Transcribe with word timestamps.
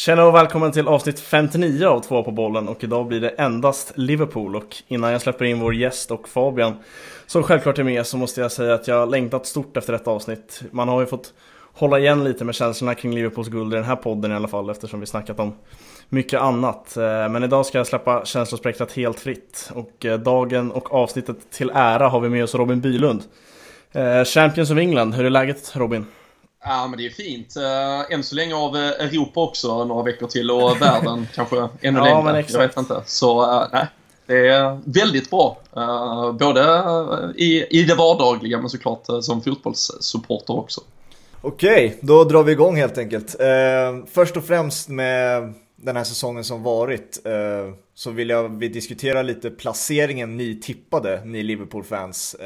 Tjena 0.00 0.24
och 0.24 0.34
välkommen 0.34 0.72
till 0.72 0.88
avsnitt 0.88 1.20
59 1.20 1.86
av 1.86 2.00
Två 2.00 2.22
på 2.22 2.30
bollen 2.30 2.68
och 2.68 2.84
idag 2.84 3.06
blir 3.06 3.20
det 3.20 3.28
endast 3.28 3.92
Liverpool 3.94 4.56
och 4.56 4.76
innan 4.88 5.12
jag 5.12 5.20
släpper 5.20 5.44
in 5.44 5.60
vår 5.60 5.74
gäst 5.74 6.10
och 6.10 6.28
Fabian 6.28 6.74
som 7.26 7.42
självklart 7.42 7.78
är 7.78 7.84
med 7.84 8.06
så 8.06 8.16
måste 8.16 8.40
jag 8.40 8.52
säga 8.52 8.74
att 8.74 8.88
jag 8.88 9.10
längtat 9.10 9.46
stort 9.46 9.76
efter 9.76 9.92
detta 9.92 10.10
avsnitt. 10.10 10.62
Man 10.70 10.88
har 10.88 11.00
ju 11.00 11.06
fått 11.06 11.34
hålla 11.72 11.98
igen 11.98 12.24
lite 12.24 12.44
med 12.44 12.54
känslorna 12.54 12.94
kring 12.94 13.14
Liverpools 13.14 13.48
guld 13.48 13.72
i 13.72 13.76
den 13.76 13.84
här 13.84 13.96
podden 13.96 14.32
i 14.32 14.34
alla 14.34 14.48
fall 14.48 14.70
eftersom 14.70 15.00
vi 15.00 15.06
snackat 15.06 15.40
om 15.40 15.54
mycket 16.08 16.40
annat. 16.40 16.96
Eh, 16.96 17.28
men 17.28 17.44
idag 17.44 17.66
ska 17.66 17.78
jag 17.78 17.86
släppa 17.86 18.24
känslospektrat 18.24 18.92
helt 18.92 19.20
fritt 19.20 19.70
och 19.74 20.06
eh, 20.06 20.18
dagen 20.18 20.72
och 20.72 20.94
avsnittet 20.94 21.50
till 21.50 21.70
ära 21.74 22.08
har 22.08 22.20
vi 22.20 22.28
med 22.28 22.44
oss 22.44 22.54
Robin 22.54 22.80
Bylund. 22.80 23.22
Eh, 23.92 24.24
Champions 24.24 24.70
of 24.70 24.78
England, 24.78 25.14
hur 25.14 25.24
är 25.24 25.30
läget 25.30 25.76
Robin? 25.76 26.06
Ja, 26.64 26.86
men 26.86 26.98
det 26.98 27.06
är 27.06 27.10
fint. 27.10 27.56
Än 28.10 28.22
så 28.22 28.34
länge 28.34 28.54
av 28.54 28.76
Europa 28.76 29.40
också 29.40 29.84
några 29.84 30.02
veckor 30.02 30.26
till 30.26 30.50
och 30.50 30.76
världen 30.82 31.28
kanske 31.34 31.68
ännu 31.80 31.98
ja, 31.98 32.04
längre. 32.04 32.22
Men 32.22 32.34
exakt. 32.34 32.54
Jag 32.54 32.68
vet 32.68 32.76
inte. 32.76 33.02
Så 33.06 33.60
nej, 33.72 33.86
det 34.26 34.48
är 34.48 34.80
väldigt 34.84 35.30
bra. 35.30 35.58
Både 36.38 36.62
i, 37.36 37.80
i 37.80 37.82
det 37.82 37.94
vardagliga 37.94 38.58
men 38.58 38.70
såklart 38.70 39.06
som 39.22 39.42
fotbollssupporter 39.42 40.58
också. 40.58 40.80
Okej, 41.42 41.98
då 42.00 42.24
drar 42.24 42.42
vi 42.42 42.52
igång 42.52 42.76
helt 42.76 42.98
enkelt. 42.98 43.36
Först 44.12 44.36
och 44.36 44.44
främst 44.44 44.88
med 44.88 45.54
den 45.82 45.96
här 45.96 46.04
säsongen 46.04 46.44
som 46.44 46.62
varit 46.62 47.26
eh, 47.26 47.74
så 47.94 48.10
vill 48.10 48.28
jag 48.28 48.58
vi 48.58 48.68
diskutera 48.68 49.22
lite 49.22 49.50
placeringen 49.50 50.36
ni 50.36 50.60
tippade, 50.60 51.24
ni 51.24 51.42
Liverpool-fans. 51.42 52.36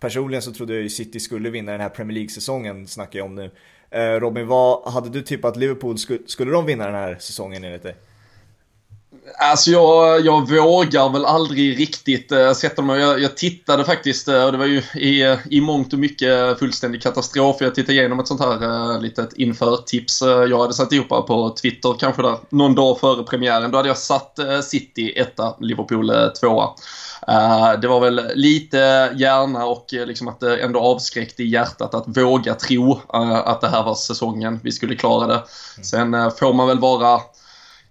Personligen 0.00 0.42
så 0.42 0.52
trodde 0.52 0.74
jag 0.74 0.82
ju 0.82 0.88
City 0.88 1.20
skulle 1.20 1.50
vinna 1.50 1.72
den 1.72 1.80
här 1.80 1.88
Premier 1.88 2.14
League-säsongen, 2.14 2.88
snackar 2.88 3.18
jag 3.18 3.26
om 3.26 3.34
nu. 3.34 3.50
Eh, 3.90 4.20
Robin, 4.20 4.46
vad 4.46 4.92
hade 4.92 5.08
du 5.08 5.22
tippat 5.22 5.56
Liverpool, 5.56 5.98
skulle, 5.98 6.18
skulle 6.26 6.52
de 6.52 6.66
vinna 6.66 6.86
den 6.86 6.94
här 6.94 7.16
säsongen 7.20 7.64
enligt 7.64 7.82
dig? 7.82 7.96
Alltså 9.38 9.70
jag, 9.70 10.20
jag 10.20 10.50
vågar 10.50 11.12
väl 11.12 11.24
aldrig 11.24 11.78
riktigt 11.78 12.32
äh, 12.32 12.52
sätta 12.52 12.82
mig. 12.82 13.00
Jag, 13.00 13.20
jag 13.20 13.36
tittade 13.36 13.84
faktiskt 13.84 14.28
äh, 14.28 14.44
och 14.44 14.52
det 14.52 14.58
var 14.58 14.66
ju 14.66 14.82
i, 14.94 15.22
eh, 15.22 15.38
i 15.50 15.60
mångt 15.60 15.92
och 15.92 15.98
mycket 15.98 16.58
fullständig 16.58 17.02
katastrof. 17.02 17.56
Jag 17.60 17.74
tittade 17.74 17.92
igenom 17.92 18.20
ett 18.20 18.28
sånt 18.28 18.40
här 18.40 18.92
äh, 18.94 19.00
litet 19.00 19.32
införtips 19.32 20.22
äh, 20.22 20.28
jag 20.28 20.58
hade 20.58 20.74
satt 20.74 20.92
ihop 20.92 21.08
på 21.08 21.54
Twitter 21.62 21.94
kanske 22.00 22.22
där 22.22 22.36
någon 22.48 22.74
dag 22.74 23.00
före 23.00 23.22
premiären. 23.22 23.70
Då 23.70 23.76
hade 23.76 23.88
jag 23.88 23.98
satt 23.98 24.38
äh, 24.38 24.60
City 24.60 25.12
etta, 25.16 25.56
Liverpool 25.60 26.10
äh, 26.10 26.28
tvåa. 26.28 26.68
Uh, 27.28 27.80
det 27.80 27.88
var 27.88 28.00
väl 28.00 28.30
lite 28.34 29.12
hjärna 29.16 29.66
och 29.66 29.86
liksom 29.90 30.28
att 30.28 30.40
det 30.40 30.56
ändå 30.62 30.80
avskräckte 30.80 31.42
i 31.42 31.48
hjärtat 31.48 31.94
att 31.94 32.04
våga 32.06 32.54
tro 32.54 32.92
uh, 32.92 33.32
att 33.34 33.60
det 33.60 33.68
här 33.68 33.82
var 33.82 33.94
säsongen 33.94 34.60
vi 34.62 34.72
skulle 34.72 34.96
klara 34.96 35.26
det. 35.26 35.34
Mm. 35.34 35.84
Sen 35.84 36.14
uh, 36.14 36.30
får 36.30 36.52
man 36.52 36.68
väl 36.68 36.78
vara 36.78 37.20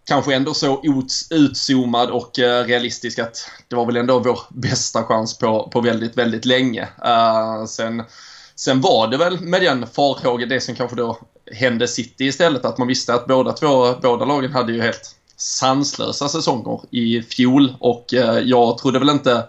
kanske 0.08 0.36
ändå 0.36 0.54
så 0.54 0.84
utzoomad 1.30 2.10
och 2.10 2.32
realistisk 2.66 3.20
att 3.20 3.50
det 3.68 3.76
var 3.76 3.86
väl 3.86 3.98
ändå 3.98 4.20
vår 4.20 4.40
bästa 4.50 5.04
chans 5.04 5.38
på, 5.38 5.70
på 5.70 5.82
väldigt, 5.82 6.18
väldigt 6.18 6.46
länge. 6.46 6.88
Sen, 7.68 8.04
sen 8.56 8.82
var 8.82 9.08
det 9.08 9.18
väl 9.18 9.40
med 9.40 9.62
den 9.62 9.88
farhågan, 9.88 10.50
det 10.50 10.62
som 10.62 10.76
kanske 10.76 10.96
då 10.96 11.18
hände 11.52 11.88
City 11.88 12.26
istället, 12.26 12.66
att 12.66 12.78
man 12.78 12.88
visste 12.88 13.14
att 13.14 13.28
båda, 13.28 13.52
två, 13.52 13.94
båda 14.02 14.26
lagen 14.26 14.52
hade 14.52 14.74
ju 14.74 14.82
helt 14.82 15.17
sanslösa 15.38 16.30
säsonger 16.30 16.82
i 16.92 17.22
fjol 17.22 17.76
och 17.80 18.14
eh, 18.14 18.40
jag 18.40 18.78
trodde 18.78 19.00
väl 19.00 19.10
inte 19.10 19.44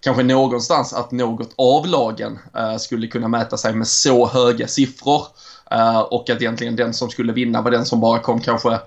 kanske 0.00 0.22
någonstans 0.22 0.92
att 0.92 1.10
något 1.10 1.54
av 1.56 1.86
lagen 1.86 2.38
eh, 2.56 2.76
skulle 2.76 3.06
kunna 3.06 3.28
mäta 3.28 3.56
sig 3.56 3.74
med 3.74 3.88
så 3.88 4.26
höga 4.26 4.68
siffror. 4.68 5.22
Eh, 5.70 6.00
och 6.00 6.30
att 6.30 6.42
egentligen 6.42 6.76
den 6.76 6.94
som 6.94 7.10
skulle 7.10 7.32
vinna 7.32 7.62
var 7.62 7.70
den 7.70 7.84
som 7.84 8.00
bara 8.00 8.18
kom 8.18 8.40
kanske 8.40 8.78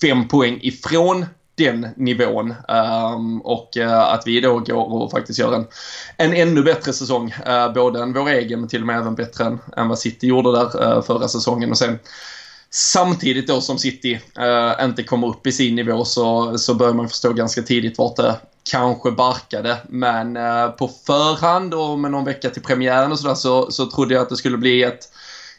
fem 0.00 0.28
poäng 0.28 0.58
ifrån 0.62 1.26
den 1.58 1.88
nivån. 1.96 2.54
Um, 2.68 3.40
och 3.40 3.76
uh, 3.76 3.98
att 3.98 4.26
vi 4.26 4.40
då 4.40 4.58
går 4.58 5.02
och 5.02 5.10
faktiskt 5.10 5.38
gör 5.38 5.54
en, 5.54 5.66
en 6.16 6.34
ännu 6.34 6.62
bättre 6.62 6.92
säsong. 6.92 7.34
Uh, 7.48 7.72
både 7.72 8.02
än 8.02 8.12
vår 8.12 8.28
egen 8.28 8.60
men 8.60 8.68
till 8.68 8.80
och 8.80 8.86
med 8.86 8.98
även 8.98 9.14
bättre 9.14 9.44
än, 9.44 9.58
än 9.76 9.88
vad 9.88 9.98
City 9.98 10.26
gjorde 10.26 10.52
där 10.52 10.96
uh, 10.96 11.02
förra 11.02 11.28
säsongen. 11.28 11.70
Och 11.70 11.78
sen 11.78 11.98
samtidigt 12.70 13.46
då 13.46 13.60
som 13.60 13.78
City 13.78 14.20
eh, 14.38 14.84
inte 14.84 15.02
kommer 15.02 15.26
upp 15.26 15.46
i 15.46 15.52
sin 15.52 15.74
nivå 15.74 16.04
så, 16.04 16.58
så 16.58 16.74
börjar 16.74 16.94
man 16.94 17.08
förstå 17.08 17.32
ganska 17.32 17.62
tidigt 17.62 17.98
vart 17.98 18.16
det 18.16 18.36
kanske 18.70 19.10
barkade. 19.10 19.78
Men 19.88 20.36
eh, 20.36 20.68
på 20.68 20.88
förhand 21.06 21.74
och 21.74 21.98
med 21.98 22.10
någon 22.10 22.24
vecka 22.24 22.50
till 22.50 22.62
premiären 22.62 23.12
och 23.12 23.18
sådär 23.18 23.34
så, 23.34 23.70
så 23.70 23.90
trodde 23.90 24.14
jag 24.14 24.22
att 24.22 24.28
det 24.28 24.36
skulle 24.36 24.58
bli 24.58 24.82
ett 24.82 25.08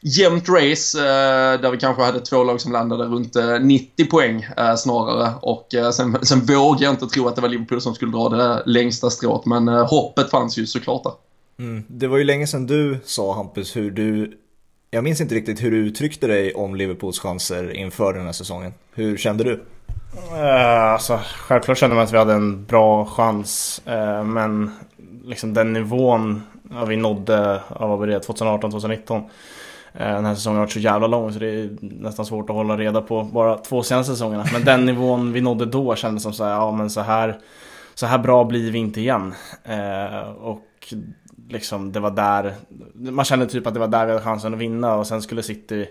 jämnt 0.01 0.49
race 0.49 0.99
eh, 0.99 1.61
där 1.61 1.71
vi 1.71 1.77
kanske 1.77 2.03
hade 2.03 2.19
två 2.19 2.43
lag 2.43 2.61
som 2.61 2.71
landade 2.71 3.03
runt 3.03 3.35
eh, 3.35 3.59
90 3.59 4.05
poäng 4.05 4.47
eh, 4.57 4.75
snarare. 4.75 5.33
Och 5.41 5.67
sen, 5.93 6.17
sen 6.21 6.45
vågar 6.45 6.83
jag 6.83 6.93
inte 6.93 7.07
tro 7.07 7.27
att 7.27 7.35
det 7.35 7.41
var 7.41 7.49
Liverpool 7.49 7.81
som 7.81 7.95
skulle 7.95 8.11
dra 8.11 8.29
det 8.29 8.63
längsta 8.65 9.09
strået 9.09 9.45
men 9.45 9.67
hoppet 9.67 10.29
fanns 10.29 10.57
ju 10.57 10.65
såklart 10.65 11.03
där. 11.03 11.13
Mm. 11.59 11.83
Det 11.87 12.07
var 12.07 12.17
ju 12.17 12.23
länge 12.23 12.47
sedan 12.47 12.67
du 12.67 12.99
sa 13.05 13.35
Hampus 13.35 13.75
hur 13.75 13.91
du 13.91 14.37
jag 14.91 15.03
minns 15.03 15.21
inte 15.21 15.35
riktigt 15.35 15.63
hur 15.63 15.71
du 15.71 15.77
uttryckte 15.77 16.27
dig 16.27 16.53
om 16.53 16.75
Liverpools 16.75 17.19
chanser 17.19 17.71
inför 17.73 18.13
den 18.13 18.25
här 18.25 18.31
säsongen. 18.31 18.73
Hur 18.93 19.17
kände 19.17 19.43
du? 19.43 19.63
Eh, 20.33 20.83
alltså, 20.83 21.19
självklart 21.35 21.77
kände 21.77 21.95
man 21.95 22.03
att 22.05 22.13
vi 22.13 22.17
hade 22.17 22.33
en 22.33 22.65
bra 22.65 23.05
chans. 23.05 23.81
Eh, 23.85 24.23
men 24.23 24.71
liksom 25.23 25.53
den 25.53 25.73
nivån 25.73 26.43
ja, 26.71 26.85
vi 26.85 26.95
nådde, 26.95 27.61
av 27.67 28.07
det, 28.07 28.19
2018-2019 28.19 29.15
eh, 29.93 30.15
den 30.15 30.25
här 30.25 30.35
säsongen 30.35 30.57
har 30.57 30.65
varit 30.65 30.71
så 30.71 30.79
jävla 30.79 31.07
lång 31.07 31.33
så 31.33 31.39
det 31.39 31.47
är 31.47 31.77
nästan 31.81 32.25
svårt 32.25 32.49
att 32.49 32.55
hålla 32.55 32.77
reda 32.77 33.01
på 33.01 33.23
bara 33.23 33.57
två 33.57 33.83
senaste 33.83 34.13
säsongerna. 34.13 34.45
Men 34.53 34.65
den 34.65 34.85
nivån 34.85 35.33
vi 35.33 35.41
nådde 35.41 35.65
då 35.65 35.95
kändes 35.95 36.23
som 36.23 36.33
så 36.33 36.43
här, 36.43 36.51
ja 36.51 36.71
men 36.71 36.89
så 36.89 37.01
här, 37.01 37.39
så 37.95 38.05
här 38.05 38.17
bra 38.17 38.43
blir 38.43 38.71
vi 38.71 38.79
inte 38.79 39.01
igen. 39.01 39.33
Eh, 39.63 40.29
och 40.29 40.93
liksom 41.49 41.91
det 41.91 41.99
var 41.99 42.11
där, 42.11 42.55
man 42.93 43.25
kände 43.25 43.45
typ 43.45 43.67
att 43.67 43.73
det 43.73 43.79
var 43.79 43.87
där 43.87 44.05
vi 44.05 44.11
hade 44.11 44.23
chansen 44.23 44.53
att 44.53 44.59
vinna 44.59 44.95
och 44.95 45.07
sen 45.07 45.21
skulle 45.21 45.43
City 45.43 45.87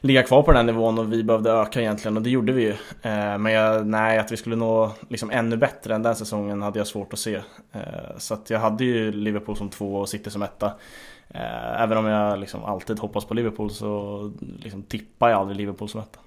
ligga 0.00 0.22
kvar 0.22 0.42
på 0.42 0.52
den 0.52 0.56
här 0.56 0.72
nivån 0.72 0.98
och 0.98 1.12
vi 1.12 1.24
behövde 1.24 1.50
öka 1.50 1.80
egentligen 1.80 2.16
och 2.16 2.22
det 2.22 2.30
gjorde 2.30 2.52
vi 2.52 2.62
ju. 2.62 2.70
Eh, 3.02 3.38
men 3.38 3.52
jag, 3.52 3.86
nej, 3.86 4.18
att 4.18 4.32
vi 4.32 4.36
skulle 4.36 4.56
nå 4.56 4.92
liksom 5.08 5.30
ännu 5.30 5.56
bättre 5.56 5.94
än 5.94 6.02
den 6.02 6.16
säsongen 6.16 6.62
hade 6.62 6.78
jag 6.78 6.86
svårt 6.86 7.12
att 7.12 7.18
se. 7.18 7.34
Eh, 7.72 7.82
så 8.18 8.34
att 8.34 8.50
jag 8.50 8.60
hade 8.60 8.84
ju 8.84 9.12
Liverpool 9.12 9.56
som 9.56 9.68
två 9.68 9.96
och 9.96 10.08
City 10.08 10.30
som 10.30 10.42
etta. 10.42 10.66
Eh, 11.28 11.82
även 11.82 11.98
om 11.98 12.06
jag 12.06 12.38
liksom 12.38 12.64
alltid 12.64 12.98
hoppas 12.98 13.24
på 13.24 13.34
Liverpool 13.34 13.70
så 13.70 14.32
liksom 14.58 14.82
tippar 14.82 15.30
jag 15.30 15.38
aldrig 15.38 15.56
Liverpool 15.56 15.88
som 15.88 16.00
etta. 16.00 16.18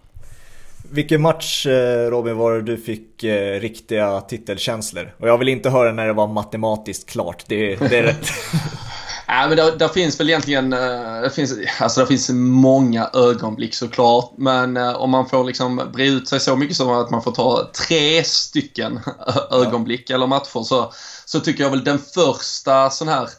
Vilken 0.91 1.21
match 1.21 1.65
eh, 1.65 2.09
Robin 2.09 2.37
var 2.37 2.53
det 2.53 2.61
du 2.61 2.77
fick 2.77 3.23
eh, 3.23 3.59
riktiga 3.59 4.21
titelkänslor? 4.21 5.15
Och 5.19 5.27
jag 5.27 5.37
vill 5.37 5.49
inte 5.49 5.69
höra 5.69 5.91
när 5.91 6.07
det 6.07 6.13
var 6.13 6.27
matematiskt 6.27 7.09
klart, 7.09 7.43
det, 7.47 7.75
det 7.75 7.97
är 7.97 8.03
rätt. 8.03 8.27
Nej, 9.27 9.47
men 9.47 9.57
där, 9.57 9.77
där, 9.77 9.87
finns 9.87 10.19
väl 10.19 10.29
egentligen, 10.29 10.69
det 10.69 11.31
finns, 11.35 11.53
alltså 11.79 12.01
det 12.01 12.07
finns 12.07 12.29
många 12.33 13.09
ögonblick 13.13 13.73
såklart. 13.73 14.33
Men 14.37 14.77
om 14.77 15.09
man 15.09 15.29
får 15.29 15.43
liksom 15.43 15.81
bre 15.93 16.07
ut 16.07 16.27
sig 16.27 16.39
så 16.39 16.55
mycket 16.55 16.77
som 16.77 16.89
att 16.89 17.09
man 17.09 17.23
får 17.23 17.31
ta 17.31 17.71
tre 17.87 18.23
stycken 18.23 18.99
ögonblick 19.51 20.09
ja. 20.09 20.15
eller 20.15 20.27
matcher 20.27 20.63
så, 20.63 20.93
så 21.25 21.39
tycker 21.39 21.63
jag 21.63 21.71
väl 21.71 21.83
den 21.83 21.99
första 21.99 22.89
sån 22.89 23.07
här 23.07 23.29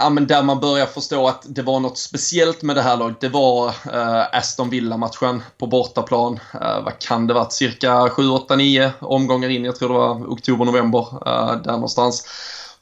ja, 0.00 0.10
men 0.10 0.26
där 0.26 0.42
man 0.42 0.60
börjar 0.60 0.86
förstå 0.86 1.28
att 1.28 1.44
det 1.48 1.62
var 1.62 1.80
något 1.80 1.98
speciellt 1.98 2.62
med 2.62 2.76
det 2.76 2.82
här 2.82 2.96
laget. 2.96 3.20
Det 3.20 3.28
var 3.28 3.68
eh, 3.68 4.38
Aston 4.38 4.70
Villa-matchen 4.70 5.42
på 5.58 5.66
bortaplan. 5.66 6.40
Eh, 6.54 6.82
vad 6.84 6.98
kan 6.98 7.26
det 7.26 7.34
varit? 7.34 7.52
Cirka 7.52 8.10
7, 8.10 8.28
8, 8.28 8.56
9 8.56 8.92
omgångar 9.00 9.48
in. 9.48 9.64
Jag 9.64 9.76
tror 9.76 9.88
det 9.88 9.94
var 9.94 10.14
oktober, 10.14 10.64
november. 10.64 11.06
Eh, 11.26 11.62
där 11.62 11.72
någonstans. 11.72 12.26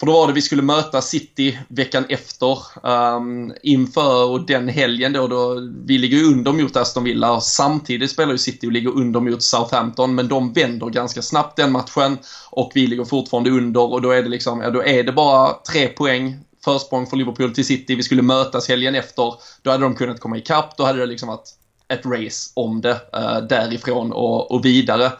För 0.01 0.07
då 0.07 0.13
var 0.13 0.27
det 0.27 0.33
vi 0.33 0.43
skulle 0.43 0.63
möta 0.63 1.03
City 1.03 1.59
veckan 1.69 2.05
efter 2.09 2.59
um, 2.83 3.53
inför 3.63 4.31
och 4.31 4.47
den 4.47 4.69
helgen 4.69 5.13
då, 5.13 5.27
då 5.27 5.55
vi 5.85 5.99
ligger 5.99 6.25
under 6.25 6.53
mot 6.53 6.77
Aston 6.77 7.05
Villa 7.05 7.33
och 7.33 7.43
samtidigt 7.43 8.11
spelar 8.11 8.33
ju 8.33 8.39
City 8.39 8.67
och 8.67 8.73
ligger 8.73 8.97
under 8.97 9.21
mot 9.21 9.43
Southampton 9.43 10.15
men 10.15 10.29
de 10.29 10.53
vänder 10.53 10.87
ganska 10.87 11.23
snabbt 11.23 11.57
den 11.57 11.73
matchen 11.73 12.19
och 12.51 12.73
vi 12.75 12.87
ligger 12.87 13.05
fortfarande 13.05 13.51
under 13.51 13.93
och 13.93 14.03
då 14.03 14.11
är 14.11 14.23
det 14.23 14.29
liksom, 14.29 14.61
ja 14.61 14.71
då 14.71 14.85
är 14.85 15.03
det 15.03 15.13
bara 15.13 15.53
tre 15.73 15.89
poäng 15.89 16.37
försprång 16.65 17.07
för 17.07 17.17
Liverpool 17.17 17.55
till 17.55 17.67
City. 17.67 17.95
Vi 17.95 18.03
skulle 18.03 18.23
mötas 18.23 18.69
helgen 18.69 18.95
efter. 18.95 19.35
Då 19.63 19.71
hade 19.71 19.83
de 19.83 19.95
kunnat 19.95 20.21
komma 20.21 20.37
ikapp. 20.37 20.77
Då 20.77 20.85
hade 20.85 20.99
det 20.99 21.07
liksom 21.07 21.29
varit 21.29 21.55
ett 21.89 22.07
race 22.07 22.51
om 22.55 22.81
det 22.81 23.01
uh, 23.17 23.39
därifrån 23.49 24.13
och, 24.13 24.51
och 24.51 24.65
vidare. 24.65 25.13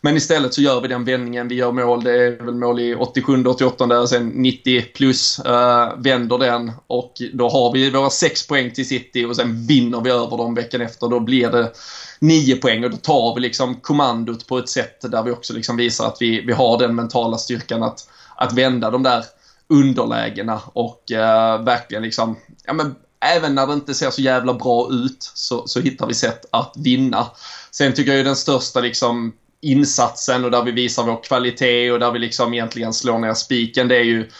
Men 0.00 0.16
istället 0.16 0.54
så 0.54 0.62
gör 0.62 0.80
vi 0.80 0.88
den 0.88 1.04
vändningen. 1.04 1.48
Vi 1.48 1.54
gör 1.54 1.72
mål. 1.72 2.04
Det 2.04 2.12
är 2.12 2.44
väl 2.44 2.54
mål 2.54 2.80
i 2.80 2.94
87, 2.94 3.44
88 3.46 3.86
där. 3.86 4.06
Sen 4.06 4.28
90 4.28 4.82
plus 4.94 5.40
uh, 5.46 6.02
vänder 6.02 6.38
den. 6.38 6.72
Och 6.86 7.12
då 7.32 7.48
har 7.48 7.72
vi 7.72 7.90
våra 7.90 8.10
sex 8.10 8.46
poäng 8.46 8.70
till 8.70 8.88
City 8.88 9.24
och 9.24 9.36
sen 9.36 9.66
vinner 9.66 10.00
vi 10.00 10.10
över 10.10 10.36
dem 10.36 10.54
veckan 10.54 10.80
efter. 10.80 11.08
Då 11.08 11.20
blir 11.20 11.50
det 11.50 11.72
nio 12.18 12.56
poäng 12.56 12.84
och 12.84 12.90
då 12.90 12.96
tar 12.96 13.34
vi 13.34 13.40
liksom 13.40 13.74
kommandot 13.74 14.46
på 14.46 14.58
ett 14.58 14.68
sätt 14.68 15.00
där 15.10 15.22
vi 15.22 15.30
också 15.30 15.52
liksom 15.52 15.76
visar 15.76 16.06
att 16.06 16.16
vi, 16.20 16.40
vi 16.40 16.52
har 16.52 16.78
den 16.78 16.94
mentala 16.94 17.38
styrkan 17.38 17.82
att, 17.82 18.08
att 18.36 18.52
vända 18.52 18.90
de 18.90 19.02
där 19.02 19.24
underlägena 19.68 20.60
och 20.72 21.12
eh, 21.12 21.64
verkligen 21.64 22.02
liksom, 22.02 22.36
ja 22.64 22.72
men 22.72 22.94
även 23.20 23.54
när 23.54 23.66
det 23.66 23.72
inte 23.72 23.94
ser 23.94 24.10
så 24.10 24.22
jävla 24.22 24.54
bra 24.54 24.88
ut 24.90 25.30
så, 25.34 25.66
så 25.66 25.80
hittar 25.80 26.06
vi 26.06 26.14
sätt 26.14 26.44
att 26.50 26.74
vinna. 26.76 27.26
Sen 27.70 27.94
tycker 27.94 28.10
jag 28.10 28.18
ju 28.18 28.24
den 28.24 28.36
största 28.36 28.80
liksom 28.80 29.32
insatsen 29.60 30.44
och 30.44 30.50
där 30.50 30.62
vi 30.62 30.70
visar 30.70 31.02
vår 31.02 31.22
kvalitet 31.22 31.90
och 31.90 32.00
där 32.00 32.10
vi 32.10 32.18
liksom 32.18 32.54
egentligen 32.54 32.92
slår 32.92 33.18
ner 33.18 33.34
spiken 33.34 33.88
det 33.88 33.96
är 33.96 34.04
ju 34.04 34.30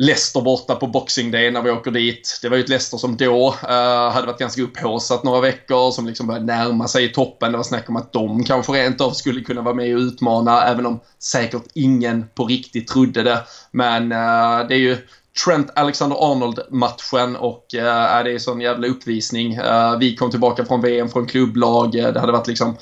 Leicester 0.00 0.40
borta 0.40 0.74
på 0.74 0.86
Boxing 0.86 1.30
Day 1.30 1.50
när 1.50 1.62
vi 1.62 1.70
åker 1.70 1.90
dit. 1.90 2.38
Det 2.42 2.48
var 2.48 2.56
ju 2.56 2.62
ett 2.62 2.68
Leicester 2.68 2.96
som 2.96 3.16
då 3.16 3.48
uh, 3.48 4.10
hade 4.10 4.26
varit 4.26 4.38
ganska 4.38 4.62
upphaussat 4.62 5.24
några 5.24 5.40
veckor, 5.40 5.90
som 5.90 6.06
liksom 6.06 6.26
började 6.26 6.46
närma 6.46 6.88
sig 6.88 7.12
toppen. 7.12 7.52
Det 7.52 7.58
var 7.58 7.64
snack 7.64 7.88
om 7.88 7.96
att 7.96 8.12
de 8.12 8.44
kanske 8.44 8.72
rent 8.72 9.00
av 9.00 9.10
skulle 9.10 9.40
kunna 9.40 9.60
vara 9.60 9.74
med 9.74 9.94
och 9.94 10.00
utmana, 10.00 10.62
även 10.62 10.86
om 10.86 11.00
säkert 11.18 11.62
ingen 11.74 12.24
på 12.34 12.44
riktigt 12.44 12.88
trodde 12.88 13.22
det. 13.22 13.40
Men 13.70 14.02
uh, 14.02 14.68
det 14.68 14.74
är 14.74 14.78
ju 14.78 14.96
Trent 15.44 15.70
Alexander-Arnold-matchen 15.74 17.36
och 17.36 17.74
äh, 17.74 18.24
det 18.24 18.32
är 18.32 18.38
sån 18.38 18.60
jävla 18.60 18.86
uppvisning. 18.86 19.54
Äh, 19.54 19.98
vi 19.98 20.16
kom 20.16 20.30
tillbaka 20.30 20.64
från 20.64 20.80
VM 20.80 21.08
från 21.08 21.26
klubblag. 21.26 21.94
Eh, 21.94 22.12
det 22.12 22.20
hade 22.20 22.32
varit 22.32 22.46
liksom 22.46 22.76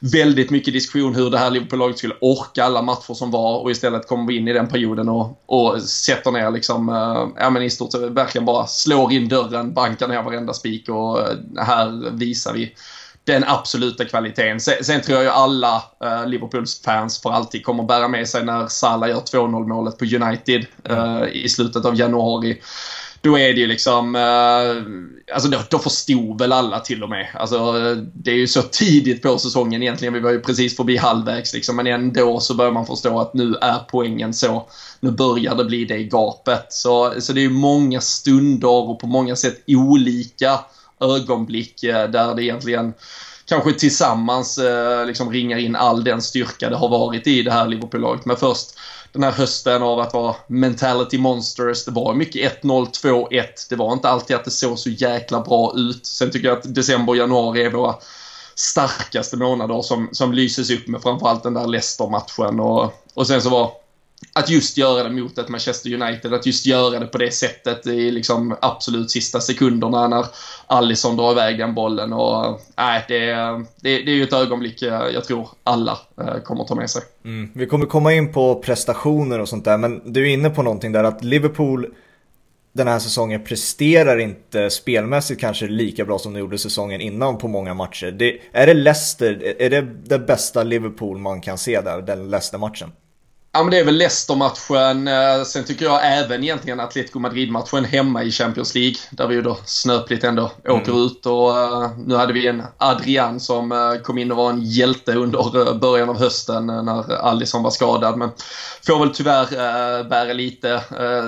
väldigt 0.00 0.50
mycket 0.50 0.74
diskussion 0.74 1.14
hur 1.14 1.30
det 1.30 1.38
här 1.38 1.50
Liverpool-laget 1.50 1.98
skulle 1.98 2.14
orka 2.20 2.64
alla 2.64 2.82
matcher 2.82 3.14
som 3.14 3.30
var 3.30 3.58
och 3.58 3.70
istället 3.70 4.08
kommer 4.08 4.26
vi 4.26 4.36
in 4.36 4.48
i 4.48 4.52
den 4.52 4.68
perioden 4.68 5.08
och, 5.08 5.42
och 5.46 5.82
sätter 5.82 6.30
ner 6.30 6.50
liksom, 6.50 6.88
äh, 6.88 7.42
ja 7.42 7.50
men 7.50 7.62
i 7.62 7.70
stort 7.70 7.92
sett 7.92 8.02
verkligen 8.02 8.44
bara 8.44 8.66
slår 8.66 9.12
in 9.12 9.28
dörren, 9.28 9.74
bankar 9.74 10.08
ner 10.08 10.22
varenda 10.22 10.54
spik 10.54 10.88
och 10.88 11.18
här 11.58 12.10
visar 12.10 12.52
vi 12.52 12.74
den 13.24 13.44
absoluta 13.44 14.04
kvaliteten. 14.04 14.60
Sen, 14.60 14.84
sen 14.84 15.00
tror 15.00 15.16
jag 15.16 15.24
ju 15.24 15.30
alla 15.30 15.82
uh, 16.04 16.26
Liverpools 16.26 16.82
fans 16.82 17.22
för 17.22 17.30
alltid 17.30 17.64
kommer 17.64 17.84
bära 17.84 18.08
med 18.08 18.28
sig 18.28 18.44
när 18.44 18.66
Salah 18.66 19.08
gör 19.08 19.20
2-0 19.20 19.66
målet 19.66 19.98
på 19.98 20.04
United 20.04 20.66
uh, 20.90 21.28
i 21.32 21.48
slutet 21.48 21.84
av 21.84 21.96
januari 21.96 22.60
då 23.22 23.38
är 23.38 23.54
det 23.54 23.60
ju 23.60 23.66
liksom, 23.66 24.16
eh, 24.16 25.34
alltså 25.34 25.48
då, 25.48 25.58
då 25.70 25.78
förstod 25.78 26.38
väl 26.38 26.52
alla 26.52 26.80
till 26.80 27.02
och 27.02 27.08
med. 27.08 27.28
Alltså 27.34 27.56
eh, 27.56 27.96
det 27.96 28.30
är 28.30 28.36
ju 28.36 28.46
så 28.46 28.62
tidigt 28.62 29.22
på 29.22 29.38
säsongen 29.38 29.82
egentligen, 29.82 30.14
vi 30.14 30.20
var 30.20 30.30
ju 30.30 30.40
precis 30.40 30.76
förbi 30.76 30.96
halvvägs 30.96 31.54
liksom, 31.54 31.76
men 31.76 31.86
ändå 31.86 32.40
så 32.40 32.54
börjar 32.54 32.72
man 32.72 32.86
förstå 32.86 33.20
att 33.20 33.34
nu 33.34 33.54
är 33.60 33.78
poängen 33.90 34.34
så, 34.34 34.66
nu 35.00 35.10
börjar 35.10 35.54
det 35.54 35.64
bli 35.64 35.84
det 35.84 36.02
gapet. 36.02 36.66
Så, 36.68 37.14
så 37.18 37.32
det 37.32 37.40
är 37.40 37.42
ju 37.42 37.50
många 37.50 38.00
stunder 38.00 38.68
och 38.68 39.00
på 39.00 39.06
många 39.06 39.36
sätt 39.36 39.62
olika 39.66 40.60
ögonblick 41.00 41.82
eh, 41.82 42.10
där 42.10 42.34
det 42.34 42.44
egentligen 42.44 42.94
kanske 43.44 43.72
tillsammans 43.72 44.58
eh, 44.58 45.06
liksom 45.06 45.32
ringar 45.32 45.58
in 45.58 45.76
all 45.76 46.04
den 46.04 46.22
styrka 46.22 46.70
det 46.70 46.76
har 46.76 46.88
varit 46.88 47.26
i 47.26 47.42
det 47.42 47.52
här 47.52 47.68
Liverpool-laget. 47.68 48.24
Men 48.24 48.36
först 48.36 48.74
den 49.12 49.22
här 49.22 49.32
hösten 49.32 49.82
av 49.82 50.00
att 50.00 50.14
vara 50.14 50.34
mentality 50.46 51.18
monsters. 51.18 51.84
Det 51.84 51.90
var 51.90 52.14
mycket 52.14 52.62
1-0, 52.62 52.90
2-1. 53.02 53.44
Det 53.70 53.76
var 53.76 53.92
inte 53.92 54.08
alltid 54.08 54.36
att 54.36 54.44
det 54.44 54.50
såg 54.50 54.78
så 54.78 54.90
jäkla 54.90 55.40
bra 55.40 55.72
ut. 55.76 56.06
Sen 56.06 56.30
tycker 56.30 56.48
jag 56.48 56.58
att 56.58 56.74
december 56.74 57.12
och 57.12 57.16
januari 57.16 57.62
är 57.62 57.70
våra 57.70 57.94
starkaste 58.54 59.36
månader 59.36 59.82
som, 59.82 60.08
som 60.12 60.32
lyses 60.32 60.70
upp 60.70 60.88
med 60.88 61.02
framförallt 61.02 61.42
den 61.42 61.54
där 61.54 61.66
Leicester-matchen. 61.66 62.60
Och, 62.60 62.92
och 63.14 63.26
sen 63.26 63.42
så 63.42 63.50
var 63.50 63.72
att 64.32 64.50
just 64.50 64.76
göra 64.76 65.02
det 65.02 65.10
mot 65.10 65.38
ett 65.38 65.48
Manchester 65.48 66.02
United, 66.02 66.34
att 66.34 66.46
just 66.46 66.66
göra 66.66 66.98
det 66.98 67.06
på 67.06 67.18
det 67.18 67.30
sättet 67.30 67.86
i 67.86 68.10
liksom 68.10 68.56
absolut 68.60 69.10
sista 69.10 69.40
sekunderna 69.40 70.08
när 70.08 70.26
Alisson 70.66 71.16
drar 71.16 71.32
iväg 71.32 71.58
den 71.58 71.74
bollen. 71.74 72.12
Och, 72.12 72.46
äh, 72.76 73.02
det, 73.08 73.34
det, 73.80 74.02
det 74.02 74.10
är 74.10 74.14
ju 74.14 74.22
ett 74.22 74.32
ögonblick 74.32 74.82
jag 74.82 75.24
tror 75.24 75.48
alla 75.64 75.98
kommer 76.14 76.40
kommer 76.44 76.64
ta 76.64 76.74
med 76.74 76.90
sig. 76.90 77.02
Mm. 77.24 77.50
Vi 77.54 77.66
kommer 77.66 77.86
komma 77.86 78.12
in 78.12 78.32
på 78.32 78.54
prestationer 78.54 79.38
och 79.38 79.48
sånt 79.48 79.64
där, 79.64 79.78
men 79.78 80.12
du 80.12 80.22
är 80.22 80.32
inne 80.32 80.50
på 80.50 80.62
någonting 80.62 80.92
där 80.92 81.04
att 81.04 81.24
Liverpool 81.24 81.86
den 82.72 82.88
här 82.88 82.98
säsongen 82.98 83.44
presterar 83.44 84.18
inte 84.18 84.70
spelmässigt 84.70 85.40
kanske 85.40 85.66
lika 85.66 86.04
bra 86.04 86.18
som 86.18 86.32
de 86.32 86.38
gjorde 86.38 86.58
säsongen 86.58 87.00
innan 87.00 87.38
på 87.38 87.48
många 87.48 87.74
matcher. 87.74 88.10
Det, 88.10 88.38
är 88.52 88.66
det 88.66 88.74
Leicester, 88.74 89.62
är 89.62 89.70
det 89.70 89.80
det 89.80 90.18
bästa 90.18 90.62
Liverpool 90.62 91.18
man 91.18 91.40
kan 91.40 91.58
se 91.58 91.80
där, 91.80 92.02
den 92.02 92.30
Leicester-matchen? 92.30 92.92
Ja 93.52 93.62
men 93.62 93.70
det 93.70 93.78
är 93.78 93.84
väl 93.84 93.96
Leicester-matchen. 93.96 95.08
Eh, 95.08 95.44
sen 95.44 95.64
tycker 95.64 95.84
jag 95.84 96.18
även 96.18 96.44
egentligen 96.44 96.80
Atletico 96.80 97.18
Madrid-matchen 97.18 97.84
hemma 97.84 98.22
i 98.22 98.30
Champions 98.30 98.74
League. 98.74 98.96
Där 99.10 99.26
vi 99.26 99.34
ju 99.34 99.42
då 99.42 99.58
snöpligt 99.64 100.24
ändå 100.24 100.50
mm. 100.64 100.80
åker 100.80 101.06
ut 101.06 101.26
och 101.26 101.48
uh, 101.48 101.98
nu 101.98 102.14
hade 102.14 102.32
vi 102.32 102.46
en 102.46 102.62
Adrian 102.78 103.40
som 103.40 103.72
uh, 103.72 104.02
kom 104.02 104.18
in 104.18 104.30
och 104.30 104.36
var 104.36 104.50
en 104.50 104.62
hjälte 104.62 105.14
under 105.14 105.68
uh, 105.68 105.78
början 105.78 106.08
av 106.08 106.18
hösten 106.18 106.66
när 106.66 107.12
Alisson 107.12 107.62
var 107.62 107.70
skadad. 107.70 108.18
Men 108.18 108.30
får 108.86 108.98
väl 108.98 109.14
tyvärr 109.14 110.04
bära 110.04 110.32
lite 110.32 110.80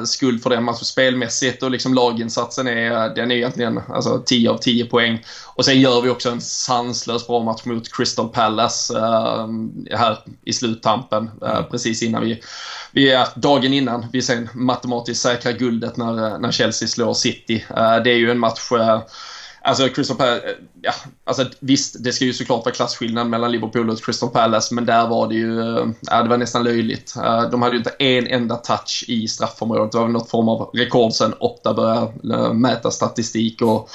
skuld 0.06 0.42
för 0.42 0.50
den 0.50 0.64
matchen 0.64 0.84
spelmässigt 0.84 1.62
och 1.62 1.70
liksom 1.70 1.94
laginsatsen 1.94 2.68
är, 2.68 3.14
den 3.14 3.30
är 3.30 3.36
egentligen 3.36 3.80
alltså 3.88 4.22
10 4.26 4.50
av 4.50 4.56
10 4.56 4.84
poäng. 4.84 5.24
Och 5.54 5.64
sen 5.64 5.80
gör 5.80 6.00
vi 6.00 6.10
också 6.10 6.30
en 6.30 6.40
sanslös 6.40 7.26
bra 7.26 7.40
match 7.40 7.64
mot 7.64 7.92
Crystal 7.96 8.28
Palace 8.28 8.98
här 9.90 10.18
i 10.44 10.52
sluttampen 10.52 11.30
mm. 11.42 11.64
precis 11.70 12.02
innan 12.02 12.11
innan 12.12 12.24
vi, 12.24 12.42
vi 12.92 13.10
är 13.10 13.28
dagen 13.34 13.72
innan 13.72 14.06
vi 14.12 14.22
sen 14.22 14.48
matematiskt 14.54 15.22
säkrar 15.22 15.52
guldet 15.52 15.96
när, 15.96 16.26
eh, 16.26 16.38
när 16.38 16.52
Chelsea 16.52 16.88
slår 16.88 17.14
City. 17.14 17.64
Eh, 17.76 17.96
det 17.96 18.10
är 18.10 18.16
ju 18.16 18.30
en 18.30 18.38
match 18.38 18.72
eh, 18.72 19.02
Alltså 19.64 19.88
Crystal 19.88 20.16
Palace, 20.16 20.56
ja, 20.82 20.92
alltså 21.24 21.44
visst 21.60 22.04
det 22.04 22.12
ska 22.12 22.24
ju 22.24 22.32
såklart 22.32 22.64
vara 22.64 22.74
klasskillnad 22.74 23.26
mellan 23.26 23.52
Liverpool 23.52 23.90
och 23.90 24.04
Crystal 24.04 24.28
Palace 24.28 24.74
men 24.74 24.86
där 24.86 25.06
var 25.06 25.28
det 25.28 25.34
ju, 25.34 25.56
ja 26.00 26.22
det 26.22 26.28
var 26.28 26.36
nästan 26.36 26.64
löjligt. 26.64 27.14
De 27.50 27.62
hade 27.62 27.72
ju 27.72 27.78
inte 27.78 27.94
en 27.98 28.26
enda 28.26 28.56
touch 28.56 29.04
i 29.08 29.28
straffområdet. 29.28 29.92
Det 29.92 29.98
var 29.98 30.04
väl 30.04 30.12
något 30.12 30.30
form 30.30 30.48
av 30.48 30.70
rekord 30.74 31.12
sen 31.12 31.34
Opta 31.40 31.74
började 31.74 32.54
mäta 32.54 32.90
statistik 32.90 33.62
och 33.62 33.90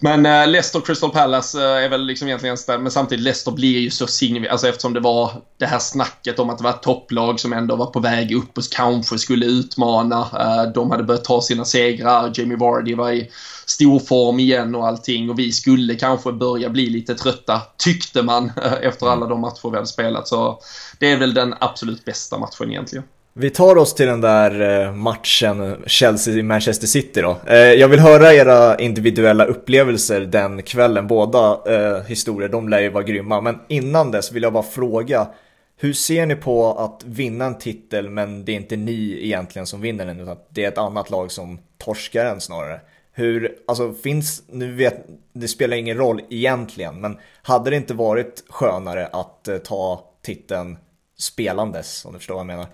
men 0.00 0.26
äh, 0.26 0.46
Leicester 0.46 0.80
Crystal 0.80 1.10
Palace 1.10 1.58
äh, 1.58 1.84
är 1.84 1.88
väl 1.88 2.06
liksom 2.06 2.28
egentligen 2.28 2.56
men 2.82 2.90
samtidigt 2.90 3.24
Leicester 3.24 3.52
blir 3.52 3.78
ju 3.78 3.90
så 3.90 4.06
signifikant, 4.06 4.52
alltså 4.52 4.68
eftersom 4.68 4.92
det 4.92 5.00
var 5.00 5.32
det 5.58 5.66
här 5.66 5.78
snacket 5.78 6.38
om 6.38 6.50
att 6.50 6.58
det 6.58 6.64
var 6.64 6.70
ett 6.70 6.82
topplag 6.82 7.40
som 7.40 7.52
ändå 7.52 7.76
var 7.76 7.86
på 7.86 8.00
väg 8.00 8.32
upp 8.32 8.58
och 8.58 8.64
kanske 8.70 9.18
skulle 9.18 9.46
utmana. 9.46 10.20
Äh, 10.20 10.72
de 10.72 10.90
hade 10.90 11.02
börjat 11.02 11.24
ta 11.24 11.42
sina 11.42 11.64
segrar, 11.64 12.32
Jamie 12.34 12.56
Vardy 12.56 12.94
var 12.94 13.10
i 13.10 13.30
stor 13.66 13.98
form 13.98 14.40
igen 14.40 14.74
och 14.74 14.86
allting 14.86 15.30
och 15.30 15.38
vi 15.38 15.52
skulle 15.52 15.94
kanske 15.94 16.32
börja 16.32 16.70
bli 16.70 16.90
lite 16.90 17.14
trötta, 17.14 17.62
tyckte 17.76 18.22
man 18.22 18.52
efter 18.82 19.06
alla 19.06 19.26
de 19.26 19.40
matcher 19.40 19.70
vi 19.70 19.76
hade 19.76 19.86
spelat. 19.86 20.28
Så 20.28 20.60
det 20.98 21.12
är 21.12 21.16
väl 21.16 21.34
den 21.34 21.54
absolut 21.60 22.04
bästa 22.04 22.38
matchen 22.38 22.70
egentligen. 22.70 23.04
Vi 23.32 23.50
tar 23.50 23.76
oss 23.76 23.94
till 23.94 24.06
den 24.06 24.20
där 24.20 24.84
eh, 24.86 24.92
matchen 24.92 25.84
Chelsea-Manchester 25.86 26.86
City 26.86 27.20
då. 27.20 27.36
Eh, 27.46 27.56
jag 27.56 27.88
vill 27.88 28.00
höra 28.00 28.34
era 28.34 28.78
individuella 28.78 29.44
upplevelser 29.44 30.20
den 30.20 30.62
kvällen. 30.62 31.06
Båda 31.06 31.60
eh, 31.66 32.02
historier, 32.02 32.48
de 32.48 32.68
lär 32.68 32.80
ju 32.80 32.88
vara 32.88 33.04
grymma. 33.04 33.40
Men 33.40 33.58
innan 33.68 34.10
dess 34.10 34.32
vill 34.32 34.42
jag 34.42 34.52
bara 34.52 34.62
fråga. 34.62 35.28
Hur 35.76 35.92
ser 35.92 36.26
ni 36.26 36.36
på 36.36 36.72
att 36.72 37.04
vinna 37.04 37.44
en 37.44 37.58
titel 37.58 38.10
men 38.10 38.44
det 38.44 38.52
är 38.52 38.56
inte 38.56 38.76
ni 38.76 39.18
egentligen 39.26 39.66
som 39.66 39.80
vinner 39.80 40.06
den 40.06 40.20
utan 40.20 40.36
det 40.48 40.64
är 40.64 40.68
ett 40.68 40.78
annat 40.78 41.10
lag 41.10 41.32
som 41.32 41.58
torskar 41.78 42.24
den 42.24 42.40
snarare? 42.40 42.80
Hur, 43.12 43.54
alltså 43.66 43.92
finns, 43.92 44.42
nu 44.48 44.72
vet, 44.72 45.06
det 45.32 45.48
spelar 45.48 45.76
ingen 45.76 45.96
roll 45.96 46.20
egentligen 46.30 47.00
men 47.00 47.18
hade 47.42 47.70
det 47.70 47.76
inte 47.76 47.94
varit 47.94 48.44
skönare 48.48 49.06
att 49.06 49.48
eh, 49.48 49.58
ta 49.58 50.04
titeln 50.22 50.78
spelandes 51.18 52.04
om 52.04 52.12
du 52.12 52.18
förstår 52.18 52.34
vad 52.34 52.40
jag 52.40 52.46
menar? 52.46 52.66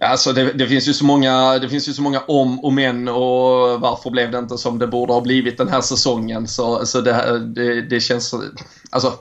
Alltså 0.00 0.32
det, 0.32 0.52
det, 0.52 0.66
finns 0.66 0.88
ju 0.88 0.92
så 0.92 1.04
många, 1.04 1.58
det 1.58 1.68
finns 1.68 1.88
ju 1.88 1.92
så 1.92 2.02
många 2.02 2.20
om 2.20 2.64
och 2.64 2.72
men 2.72 3.08
och 3.08 3.80
varför 3.80 4.10
blev 4.10 4.30
det 4.30 4.38
inte 4.38 4.58
som 4.58 4.78
det 4.78 4.86
borde 4.86 5.12
ha 5.12 5.20
blivit 5.20 5.58
den 5.58 5.68
här 5.68 5.80
säsongen. 5.80 6.48
Så, 6.48 6.86
så 6.86 7.00
det, 7.00 7.38
det, 7.38 7.82
det 7.82 8.00
känns... 8.00 8.34
Alltså, 8.90 9.12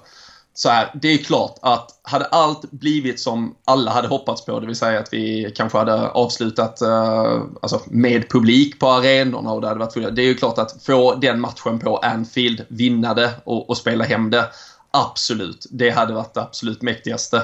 så 0.53 0.69
här, 0.69 0.91
det 1.01 1.07
är 1.07 1.17
klart 1.17 1.55
att 1.61 1.99
hade 2.03 2.25
allt 2.25 2.71
blivit 2.71 3.19
som 3.19 3.55
alla 3.65 3.91
hade 3.91 4.07
hoppats 4.07 4.45
på, 4.45 4.59
det 4.59 4.67
vill 4.67 4.75
säga 4.75 4.99
att 4.99 5.13
vi 5.13 5.53
kanske 5.55 5.77
hade 5.77 6.09
avslutat 6.09 6.81
uh, 6.81 7.43
alltså 7.61 7.81
med 7.87 8.29
publik 8.29 8.79
på 8.79 8.87
arenorna 8.87 9.51
och 9.51 9.61
det 9.61 9.67
hade 9.67 9.79
varit 9.79 10.15
Det 10.15 10.21
är 10.21 10.25
ju 10.25 10.35
klart 10.35 10.57
att 10.57 10.83
få 10.83 11.15
den 11.15 11.39
matchen 11.39 11.79
på 11.79 11.97
Anfield, 11.97 12.65
vinna 12.67 13.13
det 13.13 13.33
och, 13.43 13.69
och 13.69 13.77
spela 13.77 14.03
hem 14.03 14.29
det. 14.29 14.45
Absolut, 14.91 15.67
det 15.71 15.89
hade 15.89 16.13
varit 16.13 16.33
det 16.33 16.41
absolut 16.41 16.81
mäktigaste. 16.81 17.43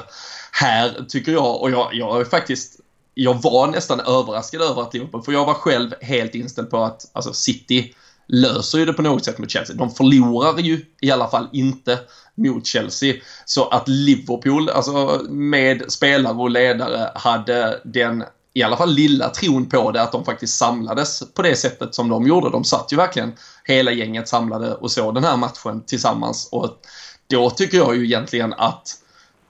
Här 0.52 1.04
tycker 1.08 1.32
jag, 1.32 1.62
och 1.62 1.70
jag, 1.70 1.88
jag 1.92 2.20
är 2.20 2.24
faktiskt 2.24 2.80
jag 3.14 3.42
var 3.42 3.66
nästan 3.66 4.00
överraskad 4.00 4.62
över 4.62 4.82
att 4.82 4.94
Liverpool, 4.94 5.22
för 5.22 5.32
jag 5.32 5.44
var 5.44 5.54
själv 5.54 5.90
helt 6.00 6.34
inställd 6.34 6.70
på 6.70 6.78
att 6.78 7.10
alltså 7.12 7.32
City 7.32 7.94
löser 8.26 8.78
ju 8.78 8.84
det 8.84 8.92
på 8.92 9.02
något 9.02 9.24
sätt 9.24 9.38
mot 9.38 9.50
Chelsea. 9.50 9.76
De 9.76 9.90
förlorar 9.90 10.58
ju 10.58 10.86
i 11.00 11.10
alla 11.10 11.28
fall 11.28 11.48
inte 11.52 11.98
mot 12.34 12.66
Chelsea. 12.66 13.14
Så 13.44 13.68
att 13.68 13.88
Liverpool, 13.88 14.68
alltså 14.68 15.20
med 15.28 15.92
spelare 15.92 16.34
och 16.34 16.50
ledare, 16.50 17.10
hade 17.14 17.80
den 17.84 18.24
i 18.54 18.62
alla 18.62 18.76
fall 18.76 18.94
lilla 18.94 19.28
tron 19.28 19.68
på 19.68 19.90
det, 19.90 20.02
att 20.02 20.12
de 20.12 20.24
faktiskt 20.24 20.58
samlades 20.58 21.22
på 21.34 21.42
det 21.42 21.56
sättet 21.56 21.94
som 21.94 22.08
de 22.08 22.26
gjorde. 22.26 22.50
De 22.50 22.64
satt 22.64 22.92
ju 22.92 22.96
verkligen 22.96 23.32
hela 23.64 23.92
gänget 23.92 24.28
samlade 24.28 24.74
och 24.74 24.90
såg 24.90 25.14
den 25.14 25.24
här 25.24 25.36
matchen 25.36 25.82
tillsammans. 25.86 26.48
Och 26.52 26.80
då 27.26 27.50
tycker 27.50 27.78
jag 27.78 27.96
ju 27.96 28.04
egentligen 28.04 28.52
att 28.52 28.88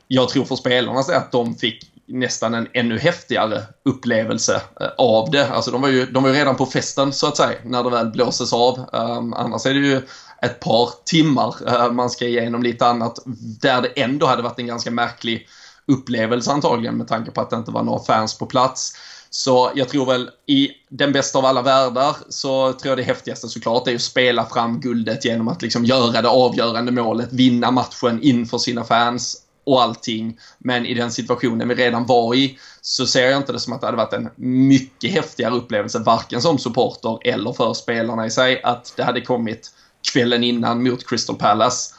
jag 0.09 0.29
tror 0.29 0.45
för 0.45 0.57
spelarna 0.57 1.01
att 1.01 1.33
de 1.33 1.55
fick 1.55 1.94
nästan 2.07 2.55
en 2.55 2.69
ännu 2.73 2.99
häftigare 2.99 3.63
upplevelse 3.85 4.63
eh, 4.81 4.89
av 4.99 5.31
det. 5.31 5.49
Alltså 5.49 5.71
de 5.71 5.83
var 5.83 5.89
ju, 5.89 6.07
de 6.07 6.23
var 6.23 6.31
ju 6.31 6.37
redan 6.37 6.57
på 6.57 6.67
festen 6.67 7.13
så 7.13 7.27
att 7.27 7.37
säga 7.37 7.59
när 7.65 7.85
det 7.85 7.91
väl 7.91 8.11
blåses 8.11 8.53
av. 8.53 8.79
Um, 8.93 9.35
annars 9.35 9.67
är 9.67 9.75
det 9.75 9.81
ju 9.81 10.03
ett 10.43 10.61
par 10.61 10.91
timmar 11.05 11.55
uh, 11.69 11.93
man 11.93 12.11
ska 12.11 12.27
igenom 12.27 12.63
lite 12.63 12.87
annat 12.87 13.19
där 13.61 13.83
det 13.83 14.03
ändå 14.03 14.27
hade 14.27 14.43
varit 14.43 14.59
en 14.59 14.67
ganska 14.67 14.91
märklig 14.91 15.49
upplevelse 15.87 16.51
antagligen 16.51 16.97
med 16.97 17.09
tanke 17.09 17.31
på 17.31 17.41
att 17.41 17.51
det 17.51 17.57
inte 17.57 17.71
var 17.71 17.83
några 17.83 18.05
fans 18.05 18.39
på 18.39 18.47
plats. 18.47 18.93
Så 19.31 19.71
jag 19.75 19.89
tror 19.89 20.07
väl 20.07 20.31
i 20.47 20.71
den 20.89 21.13
bästa 21.13 21.39
av 21.39 21.45
alla 21.45 21.63
världar 21.63 22.17
så 22.29 22.73
tror 22.73 22.91
jag 22.91 22.99
det 22.99 23.03
häftigaste 23.03 23.49
såklart 23.49 23.89
är 23.89 23.95
att 23.95 24.01
spela 24.01 24.47
fram 24.47 24.81
guldet 24.81 25.25
genom 25.25 25.49
att 25.49 25.63
liksom 25.63 25.85
göra 25.85 26.23
det 26.23 26.29
avgörande 26.29 26.93
målet, 26.93 27.33
vinna 27.33 27.71
matchen 27.71 28.23
inför 28.23 28.59
sina 28.59 28.85
fans 28.85 29.44
och 29.65 29.83
allting. 29.83 30.39
Men 30.59 30.87
i 30.87 30.95
den 30.95 31.11
situationen 31.11 31.69
vi 31.69 31.75
redan 31.75 32.07
var 32.07 32.35
i 32.35 32.59
så 32.81 33.07
ser 33.07 33.31
jag 33.31 33.37
inte 33.37 33.53
det 33.53 33.61
som 33.61 33.73
att 33.73 33.81
det 33.81 33.87
hade 33.87 33.97
varit 33.97 34.13
en 34.13 34.31
mycket 34.37 35.11
häftigare 35.11 35.55
upplevelse, 35.55 35.99
varken 35.99 36.43
som 36.43 36.59
supporter 36.59 37.19
eller 37.25 37.53
för 37.53 37.75
spelarna 37.75 38.27
i 38.27 38.31
sig, 38.31 38.63
att 38.63 38.95
det 38.97 39.03
hade 39.03 39.21
kommit 39.21 39.71
kvällen 40.13 40.45
innan 40.45 40.83
mot 40.83 41.09
Crystal 41.09 41.37
Palace. 41.37 41.95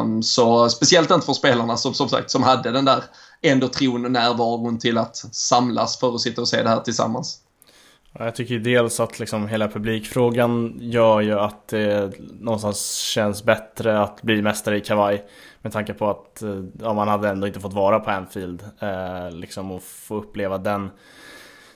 Um, 0.00 0.22
så 0.22 0.68
speciellt 0.68 1.10
inte 1.10 1.26
för 1.26 1.32
spelarna 1.32 1.76
som, 1.76 1.94
som 1.94 2.08
sagt 2.08 2.30
som 2.30 2.42
hade 2.42 2.70
den 2.70 2.84
där 2.84 3.04
ändå 3.42 3.68
tron 3.68 4.04
och 4.04 4.10
närvaron 4.10 4.78
till 4.78 4.98
att 4.98 5.16
samlas 5.16 5.98
för 5.98 6.14
att 6.14 6.20
sitta 6.20 6.40
och 6.40 6.48
se 6.48 6.62
det 6.62 6.68
här 6.68 6.80
tillsammans. 6.80 7.40
Jag 8.18 8.34
tycker 8.34 8.58
dels 8.58 9.00
att 9.00 9.18
liksom 9.18 9.48
hela 9.48 9.68
publikfrågan 9.68 10.78
gör 10.80 11.20
ju 11.20 11.38
att 11.38 11.68
det 11.68 12.12
någonstans 12.40 12.96
känns 12.96 13.44
bättre 13.44 14.00
att 14.02 14.22
bli 14.22 14.42
mästare 14.42 14.76
i 14.76 14.80
kavaj. 14.80 15.24
Med 15.64 15.72
tanke 15.72 15.94
på 15.94 16.10
att 16.10 16.42
eh, 16.42 16.62
ja, 16.80 16.92
man 16.92 17.08
hade 17.08 17.28
ändå 17.28 17.46
inte 17.46 17.60
fått 17.60 17.72
vara 17.72 18.00
på 18.00 18.10
Anfield 18.10 18.64
eh, 18.80 19.30
liksom 19.30 19.70
och 19.70 19.82
få 19.82 20.16
uppleva 20.16 20.58
den 20.58 20.90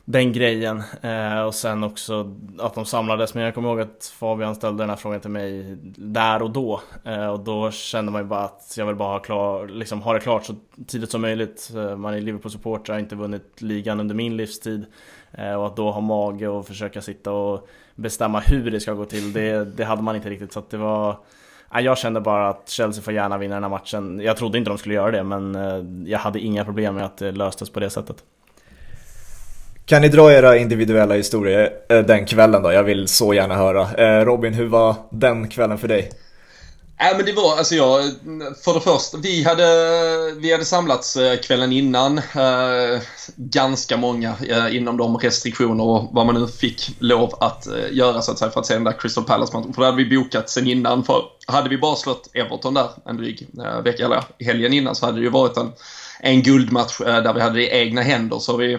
den 0.04 0.33
grejen. 0.33 0.83
Eh, 1.02 1.40
och 1.40 1.54
sen 1.54 1.85
också 1.85 2.37
att 2.59 2.75
de 2.75 2.85
samlades. 2.85 3.35
Men 3.35 3.42
jag 3.42 3.54
kommer 3.54 3.68
ihåg 3.68 3.80
att 3.80 4.12
Fabian 4.18 4.54
ställde 4.54 4.83
den 4.83 4.88
här 4.88 4.97
frågan 4.97 5.21
till 5.21 5.30
mig 5.30 5.76
där 5.97 6.42
och 6.42 6.50
då. 6.50 6.80
Eh, 7.04 7.26
och 7.26 7.40
då 7.40 7.71
kände 7.71 8.12
man 8.12 8.23
ju 8.23 8.28
bara 8.28 8.45
att 8.45 8.75
jag 8.76 8.87
vill 8.87 8.97
bara 8.97 9.09
ha, 9.09 9.18
klar, 9.18 9.68
liksom, 9.68 10.02
ha 10.02 10.12
det 10.12 10.21
klart 10.21 10.47
så 10.47 10.54
tidigt 10.87 11.11
som 11.11 11.21
möjligt. 11.21 11.71
Eh, 11.76 11.97
man 11.97 12.14
är 12.14 12.21
Liverpool-supporter, 12.21 12.92
har 12.92 13.00
inte 13.00 13.16
vunnit 13.16 13.62
ligan 13.62 14.00
under 14.00 14.14
min 14.14 14.37
livstid. 14.37 14.87
Eh, 15.33 15.54
och 15.54 15.66
att 15.66 15.76
då 15.76 15.90
ha 15.90 16.00
mage 16.00 16.49
och 16.49 16.66
försöka 16.66 17.02
sitta 17.02 17.33
och 17.33 17.68
bestämma 17.95 18.40
hur 18.40 18.71
det 18.71 18.80
ska 18.80 18.92
gå 18.92 19.04
till, 19.04 19.33
det, 19.33 19.64
det 19.64 19.85
hade 19.85 20.02
man 20.02 20.16
inte 20.16 20.30
riktigt. 20.30 20.52
Så 20.52 20.59
att 20.59 20.71
det 20.71 20.76
var... 20.76 21.16
Jag 21.73 21.99
kände 21.99 22.21
bara 22.21 22.49
att 22.49 22.69
Chelsea 22.69 23.03
får 23.03 23.13
gärna 23.13 23.39
vinna 23.39 23.55
den 23.55 23.63
här 23.63 23.71
matchen. 23.71 24.21
Jag 24.21 24.37
trodde 24.37 24.59
inte 24.59 24.71
de 24.71 24.79
skulle 24.79 24.95
göra 24.95 25.11
det, 25.11 25.23
men 25.23 25.55
eh, 25.55 26.11
jag 26.11 26.19
hade 26.19 26.41
inga 26.41 26.65
problem 26.65 26.95
med 26.95 27.05
att 27.05 27.17
det 27.17 27.33
löstes 27.33 27.71
på 27.71 27.81
det 27.81 27.91
sättet. 27.91 28.17
Kan 29.85 30.03
ni 30.03 30.09
dra 30.09 30.33
era 30.33 30.57
individuella 30.57 31.15
historier 31.15 31.71
eh, 31.89 31.99
den 31.99 32.27
kvällen 32.27 32.63
då? 32.63 32.73
Jag 32.73 32.83
vill 32.83 33.09
så 33.09 33.35
gärna 33.35 33.55
höra. 33.55 33.95
Eh, 33.95 34.25
Robin, 34.25 34.55
hur 34.55 34.67
var 34.67 34.95
den 35.11 35.49
kvällen 35.49 35.79
för 35.79 35.89
dig? 35.89 36.11
Nej 37.00 37.14
men 37.17 37.26
det 37.26 37.33
var, 37.33 37.57
alltså 37.57 37.75
jag, 37.75 38.02
för 38.64 38.75
det 38.75 38.81
första, 38.81 39.19
vi 39.19 39.45
hade, 39.45 39.64
vi 40.33 40.52
hade 40.52 40.64
samlats 40.64 41.17
eh, 41.17 41.38
kvällen 41.38 41.73
innan. 41.73 42.19
Eh, 42.19 43.00
ganska 43.37 43.97
många 43.97 44.35
eh, 44.49 44.76
inom 44.76 44.97
de 44.97 45.17
restriktioner 45.17 45.85
och 45.85 46.09
vad 46.12 46.26
man 46.26 46.35
nu 46.35 46.47
fick 46.49 46.90
lov 46.99 47.35
att 47.40 47.67
eh, 47.67 47.75
göra 47.90 48.23
så 48.23 48.33
att 48.33 48.38
säga 48.38 48.50
för 48.50 48.61
att 48.61 48.67
se 48.67 48.75
den 48.75 48.85
där 48.85 49.00
Crystal 49.00 49.25
Palace-matchen. 49.25 49.73
För 49.73 49.83
det 49.83 49.87
hade 49.87 50.05
vi 50.05 50.17
bokat 50.17 50.50
sen 50.50 50.67
innan. 50.67 51.05
För 51.05 51.23
hade 51.47 51.69
vi 51.69 51.78
bara 51.78 51.97
slått 51.97 52.31
Everton 52.35 52.75
där 52.75 52.88
en 53.07 53.17
dryg 53.17 53.49
eh, 53.64 53.81
vecka, 53.81 54.05
eller 54.05 54.25
helgen 54.40 54.73
innan, 54.73 54.95
så 54.95 55.07
hade 55.07 55.19
det 55.19 55.25
ju 55.25 55.31
varit 55.31 55.57
en, 55.57 55.73
en 56.21 56.43
guldmatch 56.43 57.00
eh, 57.00 57.23
där 57.23 57.35
vi 57.35 57.40
hade 57.40 57.55
det 57.55 57.62
i 57.62 57.81
egna 57.81 58.02
händer. 58.02 58.38
Så 58.38 58.57
vi 58.57 58.78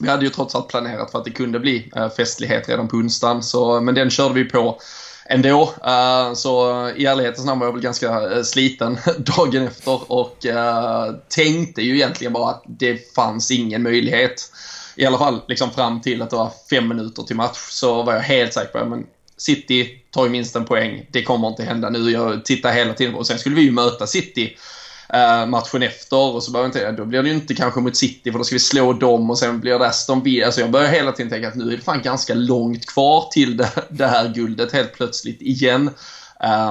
vi 0.00 0.08
hade 0.08 0.24
ju 0.24 0.30
trots 0.30 0.54
allt 0.54 0.68
planerat 0.68 1.10
för 1.10 1.18
att 1.18 1.24
det 1.24 1.30
kunde 1.30 1.60
bli 1.60 1.90
festlighet 2.16 2.68
redan 2.68 2.88
på 2.88 2.96
onsdagen, 2.96 3.42
så, 3.42 3.80
men 3.80 3.94
den 3.94 4.10
körde 4.10 4.34
vi 4.34 4.44
på 4.44 4.78
ändå. 5.26 5.62
Uh, 5.62 6.34
så 6.34 6.88
i 6.96 7.06
ärlighetens 7.06 7.46
namn 7.46 7.60
var 7.60 7.66
jag 7.66 7.72
väl 7.72 7.82
ganska 7.82 8.32
eh, 8.32 8.42
sliten 8.42 8.98
dagen 9.18 9.66
efter 9.66 10.12
och 10.12 10.46
uh, 10.46 11.14
tänkte 11.28 11.82
ju 11.82 11.94
egentligen 11.94 12.32
bara 12.32 12.50
att 12.50 12.62
det 12.66 13.14
fanns 13.14 13.50
ingen 13.50 13.82
möjlighet. 13.82 14.52
I 14.96 15.06
alla 15.06 15.18
fall 15.18 15.40
liksom 15.48 15.70
fram 15.70 16.00
till 16.00 16.22
att 16.22 16.30
det 16.30 16.36
var 16.36 16.52
fem 16.70 16.88
minuter 16.88 17.22
till 17.22 17.36
match 17.36 17.58
så 17.70 18.02
var 18.02 18.12
jag 18.12 18.20
helt 18.20 18.52
säker 18.52 18.72
på 18.72 18.94
att 18.94 19.00
City 19.36 20.02
tar 20.10 20.24
ju 20.24 20.30
minst 20.30 20.56
en 20.56 20.64
poäng. 20.64 21.06
Det 21.10 21.22
kommer 21.22 21.48
inte 21.48 21.64
hända 21.64 21.90
nu. 21.90 22.10
Jag 22.10 22.44
tittar 22.44 22.72
hela 22.72 22.94
tiden 22.94 23.12
på 23.12 23.18
och 23.18 23.26
sen 23.26 23.38
skulle 23.38 23.56
vi 23.56 23.62
ju 23.62 23.70
möta 23.70 24.06
City 24.06 24.56
eh, 25.14 25.46
matchen 25.46 25.82
efter 25.82 26.34
och 26.34 26.42
så 26.42 26.50
börjar 26.52 26.64
jag 26.64 26.68
inte, 26.68 26.92
då 26.92 27.04
blir 27.04 27.22
det 27.22 27.28
ju 27.28 27.34
inte 27.34 27.54
kanske 27.54 27.80
mot 27.80 27.96
City 27.96 28.32
för 28.32 28.38
då 28.38 28.44
ska 28.44 28.54
vi 28.54 28.60
slå 28.60 28.92
dem 28.92 29.30
och 29.30 29.38
sen 29.38 29.60
blir 29.60 29.78
det 29.78 29.86
Aston 29.86 30.22
Villa. 30.22 30.46
Alltså 30.46 30.60
jag 30.60 30.70
börjar 30.70 30.88
hela 30.88 31.12
tiden 31.12 31.30
tänka 31.30 31.48
att 31.48 31.54
nu 31.54 31.72
är 31.72 31.76
det 31.76 31.82
fan 31.82 32.02
ganska 32.02 32.34
långt 32.34 32.86
kvar 32.86 33.28
till 33.32 33.56
det, 33.56 33.70
det 33.90 34.06
här 34.06 34.28
guldet 34.28 34.72
helt 34.72 34.92
plötsligt 34.92 35.42
igen. 35.42 35.90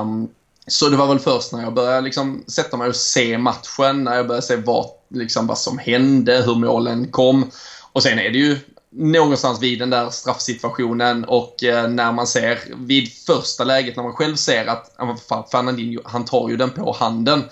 Um, 0.01 0.29
så 0.67 0.89
det 0.89 0.98
var 0.98 1.07
väl 1.07 1.19
först 1.19 1.51
när 1.51 1.63
jag 1.63 1.74
började 1.74 2.01
liksom 2.01 2.43
sätta 2.48 2.77
mig 2.77 2.89
och 2.89 2.95
se 2.95 3.38
matchen, 3.38 4.03
när 4.03 4.15
jag 4.15 4.27
började 4.27 4.45
se 4.45 4.55
vad, 4.55 4.86
liksom, 5.10 5.48
vad 5.48 5.57
som 5.57 5.77
hände, 5.77 6.43
hur 6.45 6.55
målen 6.55 7.07
kom. 7.07 7.51
Och 7.91 8.03
sen 8.03 8.19
är 8.19 8.29
det 8.29 8.38
ju 8.38 8.57
någonstans 8.91 9.62
vid 9.62 9.79
den 9.79 9.89
där 9.89 10.10
straffsituationen 10.10 11.25
och 11.25 11.63
eh, 11.63 11.89
när 11.89 12.12
man 12.12 12.27
ser 12.27 12.60
vid 12.75 13.13
första 13.13 13.63
läget 13.63 13.95
när 13.95 14.03
man 14.03 14.13
själv 14.13 14.36
ser 14.36 14.65
att 14.65 14.95
fan, 15.29 15.43
Fernandinho, 15.51 16.01
han 16.05 16.25
tar 16.25 16.50
ju 16.50 16.57
den 16.57 16.69
på 16.69 16.95
handen. 17.00 17.43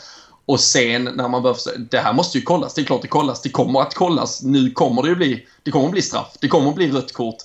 Och 0.50 0.60
sen 0.60 1.04
när 1.04 1.28
man 1.28 1.42
behöver, 1.42 1.78
det 1.78 2.00
här 2.00 2.14
måste 2.14 2.38
ju 2.38 2.44
kollas, 2.44 2.74
det 2.74 2.82
är 2.82 2.86
klart 2.86 3.02
det 3.02 3.08
kollas, 3.08 3.42
det 3.42 3.50
kommer 3.50 3.82
att 3.82 3.94
kollas, 3.94 4.44
nu 4.44 4.72
kommer 4.72 5.02
det 5.02 5.10
ju 5.10 5.16
bli, 5.16 5.46
det 5.64 5.72
kommer 5.72 5.86
att 5.86 5.92
bli 5.92 6.02
straff, 6.02 6.38
det 6.42 6.48
kommer 6.48 6.70
att 6.70 6.76
bli 6.76 6.92
rött 6.92 7.14
kort. 7.14 7.36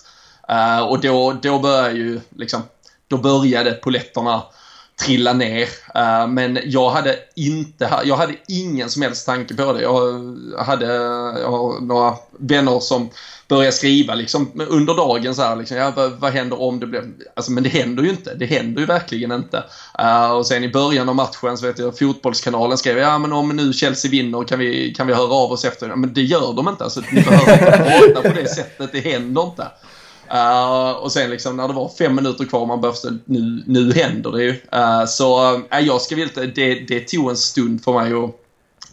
Uh, 0.51 0.83
och 0.83 1.01
då, 1.01 1.33
då 1.43 1.59
börjar 1.59 1.91
ju 1.91 2.21
liksom, 2.37 2.63
då 3.09 3.17
började 3.17 3.73
poletterna 3.73 4.43
trilla 4.97 5.33
ner. 5.33 5.69
Eh, 5.95 6.27
men 6.27 6.59
jag 6.65 6.91
hade 6.91 7.19
inte, 7.37 7.91
jag 8.05 8.17
hade 8.17 8.35
ingen 8.49 8.91
som 8.91 9.03
helst 9.03 9.27
tanke 9.27 9.55
på 9.55 9.73
det. 9.73 9.83
Jag 9.83 10.03
hade 10.59 10.87
jag 11.41 11.51
har 11.51 11.81
några 11.81 12.15
vänner 12.39 12.81
som 12.81 13.11
började 13.49 13.73
skriva 13.73 14.15
liksom 14.15 14.67
under 14.69 14.95
dagen 14.95 15.35
så 15.35 15.43
här 15.43 15.57
liksom, 15.57 15.77
ja, 15.77 15.93
vad, 15.97 16.13
vad 16.13 16.33
händer 16.33 16.63
om 16.63 16.81
det 16.81 16.87
blir, 16.87 17.03
alltså 17.37 17.53
men 17.53 17.63
det 17.63 17.69
händer 17.69 18.03
ju 18.03 18.11
inte, 18.11 18.35
det 18.35 18.47
händer 18.47 18.81
ju 18.81 18.87
verkligen 18.87 19.33
inte. 19.33 19.65
Eh, 19.99 20.31
och 20.31 20.47
sen 20.47 20.65
i 20.65 20.69
början 20.69 21.09
av 21.09 21.15
matchen 21.15 21.59
så 21.59 21.67
vet 21.67 21.79
jag 21.79 21.99
Fotbollskanalen 21.99 22.79
skrev, 22.79 22.99
ja 22.99 23.19
men 23.19 23.33
om 23.33 23.57
nu 23.57 23.73
Chelsea 23.73 24.11
vinner 24.11 24.45
kan 24.45 24.59
vi, 24.59 24.95
kan 24.95 25.07
vi 25.07 25.15
höra 25.15 25.35
av 25.35 25.53
oss 25.53 25.65
efter, 25.65 25.97
men 25.97 26.15
det 26.15 26.23
gör 26.23 26.53
de 26.57 26.69
inte, 26.69 26.85
alltså 26.85 27.01
ni 27.13 27.23
behöver 27.23 27.53
inte 27.53 28.13
prata 28.13 28.29
på 28.29 28.41
det 28.41 28.49
sättet, 28.49 28.91
det 28.93 29.01
händer 29.01 29.43
inte. 29.43 29.67
Uh, 30.33 30.91
och 30.91 31.13
sen 31.13 31.31
liksom 31.31 31.57
när 31.57 31.69
det 31.69 31.75
var 31.75 31.89
fem 31.99 32.15
minuter 32.15 32.45
kvar 32.45 32.67
man 32.67 32.81
behövde, 32.81 33.19
nu, 33.25 33.63
nu 33.67 33.93
händer 33.93 34.33
det 34.33 34.43
ju. 34.43 34.51
Uh, 34.51 35.05
så 35.07 35.55
uh, 35.55 35.81
jag 35.81 36.01
ska 36.01 36.15
väl 36.15 36.25
inte, 36.25 36.47
det, 36.47 36.75
det 36.75 37.01
tog 37.01 37.31
en 37.31 37.37
stund 37.37 37.85
för 37.85 37.93
mig 37.93 38.13
att 38.13 38.41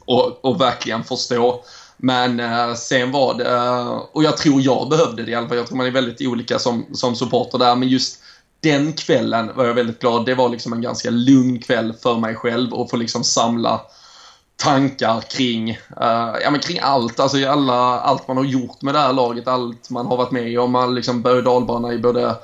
och, 0.06 0.46
och 0.46 0.62
verkligen 0.62 1.04
förstå. 1.04 1.64
Men 1.98 2.40
uh, 2.40 2.74
sen 2.76 3.12
var 3.12 3.34
det, 3.34 3.54
uh, 3.54 4.02
och 4.12 4.24
jag 4.24 4.38
tror 4.38 4.62
jag 4.62 4.90
behövde 4.90 5.24
det 5.24 5.32
i 5.32 5.36
alla 5.36 5.48
fall. 5.48 5.58
Jag 5.58 5.68
tror 5.68 5.78
man 5.78 5.88
är 5.88 5.92
väldigt 5.92 6.28
olika 6.28 6.60
som, 6.60 6.86
som 6.94 7.16
supporter 7.16 7.58
där. 7.58 7.76
Men 7.76 7.90
just 7.90 8.20
den 8.60 8.94
kvällen 8.94 9.52
var 9.56 9.66
jag 9.66 9.74
väldigt 9.74 10.00
glad. 10.00 10.26
Det 10.26 10.36
var 10.36 10.50
liksom 10.50 10.74
en 10.74 10.82
ganska 10.82 11.10
lugn 11.10 11.60
kväll 11.60 11.94
för 12.02 12.18
mig 12.18 12.36
själv 12.36 12.74
och 12.74 12.90
få 12.90 12.98
liksom 12.98 13.24
samla 13.24 13.82
tankar 14.62 15.22
kring, 15.22 15.72
uh, 15.72 16.36
ja, 16.44 16.52
men 16.52 16.60
kring 16.60 16.80
allt. 16.80 17.20
Alltså 17.20 17.48
alla, 17.48 18.00
allt 18.00 18.28
man 18.28 18.38
har 18.38 18.44
gjort 18.44 18.82
med 18.82 18.94
det 18.94 19.00
här 19.00 19.14
laget, 19.14 19.48
allt 19.48 19.90
man 19.90 20.06
har 20.06 20.18
varit 20.18 20.32
med 20.32 20.60
om. 20.60 20.72
Man 20.72 20.96
liksom 20.96 21.22
berg 21.22 21.38
och 21.38 21.44
dalbana 21.44 21.94
i 21.94 21.98
både 21.98 22.36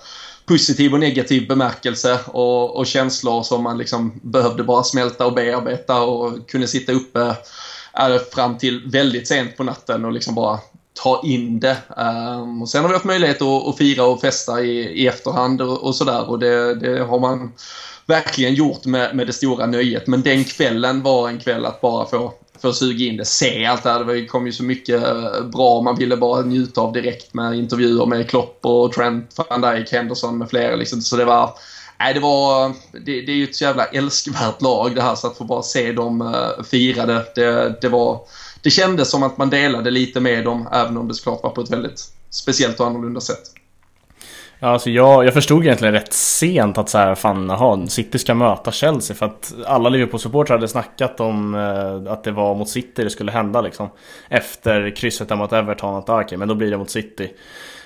positiv 0.46 0.94
och 0.94 1.00
negativ 1.00 1.48
bemärkelse 1.48 2.20
och, 2.26 2.76
och 2.76 2.86
känslor 2.86 3.44
som 3.44 3.64
man 3.64 3.78
liksom 3.78 4.20
behövde 4.24 4.64
bara 4.64 4.84
smälta 4.84 5.26
och 5.26 5.34
bearbeta 5.34 6.02
och 6.02 6.50
kunde 6.50 6.68
sitta 6.68 6.92
uppe 6.92 7.20
uh, 7.20 8.18
fram 8.34 8.58
till 8.58 8.82
väldigt 8.86 9.28
sent 9.28 9.58
på 9.58 9.64
natten 9.64 10.06
och 10.06 10.12
liksom 10.12 10.36
bara 10.36 10.60
ta 11.04 11.22
in 11.24 11.60
det. 11.60 11.78
Um, 11.98 12.62
och 12.62 12.70
sen 12.70 12.82
har 12.82 12.90
vi 12.90 12.94
haft 12.94 13.06
möjlighet 13.06 13.42
att, 13.42 13.68
att 13.68 13.78
fira 13.78 14.06
och 14.06 14.22
festa 14.22 14.62
i, 14.62 15.04
i 15.04 15.08
efterhand 15.08 15.62
och, 15.62 15.84
och 15.84 15.96
sådär 15.96 16.30
och 16.30 16.40
det, 16.40 16.76
det 16.76 17.04
har 17.04 17.20
man 17.20 17.52
verkligen 18.08 18.54
gjort 18.54 18.86
med, 18.86 19.16
med 19.16 19.28
det 19.28 19.34
stora 19.34 19.66
nöjet. 19.66 20.08
Men 20.08 20.22
den 20.22 20.44
kvällen 20.44 21.04
var 21.04 21.30
en 21.30 21.40
kväll 21.40 21.66
att 21.66 21.82
bara 21.82 22.06
få, 22.06 22.34
få 22.62 22.74
suga 22.74 23.06
in 23.06 23.18
det, 23.18 23.26
se 23.26 23.66
allt 23.66 23.84
det 23.84 23.90
här. 23.90 24.06
Det 24.06 24.26
kom 24.26 24.46
ju 24.46 24.52
så 24.52 24.64
mycket 24.64 25.04
eh, 25.04 25.42
bra 25.54 25.82
man 25.82 25.96
ville 25.96 26.18
bara 26.18 26.42
njuta 26.42 26.82
av 26.82 26.94
direkt 26.94 27.34
med 27.34 27.54
intervjuer 27.54 28.06
med 28.06 28.30
Klopp 28.30 28.60
och 28.62 28.94
Trent, 28.94 29.36
van 29.50 29.62
Dijk, 29.62 29.92
Henderson 29.92 30.38
med 30.38 30.50
flera. 30.50 30.76
Liksom. 30.76 31.02
Så 31.02 31.18
det 31.18 31.26
var 31.26 31.54
Nej, 32.00 32.14
det 32.14 32.20
var... 32.20 32.74
Det, 32.92 33.22
det 33.22 33.32
är 33.32 33.36
ju 33.36 33.44
ett 33.44 33.56
så 33.56 33.64
jävla 33.64 33.86
älskvärt 33.86 34.62
lag 34.62 34.96
det 34.96 35.02
här, 35.02 35.16
så 35.16 35.28
att 35.28 35.38
få 35.38 35.44
bara 35.44 35.64
se 35.64 35.92
dem 35.92 36.22
uh, 36.22 36.64
fira 36.64 37.06
det, 37.06 37.26
det, 37.36 37.78
det 37.82 37.90
var... 37.90 38.22
Det 38.62 38.70
kändes 38.70 39.10
som 39.10 39.24
att 39.24 39.38
man 39.38 39.50
delade 39.50 39.92
lite 39.92 40.20
med 40.20 40.46
dem, 40.46 40.70
även 40.72 40.98
om 40.98 41.08
det 41.08 41.14
såklart 41.14 41.44
var 41.44 41.50
på 41.50 41.62
ett 41.62 41.72
väldigt 41.72 42.04
speciellt 42.30 42.80
och 42.80 42.88
annorlunda 42.88 43.22
sätt. 43.22 43.54
Ja, 44.60 44.68
alltså 44.68 44.90
jag, 44.90 45.26
jag 45.26 45.34
förstod 45.34 45.64
egentligen 45.64 45.94
rätt 45.94 46.14
sent 46.14 46.78
att 46.78 46.90
så 46.90 46.98
här, 46.98 47.16
fan, 47.16 47.52
aha, 47.52 47.88
City 47.88 48.20
ska 48.20 48.34
möta 48.34 48.72
Chelsea 48.72 49.16
för 49.16 49.26
att 49.26 49.54
alla 49.66 49.90
Liverpool-supportrar 49.90 50.56
hade 50.56 50.68
snackat 50.68 51.20
om 51.20 51.56
eh, 51.56 52.12
att 52.14 52.24
det 52.24 52.32
var 52.32 52.56
mot 52.56 52.70
City 52.70 53.04
det 53.04 53.10
skulle 53.10 53.32
hända 53.32 53.62
liksom. 53.62 53.90
Efter 54.30 54.96
krysset 54.96 55.30
där 55.30 55.36
mot 55.36 55.54
Everton, 55.54 55.96
att 55.96 56.10
ah, 56.10 56.22
okay, 56.22 56.38
men 56.38 56.48
då 56.48 56.56
blir 56.56 56.72
det 56.72 56.78
mot 56.78 56.90
City. 56.90 57.34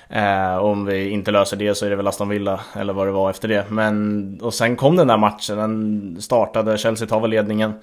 Eh, 0.09 0.57
om 0.57 0.85
vi 0.85 1.09
inte 1.09 1.31
löser 1.31 1.57
det 1.57 1.75
så 1.75 1.85
är 1.85 1.89
det 1.89 1.95
väl 1.95 2.07
Aston 2.07 2.29
Villa 2.29 2.59
eller 2.75 2.93
vad 2.93 3.07
det 3.07 3.11
var 3.11 3.29
efter 3.29 3.47
det. 3.47 3.65
Men, 3.69 4.39
och 4.41 4.53
sen 4.53 4.75
kom 4.75 4.95
den 4.95 5.07
där 5.07 5.17
matchen, 5.17 5.57
den 5.57 6.21
startade, 6.21 6.77
Chelsea 6.77 7.07
tar 7.07 7.19
väl 7.19 7.29
ledningen. 7.29 7.73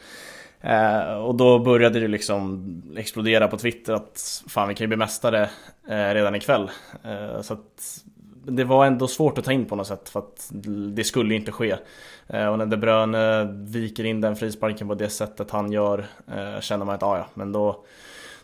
Eh, 0.61 1.15
och 1.15 1.35
då 1.35 1.59
började 1.59 2.01
det 2.01 2.09
liksom 2.09 2.65
explodera 2.97 3.49
på 3.49 3.57
Twitter 3.57 3.93
att 3.93 4.43
fan 4.49 4.69
vi 4.69 4.75
kan 4.75 4.85
ju 4.85 4.89
bli 4.89 4.97
mästare 4.97 5.43
eh, 5.89 6.15
redan 6.15 6.35
ikväll. 6.35 6.71
Eh, 7.05 7.41
så 7.43 7.53
att 7.53 8.03
det 8.49 8.65
var 8.65 8.87
ändå 8.87 9.09
svårt 9.09 9.39
att 9.39 9.45
ta 9.45 9.53
in 9.53 9.65
på 9.67 9.77
något 9.77 9.87
sätt 9.87 10.09
för 10.09 10.21
att 10.21 10.51
det 10.95 11.05
skulle 11.05 11.35
inte 11.35 11.53
ske. 11.53 11.77
Eh, 12.27 12.47
och 12.47 12.59
när 12.59 12.67
De 12.67 12.77
Bruyne 12.77 13.45
viker 13.45 14.05
in 14.05 14.21
den 14.21 14.37
frisparken 14.37 14.89
på 14.89 14.95
det 14.95 15.09
sättet 15.09 15.51
han 15.51 15.73
gör 15.73 16.07
eh, 16.37 16.61
känner 16.61 16.85
man 16.85 16.95
att 16.95 17.03
ah, 17.03 17.19
ja, 17.19 17.27
men 17.35 17.53
då 17.53 17.85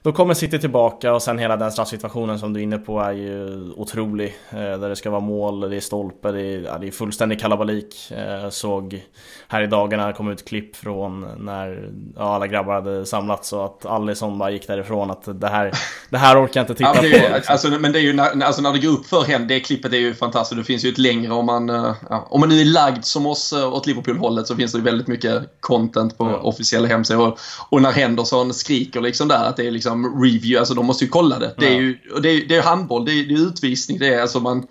då 0.05 0.13
kommer 0.13 0.35
City 0.35 0.59
tillbaka 0.59 1.15
och 1.15 1.23
sen 1.23 1.39
hela 1.39 1.57
den 1.57 1.73
straffsituationen 1.73 2.39
som 2.39 2.53
du 2.53 2.61
är 2.61 2.65
inne 2.65 2.79
på 2.79 3.01
är 3.01 3.13
ju 3.13 3.71
otrolig. 3.77 4.37
Eh, 4.51 4.57
där 4.57 4.89
det 4.89 4.97
ska 4.97 5.11
vara 5.11 5.21
mål, 5.21 5.61
det 5.61 5.77
är 5.77 5.81
stolpe, 5.81 6.33
det 6.33 6.41
är, 6.41 6.61
ja, 6.61 6.79
det 6.79 6.87
är 6.87 6.91
fullständig 6.91 7.41
kalabalik. 7.41 7.97
Jag 8.11 8.53
såg 8.53 9.03
här 9.49 9.63
i 9.63 9.67
dagarna 9.67 10.13
kom 10.13 10.31
ut 10.31 10.45
klipp 10.45 10.77
från 10.77 11.27
när 11.39 11.91
ja, 12.17 12.35
alla 12.35 12.47
grabbar 12.47 12.75
hade 12.75 13.07
samlats 13.07 13.53
och 13.53 13.65
att 13.65 13.87
Alisson 13.87 14.39
bara 14.39 14.51
gick 14.51 14.67
därifrån 14.67 15.11
att 15.11 15.41
det 15.41 15.49
här, 15.49 15.73
det 16.11 16.19
här 16.19 16.45
orkar 16.45 16.61
jag 16.61 16.63
inte 16.63 16.75
titta 16.75 16.91
ja, 16.95 17.03
men 17.03 17.11
det 17.11 17.17
är, 17.17 17.29
på. 17.29 17.35
Liksom. 17.37 17.53
Alltså, 17.53 17.69
men 17.69 17.93
det 17.93 17.99
är 17.99 18.03
ju 18.03 18.13
när, 18.13 18.43
alltså, 18.43 18.63
när 18.63 18.73
det 18.73 18.79
går 18.79 18.93
upp 18.93 19.07
för 19.07 19.23
henne, 19.23 19.45
det 19.45 19.61
klippet 19.61 19.93
är 19.93 19.97
ju 19.97 20.15
fantastiskt. 20.15 20.59
Det 20.59 20.65
finns 20.65 20.85
ju 20.85 20.89
ett 20.89 20.99
längre 20.99 21.33
om 21.33 21.47
man, 21.47 21.71
eh, 21.71 21.95
ja, 22.11 22.27
om 22.31 22.41
man 22.41 22.49
nu 22.49 22.61
är 22.61 22.65
lagd 22.65 23.05
som 23.05 23.27
oss 23.27 23.53
eh, 23.53 23.73
åt 23.73 23.87
Liverpool-hållet 23.87 24.47
så 24.47 24.57
finns 24.57 24.73
det 24.73 24.79
ju 24.79 24.85
väldigt 24.85 25.07
mycket 25.07 25.43
content 25.61 26.19
på 26.19 26.25
ja. 26.25 26.37
officiella 26.37 26.89
hemsidor. 26.89 27.29
Och, 27.29 27.39
och 27.69 27.83
när 27.83 27.93
Henderson 27.93 28.55
skriker 28.55 29.01
liksom 29.01 29.29
där 29.29 29.45
att 29.45 29.57
det 29.57 29.67
är 29.67 29.71
liksom 29.71 29.94
review, 29.95 30.59
alltså 30.59 30.75
de 30.75 30.87
måste 30.87 31.05
ju 31.05 31.11
kolla 31.11 31.39
det. 31.39 31.55
Det 31.59 31.67
är 31.67 31.81
ju 31.81 31.99
det 32.23 32.29
är, 32.29 32.49
det 32.49 32.57
är 32.57 32.63
handboll, 32.63 33.05
det 33.05 33.13
är, 33.13 33.25
det 33.25 33.35
är 33.35 33.49
utvisning, 33.49 33.99
det 33.99 34.15
är 34.15 34.21
alltså 34.21 34.41
man 34.41 34.67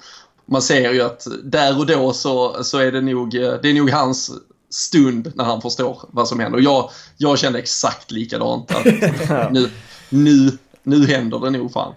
man 0.46 0.62
ser 0.62 0.94
ju 0.94 1.02
att 1.02 1.28
där 1.44 1.80
och 1.80 1.86
då 1.86 2.14
så, 2.14 2.64
så 2.64 2.78
är 2.80 2.92
det 2.92 3.02
nog, 3.02 3.32
det 3.32 3.66
är 3.66 3.74
nog 3.74 3.90
hans 3.90 4.32
stund 4.70 5.32
när 5.36 5.44
han 5.44 5.62
förstår 5.62 5.98
vad 6.10 6.28
som 6.28 6.40
händer. 6.40 6.58
Och 6.58 6.64
jag, 6.64 6.90
jag 7.18 7.40
kände 7.40 7.60
exakt 7.60 8.12
likadant. 8.12 8.72
Att 8.72 8.86
nu, 9.52 9.70
nu, 10.10 10.58
nu 10.84 11.08
händer 11.08 11.40
det 11.40 11.50
nog 11.50 11.72
fan. 11.72 11.94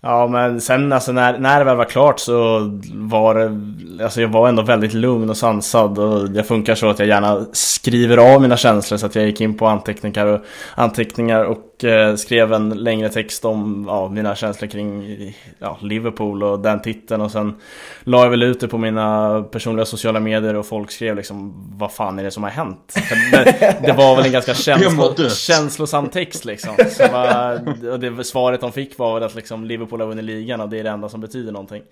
Ja 0.00 0.26
men 0.26 0.60
sen 0.60 0.92
alltså 0.92 1.12
när, 1.12 1.38
när 1.38 1.58
det 1.58 1.64
väl 1.64 1.76
var 1.76 1.84
klart 1.84 2.20
så 2.20 2.60
var 2.92 3.34
det 3.34 4.04
Alltså 4.04 4.20
jag 4.20 4.28
var 4.28 4.48
ändå 4.48 4.62
väldigt 4.62 4.94
lugn 4.94 5.30
och 5.30 5.36
sansad 5.36 5.98
och 5.98 6.30
det 6.30 6.44
funkar 6.44 6.74
så 6.74 6.90
att 6.90 6.98
jag 6.98 7.08
gärna 7.08 7.46
skriver 7.52 8.34
av 8.34 8.42
mina 8.42 8.56
känslor 8.56 8.98
så 8.98 9.06
att 9.06 9.14
jag 9.14 9.26
gick 9.26 9.40
in 9.40 9.56
på 9.56 9.66
anteckningar 9.66 10.26
och, 10.26 10.40
anteckningar 10.74 11.44
och 11.44 11.58
eh, 11.84 12.14
skrev 12.14 12.52
en 12.52 12.68
längre 12.68 13.08
text 13.08 13.44
om 13.44 13.84
ja, 13.88 14.08
mina 14.08 14.34
känslor 14.34 14.68
kring 14.68 15.36
ja, 15.58 15.78
Liverpool 15.82 16.42
och 16.42 16.60
den 16.60 16.82
titeln 16.82 17.20
och 17.20 17.30
sen 17.30 17.54
la 18.00 18.22
jag 18.22 18.30
väl 18.30 18.42
ut 18.42 18.60
det 18.60 18.68
på 18.68 18.78
mina 18.78 19.42
personliga 19.42 19.86
sociala 19.86 20.20
medier 20.20 20.54
och 20.54 20.66
folk 20.66 20.90
skrev 20.90 21.16
liksom 21.16 21.54
Vad 21.78 21.92
fan 21.92 22.18
är 22.18 22.24
det 22.24 22.30
som 22.30 22.42
har 22.42 22.50
hänt? 22.50 22.94
Det, 23.32 23.76
det, 23.82 23.92
var 23.92 24.16
väl 24.16 24.24
en 24.26 24.32
ganska 24.32 24.54
känslo, 24.78 25.28
känslosam 25.28 26.08
text 26.08 26.44
liksom 26.44 26.74
så 26.90 27.08
var, 27.12 27.60
och 27.92 28.00
det 28.00 28.24
svaret 28.24 28.60
de 28.60 28.72
fick 28.72 28.98
var 28.98 29.20
att 29.20 29.34
liksom 29.34 29.64
Liverpool 29.64 29.88
Liverpool 29.88 30.00
har 30.00 30.08
vunnit 30.08 30.24
ligan 30.24 30.60
och 30.60 30.68
det 30.68 30.78
är 30.78 30.84
det 30.84 30.90
enda 30.90 31.08
som 31.08 31.20
betyder 31.20 31.52
någonting. 31.52 31.82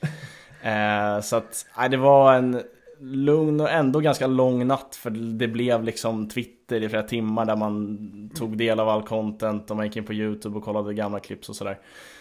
Eh, 0.62 1.20
så 1.22 1.36
att, 1.36 1.66
nej, 1.78 1.88
det 1.88 1.96
var 1.96 2.34
en 2.34 2.62
lugn 3.00 3.60
och 3.60 3.70
ändå 3.70 4.00
ganska 4.00 4.26
lång 4.26 4.66
natt 4.66 4.96
för 4.96 5.10
det 5.10 5.48
blev 5.48 5.84
liksom 5.84 6.28
Twitter 6.28 6.82
i 6.82 6.88
flera 6.88 7.02
timmar 7.02 7.44
där 7.44 7.56
man 7.56 8.30
tog 8.34 8.58
del 8.58 8.80
av 8.80 8.88
all 8.88 9.02
content 9.02 9.70
och 9.70 9.76
man 9.76 9.86
gick 9.86 9.96
in 9.96 10.04
på 10.04 10.12
YouTube 10.12 10.58
och 10.58 10.64
kollade 10.64 10.94
gamla 10.94 11.20
klipp 11.20 11.48
och 11.48 11.56
sådär. 11.56 11.78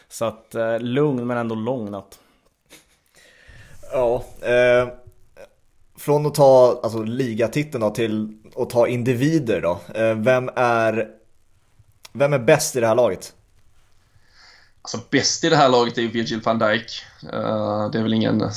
Så 0.07 0.25
att 0.25 0.55
eh, 0.55 0.79
lugn 0.79 1.27
men 1.27 1.37
ändå 1.37 1.55
lång 1.55 1.91
natt. 1.91 2.19
Ja, 3.91 4.23
eh, 4.41 4.87
från 5.97 6.25
att 6.25 6.35
ta 6.35 6.79
alltså, 6.83 7.03
ligatiteln 7.03 7.81
då 7.81 7.89
till 7.89 8.37
att 8.55 8.69
ta 8.69 8.87
individer 8.87 9.61
då. 9.61 9.79
Eh, 10.01 10.15
vem 10.15 10.49
är 10.55 11.09
vem 12.13 12.33
är 12.33 12.39
bäst 12.39 12.75
i 12.75 12.79
det 12.79 12.87
här 12.87 12.95
laget? 12.95 13.33
Alltså 14.85 14.99
bäst 15.09 15.43
i 15.43 15.49
det 15.49 15.55
här 15.55 15.69
laget 15.69 15.97
är 15.97 16.01
ju 16.01 16.07
Virgil 16.07 16.41
van 16.41 16.59
Dijk. 16.59 17.01
Uh, 17.23 17.91
det 17.91 17.99
är 17.99 18.03
väl 18.03 18.13
ingen 18.13 18.51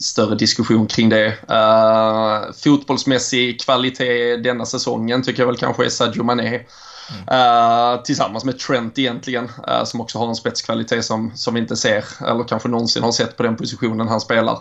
större 0.00 0.34
diskussion 0.34 0.86
kring 0.86 1.08
det. 1.08 1.26
Uh, 1.50 2.52
fotbollsmässig 2.52 3.60
kvalitet 3.60 4.36
denna 4.36 4.66
säsongen 4.66 5.22
tycker 5.22 5.42
jag 5.42 5.46
väl 5.46 5.56
kanske 5.56 5.84
är 5.84 5.88
Sadio 5.88 6.22
Mané. 6.22 6.60
Eh, 7.30 8.02
tillsammans 8.02 8.44
med 8.44 8.58
Trent 8.58 8.98
egentligen, 8.98 9.44
uh, 9.44 9.84
som 9.84 10.00
också 10.00 10.18
har 10.18 10.28
en 10.28 10.34
spetskvalitet 10.34 11.04
som, 11.04 11.32
som 11.34 11.54
vi 11.54 11.60
inte 11.60 11.76
ser, 11.76 12.04
eller 12.28 12.44
kanske 12.44 12.68
någonsin 12.68 13.02
har 13.02 13.12
sett 13.12 13.36
på 13.36 13.42
den 13.42 13.56
positionen 13.56 14.08
han 14.08 14.20
spelar. 14.20 14.58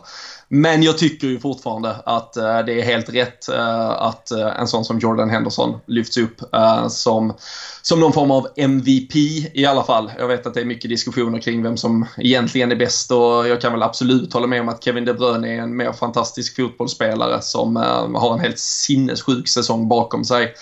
Men 0.49 0.83
jag 0.83 0.97
tycker 0.97 1.27
ju 1.27 1.39
fortfarande 1.39 1.95
att 2.05 2.37
uh, 2.37 2.59
det 2.65 2.81
är 2.81 2.83
helt 2.83 3.09
rätt 3.09 3.49
att 3.97 4.31
en 4.31 4.67
sån 4.67 4.85
som 4.85 4.99
Jordan 4.99 5.29
Henderson 5.29 5.79
lyfts 5.87 6.17
upp 6.17 6.41
som, 6.89 7.33
som 7.81 7.99
någon 7.99 8.13
form 8.13 8.31
av 8.31 8.47
MVP 8.55 9.15
i 9.53 9.65
alla 9.65 9.83
fall. 9.83 10.11
Jag 10.19 10.27
vet 10.27 10.47
att 10.47 10.53
det 10.53 10.61
är 10.61 10.65
mycket 10.65 10.89
diskussioner 10.89 11.39
kring 11.39 11.63
vem 11.63 11.77
som 11.77 12.05
egentligen 12.17 12.71
är 12.71 12.75
bäst 12.75 13.11
och 13.11 13.47
jag 13.47 13.61
kan 13.61 13.71
väl 13.71 13.83
absolut 13.83 14.33
hålla 14.33 14.47
med 14.47 14.61
om 14.61 14.69
att 14.69 14.83
Kevin 14.83 15.05
De 15.05 15.13
Bruyne 15.13 15.55
är 15.55 15.61
en 15.61 15.77
mer 15.77 15.91
fantastisk 15.91 16.55
fotbollsspelare 16.55 17.41
som 17.41 17.75
har 18.15 18.33
en 18.33 18.39
helt 18.39 18.59
sinnessjuk 18.59 19.47
säsong 19.47 19.87
bakom 19.87 20.25
sig. 20.25 20.53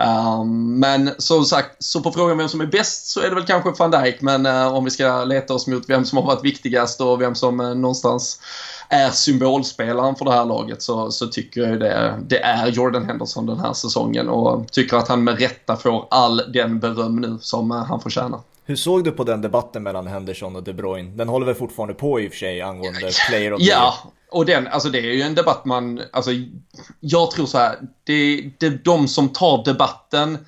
Um, 0.00 0.78
men 0.78 1.10
som 1.18 1.44
sagt, 1.44 1.84
så 1.84 2.00
på 2.00 2.12
frågan 2.12 2.38
vem 2.38 2.48
som 2.48 2.60
är 2.60 2.66
bäst 2.66 3.06
så 3.06 3.20
är 3.20 3.28
det 3.28 3.34
väl 3.34 3.46
kanske 3.46 3.70
van 3.78 3.90
Dijk. 3.90 4.20
Men 4.20 4.46
uh, 4.46 4.74
om 4.74 4.84
vi 4.84 4.90
ska 4.90 5.24
leta 5.24 5.54
oss 5.54 5.66
mot 5.66 5.88
vem 5.88 6.04
som 6.04 6.18
har 6.18 6.24
varit 6.24 6.44
viktigast 6.44 7.00
och 7.00 7.20
vem 7.20 7.34
som 7.34 7.60
uh, 7.60 7.74
någonstans 7.74 8.40
är 8.88 9.10
symbolspelaren 9.10 10.16
för 10.16 10.24
det 10.24 10.32
här 10.32 10.44
laget 10.44 10.82
så, 10.82 11.10
så 11.10 11.26
tycker 11.26 11.60
jag 11.60 11.80
det, 11.80 12.14
det 12.26 12.38
är 12.38 12.66
Jordan 12.66 13.04
Henderson 13.04 13.46
den 13.46 13.60
här 13.60 13.72
säsongen 13.72 14.28
och 14.28 14.72
tycker 14.72 14.96
att 14.96 15.08
han 15.08 15.24
med 15.24 15.38
rätta 15.38 15.76
får 15.76 16.06
all 16.10 16.42
den 16.52 16.80
beröm 16.80 17.16
nu 17.16 17.38
som 17.40 17.70
uh, 17.70 17.84
han 17.84 18.00
förtjänar. 18.00 18.40
Hur 18.64 18.76
såg 18.76 19.04
du 19.04 19.10
på 19.10 19.24
den 19.24 19.40
debatten 19.40 19.82
mellan 19.82 20.06
Henderson 20.06 20.56
och 20.56 20.62
De 20.62 20.72
Bruyne? 20.72 21.16
Den 21.16 21.28
håller 21.28 21.46
väl 21.46 21.54
fortfarande 21.54 21.94
på 21.94 22.20
i 22.20 22.28
och 22.28 22.32
för 22.32 22.38
sig 22.38 22.62
angående 22.62 23.10
player 23.28 23.52
of 23.52 23.58
the 23.58 23.64
Ja, 23.66 23.94
och 24.30 24.46
den, 24.46 24.66
alltså 24.66 24.88
det 24.88 24.98
är 24.98 25.12
ju 25.12 25.22
en 25.22 25.34
debatt 25.34 25.64
man, 25.64 26.02
alltså 26.12 26.30
jag 27.00 27.30
tror 27.30 27.46
så 27.46 27.58
här, 27.58 27.78
det, 28.04 28.50
det 28.58 28.84
de 28.84 29.08
som 29.08 29.28
tar 29.28 29.64
debatten 29.64 30.38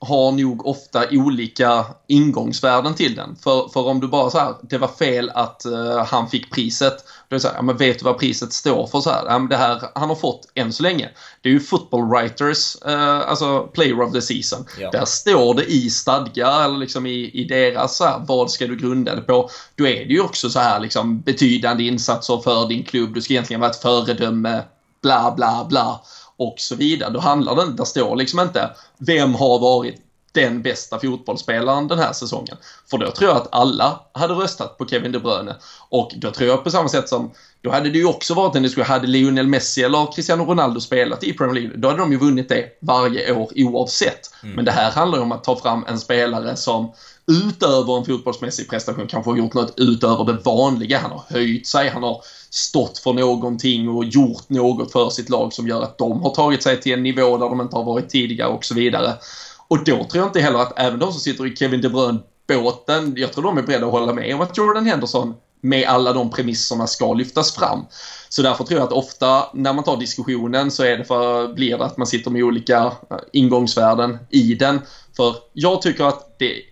har 0.00 0.32
nog 0.32 0.66
ofta 0.66 1.04
olika 1.10 1.84
ingångsvärden 2.06 2.94
till 2.94 3.14
den. 3.14 3.36
För, 3.36 3.68
för 3.68 3.86
om 3.86 4.00
du 4.00 4.08
bara 4.08 4.30
så 4.30 4.38
här, 4.38 4.54
det 4.62 4.78
var 4.78 4.88
fel 4.88 5.30
att 5.34 5.62
uh, 5.66 6.04
han 6.04 6.28
fick 6.28 6.52
priset. 6.52 6.96
Då 7.28 7.36
är 7.36 7.40
så 7.40 7.48
här, 7.48 7.54
ja, 7.54 7.62
men 7.62 7.76
vet 7.76 7.98
du 7.98 8.04
vad 8.04 8.18
priset 8.18 8.52
står 8.52 8.86
för? 8.86 9.00
så 9.00 9.10
här? 9.10 9.24
Ja, 9.26 9.38
det 9.38 9.56
här 9.56 9.82
han 9.94 10.08
har 10.08 10.16
fått 10.16 10.48
än 10.54 10.72
så 10.72 10.82
länge. 10.82 11.08
Det 11.40 11.48
är 11.48 11.52
ju 11.52 11.60
football 11.60 12.08
writers, 12.08 12.76
uh, 12.86 13.30
alltså 13.30 13.62
player 13.62 14.02
of 14.02 14.12
the 14.12 14.22
season. 14.22 14.66
Ja. 14.80 14.90
Där 14.90 15.04
står 15.04 15.54
det 15.54 15.64
i 15.64 15.90
stadgar 15.90 16.64
eller 16.64 16.78
liksom 16.78 17.06
i, 17.06 17.30
i 17.34 17.44
deras 17.44 17.96
så 17.96 18.04
här, 18.04 18.22
vad 18.26 18.50
ska 18.50 18.66
du 18.66 18.76
grunda 18.76 19.14
det 19.14 19.22
på? 19.22 19.50
Då 19.74 19.86
är 19.86 20.06
det 20.06 20.12
ju 20.12 20.20
också 20.20 20.50
så 20.50 20.58
här 20.58 20.80
liksom 20.80 21.20
betydande 21.20 21.84
insatser 21.84 22.40
för 22.44 22.68
din 22.68 22.84
klubb. 22.84 23.14
Du 23.14 23.22
ska 23.22 23.32
egentligen 23.32 23.60
vara 23.60 23.70
ett 23.70 23.82
föredöme, 23.82 24.62
bla 25.02 25.32
bla 25.36 25.66
bla 25.68 26.00
och 26.38 26.54
så 26.58 26.74
vidare. 26.74 27.10
Då 27.10 27.20
handlar 27.20 27.56
det 27.56 27.62
inte, 27.62 27.76
där 27.76 27.84
står 27.84 28.16
liksom 28.16 28.40
inte 28.40 28.70
vem 28.98 29.34
har 29.34 29.58
varit 29.58 30.02
den 30.32 30.62
bästa 30.62 30.98
fotbollsspelaren 30.98 31.88
den 31.88 31.98
här 31.98 32.12
säsongen. 32.12 32.56
För 32.90 32.98
då 32.98 33.10
tror 33.10 33.30
jag 33.30 33.36
att 33.36 33.48
alla 33.52 34.00
hade 34.12 34.34
röstat 34.34 34.78
på 34.78 34.86
Kevin 34.86 35.12
De 35.12 35.18
Bruyne. 35.18 35.54
Och 35.88 36.12
då 36.16 36.30
tror 36.30 36.48
jag 36.48 36.64
på 36.64 36.70
samma 36.70 36.88
sätt 36.88 37.08
som, 37.08 37.30
då 37.60 37.70
hade 37.70 37.90
det 37.90 37.98
ju 37.98 38.06
också 38.06 38.34
varit 38.34 38.56
en 38.56 38.62
diskussion, 38.62 38.86
hade 38.86 39.06
Lionel 39.06 39.46
Messi 39.46 39.82
eller 39.82 40.12
Cristiano 40.12 40.44
Ronaldo 40.44 40.80
spelat 40.80 41.24
i 41.24 41.32
Premier 41.32 41.54
League, 41.54 41.76
då 41.76 41.88
hade 41.88 42.00
de 42.00 42.12
ju 42.12 42.18
vunnit 42.18 42.48
det 42.48 42.78
varje 42.80 43.32
år 43.32 43.50
oavsett. 43.54 44.30
Mm. 44.42 44.54
Men 44.54 44.64
det 44.64 44.72
här 44.72 44.90
handlar 44.90 45.18
ju 45.18 45.22
om 45.22 45.32
att 45.32 45.44
ta 45.44 45.56
fram 45.56 45.84
en 45.88 45.98
spelare 45.98 46.56
som 46.56 46.92
utöver 47.26 47.96
en 47.98 48.04
fotbollsmässig 48.04 48.70
prestation 48.70 49.06
kanske 49.06 49.30
har 49.30 49.36
gjort 49.36 49.54
något 49.54 49.74
utöver 49.76 50.24
det 50.24 50.32
vanliga. 50.32 50.98
Han 50.98 51.10
har 51.10 51.24
höjt 51.28 51.66
sig, 51.66 51.88
han 51.88 52.02
har 52.02 52.22
stått 52.50 52.98
för 52.98 53.12
någonting 53.12 53.88
och 53.88 54.04
gjort 54.04 54.48
något 54.48 54.92
för 54.92 55.10
sitt 55.10 55.30
lag 55.30 55.52
som 55.52 55.68
gör 55.68 55.82
att 55.82 55.98
de 55.98 56.22
har 56.22 56.30
tagit 56.30 56.62
sig 56.62 56.80
till 56.80 56.92
en 56.92 57.02
nivå 57.02 57.36
där 57.38 57.48
de 57.48 57.60
inte 57.60 57.76
har 57.76 57.84
varit 57.84 58.08
tidigare 58.08 58.48
och 58.48 58.64
så 58.64 58.74
vidare. 58.74 59.14
Och 59.68 59.78
då 59.78 59.84
tror 59.84 60.16
jag 60.16 60.26
inte 60.26 60.40
heller 60.40 60.58
att 60.58 60.78
även 60.78 60.98
de 60.98 61.12
som 61.12 61.20
sitter 61.20 61.46
i 61.46 61.56
Kevin 61.56 61.80
De 61.80 61.88
Bruyne-båten, 61.88 63.14
jag 63.16 63.32
tror 63.32 63.44
de 63.44 63.58
är 63.58 63.62
beredda 63.62 63.86
att 63.86 63.92
hålla 63.92 64.12
med 64.12 64.34
om 64.34 64.40
att 64.40 64.56
Jordan 64.56 64.86
Henderson 64.86 65.34
med 65.60 65.86
alla 65.88 66.12
de 66.12 66.30
premisserna 66.30 66.86
ska 66.86 67.14
lyftas 67.14 67.52
fram. 67.52 67.86
Så 68.28 68.42
därför 68.42 68.64
tror 68.64 68.80
jag 68.80 68.86
att 68.86 68.92
ofta 68.92 69.44
när 69.54 69.72
man 69.72 69.84
tar 69.84 69.96
diskussionen 69.96 70.70
så 70.70 70.82
är 70.82 70.96
det 70.96 71.04
för, 71.04 71.54
blir 71.54 71.78
det 71.78 71.84
att 71.84 71.96
man 71.96 72.06
sitter 72.06 72.30
med 72.30 72.42
olika 72.42 72.84
eh, 72.84 73.16
ingångsvärden 73.32 74.18
i 74.30 74.54
den. 74.54 74.80
För 75.16 75.36
jag 75.52 75.82
tycker 75.82 76.04
att 76.04 76.38
det 76.38 76.62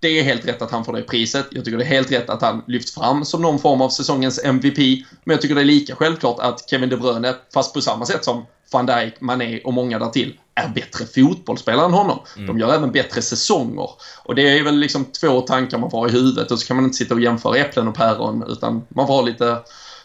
det 0.00 0.08
är 0.08 0.22
helt 0.22 0.48
rätt 0.48 0.62
att 0.62 0.70
han 0.70 0.84
får 0.84 0.92
det 0.92 1.02
priset. 1.02 1.46
Jag 1.50 1.64
tycker 1.64 1.78
det 1.78 1.84
är 1.84 1.88
helt 1.88 2.12
rätt 2.12 2.30
att 2.30 2.42
han 2.42 2.62
lyfts 2.66 2.94
fram 2.94 3.24
som 3.24 3.42
någon 3.42 3.58
form 3.58 3.80
av 3.80 3.88
säsongens 3.88 4.44
MVP. 4.44 4.78
Men 5.24 5.34
jag 5.34 5.40
tycker 5.40 5.54
det 5.54 5.60
är 5.60 5.64
lika 5.64 5.96
självklart 5.96 6.38
att 6.38 6.70
Kevin 6.70 6.88
De 6.88 6.96
Bruyne, 6.96 7.34
fast 7.54 7.74
på 7.74 7.80
samma 7.80 8.06
sätt 8.06 8.24
som 8.24 8.46
van 8.72 8.86
Dijk, 8.86 9.20
Mané 9.20 9.60
och 9.64 9.72
många 9.72 9.98
därtill, 9.98 10.38
är 10.54 10.68
bättre 10.68 11.04
fotbollsspelare 11.06 11.86
än 11.86 11.92
honom. 11.92 12.18
Mm. 12.36 12.46
De 12.46 12.58
gör 12.58 12.74
även 12.74 12.92
bättre 12.92 13.22
säsonger. 13.22 13.90
Och 14.24 14.34
det 14.34 14.58
är 14.58 14.64
väl 14.64 14.76
liksom 14.76 15.04
två 15.04 15.40
tankar 15.40 15.78
man 15.78 15.90
får 15.90 15.98
ha 15.98 16.08
i 16.08 16.12
huvudet 16.12 16.50
och 16.50 16.58
så 16.58 16.66
kan 16.66 16.76
man 16.76 16.84
inte 16.84 16.96
sitta 16.96 17.14
och 17.14 17.20
jämföra 17.20 17.56
äpplen 17.56 17.88
och 17.88 17.94
päron 17.94 18.44
utan 18.48 18.86
man 18.88 19.06
får 19.06 19.14
ha 19.14 19.22
lite 19.22 19.58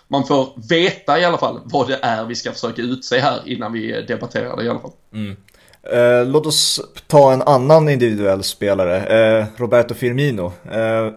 man 0.08 0.28
får 0.28 0.70
veta 0.70 1.20
i 1.20 1.26
alla 1.26 1.38
fall 1.38 1.60
vad 1.64 1.88
det 1.88 2.00
är 2.02 2.26
vi 2.26 2.36
ska 2.36 2.52
försöka 2.52 2.82
utse 2.82 3.20
här 3.20 3.42
innan 3.46 3.74
vi 3.74 4.06
debatterar 4.08 4.58
det 4.58 4.64
i 4.64 4.70
alla 4.70 4.80
fall. 4.80 4.92
Mm. 5.14 5.36
Eh, 5.92 6.26
låt 6.26 6.46
oss 6.46 6.82
ta 7.08 7.34
en 7.34 7.42
annan 7.42 7.90
individuell 7.90 8.44
spelare, 8.44 9.06
eh, 9.06 9.46
Roberto 9.58 9.94
Firmino. 9.94 10.52
Eh, 10.72 11.10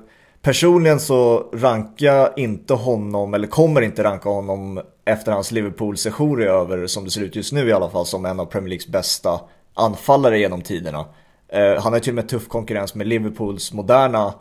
personligen 0.42 1.00
så 1.00 1.50
rankar 1.52 2.06
jag 2.06 2.38
inte 2.38 2.74
honom, 2.74 3.34
eller 3.34 3.46
kommer 3.46 3.82
inte 3.82 4.04
ranka 4.04 4.28
honom 4.28 4.80
efter 5.04 5.32
hans 5.32 5.52
Liverpool-sejour 5.52 6.42
är 6.42 6.46
över, 6.46 6.86
som 6.86 7.04
det 7.04 7.10
ser 7.10 7.20
ut 7.20 7.36
just 7.36 7.52
nu 7.52 7.68
i 7.68 7.72
alla 7.72 7.90
fall, 7.90 8.06
som 8.06 8.24
en 8.24 8.40
av 8.40 8.46
Premier 8.46 8.68
Leagues 8.68 8.86
bästa 8.86 9.40
anfallare 9.74 10.38
genom 10.38 10.62
tiderna. 10.62 11.04
Eh, 11.48 11.82
han 11.82 11.92
har 11.92 12.00
till 12.00 12.10
och 12.10 12.14
med 12.14 12.28
tuff 12.28 12.48
konkurrens 12.48 12.94
med 12.94 13.06
Liverpools 13.06 13.72
moderna 13.72 14.34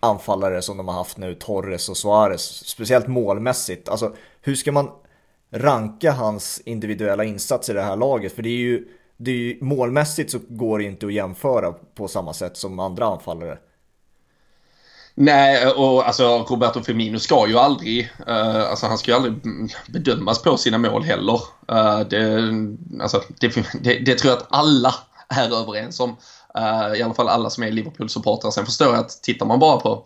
anfallare 0.00 0.62
som 0.62 0.76
de 0.76 0.88
har 0.88 0.94
haft 0.94 1.18
nu, 1.18 1.34
Torres 1.34 1.88
och 1.88 1.96
Suarez, 1.96 2.68
speciellt 2.68 3.06
målmässigt. 3.06 3.88
Alltså, 3.88 4.12
hur 4.42 4.54
ska 4.54 4.72
man 4.72 4.90
ranka 5.54 6.12
hans 6.12 6.62
individuella 6.64 7.24
insats 7.24 7.68
i 7.70 7.72
det 7.72 7.82
här 7.82 7.96
laget? 7.96 8.32
För 8.32 8.42
det 8.42 8.48
är 8.48 8.56
ju 8.56 8.84
det 9.18 9.30
är 9.30 9.34
ju, 9.34 9.58
målmässigt 9.60 10.30
så 10.30 10.38
går 10.48 10.78
det 10.78 10.84
inte 10.84 11.06
att 11.06 11.12
jämföra 11.12 11.72
på 11.72 12.08
samma 12.08 12.32
sätt 12.32 12.56
som 12.56 12.78
andra 12.78 13.06
anfallare. 13.06 13.58
Nej, 15.14 15.66
och 15.66 16.06
alltså 16.06 16.46
Roberto 16.48 16.82
Firmino 16.82 17.18
ska 17.18 17.48
ju 17.48 17.58
aldrig, 17.58 18.10
uh, 18.28 18.70
alltså 18.70 18.86
han 18.86 18.98
ska 18.98 19.10
ju 19.10 19.16
aldrig 19.16 19.34
bedömas 19.88 20.42
på 20.42 20.56
sina 20.56 20.78
mål 20.78 21.02
heller. 21.02 21.40
Uh, 21.72 22.00
det, 22.00 22.52
alltså, 23.02 23.22
det, 23.40 23.54
det, 23.80 23.98
det, 23.98 24.14
tror 24.14 24.30
jag 24.30 24.38
att 24.38 24.46
alla 24.50 24.94
är 25.28 25.60
överens 25.60 26.00
om. 26.00 26.10
Uh, 26.58 26.98
I 26.98 27.02
alla 27.02 27.14
fall 27.14 27.28
alla 27.28 27.50
som 27.50 27.64
är 27.64 27.70
Liverpool-supportrar. 27.70 28.50
Sen 28.50 28.66
förstår 28.66 28.88
jag 28.88 28.98
att 28.98 29.22
tittar 29.22 29.46
man 29.46 29.58
bara 29.58 29.80
på 29.80 30.04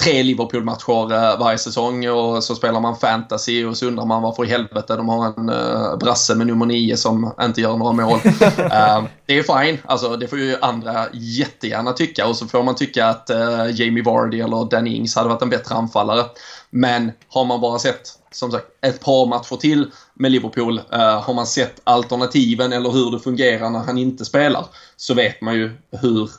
tre 0.00 0.22
Liverpool-matcher 0.22 1.12
eh, 1.12 1.38
varje 1.38 1.58
säsong 1.58 2.08
och 2.08 2.44
så 2.44 2.54
spelar 2.54 2.80
man 2.80 2.96
fantasy 2.96 3.64
och 3.64 3.76
så 3.76 3.86
undrar 3.86 4.04
man 4.04 4.22
varför 4.22 4.44
i 4.44 4.48
helvete 4.48 4.96
de 4.96 5.08
har 5.08 5.26
en 5.26 5.50
uh, 5.50 5.96
brasse 5.96 6.34
med 6.34 6.46
nummer 6.46 6.66
nio 6.66 6.96
som 6.96 7.32
inte 7.42 7.60
gör 7.60 7.76
några 7.76 7.92
mål. 7.92 8.18
uh, 8.24 9.04
det 9.26 9.38
är 9.38 9.64
fine, 9.64 9.78
alltså 9.86 10.16
det 10.16 10.28
får 10.28 10.38
ju 10.38 10.56
andra 10.60 11.06
jättegärna 11.12 11.92
tycka 11.92 12.26
och 12.26 12.36
så 12.36 12.46
får 12.46 12.62
man 12.62 12.74
tycka 12.74 13.06
att 13.06 13.30
uh, 13.30 13.80
Jamie 13.80 14.02
Vardy 14.02 14.40
eller 14.40 14.70
Danny 14.70 14.96
Ings 14.96 15.16
hade 15.16 15.28
varit 15.28 15.42
en 15.42 15.50
bättre 15.50 15.74
anfallare. 15.74 16.24
Men 16.70 17.12
har 17.28 17.44
man 17.44 17.60
bara 17.60 17.78
sett 17.78 18.18
som 18.30 18.50
sagt 18.50 18.66
ett 18.80 19.00
par 19.00 19.26
matcher 19.26 19.56
till 19.56 19.90
med 20.14 20.32
Liverpool, 20.32 20.80
har 21.22 21.34
man 21.34 21.46
sett 21.46 21.80
alternativen 21.84 22.72
eller 22.72 22.90
hur 22.90 23.10
det 23.10 23.18
fungerar 23.18 23.70
när 23.70 23.78
han 23.78 23.98
inte 23.98 24.24
spelar 24.24 24.66
så 24.96 25.14
vet 25.14 25.40
man 25.40 25.54
ju 25.54 25.76
hur 26.00 26.30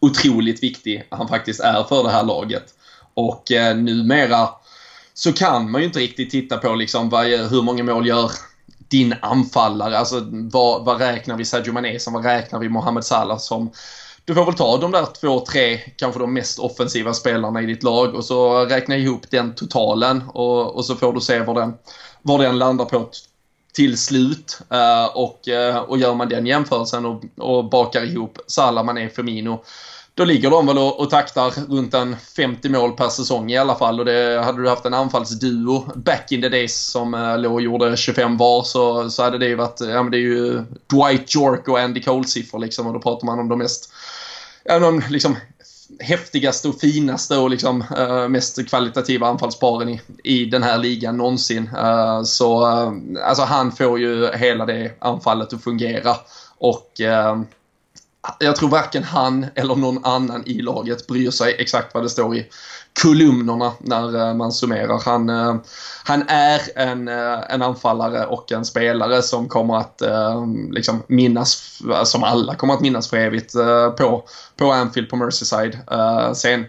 otroligt 0.00 0.62
viktig 0.62 1.06
han 1.10 1.28
faktiskt 1.28 1.60
är 1.60 1.84
för 1.84 2.02
det 2.02 2.10
här 2.10 2.24
laget. 2.24 2.74
Och 3.18 3.52
eh, 3.52 3.76
numera 3.76 4.48
så 5.14 5.32
kan 5.32 5.70
man 5.70 5.80
ju 5.80 5.86
inte 5.86 5.98
riktigt 5.98 6.30
titta 6.30 6.58
på 6.58 6.74
liksom 6.74 7.08
vad, 7.08 7.26
hur 7.26 7.62
många 7.62 7.84
mål 7.84 8.06
gör 8.06 8.30
din 8.88 9.14
anfallare. 9.22 9.98
Alltså 9.98 10.26
vad, 10.30 10.84
vad 10.84 11.00
räknar 11.00 11.36
vi 11.36 11.44
Sadio 11.44 11.72
Mané 11.72 11.98
som? 11.98 12.12
Vad 12.12 12.24
räknar 12.24 12.58
vi 12.58 12.68
Mohamed 12.68 13.04
Salah 13.04 13.38
som? 13.38 13.70
Du 14.24 14.34
får 14.34 14.44
väl 14.44 14.54
ta 14.54 14.76
de 14.76 14.90
där 14.90 15.06
två, 15.20 15.40
tre, 15.40 15.78
kanske 15.96 16.20
de 16.20 16.34
mest 16.34 16.58
offensiva 16.58 17.14
spelarna 17.14 17.62
i 17.62 17.66
ditt 17.66 17.82
lag 17.82 18.14
och 18.14 18.24
så 18.24 18.64
räkna 18.64 18.96
ihop 18.96 19.30
den 19.30 19.54
totalen 19.54 20.22
och, 20.28 20.76
och 20.76 20.84
så 20.84 20.94
får 20.94 21.12
du 21.12 21.20
se 21.20 21.40
var 21.40 21.54
den, 21.54 21.74
var 22.22 22.38
den 22.38 22.58
landar 22.58 22.84
på 22.84 23.10
till 23.72 23.98
slut. 23.98 24.58
Uh, 24.72 25.16
och, 25.16 25.40
uh, 25.48 25.76
och 25.76 25.98
gör 25.98 26.14
man 26.14 26.28
den 26.28 26.46
jämförelsen 26.46 27.06
och, 27.06 27.24
och 27.36 27.64
bakar 27.70 28.04
ihop 28.04 28.38
Salah, 28.46 28.84
Mané, 28.84 29.08
Firmino 29.08 29.64
då 30.18 30.24
ligger 30.24 30.50
de 30.50 30.66
väl 30.66 30.78
och, 30.78 31.00
och 31.00 31.10
taktar 31.10 31.50
runt 31.68 31.94
en 31.94 32.16
50 32.36 32.68
mål 32.68 32.92
per 32.92 33.08
säsong 33.08 33.50
i 33.50 33.56
alla 33.56 33.74
fall. 33.74 34.00
Och 34.00 34.04
det, 34.04 34.42
hade 34.44 34.62
du 34.62 34.68
haft 34.68 34.84
en 34.84 34.94
anfallsduo 34.94 35.92
back 35.94 36.32
in 36.32 36.42
the 36.42 36.48
days 36.48 36.76
som 36.76 37.14
äh, 37.14 37.38
låg 37.38 37.52
och 37.52 37.62
gjorde 37.62 37.96
25 37.96 38.36
var 38.36 38.62
så, 38.62 39.10
så 39.10 39.22
hade 39.22 39.38
det 39.38 39.46
ju 39.46 39.54
varit, 39.54 39.80
ja 39.80 40.02
men 40.02 40.10
det 40.10 40.16
är 40.16 40.20
ju 40.20 40.64
Dwight 40.92 41.34
York 41.34 41.68
och 41.68 41.78
Andy 41.78 42.02
Cole-siffror 42.02 42.58
liksom. 42.58 42.86
Och 42.86 42.92
då 42.92 43.00
pratar 43.00 43.26
man 43.26 43.38
om 43.38 43.48
de 43.48 43.58
mest, 43.58 43.92
ja 44.64 44.78
de 44.78 45.02
liksom 45.08 45.36
häftigaste 46.00 46.68
och 46.68 46.80
finaste 46.80 47.36
och 47.36 47.50
liksom 47.50 47.84
eh, 47.98 48.28
mest 48.28 48.68
kvalitativa 48.68 49.26
anfallsparen 49.26 49.88
i, 49.88 50.00
i 50.24 50.44
den 50.44 50.62
här 50.62 50.78
ligan 50.78 51.16
någonsin. 51.16 51.70
Eh, 51.78 52.22
så 52.22 52.64
alltså 53.24 53.42
han 53.42 53.72
får 53.72 53.98
ju 53.98 54.32
hela 54.32 54.66
det 54.66 54.92
anfallet 54.98 55.52
att 55.52 55.64
fungera. 55.64 56.16
Och 56.58 57.00
jag 58.38 58.56
tror 58.56 58.68
varken 58.68 59.04
han 59.04 59.46
eller 59.54 59.74
någon 59.74 60.04
annan 60.04 60.42
i 60.46 60.62
laget 60.62 61.06
bryr 61.06 61.30
sig 61.30 61.56
exakt 61.58 61.94
vad 61.94 62.02
det 62.02 62.08
står 62.08 62.36
i 62.36 62.46
kolumnerna 63.02 63.72
när 63.78 64.28
eh, 64.28 64.34
man 64.34 64.52
summerar. 64.52 65.02
Han, 65.04 65.28
eh, 65.28 65.56
han 66.04 66.28
är 66.28 66.60
en, 66.74 67.08
eh, 67.08 67.40
en 67.48 67.62
anfallare 67.62 68.26
och 68.26 68.52
en 68.52 68.64
spelare 68.64 69.22
som 69.22 69.48
kommer 69.48 69.76
att 69.76 70.02
liksom 70.70 71.02
minnas, 71.06 71.80
som 72.04 72.24
alla 72.24 72.54
kommer 72.54 72.74
att 72.74 72.80
minnas 72.80 73.10
för 73.10 73.16
evigt 73.16 73.52
på, 73.98 74.24
på 74.56 74.72
Anfield 74.72 75.10
på 75.10 75.16
Merseyside. 75.16 75.78
Sen 76.34 76.64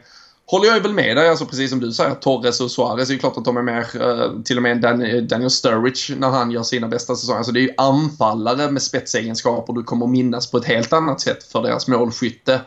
håller 0.52 0.68
jag 0.68 0.80
väl 0.80 0.94
med 0.94 1.18
dig, 1.18 1.30
alltså 1.30 1.46
precis 1.46 1.70
som 1.70 1.80
du 1.80 1.92
säger, 1.92 2.16
Torres 2.16 2.62
och 2.62 2.72
Suarez 2.72 3.10
är 3.10 3.14
ju 3.14 3.20
klart 3.20 3.38
att 3.38 3.46
de 3.46 3.58
är 3.58 3.62
mer, 3.62 3.88
eh, 4.02 4.42
till 4.44 4.58
och 4.58 4.64
med 4.64 4.82
Daniel, 4.82 5.50
Sturridge 5.50 6.16
när 6.18 6.30
han 6.30 6.52
gör 6.52 6.64
sina 6.64 6.88
bästa 6.88 7.16
säsonger. 7.16 7.38
Alltså 7.38 7.52
det 7.52 7.60
är 7.60 7.62
ju 7.62 7.74
anfallare 7.78 8.72
med 8.72 8.82
spetsegenskaper 8.82 9.74
du 9.74 9.84
kommer 9.84 10.08
minnas 10.08 10.52
på 10.52 10.58
ett 10.58 10.66
helt 10.66 10.94
annat 10.94 11.22
sätt 11.22 11.44
för 11.44 11.62
deras 11.62 11.88
målskytte. 11.88 12.62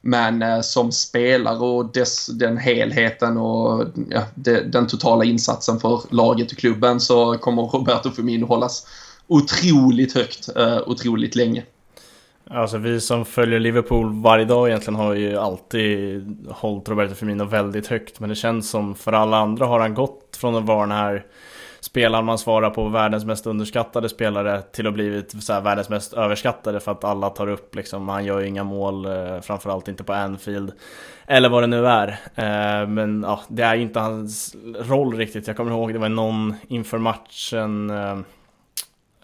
Men 0.00 0.42
eh, 0.42 0.60
som 0.60 0.92
spelare 0.92 1.58
och 1.58 1.92
dess, 1.92 2.26
den 2.26 2.56
helheten 2.56 3.36
och 3.36 3.84
ja, 4.10 4.22
de, 4.34 4.60
den 4.60 4.86
totala 4.86 5.24
insatsen 5.24 5.80
för 5.80 6.02
laget 6.10 6.52
och 6.52 6.58
klubben 6.58 7.00
så 7.00 7.38
kommer 7.38 7.62
Roberto 7.62 8.10
Firmino 8.10 8.46
hållas 8.46 8.86
otroligt 9.26 10.14
högt, 10.14 10.48
eh, 10.56 10.78
otroligt 10.86 11.34
länge. 11.34 11.64
Alltså 12.50 12.78
vi 12.78 13.00
som 13.00 13.24
följer 13.24 13.60
Liverpool 13.60 14.22
varje 14.22 14.44
dag 14.44 14.68
egentligen 14.68 15.00
har 15.00 15.14
ju 15.14 15.36
alltid 15.36 16.46
hållit 16.50 16.88
Roberto 16.88 17.14
Firmino 17.14 17.44
väldigt 17.44 17.86
högt. 17.86 18.20
Men 18.20 18.28
det 18.28 18.34
känns 18.34 18.70
som 18.70 18.94
för 18.94 19.12
alla 19.12 19.36
andra 19.36 19.66
har 19.66 19.80
han 19.80 19.94
gått 19.94 20.36
från 20.40 20.56
att 20.56 20.64
vara 20.64 20.80
den 20.80 20.96
här 20.96 21.24
spelaren 21.80 22.24
man 22.24 22.38
svarar 22.38 22.70
på 22.70 22.88
världens 22.88 23.24
mest 23.24 23.46
underskattade 23.46 24.08
spelare 24.08 24.62
till 24.62 24.86
att 24.86 24.94
blivit 24.94 25.42
så 25.44 25.52
här, 25.52 25.60
världens 25.60 25.88
mest 25.88 26.12
överskattade 26.12 26.80
för 26.80 26.92
att 26.92 27.04
alla 27.04 27.30
tar 27.30 27.48
upp 27.48 27.74
liksom, 27.74 28.08
han 28.08 28.24
gör 28.24 28.40
ju 28.40 28.46
inga 28.46 28.64
mål, 28.64 29.06
eh, 29.06 29.40
framförallt 29.40 29.88
inte 29.88 30.04
på 30.04 30.12
Anfield. 30.12 30.72
Eller 31.26 31.48
vad 31.48 31.62
det 31.62 31.66
nu 31.66 31.86
är. 31.86 32.08
Eh, 32.34 32.88
men 32.88 33.22
ja, 33.22 33.40
det 33.48 33.62
är 33.62 33.74
ju 33.74 33.82
inte 33.82 34.00
hans 34.00 34.56
roll 34.78 35.16
riktigt. 35.16 35.46
Jag 35.46 35.56
kommer 35.56 35.70
ihåg 35.70 35.92
det 35.92 35.98
var 35.98 36.08
någon 36.08 36.54
inför 36.68 36.98
matchen 36.98 37.90
eh, 37.90 38.18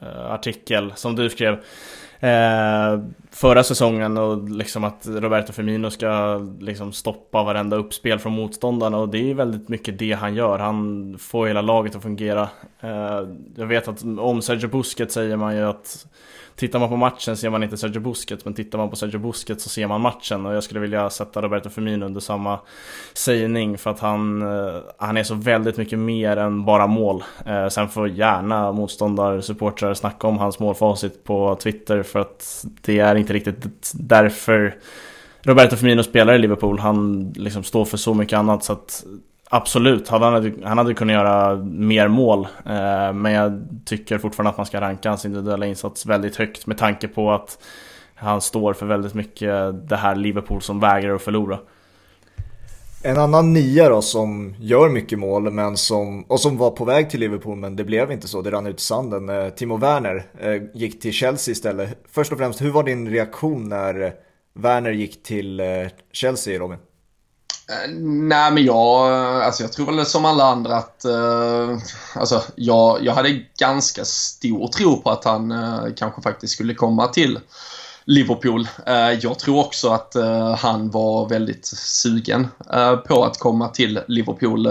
eh 0.03 0.33
artikel 0.33 0.93
som 0.97 1.17
du 1.17 1.31
skrev 1.31 1.59
eh, 2.25 3.01
förra 3.31 3.65
säsongen 3.65 4.19
och 4.19 4.49
liksom 4.49 4.85
att 4.85 5.07
Roberto 5.07 5.53
Firmino 5.53 5.91
ska 5.91 6.41
liksom 6.61 6.93
stoppa 6.93 7.43
varenda 7.43 7.77
uppspel 7.77 8.19
från 8.19 8.33
motståndarna 8.33 8.99
och 8.99 9.09
det 9.09 9.31
är 9.31 9.35
väldigt 9.35 9.69
mycket 9.69 9.99
det 9.99 10.13
han 10.13 10.35
gör. 10.35 10.59
Han 10.59 11.17
får 11.19 11.47
hela 11.47 11.63
laget 11.63 11.97
att 11.97 12.03
fungera. 12.03 12.49
Eh, 12.81 13.29
jag 13.57 13.67
vet 13.67 13.89
att 13.89 14.03
om 14.19 14.43
Sergio 14.43 14.69
Busquets 14.69 15.15
säger 15.15 15.37
man 15.37 15.57
ju 15.57 15.63
att 15.63 16.07
Tittar 16.57 16.79
man 16.79 16.89
på 16.89 16.97
matchen 16.97 17.37
ser 17.37 17.51
man 17.51 17.63
inte 17.63 17.77
Sergio 17.77 18.01
Busquets 18.01 18.45
men 18.45 18.55
tittar 18.55 18.79
man 18.79 18.91
på 18.91 18.97
Sergio 18.97 19.19
Busquets 19.19 19.65
så 19.65 19.69
ser 19.69 19.87
man 19.87 20.01
matchen 20.01 20.47
och 20.47 20.55
jag 20.55 20.65
skulle 20.65 20.81
vilja 20.81 21.11
sätta 21.11 21.43
Roberto 21.43 21.71
Firmino 21.71 22.05
under 22.07 22.21
samma 22.21 22.61
sägning 23.13 23.79
för 23.79 23.91
att 23.91 24.01
han, 24.01 24.43
eh, 24.43 24.81
han 24.99 25.17
är 25.17 25.23
så 25.23 25.35
väldigt 25.35 25.77
mycket 25.77 25.99
mer 25.99 26.37
än 26.37 26.65
bara 26.65 26.87
mål. 26.87 27.25
Eh, 27.47 27.69
sen 27.69 27.89
får 27.89 28.09
gärna 28.09 28.73
motståndarsupportrar 28.73 29.95
snacka 29.95 30.27
om 30.27 30.39
hans 30.39 30.59
målfacit 30.59 31.25
på 31.25 31.57
Twitter 31.57 32.03
för 32.03 32.21
att 32.21 32.65
det 32.83 32.99
är 32.99 33.15
inte 33.15 33.33
riktigt 33.33 33.93
därför 33.95 34.75
Roberto 35.43 35.77
Firmino 35.77 36.03
spelar 36.03 36.35
i 36.35 36.39
Liverpool. 36.39 36.79
Han 36.79 37.33
liksom 37.37 37.63
står 37.63 37.85
för 37.85 37.97
så 37.97 38.15
mycket 38.15 38.39
annat 38.39 38.65
så 38.65 38.73
att 38.73 39.05
Absolut, 39.51 40.09
han 40.09 40.23
hade, 40.23 40.53
han 40.65 40.79
hade 40.79 40.95
kunnat 40.95 41.15
göra 41.15 41.57
mer 41.65 42.09
mål. 42.09 42.41
Eh, 42.67 43.13
men 43.13 43.33
jag 43.33 43.69
tycker 43.85 44.19
fortfarande 44.19 44.51
att 44.51 44.57
man 44.57 44.67
ska 44.67 44.81
ranka 44.81 45.09
hans 45.09 45.25
individuella 45.25 45.67
insats 45.67 46.07
väldigt 46.07 46.37
högt 46.37 46.67
med 46.67 46.79
tanke 46.79 47.09
på 47.09 47.33
att 47.33 47.59
han 48.15 48.41
står 48.41 48.73
för 48.73 48.87
väldigt 48.87 49.15
mycket 49.15 49.89
det 49.89 49.97
här 49.97 50.15
Liverpool 50.15 50.63
som 50.63 50.81
vägrar 50.81 51.15
att 51.15 51.23
förlora. 51.23 51.59
En 53.07 53.19
annan 53.19 53.53
nia 53.53 53.89
då 53.89 54.03
som 54.03 54.55
gör 54.59 54.89
mycket 54.89 55.19
mål 55.19 55.51
men 55.51 55.77
som, 55.77 56.23
och 56.23 56.41
som 56.41 56.57
var 56.57 56.71
på 56.71 56.85
väg 56.85 57.11
till 57.11 57.21
Liverpool 57.21 57.57
men 57.57 57.77
det 57.77 57.85
blev 57.85 58.13
inte 58.13 58.29
så, 58.29 58.43
det 58.43 58.51
rann 58.51 58.67
ut 58.67 58.81
i 58.81 58.83
sanden. 58.83 59.29
Eh, 59.29 59.49
Timo 59.49 59.77
Werner 59.77 60.27
eh, 60.41 60.63
gick 60.75 61.01
till 61.01 61.13
Chelsea 61.13 61.53
istället. 61.53 61.99
Först 62.11 62.33
och 62.33 62.39
främst, 62.39 62.63
hur 62.63 62.71
var 62.71 62.83
din 62.83 63.09
reaktion 63.11 63.69
när 63.69 64.13
Werner 64.55 64.91
gick 64.91 65.23
till 65.23 65.61
eh, 65.61 65.67
Chelsea 66.13 66.59
Robin? 66.59 66.79
Eh, 67.69 67.91
nej 68.01 68.53
men 68.53 68.65
jag, 68.65 69.13
alltså 69.43 69.63
jag 69.63 69.73
tror 69.73 69.87
väl 69.87 70.07
som 70.07 70.25
alla 70.25 70.45
andra 70.45 70.77
att 70.77 71.05
eh, 71.05 71.79
alltså 72.15 72.43
jag, 72.55 73.05
jag 73.05 73.15
hade 73.15 73.43
ganska 73.59 74.05
stor 74.05 74.69
tro 74.69 75.03
på 75.03 75.11
att 75.11 75.25
han 75.25 75.53
eh, 75.53 75.85
kanske 75.97 76.23
faktiskt 76.23 76.53
skulle 76.53 76.75
komma 76.75 77.09
till 77.09 77.39
Liverpool. 78.07 78.69
Eh, 78.87 79.11
jag 79.23 79.39
tror 79.39 79.61
också 79.61 79.89
att 79.89 80.15
eh, 80.15 80.55
han 80.55 80.91
var 80.91 81.29
väldigt 81.29 81.67
sugen 81.77 82.49
eh, 82.73 82.97
på 82.97 83.25
att 83.25 83.39
komma 83.39 83.69
till 83.69 84.01
Liverpool. 84.09 84.69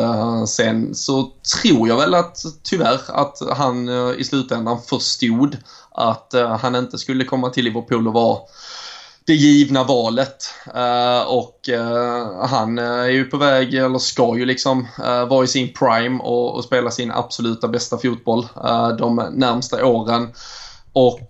sen 0.48 0.96
så 0.96 1.32
tror 1.62 1.88
jag 1.88 1.98
väl 1.98 2.14
att 2.14 2.38
tyvärr 2.64 3.00
att 3.08 3.38
han 3.58 3.90
i 4.18 4.24
slutändan 4.24 4.82
förstod 4.82 5.58
att 5.92 6.34
han 6.60 6.76
inte 6.76 6.98
skulle 6.98 7.24
komma 7.24 7.50
till 7.50 7.64
Liverpool 7.64 8.08
och 8.08 8.14
vara 8.14 8.40
det 9.26 9.34
givna 9.34 9.84
valet. 9.84 10.54
Uh, 10.76 11.22
och 11.28 11.70
uh, 11.70 12.46
han 12.46 12.80
eh, 12.80 12.86
är 12.86 13.10
ju 13.10 13.26
på 13.26 13.38
väg, 13.38 13.74
eller 13.74 14.00
ska 14.00 14.38
ju 14.38 14.46
liksom 14.46 14.88
vara 15.30 15.44
i 15.44 15.48
sin 15.48 15.74
prime 15.74 16.24
och, 16.24 16.56
och, 16.56 16.64
spela 16.64 16.92
sin 16.92 17.12
absoluta 17.12 17.68
bästa 17.68 17.98
fotboll 17.98 18.48
de 19.00 19.16
närmsta 19.34 19.86
åren. 19.86 20.28
Och 20.96 21.30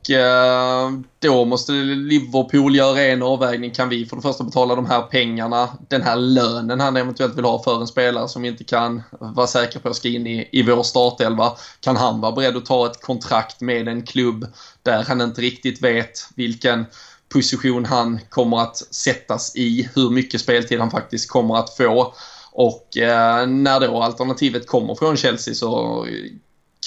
då 1.19 1.45
måste 1.45 1.71
Liverpool 1.71 2.75
göra 2.75 3.01
en 3.01 3.23
avvägning. 3.23 3.71
Kan 3.71 3.89
vi 3.89 4.05
för 4.05 4.15
det 4.15 4.21
första 4.21 4.43
betala 4.43 4.75
de 4.75 4.85
här 4.85 5.01
pengarna, 5.01 5.69
den 5.87 6.01
här 6.01 6.15
lönen 6.15 6.79
han 6.79 6.97
eventuellt 6.97 7.37
vill 7.37 7.45
ha 7.45 7.63
för 7.63 7.81
en 7.81 7.87
spelare 7.87 8.27
som 8.27 8.41
vi 8.41 8.47
inte 8.47 8.63
kan 8.63 9.03
vara 9.19 9.47
säkra 9.47 9.81
på 9.81 9.93
ska 9.93 10.07
in 10.07 10.27
i, 10.27 10.49
i 10.51 10.63
vår 10.63 10.83
startelva? 10.83 11.51
Kan 11.79 11.97
han 11.97 12.21
vara 12.21 12.31
beredd 12.31 12.57
att 12.57 12.65
ta 12.65 12.85
ett 12.85 13.01
kontrakt 13.01 13.61
med 13.61 13.87
en 13.87 14.05
klubb 14.05 14.45
där 14.81 15.03
han 15.03 15.21
inte 15.21 15.41
riktigt 15.41 15.83
vet 15.83 16.27
vilken 16.35 16.85
position 17.33 17.85
han 17.85 18.19
kommer 18.29 18.61
att 18.61 18.77
sättas 18.77 19.55
i, 19.55 19.89
hur 19.95 20.09
mycket 20.09 20.41
speltid 20.41 20.79
han 20.79 20.91
faktiskt 20.91 21.29
kommer 21.29 21.55
att 21.55 21.77
få. 21.77 22.13
Och 22.51 22.97
eh, 22.97 23.47
när 23.47 23.79
då 23.79 24.01
alternativet 24.01 24.67
kommer 24.67 24.95
från 24.95 25.17
Chelsea 25.17 25.53
så 25.53 26.05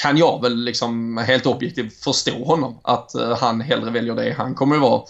kan 0.03 0.17
jag 0.17 0.43
väl 0.43 0.57
liksom 0.65 1.19
helt 1.19 1.47
objektivt 1.47 2.05
förstå 2.05 2.45
honom. 2.45 2.79
Att 2.83 3.15
eh, 3.15 3.37
han 3.37 3.61
hellre 3.61 3.91
väljer 3.91 4.15
det. 4.15 4.35
Han 4.39 4.55
kommer 4.55 4.75
ju 4.75 4.81
vara 4.81 5.03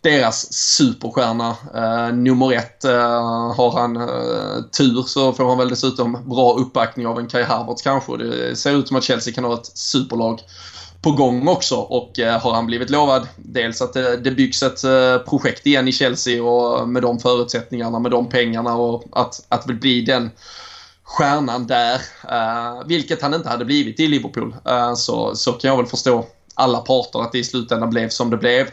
deras 0.00 0.52
superstjärna. 0.52 1.56
Eh, 1.74 2.14
nummer 2.14 2.52
ett, 2.52 2.84
eh, 2.84 3.54
har 3.54 3.80
han 3.80 3.96
eh, 3.96 4.64
tur 4.78 5.02
så 5.02 5.32
får 5.32 5.48
han 5.48 5.58
väl 5.58 5.68
dessutom 5.68 6.28
bra 6.28 6.52
uppbackning 6.52 7.06
av 7.06 7.18
en 7.18 7.28
Kai 7.28 7.42
Havertz 7.42 7.82
kanske. 7.82 8.16
Det 8.16 8.56
ser 8.56 8.76
ut 8.76 8.88
som 8.88 8.96
att 8.96 9.04
Chelsea 9.04 9.34
kan 9.34 9.44
ha 9.44 9.54
ett 9.54 9.78
superlag 9.78 10.40
på 11.02 11.10
gång 11.10 11.48
också 11.48 11.76
och 11.76 12.18
eh, 12.18 12.40
har 12.40 12.54
han 12.54 12.66
blivit 12.66 12.90
lovad 12.90 13.28
dels 13.36 13.82
att 13.82 13.96
eh, 13.96 14.02
det, 14.02 14.30
byggs 14.30 14.62
ett 14.62 14.84
eh, 14.84 15.18
projekt 15.18 15.66
igen 15.66 15.88
i 15.88 15.92
Chelsea 15.92 16.42
och 16.42 16.88
med 16.88 17.02
de 17.02 17.18
förutsättningarna, 17.18 17.98
med 17.98 18.10
de 18.10 18.28
pengarna 18.28 18.74
och 18.74 19.04
att, 19.12 19.46
att 19.48 19.66
bli 19.66 20.00
den 20.00 20.30
stjärnan 21.04 21.66
där, 21.66 22.00
vilket 22.86 23.22
han 23.22 23.34
inte 23.34 23.48
hade 23.48 23.64
blivit 23.64 24.00
i 24.00 24.06
Liverpool, 24.06 24.54
så, 24.96 25.36
så 25.36 25.52
kan 25.52 25.68
jag 25.68 25.76
väl 25.76 25.86
förstå 25.86 26.26
alla 26.54 26.78
parter 26.78 27.22
att 27.22 27.32
det 27.32 27.38
i 27.38 27.44
slutändan 27.44 27.90
blev 27.90 28.08
som 28.08 28.30
det 28.30 28.36
blev. 28.36 28.66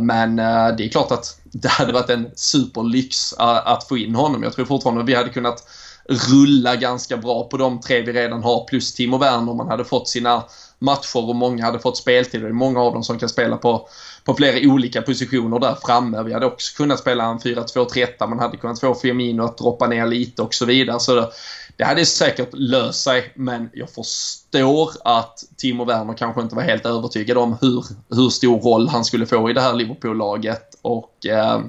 Men 0.00 0.36
det 0.36 0.84
är 0.84 0.88
klart 0.88 1.12
att 1.12 1.40
det 1.44 1.68
hade 1.68 1.92
varit 1.92 2.10
en 2.10 2.30
superlyx 2.34 3.34
att 3.38 3.88
få 3.88 3.96
in 3.96 4.14
honom. 4.14 4.42
Jag 4.42 4.52
tror 4.52 4.64
fortfarande 4.64 5.02
att 5.02 5.08
vi 5.08 5.14
hade 5.14 5.28
kunnat 5.28 5.68
rulla 6.08 6.76
ganska 6.76 7.16
bra 7.16 7.44
på 7.44 7.56
de 7.56 7.80
tre 7.80 8.00
vi 8.02 8.12
redan 8.12 8.42
har 8.42 8.64
plus 8.64 8.94
Timo 8.94 9.18
Werner 9.18 9.50
om 9.50 9.56
man 9.56 9.68
hade 9.68 9.84
fått 9.84 10.08
sina 10.08 10.44
matcher 10.78 11.28
och 11.28 11.36
många 11.36 11.64
hade 11.64 11.78
fått 11.78 11.96
speltid. 11.96 12.42
Det 12.42 12.48
är 12.48 12.52
många 12.52 12.80
av 12.80 12.92
dem 12.92 13.02
som 13.02 13.18
kan 13.18 13.28
spela 13.28 13.56
på, 13.56 13.88
på 14.24 14.34
flera 14.34 14.70
olika 14.70 15.02
positioner 15.02 15.58
där 15.58 15.76
framme. 15.86 16.22
Vi 16.22 16.32
hade 16.32 16.46
också 16.46 16.76
kunnat 16.76 16.98
spela 16.98 17.24
en 17.24 17.38
4-2-3-1. 17.38 18.26
Man 18.28 18.38
hade 18.38 18.56
kunnat 18.56 18.80
få 18.80 18.94
Firmino 18.94 19.42
att 19.42 19.58
droppa 19.58 19.86
ner 19.86 20.06
lite 20.06 20.42
och 20.42 20.54
så 20.54 20.64
vidare. 20.64 21.00
Så 21.00 21.14
det, 21.14 21.30
det 21.76 21.84
hade 21.84 22.06
säkert 22.06 22.48
löst 22.52 23.02
sig, 23.02 23.32
men 23.34 23.70
jag 23.72 23.90
förstår 23.90 24.90
att 25.04 25.38
Timo 25.56 25.84
Werner 25.84 26.14
kanske 26.14 26.42
inte 26.42 26.54
var 26.54 26.62
helt 26.62 26.86
övertygad 26.86 27.38
om 27.38 27.56
hur, 27.60 27.84
hur 28.10 28.30
stor 28.30 28.60
roll 28.60 28.88
han 28.88 29.04
skulle 29.04 29.26
få 29.26 29.50
i 29.50 29.52
det 29.52 29.60
här 29.60 29.74
Liverpool-laget. 29.74 30.78
Och 30.82 31.26
eh, 31.26 31.60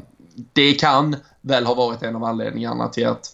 det 0.54 0.74
kan 0.74 1.16
väl 1.42 1.66
ha 1.66 1.74
varit 1.74 2.04
en 2.04 2.16
av 2.16 2.24
anledningarna 2.24 2.88
till 2.88 3.08
att 3.08 3.34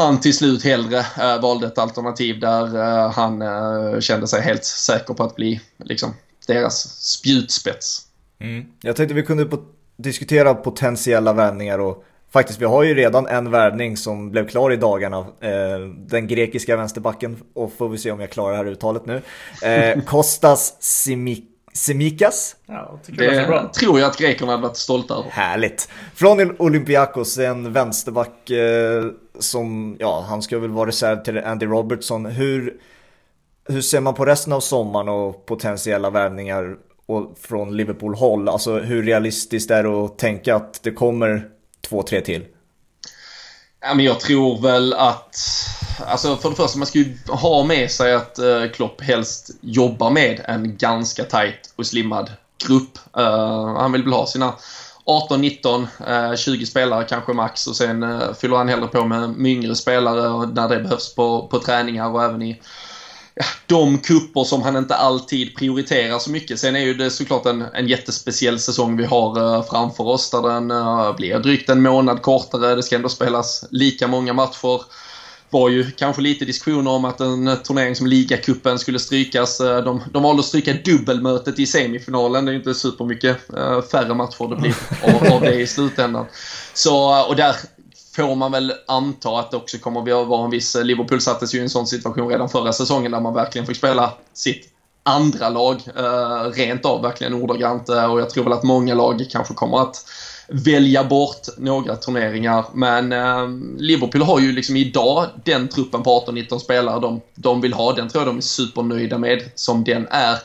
han 0.00 0.20
till 0.20 0.36
slut 0.36 0.64
hellre 0.64 0.98
äh, 0.98 1.40
valde 1.42 1.66
ett 1.66 1.78
alternativ 1.78 2.40
där 2.40 2.76
äh, 2.76 3.10
han 3.10 3.42
äh, 3.42 4.00
kände 4.00 4.26
sig 4.26 4.42
helt 4.42 4.64
säker 4.64 5.14
på 5.14 5.22
att 5.22 5.36
bli 5.36 5.60
liksom, 5.84 6.14
deras 6.46 6.82
spjutspets. 7.00 8.00
Mm. 8.40 8.66
Jag 8.82 8.96
tänkte 8.96 9.14
vi 9.14 9.22
kunde 9.22 9.48
diskutera 9.96 10.54
potentiella 10.54 11.32
värvningar 11.32 11.78
och 11.78 12.04
faktiskt 12.32 12.60
vi 12.60 12.64
har 12.64 12.82
ju 12.82 12.94
redan 12.94 13.26
en 13.26 13.50
värvning 13.50 13.96
som 13.96 14.30
blev 14.30 14.48
klar 14.48 14.72
i 14.72 14.76
dagarna. 14.76 15.26
den 15.96 16.26
grekiska 16.26 16.76
vänsterbacken 16.76 17.42
och 17.54 17.72
får 17.78 17.88
vi 17.88 17.98
se 17.98 18.10
om 18.10 18.20
jag 18.20 18.30
klarar 18.30 18.50
det 18.50 18.56
här 18.56 18.66
uttalet 18.66 19.06
nu. 19.06 19.22
Kostas 20.06 20.76
Simic 20.80 21.40
Semikas. 21.72 22.56
Ja, 22.66 22.98
det, 23.06 23.26
det 23.26 23.68
tror 23.72 24.00
jag 24.00 24.10
att 24.10 24.18
grekerna 24.18 24.52
hade 24.52 24.62
varit 24.62 24.76
stolta 24.76 25.14
över. 25.14 25.30
Härligt. 25.30 25.88
Från 26.14 26.56
Olympiakos, 26.58 27.38
en 27.38 27.72
vänsterback 27.72 28.50
eh, 28.50 29.04
som, 29.40 29.96
ja, 30.00 30.24
han 30.28 30.42
ska 30.42 30.58
väl 30.58 30.70
vara 30.70 30.88
reserv 30.88 31.22
till 31.22 31.38
Andy 31.38 31.66
Robertson. 31.66 32.26
Hur, 32.26 32.80
hur 33.68 33.80
ser 33.80 34.00
man 34.00 34.14
på 34.14 34.24
resten 34.24 34.52
av 34.52 34.60
sommaren 34.60 35.08
och 35.08 35.46
potentiella 35.46 36.10
värvningar 36.10 36.76
och 37.06 37.38
från 37.40 37.76
Liverpool-håll? 37.76 38.48
Alltså 38.48 38.78
hur 38.78 39.02
realistiskt 39.02 39.70
är 39.70 39.82
det 39.82 40.04
att 40.04 40.18
tänka 40.18 40.56
att 40.56 40.82
det 40.82 40.90
kommer 40.90 41.48
två, 41.88 42.02
tre 42.02 42.20
till? 42.20 42.44
Ja, 43.80 43.94
men 43.94 44.04
jag 44.04 44.20
tror 44.20 44.62
väl 44.62 44.92
att... 44.92 45.36
Alltså 46.06 46.36
för 46.36 46.50
det 46.50 46.56
första, 46.56 46.78
man 46.78 46.86
ska 46.86 46.98
ju 46.98 47.16
ha 47.28 47.64
med 47.64 47.90
sig 47.90 48.14
att 48.14 48.38
uh, 48.38 48.70
Klopp 48.70 49.00
helst 49.00 49.50
jobbar 49.60 50.10
med 50.10 50.40
en 50.44 50.76
ganska 50.76 51.24
tight 51.24 51.72
och 51.76 51.86
slimmad 51.86 52.30
grupp. 52.66 52.98
Uh, 53.18 53.76
han 53.76 53.92
vill 53.92 54.02
väl 54.02 54.12
ha 54.12 54.26
sina 54.26 54.54
18, 55.10 55.40
19, 55.40 55.86
20 56.36 56.66
spelare 56.66 57.04
kanske 57.04 57.32
max 57.32 57.66
och 57.66 57.76
sen 57.76 58.02
eh, 58.02 58.34
fyller 58.40 58.56
han 58.56 58.68
hellre 58.68 58.86
på 58.86 59.04
med 59.04 59.46
yngre 59.46 59.76
spelare 59.76 60.46
när 60.54 60.68
det 60.68 60.80
behövs 60.80 61.14
på, 61.14 61.48
på 61.50 61.58
träningar 61.58 62.08
och 62.08 62.24
även 62.24 62.42
i 62.42 62.60
de 63.66 63.98
kupper 63.98 64.44
som 64.44 64.62
han 64.62 64.76
inte 64.76 64.94
alltid 64.94 65.56
prioriterar 65.56 66.18
så 66.18 66.30
mycket. 66.30 66.60
Sen 66.60 66.76
är 66.76 66.80
ju 66.80 66.94
det 66.94 67.10
såklart 67.10 67.46
en, 67.46 67.62
en 67.74 67.88
jättespeciell 67.88 68.58
säsong 68.58 68.96
vi 68.96 69.04
har 69.04 69.56
eh, 69.56 69.62
framför 69.62 70.04
oss 70.04 70.30
där 70.30 70.42
den 70.42 70.70
eh, 70.70 71.16
blir 71.16 71.38
drygt 71.38 71.70
en 71.70 71.82
månad 71.82 72.22
kortare. 72.22 72.74
Det 72.74 72.82
ska 72.82 72.96
ändå 72.96 73.08
spelas 73.08 73.64
lika 73.70 74.08
många 74.08 74.32
matcher 74.32 74.80
var 75.50 75.68
ju 75.68 75.90
kanske 75.90 76.22
lite 76.22 76.44
diskussioner 76.44 76.90
om 76.90 77.04
att 77.04 77.20
en 77.20 77.56
turnering 77.64 77.96
som 77.96 78.06
ligacupen 78.06 78.78
skulle 78.78 78.98
strykas. 78.98 79.60
Eh, 79.60 79.84
de, 79.84 80.02
de 80.12 80.22
valde 80.22 80.40
att 80.40 80.46
stryka 80.46 80.72
dubbelmötet 80.72 81.58
i 81.58 81.66
semifinalen. 81.66 82.44
Det 82.44 82.50
är 82.50 82.52
ju 82.52 82.58
inte 82.58 82.74
supermycket 82.74 83.36
färre 83.90 84.14
matcher 84.14 84.48
det 84.48 84.56
blir 84.56 84.74
av, 85.26 85.32
av 85.32 85.40
det 85.40 85.54
i 85.54 85.66
slutändan. 85.66 86.26
Så, 86.74 87.26
och 87.28 87.36
där 87.36 87.56
får 88.16 88.34
man 88.34 88.52
väl 88.52 88.72
anta 88.86 89.38
att 89.38 89.50
det 89.50 89.56
också 89.56 89.78
kommer 89.78 90.20
att 90.20 90.28
vara 90.28 90.44
en 90.44 90.50
viss... 90.50 90.76
Liverpool 90.82 91.20
sattes 91.20 91.54
ju 91.54 91.58
i 91.58 91.62
en 91.62 91.70
sån 91.70 91.86
situation 91.86 92.28
redan 92.28 92.48
förra 92.48 92.72
säsongen 92.72 93.12
där 93.12 93.20
man 93.20 93.34
verkligen 93.34 93.66
fick 93.66 93.76
spela 93.76 94.12
sitt 94.32 94.66
andra 95.02 95.48
lag 95.48 95.82
eh, 95.96 96.50
rent 96.52 96.84
av 96.84 97.02
verkligen 97.02 97.34
ordagrant 97.34 97.88
eh, 97.88 98.12
och 98.12 98.20
jag 98.20 98.30
tror 98.30 98.44
väl 98.44 98.52
att 98.52 98.62
många 98.62 98.94
lag 98.94 99.26
kanske 99.30 99.54
kommer 99.54 99.82
att 99.82 100.04
välja 100.50 101.04
bort 101.04 101.46
några 101.56 101.96
turneringar. 101.96 102.64
Men 102.74 103.12
eh, 103.12 103.48
Liverpool 103.78 104.22
har 104.22 104.40
ju 104.40 104.52
liksom 104.52 104.76
idag 104.76 105.26
den 105.44 105.68
truppen 105.68 106.02
på 106.02 106.24
18-19 106.26 106.58
spelare 106.58 107.00
de, 107.00 107.20
de 107.34 107.60
vill 107.60 107.72
ha. 107.72 107.92
Den 107.92 108.08
tror 108.08 108.24
jag 108.24 108.28
de 108.28 108.36
är 108.36 108.42
supernöjda 108.42 109.18
med 109.18 109.50
som 109.54 109.84
den 109.84 110.06
är. 110.10 110.38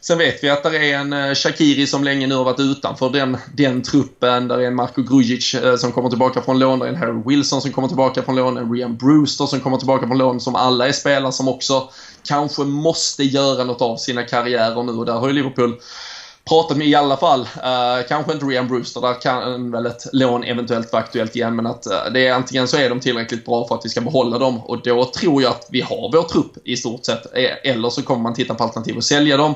Sen 0.00 0.18
vet 0.18 0.44
vi 0.44 0.50
att 0.50 0.62
det 0.62 0.92
är 0.92 0.98
en 0.98 1.12
eh, 1.12 1.34
Shakiri 1.34 1.86
som 1.86 2.04
länge 2.04 2.26
nu 2.26 2.34
har 2.34 2.44
varit 2.44 2.60
utanför 2.60 3.10
den, 3.10 3.36
den 3.54 3.82
truppen. 3.82 4.48
Där 4.48 4.58
är 4.58 4.66
en 4.66 4.74
Marko 4.74 5.02
Grujic 5.02 5.54
eh, 5.54 5.76
som 5.76 5.92
kommer 5.92 6.08
tillbaka 6.08 6.42
från 6.42 6.58
lån. 6.58 6.78
Där 6.78 6.86
är 6.86 6.90
en 6.90 6.96
Harry 6.96 7.22
Wilson 7.26 7.62
som 7.62 7.72
kommer 7.72 7.88
tillbaka 7.88 8.22
från 8.22 8.36
lån. 8.36 8.56
En 8.56 8.72
Rian 8.72 8.96
Brewster 8.96 9.46
som 9.46 9.60
kommer 9.60 9.76
tillbaka 9.76 10.06
från 10.06 10.18
lån. 10.18 10.40
Som 10.40 10.54
alla 10.54 10.88
är 10.88 10.92
spelare 10.92 11.32
som 11.32 11.48
också 11.48 11.90
kanske 12.28 12.62
måste 12.62 13.24
göra 13.24 13.64
något 13.64 13.82
av 13.82 13.96
sina 13.96 14.22
karriärer 14.22 14.82
nu. 14.82 14.92
Och 14.92 15.06
där 15.06 15.12
har 15.12 15.28
ju 15.28 15.34
Liverpool 15.34 15.80
pratat 16.48 16.76
med 16.76 16.86
i 16.86 16.94
alla 16.94 17.16
fall. 17.16 17.40
Uh, 17.40 18.08
kanske 18.08 18.32
inte 18.32 18.46
Rian 18.46 18.68
Brewster, 18.68 19.00
där 19.00 19.20
kan 19.20 19.70
väl 19.70 19.86
ett 19.86 20.06
lån 20.12 20.44
eventuellt 20.44 20.92
vara 20.92 21.02
aktuellt 21.02 21.36
igen. 21.36 21.56
Men 21.56 21.66
att 21.66 21.86
uh, 21.86 22.12
det 22.12 22.26
är 22.26 22.32
antingen 22.32 22.68
så 22.68 22.76
är 22.76 22.88
de 22.88 23.00
tillräckligt 23.00 23.44
bra 23.44 23.68
för 23.68 23.74
att 23.74 23.84
vi 23.84 23.88
ska 23.88 24.00
behålla 24.00 24.38
dem 24.38 24.60
och 24.60 24.82
då 24.82 25.04
tror 25.04 25.42
jag 25.42 25.50
att 25.50 25.66
vi 25.70 25.80
har 25.80 26.12
vår 26.12 26.22
trupp 26.22 26.52
i 26.64 26.76
stort 26.76 27.04
sett. 27.04 27.36
Eh, 27.36 27.72
eller 27.72 27.90
så 27.90 28.02
kommer 28.02 28.22
man 28.22 28.34
titta 28.34 28.54
på 28.54 28.64
alternativ 28.64 28.96
och 28.96 29.04
sälja 29.04 29.36
dem. 29.36 29.54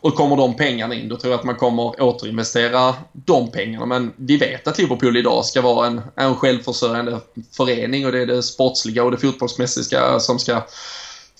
Och 0.00 0.14
kommer 0.14 0.36
de 0.36 0.56
pengarna 0.56 0.94
in, 0.94 1.08
då 1.08 1.16
tror 1.16 1.32
jag 1.32 1.38
att 1.38 1.44
man 1.44 1.56
kommer 1.56 2.02
återinvestera 2.02 2.94
de 3.12 3.50
pengarna. 3.50 3.86
Men 3.86 4.12
vi 4.16 4.36
vet 4.36 4.66
att 4.66 4.78
Liverpool 4.78 5.16
idag 5.16 5.44
ska 5.44 5.60
vara 5.60 5.86
en, 5.86 6.00
en 6.16 6.36
självförsörjande 6.36 7.20
förening 7.56 8.06
och 8.06 8.12
det 8.12 8.20
är 8.20 8.26
det 8.26 8.42
sportsliga 8.42 9.04
och 9.04 9.10
det 9.10 9.16
fotbollsmässiga 9.16 10.20
som 10.20 10.38
ska 10.38 10.62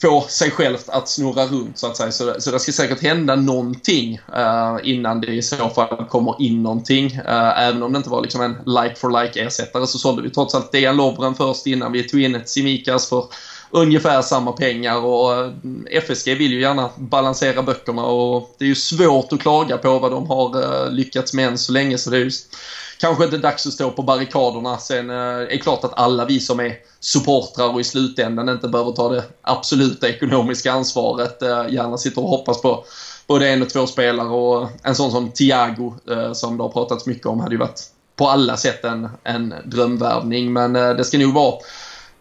få 0.03 0.21
sig 0.29 0.51
självt 0.51 0.89
att 0.89 1.09
snurra 1.09 1.47
runt 1.47 1.79
så 1.79 1.87
att 1.87 1.97
säga. 1.97 2.13
Så, 2.13 2.35
så 2.39 2.51
det 2.51 2.61
ska 2.61 2.73
säkert 2.73 3.03
hända 3.03 3.37
någonting 3.37 4.21
uh, 4.37 4.79
innan 4.83 5.21
det 5.21 5.27
i 5.27 5.43
så 5.43 5.69
fall 5.69 6.07
kommer 6.09 6.43
in 6.43 6.63
någonting. 6.63 7.07
Uh, 7.07 7.61
även 7.61 7.83
om 7.83 7.93
det 7.93 7.97
inte 7.97 8.11
var 8.11 8.23
liksom 8.23 8.41
en 8.41 8.57
like 8.67 8.95
for 8.95 9.23
like 9.23 9.41
ersättare 9.41 9.87
så 9.87 9.99
sålde 9.99 10.23
vi 10.23 10.31
trots 10.31 10.55
allt 10.55 10.73
Dejan 10.73 10.97
Lovren 10.97 11.35
först 11.35 11.67
innan 11.67 11.93
vi 11.93 12.09
tog 12.09 12.21
in 12.21 12.35
ett 12.35 12.49
Simikas 12.49 13.09
för 13.09 13.25
ungefär 13.71 14.23
samma 14.23 14.53
pengar 14.53 15.05
och 15.05 15.35
eh, 15.35 15.51
FSG 15.91 16.35
vill 16.35 16.53
ju 16.53 16.61
gärna 16.61 16.91
balansera 16.97 17.63
böckerna 17.63 18.05
och 18.05 18.55
det 18.59 18.65
är 18.65 18.69
ju 18.69 18.75
svårt 18.75 19.33
att 19.33 19.41
klaga 19.41 19.79
på 19.79 19.99
vad 19.99 20.11
de 20.11 20.27
har 20.27 20.91
lyckats 20.91 21.35
med 21.35 21.49
än 21.49 21.59
så 21.59 21.73
länge 21.73 21.99
så 21.99 22.11
det 22.11 22.17
är 22.17 22.21
just 22.21 22.57
kanske 23.03 23.25
inte 23.25 23.39
dags 23.39 23.67
att 23.67 23.73
stå 23.73 23.91
på 23.91 24.03
barrikaderna. 24.03 24.79
Sen 24.79 25.11
eh, 25.11 25.17
är 25.17 25.49
det 25.49 25.59
klart 25.59 25.85
att 25.85 25.99
alla 25.99 26.25
vi 26.25 26.41
som 26.41 26.61
är 26.61 26.75
supportrar 27.01 27.73
och 27.75 27.81
i 27.81 27.85
slutändan 27.85 28.49
inte 28.49 28.69
behöver 28.69 28.93
ta 28.93 29.09
det 29.09 29.25
absoluta 29.43 30.09
ekonomiska 30.09 30.73
ansvaret 30.73 31.43
eh, 31.43 31.65
gärna 31.69 31.99
sitter 31.99 32.23
och 32.23 32.29
hoppas 32.29 32.63
på 32.63 32.85
både 33.27 33.49
en 33.49 33.63
och 33.63 33.71
två 33.71 33.87
spelare 33.87 34.29
och 34.29 34.69
en 34.83 34.95
sån 34.95 35.11
som 35.11 35.31
Thiago 35.31 35.95
eh, 36.11 36.33
som 36.33 36.57
det 36.57 36.63
har 36.63 36.71
pratats 36.71 37.07
mycket 37.07 37.27
om 37.27 37.41
hade 37.41 37.55
ju 37.55 37.59
varit 37.59 37.81
på 38.17 38.29
alla 38.29 38.57
sätt 38.57 38.85
en, 38.85 39.09
en 39.25 39.55
drömvärvning. 39.65 40.53
Men 40.53 40.73
det 40.73 41.05
ska 41.05 41.19
nog 41.19 41.35
vara 41.35 41.55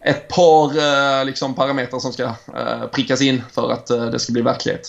ett 0.04 0.28
par 0.28 1.24
liksom, 1.24 1.54
parametrar 1.54 1.98
som 1.98 2.12
ska 2.12 2.32
prickas 2.92 3.22
in 3.22 3.42
för 3.52 3.70
att 3.70 3.86
det 3.86 4.18
ska 4.18 4.32
bli 4.32 4.42
verklighet. 4.42 4.88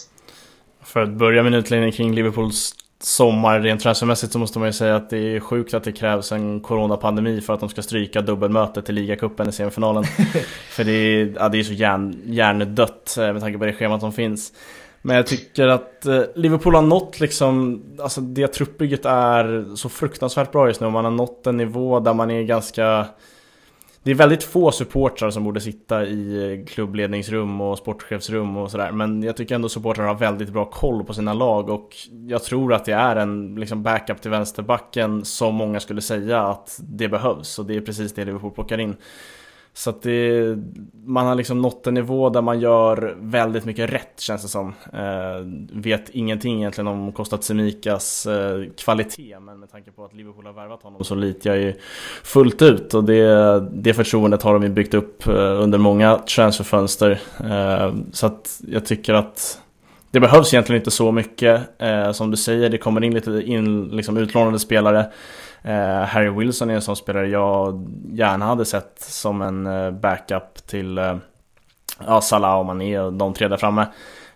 För 0.83 1.03
att 1.03 1.09
börja 1.09 1.43
med 1.43 1.53
en 1.53 1.59
utläggning 1.59 1.91
kring 1.91 2.15
Liverpools 2.15 2.73
sommar 3.05 3.59
rent 3.59 3.81
transfermässigt 3.81 4.33
så 4.33 4.39
måste 4.39 4.59
man 4.59 4.67
ju 4.67 4.73
säga 4.73 4.95
att 4.95 5.09
det 5.09 5.35
är 5.35 5.39
sjukt 5.39 5.73
att 5.73 5.83
det 5.83 5.91
krävs 5.91 6.31
en 6.31 6.59
coronapandemi 6.59 7.41
för 7.41 7.53
att 7.53 7.59
de 7.59 7.69
ska 7.69 7.81
stryka 7.81 8.21
dubbelmötet 8.21 8.89
i 8.89 8.93
ligacupen 8.93 9.49
i 9.49 9.51
semifinalen. 9.51 10.03
för 10.69 10.83
det 10.83 10.91
är, 10.91 11.33
ja, 11.35 11.49
det 11.49 11.59
är 11.59 11.63
så 11.63 11.73
hjärn, 11.73 12.21
hjärndött 12.25 13.17
eh, 13.17 13.33
med 13.33 13.41
tanke 13.41 13.59
på 13.59 13.65
det 13.65 13.73
schemat 13.73 14.01
som 14.01 14.13
finns. 14.13 14.53
Men 15.01 15.15
jag 15.15 15.27
tycker 15.27 15.67
att 15.67 16.05
eh, 16.05 16.21
Liverpool 16.35 16.75
har 16.75 16.81
nått 16.81 17.19
liksom, 17.19 17.83
alltså 17.99 18.21
det 18.21 18.47
truppbygget 18.47 19.05
är 19.05 19.75
så 19.75 19.89
fruktansvärt 19.89 20.51
bra 20.51 20.67
just 20.67 20.81
nu. 20.81 20.89
Man 20.89 21.05
har 21.05 21.11
nått 21.11 21.47
en 21.47 21.57
nivå 21.57 21.99
där 21.99 22.13
man 22.13 22.31
är 22.31 22.43
ganska 22.43 23.05
det 24.03 24.11
är 24.11 24.15
väldigt 24.15 24.43
få 24.43 24.71
supportrar 24.71 25.29
som 25.31 25.43
borde 25.43 25.61
sitta 25.61 26.05
i 26.05 26.51
eh, 26.59 26.65
klubbledningsrum 26.65 27.61
och 27.61 27.77
sportchefsrum 27.77 28.57
och 28.57 28.71
sådär. 28.71 28.91
Men 28.91 29.23
jag 29.23 29.37
tycker 29.37 29.55
ändå 29.55 29.69
supportrar 29.69 30.05
har 30.07 30.15
väldigt 30.15 30.49
bra 30.49 30.65
koll 30.65 31.03
på 31.03 31.13
sina 31.13 31.33
lag 31.33 31.69
och 31.69 31.95
jag 32.27 32.43
tror 32.43 32.73
att 32.73 32.85
det 32.85 32.93
är 32.93 33.15
en 33.15 33.55
liksom 33.55 33.83
backup 33.83 34.21
till 34.21 34.31
vänsterbacken 34.31 35.25
som 35.25 35.55
många 35.55 35.79
skulle 35.79 36.01
säga 36.01 36.41
att 36.41 36.79
det 36.83 37.07
behövs 37.07 37.59
och 37.59 37.65
det 37.65 37.75
är 37.75 37.81
precis 37.81 38.13
det 38.13 38.25
Liverpool 38.25 38.51
plockar 38.51 38.79
in. 38.79 38.95
Så 39.75 39.89
att 39.89 40.01
det, 40.01 40.57
man 41.05 41.25
har 41.25 41.35
liksom 41.35 41.61
nått 41.61 41.87
en 41.87 41.93
nivå 41.93 42.29
där 42.29 42.41
man 42.41 42.59
gör 42.59 43.15
väldigt 43.19 43.65
mycket 43.65 43.93
rätt 43.93 44.19
känns 44.19 44.41
det 44.41 44.47
som. 44.47 44.73
Eh, 44.93 45.81
vet 45.81 46.09
ingenting 46.09 46.57
egentligen 46.57 46.87
om 46.87 47.11
Kostat 47.11 47.43
Semikas 47.43 48.25
eh, 48.25 48.63
kvalitet 48.77 49.39
men 49.39 49.59
med 49.59 49.71
tanke 49.71 49.91
på 49.91 50.05
att 50.05 50.13
Liverpool 50.13 50.45
har 50.45 50.53
värvat 50.53 50.83
honom 50.83 51.03
så 51.03 51.15
litar 51.15 51.49
jag 51.49 51.59
ju 51.59 51.73
fullt 52.23 52.61
ut 52.61 52.93
och 52.93 53.03
det, 53.03 53.59
det 53.71 53.93
förtroendet 53.93 54.43
har 54.43 54.53
de 54.53 54.63
ju 54.63 54.69
byggt 54.69 54.93
upp 54.93 55.27
eh, 55.27 55.61
under 55.61 55.77
många 55.77 56.17
transferfönster. 56.17 57.19
Eh, 57.39 57.93
så 58.11 58.25
att 58.25 58.61
jag 58.67 58.85
tycker 58.85 59.13
att 59.13 59.59
det 60.11 60.19
behövs 60.19 60.53
egentligen 60.53 60.81
inte 60.81 60.91
så 60.91 61.11
mycket. 61.11 61.81
Eh, 61.81 62.11
som 62.11 62.31
du 62.31 62.37
säger, 62.37 62.69
det 62.69 62.77
kommer 62.77 63.03
in 63.03 63.13
lite 63.13 63.31
in, 63.45 63.87
liksom 63.87 64.17
utlånade 64.17 64.59
spelare. 64.59 65.05
Eh, 65.63 66.03
Harry 66.03 66.29
Wilson 66.29 66.69
är 66.69 66.73
en 66.73 66.81
sån 66.81 66.95
spelare 66.95 67.27
jag 67.27 67.89
gärna 68.11 68.45
hade 68.45 68.65
sett 68.65 68.99
som 68.99 69.41
en 69.41 69.67
eh, 69.67 69.91
backup 69.91 70.67
till 70.67 70.97
eh, 70.97 71.17
ja, 72.05 72.21
Salah 72.21 72.59
och 72.59 72.65
Mané 72.65 72.99
och 72.99 73.13
de 73.13 73.33
tre 73.33 73.47
där 73.47 73.57
framme. 73.57 73.87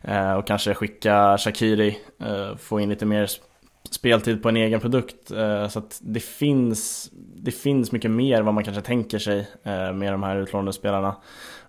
Eh, 0.02 0.34
och 0.34 0.48
kanske 0.48 0.74
skicka 0.74 1.38
Shakiri, 1.38 1.98
eh, 2.20 2.56
få 2.58 2.80
in 2.80 2.90
lite 2.90 3.06
mer 3.06 3.30
speltid 3.92 4.44
på 4.44 4.50
en 4.50 4.58
egen 4.58 4.80
produkt. 4.80 5.32
Eh, 5.32 5.68
så 5.68 5.80
att 5.80 6.00
det 6.02 6.20
finns, 6.20 7.10
det 7.36 7.52
finns 7.52 7.92
mycket 7.92 8.12
mer 8.12 8.42
vad 8.42 8.54
man 8.54 8.64
kanske 8.64 8.82
tänker 8.82 9.20
sig 9.20 9.48
med 9.94 10.14
de 10.14 10.24
här 10.24 10.38
utlånade 10.38 10.74
spelarna. 10.74 11.16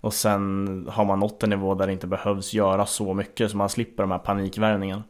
Och 0.00 0.14
sen 0.14 0.88
har 0.90 1.04
man 1.04 1.20
nått 1.20 1.42
en 1.42 1.50
nivå 1.50 1.74
där 1.74 1.86
det 1.86 1.92
inte 1.92 2.06
behövs 2.06 2.54
göra 2.54 2.86
så 2.86 3.14
mycket 3.14 3.50
så 3.50 3.56
man 3.56 3.68
slipper 3.68 4.02
de 4.02 4.10
här 4.10 4.18
panikvärvningarna. 4.18 5.02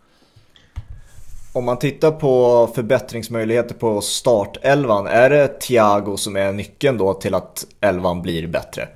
Om 1.52 1.64
man 1.64 1.78
tittar 1.78 2.10
på 2.10 2.70
förbättringsmöjligheter 2.74 3.74
på 3.74 4.00
startelvan, 4.00 5.06
är 5.06 5.30
det 5.30 5.48
Thiago 5.48 6.16
som 6.16 6.36
är 6.36 6.52
nyckeln 6.52 6.98
då 6.98 7.14
till 7.14 7.34
att 7.34 7.66
elvan 7.80 8.22
blir 8.22 8.46
bättre? 8.46 8.88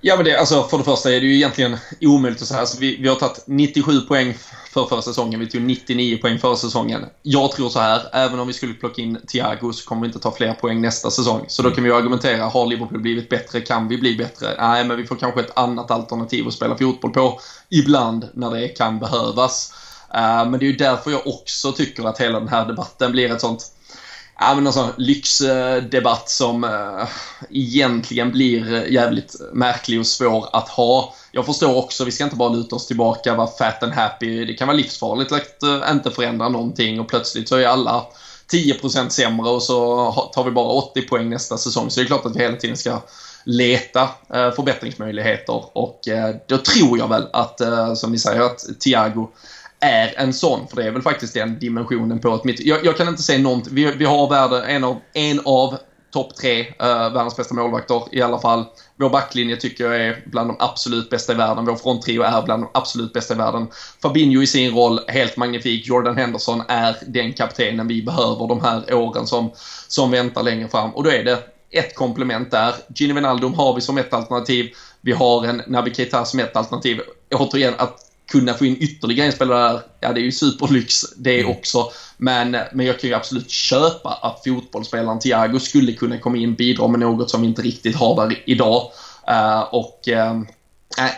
Ja 0.00 0.16
men 0.16 0.24
det, 0.24 0.36
alltså 0.36 0.62
för 0.62 0.78
det 0.78 0.84
första 0.84 1.12
är 1.12 1.20
det 1.20 1.26
ju 1.26 1.34
egentligen 1.34 1.76
omöjligt 2.00 2.42
att 2.42 2.48
säga. 2.48 2.60
Alltså, 2.60 2.80
vi, 2.80 2.96
vi 2.96 3.08
har 3.08 3.16
tagit 3.16 3.42
97 3.46 4.00
poäng 4.00 4.34
för 4.72 4.84
förra 4.86 5.02
säsongen. 5.02 5.40
Vi 5.40 5.46
tog 5.46 5.62
99 5.62 6.18
poäng 6.18 6.38
förra 6.38 6.56
säsongen. 6.56 7.04
Jag 7.22 7.52
tror 7.52 7.68
så 7.68 7.80
här, 7.80 8.02
även 8.12 8.40
om 8.40 8.46
vi 8.46 8.52
skulle 8.52 8.74
plocka 8.74 9.02
in 9.02 9.18
Thiago 9.26 9.72
så 9.72 9.88
kommer 9.88 10.02
vi 10.02 10.06
inte 10.06 10.18
ta 10.18 10.32
fler 10.32 10.54
poäng 10.54 10.80
nästa 10.80 11.10
säsong. 11.10 11.44
Så 11.48 11.62
då 11.62 11.70
kan 11.70 11.84
vi 11.84 11.92
argumentera, 11.92 12.44
har 12.44 12.66
Liverpool 12.66 13.00
blivit 13.00 13.28
bättre? 13.28 13.60
Kan 13.60 13.88
vi 13.88 13.98
bli 13.98 14.16
bättre? 14.16 14.54
Nej, 14.58 14.84
men 14.84 14.96
vi 14.96 15.06
får 15.06 15.16
kanske 15.16 15.40
ett 15.40 15.58
annat 15.58 15.90
alternativ 15.90 16.48
att 16.48 16.54
spela 16.54 16.76
fotboll 16.76 17.12
på 17.12 17.40
ibland 17.68 18.28
när 18.34 18.50
det 18.50 18.68
kan 18.68 18.98
behövas. 18.98 19.72
Eh, 20.14 20.50
men 20.50 20.52
det 20.52 20.66
är 20.66 20.70
ju 20.70 20.76
därför 20.76 21.10
jag 21.10 21.26
också 21.26 21.72
tycker 21.72 22.04
att 22.04 22.20
hela 22.20 22.40
den 22.40 22.48
här 22.48 22.66
debatten 22.66 23.12
blir 23.12 23.32
ett 23.32 23.40
sånt 23.40 23.72
ja, 24.40 24.54
men 24.54 24.66
alltså, 24.66 24.90
lyxdebatt 24.96 26.30
som 26.30 26.64
äh, 26.64 27.08
egentligen 27.50 28.32
blir 28.32 28.92
jävligt 28.92 29.36
märklig 29.52 30.00
och 30.00 30.06
svår 30.06 30.48
att 30.52 30.68
ha. 30.68 31.14
Jag 31.32 31.46
förstår 31.46 31.76
också, 31.76 32.04
vi 32.04 32.12
ska 32.12 32.24
inte 32.24 32.36
bara 32.36 32.48
luta 32.48 32.76
oss 32.76 32.86
tillbaka, 32.86 33.34
vara 33.34 33.46
fat 33.46 33.82
and 33.82 33.92
happy. 33.92 34.44
Det 34.44 34.54
kan 34.54 34.68
vara 34.68 34.76
livsfarligt 34.76 35.32
att 35.32 35.62
äh, 35.62 35.90
inte 35.90 36.10
förändra 36.10 36.48
någonting 36.48 37.00
och 37.00 37.08
plötsligt 37.08 37.48
så 37.48 37.56
är 37.56 37.66
alla 37.66 38.06
10% 38.52 39.08
sämre 39.08 39.50
och 39.50 39.62
så 39.62 40.10
tar 40.34 40.44
vi 40.44 40.50
bara 40.50 40.66
80 40.66 41.02
poäng 41.02 41.30
nästa 41.30 41.58
säsong. 41.58 41.90
Så 41.90 42.00
det 42.00 42.04
är 42.04 42.06
klart 42.06 42.26
att 42.26 42.36
vi 42.36 42.40
hela 42.40 42.56
tiden 42.56 42.76
ska 42.76 43.02
leta 43.44 44.02
äh, 44.34 44.50
förbättringsmöjligheter 44.50 45.64
och 45.72 46.00
då 46.48 46.58
tror 46.58 46.98
jag 46.98 47.08
väl 47.08 47.26
att, 47.32 47.60
som 47.96 48.12
ni 48.12 48.18
säger, 48.18 48.40
att 48.40 48.64
Thiago 48.80 49.28
är 49.80 50.14
en 50.16 50.32
sån, 50.32 50.68
för 50.68 50.76
det 50.76 50.84
är 50.84 50.90
väl 50.90 51.02
faktiskt 51.02 51.34
den 51.34 51.58
dimensionen 51.58 52.18
på 52.18 52.34
ett 52.34 52.44
mitt... 52.44 52.60
Jag, 52.60 52.84
jag 52.84 52.96
kan 52.96 53.08
inte 53.08 53.22
säga 53.22 53.38
någonting. 53.38 53.74
Vi, 53.74 53.90
vi 53.90 54.04
har 54.04 54.30
värde, 54.30 54.62
en 54.62 54.84
av, 54.84 55.00
en 55.12 55.40
av 55.44 55.76
topp 56.12 56.36
tre 56.36 56.60
uh, 56.60 57.12
världens 57.12 57.36
bästa 57.36 57.54
målvakter 57.54 58.02
i 58.12 58.22
alla 58.22 58.38
fall. 58.38 58.64
Vår 58.96 59.10
backlinje 59.10 59.56
tycker 59.56 59.84
jag 59.84 59.96
är 59.96 60.22
bland 60.26 60.48
de 60.48 60.56
absolut 60.58 61.10
bästa 61.10 61.32
i 61.32 61.36
världen. 61.36 61.64
Vår 61.64 61.76
fronttrio 61.76 62.22
är 62.22 62.42
bland 62.42 62.62
de 62.62 62.70
absolut 62.74 63.12
bästa 63.12 63.34
i 63.34 63.36
världen. 63.36 63.66
Fabinho 64.02 64.42
i 64.42 64.46
sin 64.46 64.74
roll, 64.74 65.00
helt 65.08 65.36
magnifik. 65.36 65.86
Jordan 65.86 66.16
Henderson 66.16 66.62
är 66.68 66.96
den 67.06 67.32
kaptenen 67.32 67.88
vi 67.88 68.02
behöver 68.02 68.48
de 68.48 68.60
här 68.60 68.94
åren 68.94 69.26
som, 69.26 69.50
som 69.88 70.10
väntar 70.10 70.42
längre 70.42 70.68
fram. 70.68 70.90
Och 70.90 71.02
då 71.02 71.10
är 71.10 71.24
det 71.24 71.38
ett 71.70 71.94
komplement 71.94 72.50
där. 72.50 72.74
Gini 72.94 73.12
Wijnaldum 73.12 73.54
har 73.54 73.74
vi 73.74 73.80
som 73.80 73.98
ett 73.98 74.12
alternativ. 74.12 74.70
Vi 75.00 75.12
har 75.12 75.46
en 75.46 75.62
Naby 75.66 75.94
Keita 75.94 76.24
som 76.24 76.40
ett 76.40 76.56
alternativ. 76.56 77.00
Återigen, 77.34 77.74
att 77.78 78.05
kunna 78.38 78.54
få 78.54 78.64
in 78.64 78.76
ytterligare 78.80 79.26
en 79.26 79.32
spelare 79.32 79.72
där, 79.72 79.80
ja 80.00 80.12
det 80.12 80.20
är 80.20 80.24
ju 80.24 80.32
superlyx 80.32 81.02
det 81.16 81.40
mm. 81.40 81.50
också. 81.50 81.90
Men, 82.16 82.56
men 82.72 82.86
jag 82.86 83.00
kan 83.00 83.10
ju 83.10 83.16
absolut 83.16 83.50
köpa 83.50 84.18
att 84.22 84.44
fotbollsspelaren 84.44 85.18
Thiago 85.18 85.58
skulle 85.58 85.92
kunna 85.92 86.18
komma 86.18 86.36
in 86.36 86.50
och 86.50 86.56
bidra 86.56 86.88
med 86.88 87.00
något 87.00 87.30
som 87.30 87.40
vi 87.40 87.46
inte 87.46 87.62
riktigt 87.62 87.96
har 87.96 88.26
där 88.26 88.42
idag. 88.46 88.90
Uh, 89.30 89.60
och, 89.74 90.08
uh, 90.08 90.42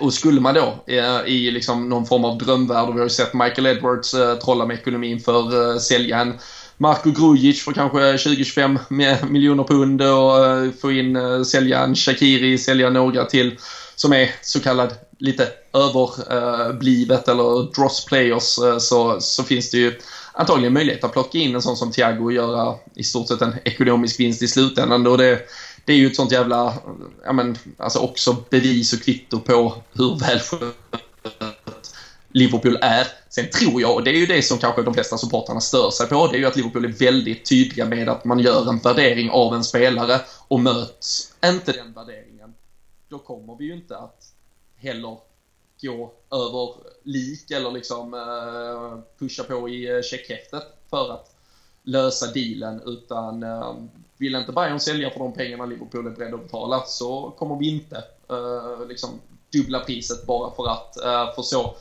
och 0.01 0.13
skulle 0.13 0.41
man 0.41 0.55
då 0.55 0.85
uh, 0.91 1.29
i 1.29 1.51
liksom 1.51 1.89
någon 1.89 2.07
form 2.07 2.25
av 2.25 2.39
drömvärld, 2.39 2.89
och 2.89 2.95
vi 2.95 2.99
har 2.99 3.07
ju 3.07 3.11
sett 3.11 3.35
Michael 3.35 3.67
Edwards 3.67 4.15
trolla 4.45 4.67
med 4.67 4.79
ekonomin 4.79 5.21
för 5.21 5.73
uh, 5.73 5.79
sälja 5.79 6.21
en 6.21 6.39
Marko 6.77 7.11
Grujic 7.11 7.65
för 7.65 7.73
kanske 7.73 7.99
20-25 7.99 9.31
miljoner 9.31 9.65
pund 9.65 10.03
och 10.03 10.81
få 10.81 10.93
in, 10.93 11.45
sälja 11.45 11.81
en 11.81 11.95
Shakiri, 11.95 12.59
sälja 12.59 12.91
några 12.91 13.25
till 13.25 13.59
som 13.97 14.13
är 14.13 14.31
så 14.43 14.61
kallad 14.61 14.93
lite 15.19 15.49
överblivet 15.79 17.29
eh, 17.29 17.35
eller 17.35 17.75
dross 17.75 18.05
players 18.05 18.59
eh, 18.59 18.79
så, 18.79 19.21
så 19.21 19.45
finns 19.45 19.71
det 19.71 19.79
ju 19.79 19.99
antagligen 20.33 20.73
möjlighet 20.73 21.05
att 21.05 21.13
plocka 21.13 21.39
in 21.39 21.55
en 21.55 21.63
sån 21.63 21.77
som 21.77 21.93
Thiago 21.93 22.25
och 22.25 22.33
göra 22.33 22.75
i 22.95 23.05
stort 23.05 23.29
sett 23.29 23.43
en 23.43 23.55
ekonomisk 23.65 24.21
vinst 24.21 24.43
i 24.43 24.49
slutändan. 24.49 25.07
Och 25.07 25.19
det, 25.19 25.41
det 25.85 25.93
är 25.93 25.97
ju 25.97 26.07
ett 26.07 26.17
sånt 26.17 26.33
jävla, 26.33 26.75
ja 27.25 27.33
men, 27.33 27.59
alltså 27.77 27.99
också 27.99 28.37
bevis 28.51 28.93
och 28.93 29.03
kvitto 29.03 29.41
på 29.41 29.75
hur 29.93 30.19
välskött 30.19 30.75
Liverpool 32.33 32.79
är. 32.81 33.07
Sen 33.29 33.51
tror 33.51 33.81
jag, 33.81 33.95
och 33.95 34.05
det 34.05 34.11
är 34.11 34.19
ju 34.19 34.27
det 34.27 34.43
som 34.43 34.59
kanske 34.59 34.83
de 34.83 34.95
flesta 34.95 35.19
supportrarna 35.19 35.61
stör 35.61 35.91
sig 35.91 36.07
på, 36.07 36.27
det 36.27 36.37
är 36.37 36.39
ju 36.39 36.47
att 36.47 36.57
Liverpool 36.57 36.85
är 36.85 36.89
väldigt 36.89 37.49
tydliga 37.49 37.87
med 37.87 38.09
att 38.09 38.25
man 38.25 38.39
gör 38.39 38.69
en 38.69 38.79
värdering 38.79 39.31
av 39.31 39.55
en 39.55 39.65
spelare 39.65 40.21
och 40.49 40.61
möts 40.61 41.33
inte 41.45 41.73
den 41.73 41.93
värderingen, 41.93 42.55
då 43.09 43.19
kommer 43.19 43.57
vi 43.57 43.65
ju 43.65 43.73
inte 43.73 43.99
att 43.99 44.33
heller 44.77 45.19
gå 45.81 46.13
över 46.31 46.75
lik 47.03 47.51
eller 47.51 47.71
liksom 47.71 48.15
eh, 48.15 48.99
pusha 49.19 49.45
på 49.45 49.69
i 49.69 49.97
eh, 49.97 50.03
checkhäftet 50.03 50.63
för 50.91 51.13
att 51.13 51.35
lösa 51.83 52.27
dealen 52.27 52.83
utan 52.87 53.43
eh, 53.43 53.75
vill 54.17 54.35
inte 54.35 54.53
Bayern 54.53 54.81
sälja 54.81 55.11
för 55.11 55.19
de 55.19 55.33
pengarna 55.33 55.67
Liverpool 55.67 56.07
är 56.07 56.11
beredda 56.11 56.37
att 56.37 56.43
betala 56.43 56.85
så 56.87 57.31
kommer 57.39 57.57
vi 57.57 57.69
inte 57.69 58.05
liksom 58.89 59.21
dubbla 59.53 59.81
priset 59.81 60.27
bara 60.27 60.51
för 60.51 60.69
att. 60.69 60.95
För 61.35 61.43
så 61.43 61.75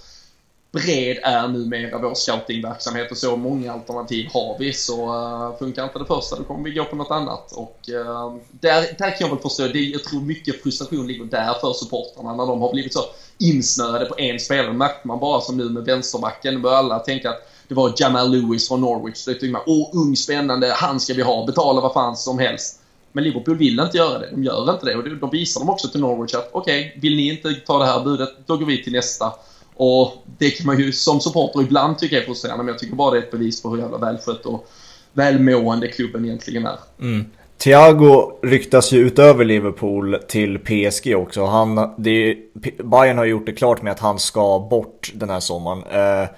bred 0.72 1.18
är 1.24 1.48
numera 1.48 1.98
vår 1.98 2.14
scoutingverksamhet 2.14 3.12
och 3.12 3.18
så 3.18 3.36
många 3.36 3.74
alternativ 3.74 4.28
har 4.34 4.56
vi. 4.60 4.74
Så 4.74 5.16
uh, 5.16 5.58
funkar 5.58 5.84
inte 5.84 6.00
det 6.00 6.06
första 6.06 6.36
då 6.36 6.44
kommer 6.44 6.64
vi 6.64 6.76
gå 6.76 6.86
på 6.86 6.96
något 6.96 7.12
annat. 7.12 7.52
Och 7.52 7.80
uh, 7.90 8.36
där, 8.52 8.82
där 8.98 9.10
kan 9.10 9.18
jag 9.20 9.30
väl 9.30 9.40
förstå, 9.40 9.68
det, 9.68 9.80
jag 9.80 10.04
tror 10.04 10.22
mycket 10.22 10.64
frustration 10.64 11.08
ligger 11.08 11.26
där 11.26 11.54
för 11.54 11.74
supportrarna 11.74 12.36
när 12.36 12.46
de 12.46 12.62
har 12.62 12.74
blivit 12.74 12.94
så 12.94 13.00
insnöade 13.40 14.06
på 14.06 14.20
en 14.20 14.40
spelare. 14.40 14.74
märkte 14.74 15.08
man 15.08 15.20
bara 15.20 15.42
som 15.42 15.58
nu 15.58 15.70
med 15.70 15.84
vänsterbacken, 15.84 16.62
började 16.62 16.80
alla 16.80 17.00
tänka 17.00 17.30
att 17.30 17.50
det 17.68 17.76
var 17.76 17.94
Jamal 17.98 18.32
Lewis 18.32 18.68
från 18.68 18.82
Norwich. 18.82 19.18
Så 19.18 19.32
tyckte 19.32 19.48
man, 19.48 19.62
åh 19.66 19.90
ung, 19.94 20.16
spännande, 20.16 20.74
han 20.76 21.00
ska 21.00 21.14
vi 21.14 21.22
ha, 21.22 21.46
betala 21.46 21.82
vad 21.82 21.94
fan 21.94 22.16
som 22.16 22.40
helst. 22.40 22.80
Men 23.12 23.24
Liverpool 23.24 23.58
vill 23.58 23.80
inte 23.80 23.98
göra 23.98 24.20
det. 24.20 24.30
De 24.32 24.44
gör 24.44 24.74
inte 24.74 24.86
det. 24.86 24.96
Och 24.96 25.18
då 25.18 25.28
visar 25.28 25.60
de 25.60 25.70
också 25.70 25.88
till 25.88 26.02
Norwich 26.02 26.34
att 26.34 26.50
okej, 26.52 26.88
okay, 26.88 27.02
vill 27.02 27.16
ni 27.16 27.30
inte 27.30 27.54
ta 27.54 27.80
det 27.80 27.86
här 27.86 28.04
budet, 28.04 28.30
då 28.46 28.58
går 28.58 28.66
vi 28.66 28.84
till 28.84 28.94
nästa. 28.94 29.34
Och 29.76 30.24
det 30.38 30.50
kan 30.50 30.66
man 30.66 30.80
ju 30.80 30.94
som 30.94 31.20
supporter 31.20 31.62
ibland 31.62 32.00
tycka 32.00 32.18
är 32.18 32.26
frustrerande, 32.26 32.64
men 32.64 32.72
jag 32.72 32.80
tycker 32.80 32.96
bara 32.96 33.12
det 33.12 33.18
är 33.18 33.22
ett 33.22 33.32
bevis 33.32 33.62
på 33.62 33.70
hur 33.70 33.78
jävla 33.78 33.98
välskött 33.98 34.46
och 34.46 34.70
välmående 35.14 35.88
klubben 35.88 36.26
egentligen 36.26 36.66
är. 36.66 36.78
Mm. 37.00 37.26
Thiago 37.58 38.40
ryktas 38.44 38.92
ju 38.92 39.00
utöver 39.00 39.46
Liverpool 39.46 40.18
till 40.28 40.60
PSG 40.60 41.16
också. 41.16 41.46
Han, 41.46 41.94
det, 41.98 42.38
Bayern 42.84 43.18
har 43.18 43.26
gjort 43.26 43.46
det 43.46 43.52
klart 43.52 43.82
med 43.82 43.92
att 43.92 44.00
han 44.00 44.20
ska 44.20 44.68
bort 44.70 45.12
den 45.16 45.30
här 45.30 45.40
sommaren. 45.40 45.84
Eh, 45.84 46.30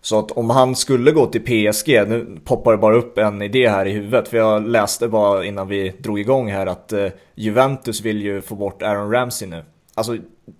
så 0.00 0.18
att 0.18 0.30
om 0.30 0.50
han 0.50 0.76
skulle 0.76 1.12
gå 1.12 1.26
till 1.26 1.40
PSG, 1.40 1.88
nu 1.88 2.40
poppar 2.44 2.72
det 2.72 2.78
bara 2.78 2.96
upp 2.96 3.18
en 3.18 3.42
idé 3.42 3.68
här 3.68 3.86
i 3.86 3.92
huvudet. 3.92 4.28
För 4.28 4.36
jag 4.36 4.68
läste 4.68 5.08
bara 5.08 5.44
innan 5.44 5.68
vi 5.68 5.88
drog 5.98 6.20
igång 6.20 6.50
här 6.50 6.66
att 6.66 6.92
eh, 6.92 7.06
Juventus 7.34 8.00
vill 8.00 8.22
ju 8.22 8.40
få 8.40 8.54
bort 8.54 8.82
Aaron 8.82 9.12
Ramsey 9.12 9.48
nu. 9.48 9.64
Alltså 9.94 10.16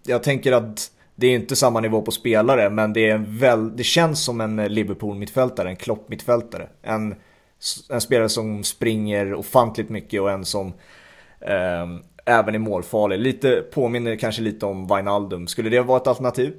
jag 0.07 0.23
tänker 0.23 0.53
att 0.53 0.91
det 1.14 1.27
är 1.27 1.35
inte 1.35 1.57
samma 1.57 1.81
nivå 1.81 2.03
på 2.03 2.11
spelare, 2.11 2.71
men 2.71 2.93
det, 2.93 3.11
är 3.11 3.19
väl, 3.29 3.77
det 3.77 3.85
känns 3.85 4.25
som 4.25 4.41
en 4.41 4.57
Liverpool-mittfältare, 4.57 5.69
en 5.69 5.77
Klopp-mittfältare. 5.77 6.69
En, 6.83 7.14
en 7.89 8.01
spelare 8.01 8.29
som 8.29 8.65
springer 8.65 9.35
ofantligt 9.35 9.89
mycket 9.89 10.21
och 10.21 10.31
en 10.31 10.45
som 10.45 10.67
eh, 11.41 11.87
även 12.25 12.55
är 12.55 12.59
målfarlig. 12.59 13.19
Lite, 13.19 13.65
påminner 13.75 14.17
kanske 14.17 14.43
lite 14.43 14.67
om 14.67 14.87
Wijnaldum. 14.87 15.47
Skulle 15.47 15.71
det 15.71 15.81
vara 15.81 16.01
ett 16.01 16.07
alternativ? 16.07 16.55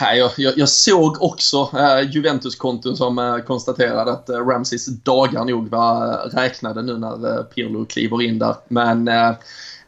Jag, 0.00 0.30
jag, 0.36 0.58
jag 0.58 0.68
såg 0.68 1.22
också 1.22 1.70
eh, 1.78 2.10
Juventus-konton 2.10 2.96
som 2.96 3.18
eh, 3.18 3.38
konstaterade 3.38 4.12
att 4.12 4.28
eh, 4.28 4.46
Ramses 4.46 4.86
dagar 4.86 5.44
nog 5.44 5.68
var 5.68 6.08
eh, 6.08 6.36
räknade 6.36 6.82
nu 6.82 6.98
när 6.98 7.38
eh, 7.38 7.44
Pirlo 7.44 7.84
kliver 7.84 8.22
in 8.22 8.38
där. 8.38 8.54
Men 8.68 9.08
eh, 9.08 9.32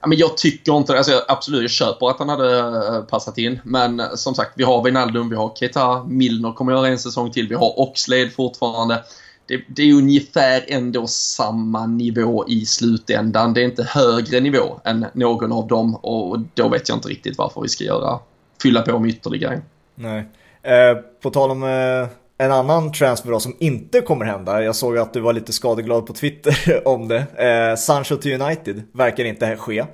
men 0.06 0.18
jag 0.18 0.36
tycker 0.36 0.76
inte 0.76 0.96
alltså, 0.96 1.24
Absolut, 1.28 1.60
jag 1.60 1.70
köper 1.70 2.10
att 2.10 2.18
han 2.18 2.28
hade 2.28 2.58
eh, 2.58 3.00
passat 3.02 3.38
in. 3.38 3.60
Men 3.64 4.00
eh, 4.00 4.14
som 4.14 4.34
sagt, 4.34 4.52
vi 4.54 4.64
har 4.64 4.84
Wijnaldum, 4.84 5.28
vi 5.28 5.36
har 5.36 5.52
Keita, 5.56 6.04
Milner 6.04 6.52
kommer 6.52 6.72
göra 6.72 6.88
en 6.88 6.98
säsong 6.98 7.30
till. 7.30 7.48
Vi 7.48 7.54
har 7.54 7.80
Oxlade 7.80 8.30
fortfarande. 8.30 9.04
Det, 9.48 9.60
det, 9.68 9.82
är 9.82 9.94
ungefär 9.94 10.64
ändå 10.68 11.06
samma 11.06 11.86
nivå 11.86 12.44
i 12.48 12.66
slutändan. 12.66 13.54
Det 13.54 13.60
är 13.60 13.64
inte 13.64 13.82
högre 13.82 14.40
nivå 14.40 14.80
än 14.84 15.06
någon 15.12 15.52
av 15.52 15.66
dem 15.66 15.94
och 15.94 16.38
då 16.54 16.68
vet 16.68 16.88
jag 16.88 16.98
inte 16.98 17.08
riktigt 17.08 17.38
varför 17.38 17.60
vi 17.60 17.68
ska 17.68 17.84
göra 17.84 18.18
fylla 18.62 18.82
på 18.82 18.98
med 18.98 19.10
ytterligare. 19.10 19.60
Nej. 19.94 20.28
Eh, 20.62 20.98
på 21.22 21.30
tal 21.30 21.50
om 21.50 21.62
eh, 21.62 22.08
en 22.38 22.52
annan 22.52 22.92
transfer 22.92 23.30
då, 23.30 23.40
som 23.40 23.56
inte 23.58 24.00
kommer 24.00 24.24
hända. 24.24 24.62
Jag 24.62 24.76
såg 24.76 24.98
att 24.98 25.12
du 25.12 25.20
var 25.20 25.32
lite 25.32 25.52
skadeglad 25.52 26.06
på 26.06 26.12
Twitter 26.12 26.82
om 26.88 27.08
det. 27.08 27.18
Eh, 27.18 27.76
Sancho 27.76 28.16
till 28.16 28.42
United 28.42 28.82
verkar 28.92 29.24
inte 29.24 29.56
ske. 29.56 29.84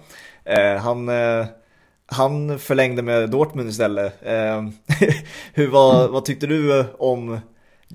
Eh, 0.44 0.76
han, 0.76 1.09
eh, 1.09 1.46
han 2.07 2.59
förlängde 2.59 3.02
med 3.02 3.30
Dortmund 3.30 3.68
istället. 3.68 4.26
Eh, 4.26 4.62
hur, 5.52 5.68
vad, 5.68 6.11
vad 6.11 6.24
tyckte 6.24 6.46
du 6.46 6.84
om 6.98 7.40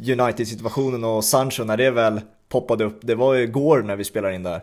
United-situationen 0.08 1.04
och 1.04 1.24
Sancho 1.24 1.64
när 1.64 1.78
det 1.78 1.92
väl 1.92 2.22
poppade 2.50 2.84
upp? 2.84 3.00
Det 3.02 3.16
var 3.16 3.34
ju 3.34 3.44
igår 3.44 3.82
när 3.82 3.96
vi 3.96 4.04
spelade 4.04 4.36
in 4.36 4.44
där. 4.44 4.62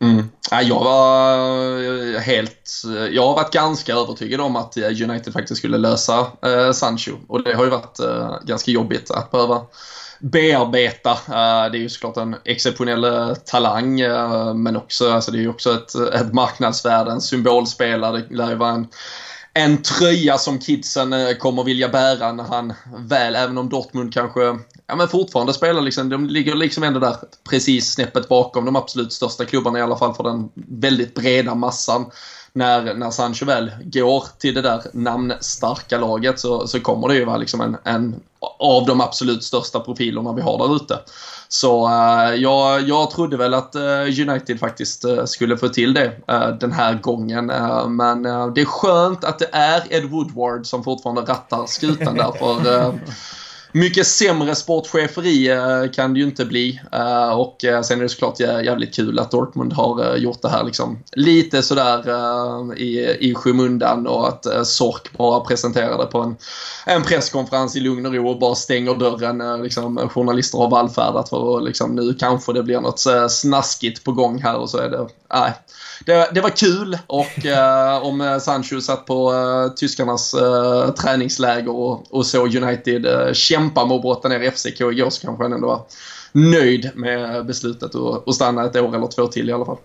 Mm. 0.00 0.28
jag 0.50 0.84
var 0.84 2.14
eh, 2.14 2.20
helt... 2.20 2.70
Eh, 2.96 3.06
jag 3.06 3.26
har 3.26 3.34
varit 3.34 3.52
ganska 3.52 3.94
övertygad 3.94 4.40
om 4.40 4.56
att 4.56 4.76
eh, 4.76 4.84
United 4.84 5.32
faktiskt 5.32 5.58
skulle 5.58 5.78
lösa 5.78 6.26
eh, 6.42 6.72
Sancho. 6.72 7.12
Och 7.28 7.42
det 7.42 7.54
har 7.54 7.64
ju 7.64 7.70
varit 7.70 8.00
eh, 8.00 8.38
ganska 8.44 8.70
jobbigt 8.70 9.10
att 9.10 9.30
behöva 9.30 9.62
bearbeta. 10.20 11.10
Eh, 11.10 11.70
det 11.72 11.78
är 11.78 11.80
ju 11.80 11.88
såklart 11.88 12.16
en 12.16 12.36
exceptionell 12.44 13.36
talang 13.44 13.96
men 14.62 14.76
också, 14.76 15.10
alltså 15.10 15.30
det 15.30 15.38
är 15.38 15.42
ju 15.42 15.48
också 15.48 15.74
ett, 15.74 15.94
ett 15.94 16.32
marknadsvärde, 16.32 17.10
en 17.10 17.20
symbolspelare. 17.20 18.22
Det 18.28 18.34
lär 18.34 18.48
ju 18.48 18.54
vara 18.54 18.70
en 18.70 18.86
en 19.54 19.82
tröja 19.82 20.38
som 20.38 20.58
kidsen 20.58 21.14
kommer 21.38 21.64
vilja 21.64 21.88
bära 21.88 22.32
när 22.32 22.44
han 22.44 22.72
väl, 22.96 23.36
även 23.36 23.58
om 23.58 23.68
Dortmund 23.68 24.14
kanske 24.14 24.58
ja, 24.88 24.96
men 24.96 25.08
fortfarande 25.08 25.52
spelar 25.54 25.80
liksom, 25.80 26.08
de 26.08 26.26
ligger 26.26 26.54
liksom 26.54 26.82
ändå 26.82 27.00
där 27.00 27.16
precis 27.50 27.92
snäppet 27.92 28.28
bakom 28.28 28.64
de 28.64 28.76
absolut 28.76 29.12
största 29.12 29.44
klubbarna 29.44 29.78
i 29.78 29.82
alla 29.82 29.96
fall 29.96 30.14
för 30.14 30.24
den 30.24 30.48
väldigt 30.54 31.14
breda 31.14 31.54
massan. 31.54 32.10
När, 32.52 32.94
när 32.94 33.10
Sancho 33.10 33.44
väl 33.44 33.70
går 33.84 34.24
till 34.38 34.54
det 34.54 34.62
där 34.62 34.82
namnstarka 34.92 35.98
laget 35.98 36.40
så, 36.40 36.66
så 36.66 36.80
kommer 36.80 37.08
det 37.08 37.14
ju 37.14 37.24
vara 37.24 37.36
liksom 37.36 37.60
en, 37.60 37.76
en 37.84 38.20
av 38.58 38.86
de 38.86 39.00
absolut 39.00 39.44
största 39.44 39.80
profilerna 39.80 40.32
vi 40.32 40.42
har 40.42 40.58
där 40.58 40.76
ute. 40.76 40.98
Så 41.48 41.86
uh, 41.86 42.34
jag, 42.34 42.88
jag 42.88 43.10
trodde 43.10 43.36
väl 43.36 43.54
att 43.54 43.76
uh, 43.76 44.28
United 44.28 44.60
faktiskt 44.60 45.04
uh, 45.04 45.24
skulle 45.24 45.56
få 45.56 45.68
till 45.68 45.94
det 45.94 46.12
den 46.60 46.72
här 46.72 46.94
gången. 46.94 47.46
men 47.96 48.22
det 48.54 48.60
är 48.60 48.64
skönt 48.64 49.24
att 49.24 49.38
det 49.38 49.48
är 49.52 49.82
Ed 49.90 50.04
Woodward 50.04 50.66
som 50.66 50.84
fortfarande 50.84 51.22
rattar 51.22 51.66
skutan 51.66 52.14
där. 52.14 52.32
För 52.38 52.94
mycket 53.72 54.06
sämre 54.06 54.54
sportcheferi 54.54 55.48
eh, 55.48 55.90
kan 55.94 56.14
det 56.14 56.20
ju 56.20 56.26
inte 56.26 56.44
bli. 56.44 56.80
Eh, 56.92 57.30
och 57.30 57.64
eh, 57.64 57.82
sen 57.82 57.98
är 57.98 58.02
det 58.02 58.08
såklart 58.08 58.40
jävligt 58.40 58.94
kul 58.94 59.18
att 59.18 59.30
Dortmund 59.30 59.72
har 59.72 60.16
gjort 60.16 60.42
det 60.42 60.48
här 60.48 60.64
liksom 60.64 60.98
lite 61.12 61.62
sådär 61.62 62.78
i, 62.78 63.16
i 63.20 63.34
skymundan 63.34 64.06
och 64.06 64.28
att 64.28 64.66
Sork 64.66 65.12
bara 65.18 65.40
presenterade 65.40 66.06
på 66.06 66.18
en, 66.18 66.36
en 66.86 67.02
presskonferens 67.02 67.76
i 67.76 67.80
lugn 67.80 68.06
och 68.06 68.12
ro 68.12 68.28
och 68.28 68.38
bara 68.38 68.54
stänger 68.54 68.94
dörren. 68.94 69.62
Liksom, 69.62 70.08
journalister 70.08 70.58
har 70.58 70.70
vallfärdat 70.70 71.28
för 71.28 71.56
att 71.56 71.64
liksom, 71.64 71.94
nu 71.94 72.14
kanske 72.14 72.52
det 72.52 72.62
blir 72.62 72.80
något 72.80 73.02
snaskigt 73.30 74.04
på 74.04 74.12
gång 74.12 74.42
här 74.42 74.56
och 74.56 74.70
så 74.70 74.78
är 74.78 74.90
det, 74.90 75.08
nej 75.34 75.52
det, 76.06 76.30
det 76.34 76.40
var 76.40 76.50
kul 76.50 76.98
och 77.06 77.46
eh, 77.46 78.06
om 78.06 78.20
eh, 78.20 78.38
Sancho 78.38 78.80
satt 78.80 79.06
på 79.06 79.32
eh, 79.32 79.74
tyskarnas 79.74 80.34
eh, 80.34 80.90
träningsläger 80.90 81.70
och, 81.70 82.14
och 82.14 82.26
såg 82.26 82.54
United 82.54 83.06
eh, 83.06 83.32
kämpa 83.32 83.84
med 83.86 83.94
att 83.94 84.02
brotta 84.02 84.28
ner 84.28 84.50
FCK 84.50 84.80
igår 84.80 85.10
så 85.10 85.26
kanske 85.26 85.44
han 85.44 85.52
ändå 85.52 85.66
var 85.66 85.82
nöjd 86.32 86.90
med 86.94 87.46
beslutet 87.46 87.94
att 88.26 88.34
stanna 88.34 88.64
ett 88.64 88.76
år 88.76 88.96
eller 88.96 89.06
två 89.06 89.26
till 89.26 89.48
i 89.48 89.52
alla 89.52 89.64
fall. 89.64 89.78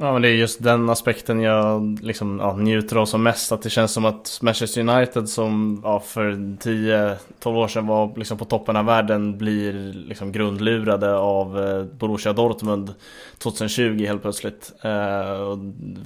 Ja 0.00 0.12
men 0.12 0.22
det 0.22 0.28
är 0.28 0.32
just 0.32 0.62
den 0.62 0.90
aspekten 0.90 1.40
jag 1.40 1.98
liksom, 2.02 2.38
ja, 2.38 2.56
njuter 2.56 2.96
av 2.96 3.06
som 3.06 3.22
mest. 3.22 3.52
Att 3.52 3.62
det 3.62 3.70
känns 3.70 3.92
som 3.92 4.04
att 4.04 4.38
Manchester 4.42 4.80
United 4.80 5.28
som 5.28 5.80
ja, 5.84 6.00
för 6.00 6.30
10-12 6.32 7.18
år 7.44 7.68
sedan 7.68 7.86
var 7.86 8.12
liksom 8.16 8.38
på 8.38 8.44
toppen 8.44 8.76
av 8.76 8.84
världen 8.84 9.38
blir 9.38 9.92
liksom 9.92 10.32
grundlurade 10.32 11.16
av 11.16 11.58
eh, 11.58 11.84
Borussia 11.84 12.32
Dortmund 12.32 12.94
2020 13.38 14.04
helt 14.06 14.22
plötsligt. 14.22 14.72
Eh, 14.82 15.58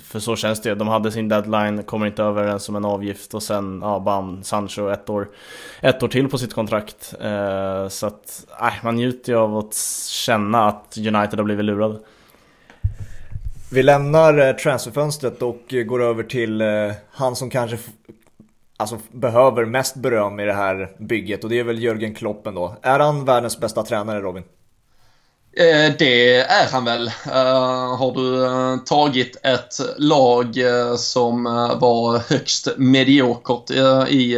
för 0.04 0.18
så 0.18 0.36
känns 0.36 0.62
det 0.62 0.74
De 0.74 0.88
hade 0.88 1.12
sin 1.12 1.28
deadline, 1.28 1.82
kommer 1.82 2.06
inte 2.06 2.22
överens 2.22 2.68
om 2.68 2.76
en 2.76 2.84
avgift 2.84 3.34
och 3.34 3.42
sen 3.42 3.78
ja, 3.82 4.00
bam, 4.00 4.42
Sancho 4.42 4.88
ett 4.88 5.10
år, 5.10 5.28
ett 5.80 6.02
år 6.02 6.08
till 6.08 6.28
på 6.28 6.38
sitt 6.38 6.54
kontrakt. 6.54 7.14
Eh, 7.20 7.88
så 7.88 8.06
att 8.06 8.46
eh, 8.60 8.84
man 8.84 8.96
njuter 8.96 9.32
ju 9.32 9.38
av 9.38 9.56
att 9.56 9.74
känna 10.08 10.68
att 10.68 10.98
United 10.98 11.38
har 11.38 11.44
blivit 11.44 11.64
lurade. 11.64 11.98
Vi 13.72 13.82
lämnar 13.82 14.48
eh, 14.48 14.56
transferfönstret 14.56 15.42
och 15.42 15.74
eh, 15.74 15.82
går 15.82 16.02
över 16.02 16.22
till 16.22 16.60
eh, 16.60 16.68
han 17.12 17.36
som 17.36 17.50
kanske 17.50 17.78
alltså, 18.76 18.98
behöver 19.12 19.64
mest 19.64 19.94
beröm 19.94 20.40
i 20.40 20.44
det 20.44 20.52
här 20.52 20.90
bygget 20.98 21.44
och 21.44 21.50
det 21.50 21.58
är 21.58 21.64
väl 21.64 21.82
Jörgen 21.82 22.14
Kloppen 22.14 22.54
då. 22.54 22.76
Är 22.82 22.98
han 22.98 23.24
världens 23.24 23.60
bästa 23.60 23.82
tränare 23.82 24.20
Robin? 24.20 24.42
Det 25.98 26.36
är 26.36 26.72
han 26.72 26.84
väl. 26.84 27.10
Har 27.98 28.14
du 28.14 28.84
tagit 28.84 29.36
ett 29.42 29.74
lag 29.98 30.54
som 30.96 31.44
var 31.80 32.30
högst 32.30 32.68
mediokert 32.76 33.70
i 34.08 34.34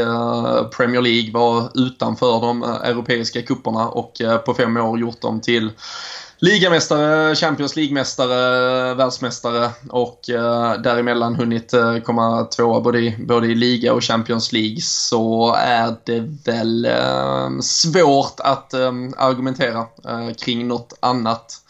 Premier 0.76 1.01
League, 1.01 1.32
var 1.32 1.70
utanför 1.74 2.41
de 2.41 2.62
europeiska 2.62 3.43
kupperna 3.43 3.89
och 3.89 4.12
på 4.47 4.55
fem 4.55 4.76
år 4.76 4.99
gjort 4.99 5.20
dem 5.20 5.41
till 5.41 5.70
ligamästare, 6.45 7.34
Champions 7.34 7.76
League-mästare, 7.76 8.95
världsmästare 8.95 9.70
och 9.90 10.30
eh, 10.30 10.80
däremellan 10.80 11.34
hunnit 11.34 11.72
eh, 11.72 11.99
komma 11.99 12.45
tvåa 12.45 12.80
både 12.80 12.99
i, 12.99 13.16
både 13.18 13.47
i 13.47 13.55
liga 13.55 13.92
och 13.92 14.05
Champions 14.05 14.53
League 14.53 14.80
så 14.80 15.55
är 15.59 15.97
det 16.05 16.20
väl 16.45 16.84
eh, 16.84 17.61
svårt 17.61 18.40
att 18.40 18.74
eh, 18.74 18.92
argumentera 19.16 19.78
eh, 20.09 20.34
kring 20.45 20.68
något 20.68 20.92
annat. 21.01 21.64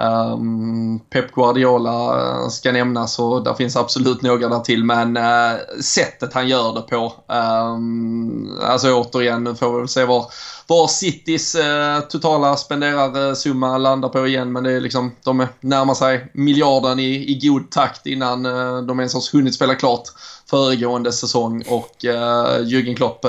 Um, 0.00 1.00
Pep 1.10 1.32
Guardiola 1.32 2.20
eh, 2.20 2.48
ska 2.48 2.72
nämnas 2.72 3.18
och 3.18 3.44
där 3.44 3.54
finns 3.54 3.76
absolut 3.76 4.22
några 4.22 4.48
där 4.48 4.60
till 4.60 4.84
men 4.84 5.16
uh, 5.16 5.80
sättet 5.80 6.34
han 6.34 6.48
gör 6.48 6.74
det 6.74 6.80
på. 6.80 7.12
Um, 7.26 8.58
alltså 8.62 8.92
återigen, 8.92 9.44
nu 9.44 9.54
får 9.54 9.72
vi 9.72 9.78
väl 9.78 9.88
se 9.88 10.04
var, 10.04 10.26
var 10.66 10.88
Citys 10.88 11.54
uh, 11.54 12.00
totala 12.08 12.56
spenderarsumma 12.56 13.78
landar 13.78 14.08
på 14.08 14.26
igen 14.26 14.52
men 14.52 14.64
det 14.64 14.72
är 14.72 14.80
liksom, 14.80 15.12
de 15.24 15.46
närmar 15.60 15.94
sig 15.94 16.30
miljarden 16.34 16.98
i, 16.98 17.30
i 17.30 17.48
god 17.48 17.70
takt 17.70 18.06
innan 18.06 18.46
uh, 18.46 18.82
de 18.82 19.00
ens 19.00 19.14
har 19.14 19.32
hunnit 19.32 19.54
spela 19.54 19.74
klart 19.74 20.08
föregående 20.50 21.12
säsong 21.12 21.64
och 21.68 22.04
uh, 22.04 22.66
Jürgen 22.66 22.96
Klopp 22.96 23.26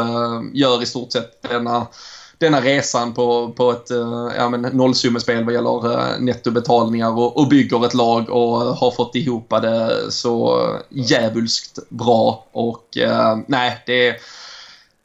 gör 0.53 0.83
i 0.83 0.85
stort 0.85 1.11
sett 1.11 1.41
denna 1.49 1.87
denna 2.41 2.61
resan 2.61 3.13
på, 3.13 3.51
på 3.51 3.71
ett 3.71 3.91
eh, 3.91 4.31
ja, 4.37 4.49
men 4.49 4.61
nollsummespel 4.61 5.45
vad 5.45 5.53
gäller 5.53 5.93
eh, 5.93 6.19
nettobetalningar 6.19 7.19
och, 7.19 7.37
och 7.37 7.47
bygger 7.47 7.85
ett 7.85 7.93
lag 7.93 8.29
och 8.29 8.57
har 8.57 8.91
fått 8.91 9.15
ihop 9.15 9.49
det 9.49 10.11
så 10.11 10.67
djävulskt 10.89 11.89
bra. 11.89 12.45
Och 12.51 12.97
eh, 12.97 13.37
nej, 13.47 13.83
det 13.85 14.07
är 14.07 14.15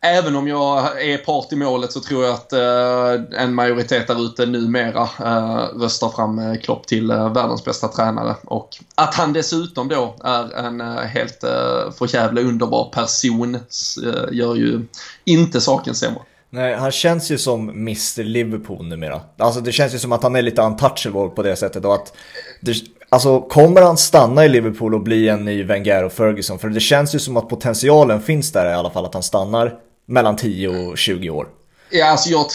Även 0.01 0.37
om 0.37 0.49
jag 0.49 1.03
är 1.03 1.19
part 1.19 1.53
i 1.53 1.57
målet 1.57 1.93
så 1.93 2.01
tror 2.01 2.25
jag 2.25 2.35
att 2.35 2.53
eh, 2.53 3.41
en 3.43 3.55
majoritet 3.55 4.07
där 4.07 4.25
ute 4.25 4.47
numera 4.47 5.03
eh, 5.03 5.79
röstar 5.81 6.09
fram 6.09 6.39
eh, 6.39 6.61
Klopp 6.61 6.87
till 6.87 7.11
eh, 7.11 7.33
världens 7.33 7.65
bästa 7.65 7.89
tränare. 7.89 8.35
Och 8.45 8.77
att 8.95 9.15
han 9.15 9.33
dessutom 9.33 9.89
då 9.89 10.17
är 10.25 10.55
en 10.55 10.81
eh, 10.81 10.97
helt 10.97 11.45
eh, 11.45 11.93
förjävla 11.99 12.41
underbar 12.41 12.91
person 12.93 13.55
eh, 13.55 14.33
gör 14.33 14.55
ju 14.55 14.87
inte 15.25 15.61
saken 15.61 15.95
sämre. 15.95 16.23
Nej, 16.51 16.75
han 16.75 16.93
känns 16.93 17.31
ju 17.31 17.39
som 17.39 17.69
Mr 17.69 18.23
Liverpool 18.23 18.87
numera. 18.87 19.21
Alltså 19.39 19.61
det 19.61 19.73
känns 19.73 19.95
ju 19.95 19.99
som 19.99 20.13
att 20.13 20.23
han 20.23 20.37
är 20.37 20.43
lite 20.43 20.63
untouchable 20.63 21.29
på 21.29 21.43
det 21.43 21.57
sättet 21.57 21.85
och 21.85 21.95
att 21.95 22.13
det, 22.61 22.75
Alltså 23.09 23.41
kommer 23.41 23.83
han 23.83 23.97
stanna 23.97 24.45
i 24.45 24.49
Liverpool 24.49 24.95
och 24.95 25.01
bli 25.01 25.29
en 25.29 25.45
ny 25.45 25.65
Wenger 25.65 26.05
och 26.05 26.13
Ferguson? 26.13 26.59
För 26.59 26.69
det 26.69 26.81
känns 26.81 27.15
ju 27.15 27.19
som 27.19 27.37
att 27.37 27.49
potentialen 27.49 28.23
finns 28.23 28.53
där 28.53 28.71
i 28.71 28.75
alla 28.75 28.91
fall 28.91 29.05
att 29.05 29.15
han 29.15 29.23
stannar 29.23 29.75
mellan 30.07 30.37
10 30.37 30.69
och 30.69 30.99
20 30.99 31.31
år. 31.31 31.47
Ja, 31.91 32.07
alltså 32.07 32.31
jag, 32.31 32.47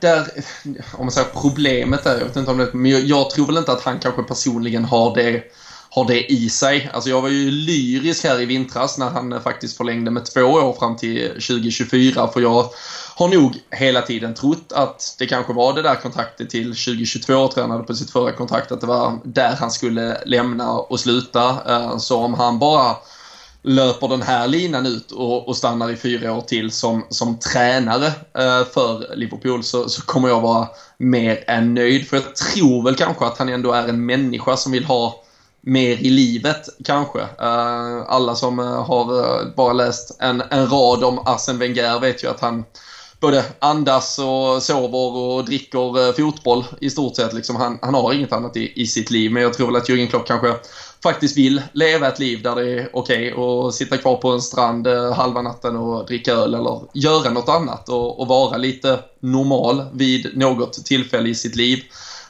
där, 0.00 0.26
om 0.98 1.04
man 1.04 1.10
säger 1.10 1.28
problemet 1.40 2.04
där, 2.04 2.18
jag 2.18 2.24
vet 2.24 2.36
inte 2.36 2.50
om 2.50 2.58
det, 2.58 2.68
men 2.72 2.90
jag, 2.90 3.00
jag 3.00 3.30
tror 3.30 3.46
väl 3.46 3.56
inte 3.56 3.72
att 3.72 3.82
han 3.82 3.98
kanske 3.98 4.22
personligen 4.22 4.84
har 4.84 5.14
det 5.14 5.42
har 5.94 6.04
det 6.04 6.32
i 6.32 6.48
sig. 6.48 6.90
Alltså 6.92 7.10
jag 7.10 7.22
var 7.22 7.28
ju 7.28 7.50
lyrisk 7.50 8.24
här 8.24 8.40
i 8.40 8.46
vintras 8.46 8.98
när 8.98 9.10
han 9.10 9.32
eh, 9.32 9.40
faktiskt 9.40 9.76
förlängde 9.76 10.10
med 10.10 10.24
två 10.24 10.40
år 10.40 10.72
fram 10.78 10.96
till 10.96 11.28
2024 11.28 12.28
för 12.28 12.40
jag 12.40 12.70
har 13.16 13.28
nog 13.28 13.58
hela 13.70 14.02
tiden 14.02 14.34
trott 14.34 14.72
att 14.72 15.16
det 15.18 15.26
kanske 15.26 15.52
var 15.52 15.72
det 15.74 15.82
där 15.82 15.94
kontraktet 15.94 16.50
till 16.50 16.64
2022 16.64 17.48
tränade 17.48 17.84
på 17.84 17.94
sitt 17.94 18.10
förra 18.10 18.32
kontrakt, 18.32 18.72
att 18.72 18.80
det 18.80 18.86
var 18.86 19.18
där 19.24 19.56
han 19.56 19.70
skulle 19.70 20.24
lämna 20.26 20.72
och 20.72 21.00
sluta. 21.00 21.48
Eh, 21.68 21.98
så 21.98 22.18
om 22.18 22.34
han 22.34 22.58
bara 22.58 22.96
löper 23.62 24.08
den 24.08 24.22
här 24.22 24.48
linan 24.48 24.86
ut 24.86 25.12
och, 25.12 25.48
och 25.48 25.56
stannar 25.56 25.90
i 25.90 25.96
fyra 25.96 26.32
år 26.32 26.40
till 26.40 26.70
som, 26.70 27.06
som 27.08 27.38
tränare 27.38 28.06
eh, 28.06 28.66
för 28.74 29.16
Liverpool 29.16 29.64
så, 29.64 29.88
så 29.88 30.02
kommer 30.02 30.28
jag 30.28 30.40
vara 30.40 30.68
mer 30.98 31.44
än 31.46 31.74
nöjd. 31.74 32.08
För 32.08 32.16
jag 32.16 32.36
tror 32.36 32.84
väl 32.84 32.96
kanske 32.96 33.26
att 33.26 33.38
han 33.38 33.48
ändå 33.48 33.72
är 33.72 33.88
en 33.88 34.06
människa 34.06 34.56
som 34.56 34.72
vill 34.72 34.84
ha 34.84 35.21
mer 35.62 35.96
i 35.96 36.10
livet 36.10 36.68
kanske. 36.84 37.18
Uh, 37.18 38.02
alla 38.06 38.34
som 38.34 38.58
uh, 38.58 38.66
har 38.66 39.12
uh, 39.14 39.54
bara 39.56 39.72
läst 39.72 40.16
en, 40.20 40.42
en 40.50 40.68
rad 40.68 41.04
om 41.04 41.18
Arsene 41.18 41.58
Wenger 41.58 42.00
vet 42.00 42.24
ju 42.24 42.28
att 42.28 42.40
han 42.40 42.64
både 43.20 43.44
andas 43.58 44.18
och 44.18 44.62
sover 44.62 45.16
och 45.16 45.44
dricker 45.44 46.12
fotboll 46.12 46.64
i 46.80 46.90
stort 46.90 47.16
sett. 47.16 47.32
Liksom 47.32 47.56
han, 47.56 47.78
han 47.82 47.94
har 47.94 48.12
inget 48.12 48.32
annat 48.32 48.56
i, 48.56 48.82
i 48.82 48.86
sitt 48.86 49.10
liv. 49.10 49.32
Men 49.32 49.42
jag 49.42 49.54
tror 49.54 49.66
väl 49.66 49.76
att 49.76 49.88
Jürgen 49.88 50.06
Klopp 50.06 50.26
kanske 50.26 50.54
faktiskt 51.02 51.36
vill 51.36 51.62
leva 51.72 52.08
ett 52.08 52.18
liv 52.18 52.42
där 52.42 52.54
det 52.54 52.70
är 52.70 52.90
okej 52.92 53.34
okay 53.34 53.68
att 53.68 53.74
sitta 53.74 53.96
kvar 53.96 54.16
på 54.16 54.28
en 54.28 54.42
strand 54.42 54.86
halva 55.14 55.42
natten 55.42 55.76
och 55.76 56.06
dricka 56.06 56.32
öl 56.32 56.54
eller 56.54 56.80
göra 56.94 57.30
något 57.30 57.48
annat 57.48 57.88
och, 57.88 58.20
och 58.20 58.28
vara 58.28 58.56
lite 58.56 58.98
normal 59.20 59.84
vid 59.92 60.36
något 60.38 60.84
tillfälle 60.84 61.28
i 61.28 61.34
sitt 61.34 61.56
liv. 61.56 61.82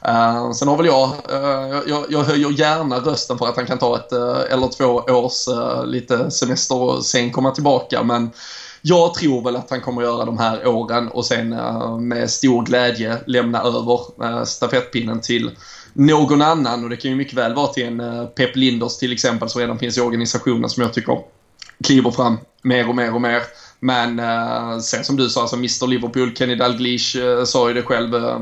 Uh, 0.08 0.52
sen 0.52 0.68
har 0.68 0.76
väl 0.76 0.86
jag, 0.86 1.08
uh, 1.08 1.80
jag, 1.86 2.04
jag 2.08 2.22
höjer 2.22 2.50
gärna 2.50 2.98
rösten 2.98 3.38
för 3.38 3.46
att 3.46 3.56
han 3.56 3.66
kan 3.66 3.78
ta 3.78 3.96
ett 3.96 4.12
uh, 4.12 4.52
eller 4.52 4.68
två 4.68 4.84
års 4.94 5.48
lite 5.86 6.30
semester 6.30 6.76
och 6.76 7.04
sen 7.04 7.32
komma 7.32 7.50
tillbaka. 7.50 8.02
Men 8.02 8.30
jag 8.82 9.14
tror 9.14 9.44
väl 9.44 9.56
att 9.56 9.70
han 9.70 9.80
kommer 9.80 10.02
göra 10.02 10.24
de 10.24 10.38
här 10.38 10.66
åren 10.66 11.08
och 11.08 11.26
sen 11.26 11.48
med 12.08 12.30
stor 12.30 12.62
glädje 12.62 13.16
lämna 13.26 13.62
över 13.62 14.44
stafettpinnen 14.44 15.20
till 15.20 15.50
någon 15.92 16.42
annan. 16.42 16.84
Och 16.84 16.90
det 16.90 16.96
kan 16.96 17.10
ju 17.10 17.16
mycket 17.16 17.34
väl 17.34 17.54
vara 17.54 17.66
till 17.66 17.86
en 17.86 18.28
Pep 18.34 18.56
Linders 18.56 18.96
till 18.96 19.12
exempel 19.12 19.48
som 19.48 19.60
redan 19.60 19.78
finns 19.78 19.98
i 19.98 20.00
organisationen 20.00 20.70
som 20.70 20.82
jag 20.82 20.92
tycker 20.92 21.18
kliver 21.84 22.10
fram 22.10 22.38
mer 22.62 22.88
och 22.88 22.94
mer 22.94 23.14
och 23.14 23.20
mer. 23.20 23.42
Men 23.84 24.18
eh, 24.18 24.78
sen 24.78 25.04
som 25.04 25.16
du 25.16 25.28
sa, 25.28 25.40
alltså 25.40 25.56
Mr 25.56 25.86
Liverpool, 25.86 26.36
Kenny 26.36 26.54
Dalglish 26.54 27.16
eh, 27.16 27.44
sa 27.44 27.68
ju 27.68 27.74
det 27.74 27.82
själv. 27.82 28.14
Eh, 28.14 28.40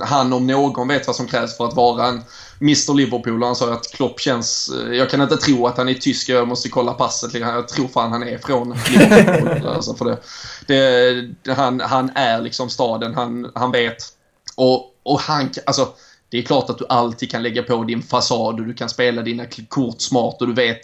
han 0.00 0.32
om 0.32 0.46
någon 0.46 0.88
vet 0.88 1.06
vad 1.06 1.16
som 1.16 1.26
krävs 1.26 1.56
för 1.56 1.64
att 1.64 1.76
vara 1.76 2.06
en 2.06 2.22
Mr 2.60 2.94
Liverpool. 2.94 3.42
Han 3.42 3.56
sa 3.56 3.72
att 3.72 3.92
Klopp 3.92 4.20
känns... 4.20 4.70
Eh, 4.70 4.92
jag 4.92 5.10
kan 5.10 5.20
inte 5.20 5.36
tro 5.36 5.66
att 5.66 5.76
han 5.76 5.88
är 5.88 5.94
tysk, 5.94 6.28
jag 6.28 6.48
måste 6.48 6.68
kolla 6.68 6.92
passet. 6.92 7.34
Jag 7.34 7.68
tror 7.68 7.88
fan 7.88 8.12
han 8.12 8.22
är 8.22 8.38
från 8.38 8.76
Liverpool. 8.90 9.66
alltså 9.74 9.94
för 9.94 10.04
det, 10.04 11.22
det, 11.42 11.52
han, 11.52 11.80
han 11.80 12.10
är 12.14 12.40
liksom 12.40 12.70
staden, 12.70 13.14
han, 13.14 13.50
han 13.54 13.72
vet. 13.72 13.96
Och, 14.56 14.94
och 15.02 15.20
han, 15.20 15.50
alltså 15.66 15.88
det 16.28 16.38
är 16.38 16.42
klart 16.42 16.70
att 16.70 16.78
du 16.78 16.86
alltid 16.88 17.30
kan 17.30 17.42
lägga 17.42 17.62
på 17.62 17.84
din 17.84 18.02
fasad 18.02 18.60
och 18.60 18.66
du 18.66 18.74
kan 18.74 18.88
spela 18.88 19.22
dina 19.22 19.46
kort 19.68 20.00
smart 20.00 20.36
och 20.40 20.46
du 20.46 20.54
vet 20.54 20.80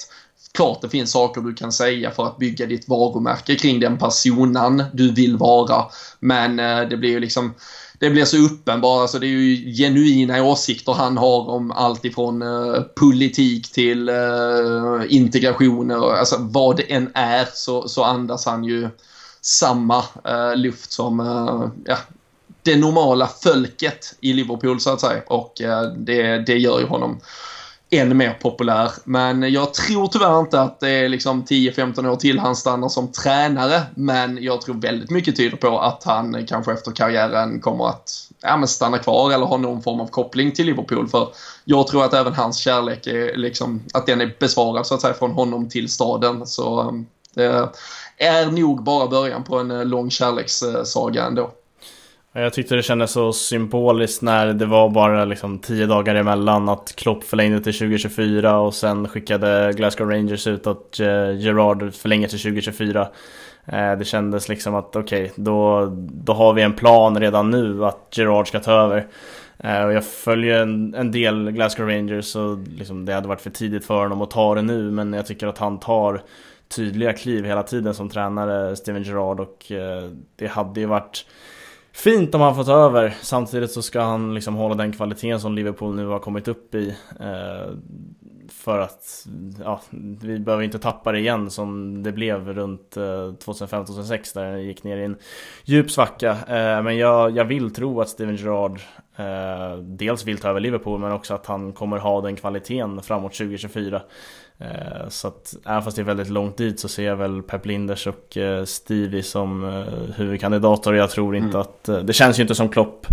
klart 0.58 0.80
det 0.80 0.88
finns 0.88 1.12
saker 1.12 1.40
du 1.40 1.54
kan 1.54 1.72
säga 1.72 2.10
för 2.10 2.26
att 2.26 2.38
bygga 2.38 2.66
ditt 2.66 2.88
varumärke 2.88 3.56
kring 3.56 3.80
den 3.80 3.98
personen 3.98 4.84
du 4.92 5.12
vill 5.12 5.36
vara. 5.36 5.84
Men 6.20 6.58
eh, 6.58 6.88
det 6.88 6.96
blir 6.96 7.10
ju 7.10 7.20
liksom 7.20 7.54
det 7.98 8.10
blir 8.10 8.24
så 8.24 8.36
uppenbart, 8.36 9.00
alltså 9.00 9.18
det 9.18 9.26
är 9.26 9.28
ju 9.28 9.72
genuina 9.72 10.42
åsikter 10.42 10.92
han 10.92 11.16
har 11.16 11.48
om 11.50 11.70
allt 11.70 12.04
ifrån 12.04 12.42
eh, 12.42 12.80
politik 12.82 13.72
till 13.72 14.08
eh, 14.08 15.02
integrationer, 15.08 16.14
alltså 16.14 16.36
vad 16.40 16.76
det 16.76 16.92
än 16.92 17.10
är 17.14 17.48
så, 17.54 17.88
så 17.88 18.04
andas 18.04 18.46
han 18.46 18.64
ju 18.64 18.88
samma 19.40 20.04
eh, 20.24 20.56
luft 20.56 20.92
som 20.92 21.20
eh, 21.20 21.68
ja, 21.84 21.96
det 22.62 22.76
normala 22.76 23.26
folket 23.42 24.14
i 24.20 24.32
Liverpool 24.32 24.80
så 24.80 24.90
att 24.90 25.00
säga 25.00 25.22
och 25.26 25.60
eh, 25.60 25.82
det, 25.82 26.38
det 26.38 26.58
gör 26.58 26.80
ju 26.80 26.86
honom 26.86 27.20
än 27.90 28.16
mer 28.16 28.38
populär. 28.42 28.90
Men 29.04 29.52
jag 29.52 29.74
tror 29.74 30.06
tyvärr 30.06 30.40
inte 30.40 30.60
att 30.60 30.80
det 30.80 30.90
är 30.90 31.08
liksom 31.08 31.44
10-15 31.44 32.08
år 32.08 32.16
till 32.16 32.38
han 32.38 32.56
stannar 32.56 32.88
som 32.88 33.12
tränare. 33.12 33.82
Men 33.94 34.42
jag 34.42 34.60
tror 34.60 34.74
väldigt 34.74 35.10
mycket 35.10 35.36
tyder 35.36 35.56
på 35.56 35.80
att 35.80 36.04
han 36.04 36.46
kanske 36.46 36.72
efter 36.72 36.92
karriären 36.92 37.60
kommer 37.60 37.88
att 37.88 38.28
ja, 38.40 38.56
men 38.56 38.68
stanna 38.68 38.98
kvar 38.98 39.32
eller 39.32 39.46
ha 39.46 39.56
någon 39.56 39.82
form 39.82 40.00
av 40.00 40.06
koppling 40.06 40.52
till 40.52 40.66
Liverpool. 40.66 41.08
För 41.08 41.28
jag 41.64 41.86
tror 41.86 42.04
att 42.04 42.14
även 42.14 42.34
hans 42.34 42.58
kärlek 42.58 43.06
är 43.06 43.36
liksom, 43.36 43.82
att 43.94 44.06
den 44.06 44.20
är 44.20 44.36
besvarad 44.40 44.86
så 44.86 44.94
att 44.94 45.00
säga 45.00 45.14
från 45.14 45.32
honom 45.32 45.68
till 45.68 45.88
staden. 45.88 46.46
Så 46.46 46.80
eh, 47.36 47.68
det 48.16 48.24
är 48.24 48.50
nog 48.50 48.82
bara 48.82 49.06
början 49.06 49.44
på 49.44 49.58
en 49.58 49.70
eh, 49.70 49.84
lång 49.84 50.10
kärlekssaga 50.10 51.24
ändå. 51.24 51.50
Eh, 52.38 52.44
jag 52.44 52.52
tyckte 52.52 52.76
det 52.76 52.82
kändes 52.82 53.10
så 53.10 53.32
symboliskt 53.32 54.22
när 54.22 54.52
det 54.52 54.66
var 54.66 54.88
bara 54.88 55.24
liksom 55.24 55.58
tio 55.58 55.86
dagar 55.86 56.14
emellan 56.14 56.68
att 56.68 56.96
Klopp 56.96 57.24
förlängde 57.24 57.60
till 57.60 57.74
2024 57.74 58.58
och 58.58 58.74
sen 58.74 59.08
skickade 59.08 59.72
Glasgow 59.72 60.10
Rangers 60.10 60.46
ut 60.46 60.66
att 60.66 61.00
eh, 61.00 61.36
Gerard 61.38 61.94
förlänger 61.94 62.28
till 62.28 62.38
2024. 62.38 63.08
Eh, 63.66 63.92
det 63.92 64.04
kändes 64.04 64.48
liksom 64.48 64.74
att 64.74 64.96
okej, 64.96 65.22
okay, 65.22 65.34
då, 65.36 65.86
då 66.10 66.32
har 66.32 66.52
vi 66.52 66.62
en 66.62 66.72
plan 66.72 67.20
redan 67.20 67.50
nu 67.50 67.84
att 67.84 68.14
Gerard 68.16 68.48
ska 68.48 68.60
ta 68.60 68.72
över. 68.72 69.06
Och 69.58 69.92
jag 69.92 70.04
följer 70.04 70.62
en, 70.62 70.94
en 70.94 71.12
del 71.12 71.50
Glasgow 71.50 71.88
Rangers 71.88 72.36
och 72.36 72.58
liksom 72.58 73.04
det 73.04 73.14
hade 73.14 73.28
varit 73.28 73.40
för 73.40 73.50
tidigt 73.50 73.84
för 73.84 74.02
honom 74.02 74.22
att 74.22 74.30
ta 74.30 74.54
det 74.54 74.62
nu 74.62 74.90
men 74.90 75.12
jag 75.12 75.26
tycker 75.26 75.46
att 75.46 75.58
han 75.58 75.80
tar 75.80 76.22
tydliga 76.68 77.12
kliv 77.12 77.44
hela 77.44 77.62
tiden 77.62 77.94
som 77.94 78.08
tränare, 78.08 78.76
Steven 78.76 79.02
Gerard 79.02 79.40
och 79.40 79.72
det 80.36 80.46
hade 80.46 80.80
ju 80.80 80.86
varit 80.86 81.24
fint 81.98 82.34
om 82.34 82.40
han 82.40 82.54
får 82.54 82.64
ta 82.64 82.72
över. 82.72 83.14
Samtidigt 83.20 83.70
så 83.70 83.82
ska 83.82 84.00
han 84.00 84.34
liksom 84.34 84.54
hålla 84.54 84.74
den 84.74 84.92
kvaliteten 84.92 85.40
som 85.40 85.54
Liverpool 85.54 85.94
nu 85.94 86.06
har 86.06 86.18
kommit 86.18 86.48
upp 86.48 86.74
i. 86.74 86.96
Eh, 87.20 87.74
för 88.50 88.78
att 88.78 89.26
ja, 89.64 89.80
vi 90.20 90.38
behöver 90.38 90.64
inte 90.64 90.78
tappa 90.78 91.12
det 91.12 91.18
igen 91.18 91.50
som 91.50 92.02
det 92.02 92.12
blev 92.12 92.54
runt 92.54 92.96
eh, 92.96 93.02
2005-2006 93.02 94.34
där 94.34 94.52
det 94.52 94.62
gick 94.62 94.84
ner 94.84 94.96
i 94.96 95.04
en 95.04 95.16
djup 95.64 95.90
svacka. 95.90 96.30
Eh, 96.30 96.82
men 96.82 96.96
jag, 96.96 97.36
jag 97.36 97.44
vill 97.44 97.74
tro 97.74 98.00
att 98.00 98.08
Steven 98.08 98.36
Gerrard 98.36 98.80
eh, 99.16 99.78
dels 99.78 100.24
vill 100.24 100.38
ta 100.38 100.48
över 100.48 100.60
Liverpool 100.60 101.00
men 101.00 101.12
också 101.12 101.34
att 101.34 101.46
han 101.46 101.72
kommer 101.72 101.98
ha 101.98 102.20
den 102.20 102.36
kvaliteten 102.36 103.02
framåt 103.02 103.32
2024. 103.32 104.02
Eh, 104.60 105.08
så 105.08 105.28
att 105.28 105.56
även 105.66 105.82
fast 105.82 105.96
det 105.96 106.02
är 106.02 106.04
väldigt 106.04 106.30
långt 106.30 106.56
dit 106.56 106.80
så 106.80 106.88
ser 106.88 107.04
jag 107.04 107.16
väl 107.16 107.42
Pep 107.42 107.66
Linders 107.66 108.06
och 108.06 108.36
eh, 108.36 108.64
Stevie 108.64 109.22
som 109.22 109.64
eh, 109.64 110.14
huvudkandidater 110.16 110.92
jag 110.92 111.10
tror 111.10 111.36
inte 111.36 111.58
mm. 111.58 111.60
att... 111.60 112.06
Det 112.06 112.12
känns 112.12 112.38
ju 112.38 112.42
inte 112.42 112.54
som 112.54 112.68
Klopp 112.68 113.06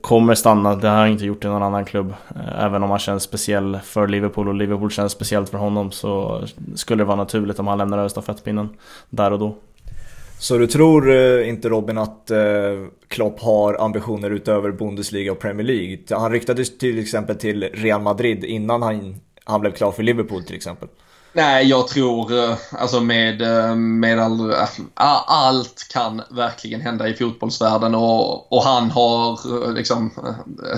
kommer 0.00 0.34
stanna, 0.34 0.76
det 0.76 0.88
har 0.88 0.96
han 0.96 1.08
inte 1.08 1.24
gjort 1.24 1.44
i 1.44 1.48
någon 1.48 1.62
annan 1.62 1.84
klubb. 1.84 2.14
Även 2.58 2.82
om 2.82 2.90
han 2.90 2.98
känns 2.98 3.22
speciell 3.22 3.78
för 3.84 4.08
Liverpool 4.08 4.48
och 4.48 4.54
Liverpool 4.54 4.90
känns 4.90 5.12
speciellt 5.12 5.48
för 5.48 5.58
honom 5.58 5.92
så 5.92 6.42
skulle 6.74 7.00
det 7.00 7.06
vara 7.06 7.16
naturligt 7.16 7.58
om 7.58 7.66
han 7.66 7.78
lämnar 7.78 7.98
över 7.98 8.08
stafettpinnen 8.08 8.68
där 9.10 9.32
och 9.32 9.38
då. 9.38 9.56
Så 10.38 10.58
du 10.58 10.66
tror 10.66 11.12
inte 11.42 11.68
Robin 11.68 11.98
att 11.98 12.30
Klopp 13.08 13.40
har 13.40 13.84
ambitioner 13.84 14.30
utöver 14.30 14.70
Bundesliga 14.70 15.32
och 15.32 15.38
Premier 15.38 15.66
League? 15.66 15.98
Han 16.10 16.32
ryktades 16.32 16.78
till 16.78 16.98
exempel 16.98 17.36
till 17.36 17.62
Real 17.62 18.02
Madrid 18.02 18.44
innan 18.44 18.82
han 18.82 19.20
han 19.46 19.60
blev 19.60 19.72
klar 19.72 19.92
för 19.92 20.02
Liverpool 20.02 20.44
till 20.44 20.56
exempel? 20.56 20.88
Nej, 21.36 21.66
jag 21.66 21.88
tror 21.88 22.38
eh, 22.38 22.56
alltså 22.70 23.00
med, 23.00 23.42
eh, 23.42 23.74
med 23.76 24.18
all, 24.18 24.50
eh, 24.50 24.68
allt 25.26 25.86
kan 25.92 26.22
verkligen 26.30 26.80
hända 26.80 27.08
i 27.08 27.14
fotbollsvärlden 27.14 27.94
och, 27.94 28.52
och 28.52 28.62
han 28.62 28.90
har 28.90 29.38
liksom, 29.74 30.10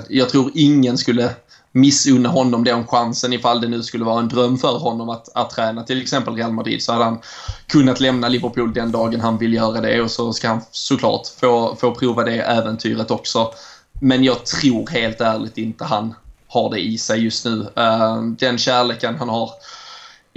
jag 0.08 0.28
tror 0.28 0.50
ingen 0.54 0.98
skulle 0.98 1.30
missunna 1.72 2.28
honom 2.28 2.64
den 2.64 2.86
chansen 2.86 3.32
ifall 3.32 3.60
det 3.60 3.68
nu 3.68 3.82
skulle 3.82 4.04
vara 4.04 4.18
en 4.18 4.28
dröm 4.28 4.58
för 4.58 4.78
honom 4.78 5.08
att, 5.08 5.28
att 5.34 5.50
träna 5.50 5.82
till 5.82 6.02
exempel 6.02 6.34
Real 6.34 6.52
Madrid 6.52 6.82
så 6.82 6.92
hade 6.92 7.04
han 7.04 7.18
kunnat 7.66 8.00
lämna 8.00 8.28
Liverpool 8.28 8.72
den 8.72 8.92
dagen 8.92 9.20
han 9.20 9.38
vill 9.38 9.54
göra 9.54 9.80
det 9.80 10.00
och 10.02 10.10
så 10.10 10.32
ska 10.32 10.48
han 10.48 10.60
såklart 10.70 11.26
få, 11.40 11.76
få 11.80 11.94
prova 11.94 12.24
det 12.24 12.40
äventyret 12.40 13.10
också. 13.10 13.52
Men 14.00 14.24
jag 14.24 14.46
tror 14.46 14.88
helt 14.88 15.20
ärligt 15.20 15.58
inte 15.58 15.84
han 15.84 16.14
har 16.48 16.70
det 16.70 16.80
i 16.80 16.98
sig 16.98 17.24
just 17.24 17.44
nu. 17.44 17.66
Eh, 17.76 18.22
den 18.22 18.58
kärleken 18.58 19.16
han 19.16 19.28
har 19.28 19.50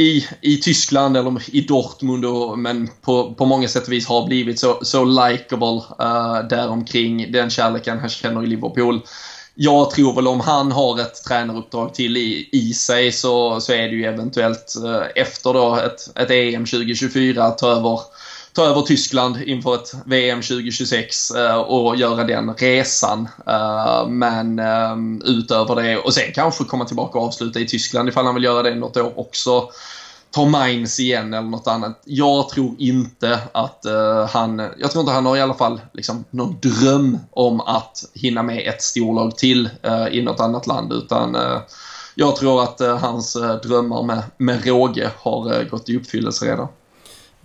i, 0.01 0.27
i 0.41 0.57
Tyskland 0.57 1.17
eller 1.17 1.55
i 1.55 1.61
Dortmund 1.61 2.25
och, 2.25 2.59
men 2.59 2.89
på, 3.01 3.33
på 3.33 3.45
många 3.45 3.67
sätt 3.67 3.87
och 3.87 3.93
vis 3.93 4.07
har 4.07 4.27
blivit 4.27 4.59
så, 4.59 4.79
så 4.81 5.05
likeable 5.05 5.81
uh, 6.01 6.47
däromkring 6.49 7.31
den 7.31 7.49
kärleken 7.49 7.99
han 7.99 8.09
känner 8.09 8.43
i 8.43 8.47
Liverpool. 8.47 9.01
Jag 9.55 9.91
tror 9.91 10.15
väl 10.15 10.27
om 10.27 10.39
han 10.39 10.71
har 10.71 10.99
ett 10.99 11.23
tränaruppdrag 11.27 11.93
till 11.93 12.17
i, 12.17 12.49
i 12.51 12.73
sig 12.73 13.11
så, 13.11 13.61
så 13.61 13.73
är 13.73 13.81
det 13.81 13.95
ju 13.95 14.05
eventuellt 14.05 14.75
uh, 14.85 15.01
efter 15.15 15.53
då 15.53 15.75
ett, 15.75 16.17
ett 16.17 16.31
EM 16.31 16.65
2024 16.65 17.43
att 17.43 17.57
ta 17.57 17.67
över 17.67 17.99
ta 18.53 18.65
över 18.65 18.81
Tyskland 18.81 19.37
inför 19.41 19.75
ett 19.75 19.93
VM 20.05 20.41
2026 20.41 21.31
eh, 21.31 21.55
och 21.55 21.95
göra 21.95 22.23
den 22.23 22.53
resan. 22.53 23.27
Eh, 23.47 24.07
men 24.07 24.59
eh, 24.59 24.95
utöver 25.25 25.75
det, 25.75 25.97
och 25.97 26.13
sen 26.13 26.33
kanske 26.33 26.63
komma 26.63 26.85
tillbaka 26.85 27.19
och 27.19 27.25
avsluta 27.25 27.59
i 27.59 27.67
Tyskland 27.67 28.09
ifall 28.09 28.25
han 28.25 28.35
vill 28.35 28.43
göra 28.43 28.63
det 28.63 28.75
något 28.75 28.97
år 28.97 29.19
också. 29.19 29.69
Ta 30.31 30.45
Mainz 30.45 30.99
igen 30.99 31.33
eller 31.33 31.47
något 31.47 31.67
annat. 31.67 32.01
Jag 32.05 32.49
tror 32.49 32.75
inte 32.77 33.39
att 33.51 33.85
han, 34.29 34.59
jag 34.77 34.91
tror 34.91 35.01
inte 35.01 35.11
han 35.11 35.25
har 35.25 35.37
i 35.37 35.41
alla 35.41 35.53
fall 35.53 35.81
liksom 35.93 36.25
någon 36.29 36.57
dröm 36.61 37.19
om 37.31 37.61
att 37.61 37.97
hinna 38.13 38.43
med 38.43 38.67
ett 38.67 38.81
storlag 38.81 39.37
till 39.37 39.69
i 40.11 40.21
något 40.21 40.39
annat 40.39 40.67
land 40.67 40.93
utan 40.93 41.37
jag 42.15 42.35
tror 42.35 42.63
att 42.63 42.79
hans 43.01 43.37
drömmar 43.63 44.03
med, 44.03 44.23
med 44.37 44.65
råge 44.65 45.11
har 45.17 45.63
gått 45.69 45.89
i 45.89 45.97
uppfyllelse 45.97 46.45
redan. 46.45 46.67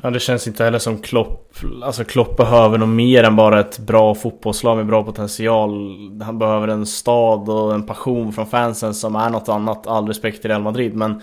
Ja 0.02 0.10
det 0.10 0.20
känns 0.20 0.46
inte 0.46 0.64
heller 0.64 0.78
som 0.78 0.98
Klopp 0.98 1.56
Alltså 1.82 2.04
Klopp 2.04 2.36
behöver 2.36 2.78
nog 2.78 2.88
mer 2.88 3.22
än 3.22 3.36
bara 3.36 3.60
ett 3.60 3.78
bra 3.78 4.14
fotbollslag 4.14 4.76
med 4.76 4.86
bra 4.86 5.04
potential. 5.04 5.98
Han 6.22 6.38
behöver 6.38 6.68
en 6.68 6.86
stad 6.86 7.48
och 7.48 7.74
en 7.74 7.86
passion 7.86 8.32
från 8.32 8.46
fansen 8.46 8.94
som 8.94 9.16
är 9.16 9.30
något 9.30 9.48
annat 9.48 9.86
All 9.86 10.08
respekt 10.08 10.40
till 10.40 10.50
Real 10.50 10.62
Madrid 10.62 10.94
men 10.94 11.22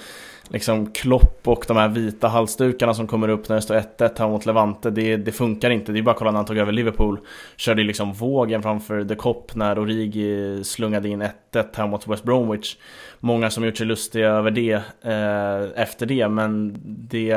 Liksom 0.49 0.91
Klopp 0.91 1.47
och 1.47 1.65
de 1.67 1.77
här 1.77 1.87
vita 1.87 2.27
halsdukarna 2.27 2.93
som 2.93 3.07
kommer 3.07 3.27
upp 3.27 3.49
när 3.49 3.55
det 3.55 3.61
står 3.61 3.75
1-1 3.75 4.19
här 4.19 4.27
mot 4.27 4.45
Levante 4.45 4.89
det, 4.89 5.17
det, 5.17 5.31
funkar 5.31 5.69
inte, 5.69 5.91
det 5.91 5.99
är 5.99 6.03
bara 6.03 6.11
att 6.11 6.17
kolla 6.17 6.31
när 6.31 6.37
han 6.37 6.45
tog 6.45 6.57
över 6.57 6.71
Liverpool. 6.71 7.19
Körde 7.55 7.81
ju 7.81 7.87
liksom 7.87 8.13
vågen 8.13 8.63
framför 8.63 9.03
The 9.03 9.15
Cop 9.15 9.55
när 9.55 9.79
Origi 9.79 10.63
slungade 10.63 11.09
in 11.09 11.21
1-1 11.21 11.29
här 11.75 11.87
mot 11.87 12.07
West 12.07 12.23
Bromwich. 12.23 12.77
Många 13.19 13.49
som 13.49 13.65
gjort 13.65 13.77
sig 13.77 13.87
lustiga 13.87 14.29
över 14.29 14.51
det 14.51 14.73
eh, 15.01 15.81
efter 15.81 16.05
det 16.05 16.27
men 16.27 16.75
det 16.85 17.31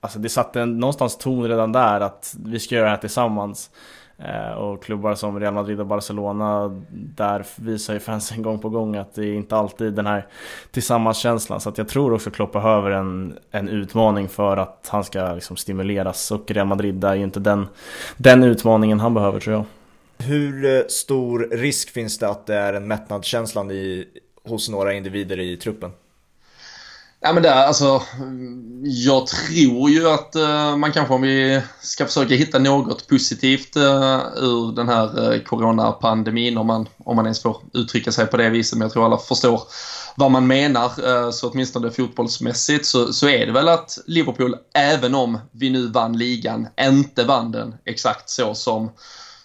Alltså 0.00 0.18
det 0.18 0.28
satte 0.28 0.60
en, 0.60 0.78
någonstans 0.78 1.18
ton 1.18 1.48
redan 1.48 1.72
där 1.72 2.00
att 2.00 2.36
vi 2.44 2.58
ska 2.58 2.74
göra 2.74 2.84
det 2.84 2.90
här 2.90 2.96
tillsammans. 2.96 3.70
Eh, 4.24 4.52
och 4.52 4.82
klubbar 4.84 5.14
som 5.14 5.40
Real 5.40 5.54
Madrid 5.54 5.80
och 5.80 5.86
Barcelona, 5.86 6.68
där 6.90 7.46
visar 7.56 7.94
ju 7.94 8.00
fansen 8.00 8.42
gång 8.42 8.58
på 8.58 8.68
gång 8.68 8.96
att 8.96 9.14
det 9.14 9.24
är 9.24 9.34
inte 9.34 9.56
alltid 9.56 9.92
den 9.92 10.06
här 10.06 10.26
tillsammanskänslan. 10.70 11.60
Så 11.60 11.68
att 11.68 11.78
jag 11.78 11.88
tror 11.88 12.12
också 12.12 12.30
Klopp 12.30 12.52
behöver 12.52 12.90
en, 12.90 13.38
en 13.50 13.68
utmaning 13.68 14.28
för 14.28 14.56
att 14.56 14.88
han 14.90 15.04
ska 15.04 15.34
liksom 15.34 15.56
stimuleras. 15.56 16.30
Och 16.30 16.50
Real 16.50 16.66
Madrid 16.66 17.04
är 17.04 17.14
ju 17.14 17.22
inte 17.22 17.40
den, 17.40 17.66
den 18.16 18.42
utmaningen 18.42 19.00
han 19.00 19.14
behöver 19.14 19.40
tror 19.40 19.56
jag. 19.56 19.64
Hur 20.26 20.64
eh, 20.64 20.86
stor 20.88 21.48
risk 21.52 21.90
finns 21.90 22.18
det 22.18 22.28
att 22.28 22.46
det 22.46 22.54
är 22.54 22.72
en 22.72 22.88
mättnadskänslan 22.88 23.70
i, 23.70 24.08
hos 24.44 24.68
några 24.68 24.92
individer 24.92 25.40
i 25.40 25.56
truppen? 25.56 25.90
Ja, 27.22 27.32
men 27.32 27.42
det, 27.42 27.54
alltså, 27.54 28.02
jag 28.82 29.26
tror 29.26 29.90
ju 29.90 30.08
att 30.08 30.36
uh, 30.36 30.76
man 30.76 30.92
kanske 30.92 31.14
om 31.14 31.22
vi 31.22 31.62
ska 31.80 32.06
försöka 32.06 32.34
hitta 32.34 32.58
något 32.58 33.08
positivt 33.08 33.76
uh, 33.76 34.20
ur 34.36 34.76
den 34.76 34.88
här 34.88 35.32
uh, 35.32 35.42
coronapandemin 35.42 36.58
om 36.58 36.66
man, 36.66 36.88
om 36.98 37.16
man 37.16 37.26
ens 37.26 37.42
får 37.42 37.56
uttrycka 37.74 38.12
sig 38.12 38.26
på 38.26 38.36
det 38.36 38.50
viset. 38.50 38.78
Men 38.78 38.86
jag 38.86 38.92
tror 38.92 39.04
alla 39.04 39.18
förstår 39.18 39.62
vad 40.16 40.30
man 40.30 40.46
menar. 40.46 40.90
Uh, 41.06 41.30
så 41.30 41.50
åtminstone 41.50 41.90
fotbollsmässigt 41.90 42.86
så, 42.86 43.12
så 43.12 43.28
är 43.28 43.46
det 43.46 43.52
väl 43.52 43.68
att 43.68 43.98
Liverpool, 44.06 44.56
även 44.74 45.14
om 45.14 45.38
vi 45.52 45.70
nu 45.70 45.86
vann 45.86 46.18
ligan, 46.18 46.68
inte 46.80 47.24
vann 47.24 47.52
den 47.52 47.74
exakt 47.84 48.30
så 48.30 48.54
som 48.54 48.90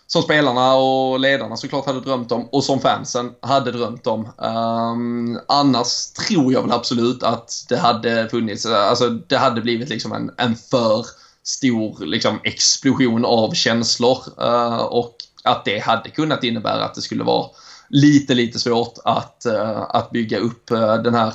som 0.08 0.22
spelarna 0.22 0.76
och 0.76 1.20
ledarna 1.20 1.58
såklart 1.58 1.86
hade 1.86 2.02
drömt 2.02 2.32
om 2.32 2.50
och 2.52 2.64
som 2.64 2.80
fansen 2.80 3.32
hade 3.42 3.72
drömt 3.72 4.08
om. 4.08 4.30
Um, 4.38 5.40
annars 5.48 6.06
tror 6.12 6.54
jag 6.54 6.62
väl 6.62 6.72
absolut 6.72 7.24
att 7.24 7.66
det 7.70 7.78
hade 7.78 8.30
funnits, 8.30 8.66
alltså 8.66 9.10
det 9.10 9.38
hade 9.38 9.62
blivit 9.62 9.90
liksom 9.90 10.12
en, 10.12 10.32
en 10.38 10.56
för 10.56 11.06
stor 11.44 12.06
liksom, 12.06 12.40
explosion 12.44 13.26
av 13.26 13.54
känslor 13.54 14.18
uh, 14.42 14.78
och 14.78 15.16
att 15.44 15.66
det 15.66 15.80
hade 15.80 16.10
kunnat 16.10 16.44
innebära 16.44 16.86
att 16.86 16.96
det 16.96 17.02
skulle 17.02 17.24
vara 17.24 17.48
lite, 17.90 18.34
lite 18.34 18.60
svårt 18.60 18.94
att, 19.04 19.46
uh, 19.48 19.86
att 19.90 20.12
bygga 20.12 20.40
upp 20.40 20.72
uh, 20.72 20.96
den 20.96 21.16
här 21.16 21.34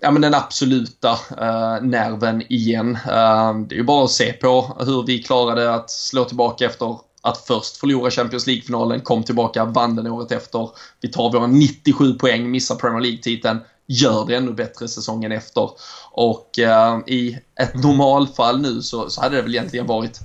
ja, 0.00 0.10
men 0.10 0.22
den 0.22 0.34
absoluta 0.34 1.12
uh, 1.12 1.82
nerven 1.82 2.42
igen. 2.52 2.98
Uh, 3.06 3.58
det 3.68 3.74
är 3.74 3.78
ju 3.78 3.84
bara 3.84 4.04
att 4.04 4.10
se 4.10 4.32
på 4.32 4.76
hur 4.80 5.06
vi 5.06 5.22
klarade 5.22 5.74
att 5.74 5.90
slå 5.90 6.24
tillbaka 6.24 6.66
efter 6.66 7.09
att 7.22 7.38
först 7.38 7.76
förlora 7.76 8.10
Champions 8.10 8.46
League-finalen, 8.46 9.00
kom 9.00 9.22
tillbaka, 9.22 9.64
vann 9.64 9.96
den 9.96 10.06
året 10.06 10.32
efter. 10.32 10.70
Vi 11.00 11.08
tar 11.08 11.32
våra 11.32 11.46
97 11.46 12.14
poäng, 12.14 12.50
missar 12.50 12.74
Premier 12.74 13.00
League-titeln, 13.00 13.58
gör 13.86 14.26
det 14.26 14.36
ännu 14.36 14.52
bättre 14.52 14.88
säsongen 14.88 15.32
efter. 15.32 15.70
Och 16.10 16.58
eh, 16.58 16.98
i 17.06 17.38
ett 17.60 17.74
normalfall 17.74 18.60
nu 18.60 18.82
så, 18.82 19.10
så 19.10 19.20
hade 19.20 19.36
det 19.36 19.42
väl 19.42 19.54
egentligen 19.54 19.86
varit 19.86 20.20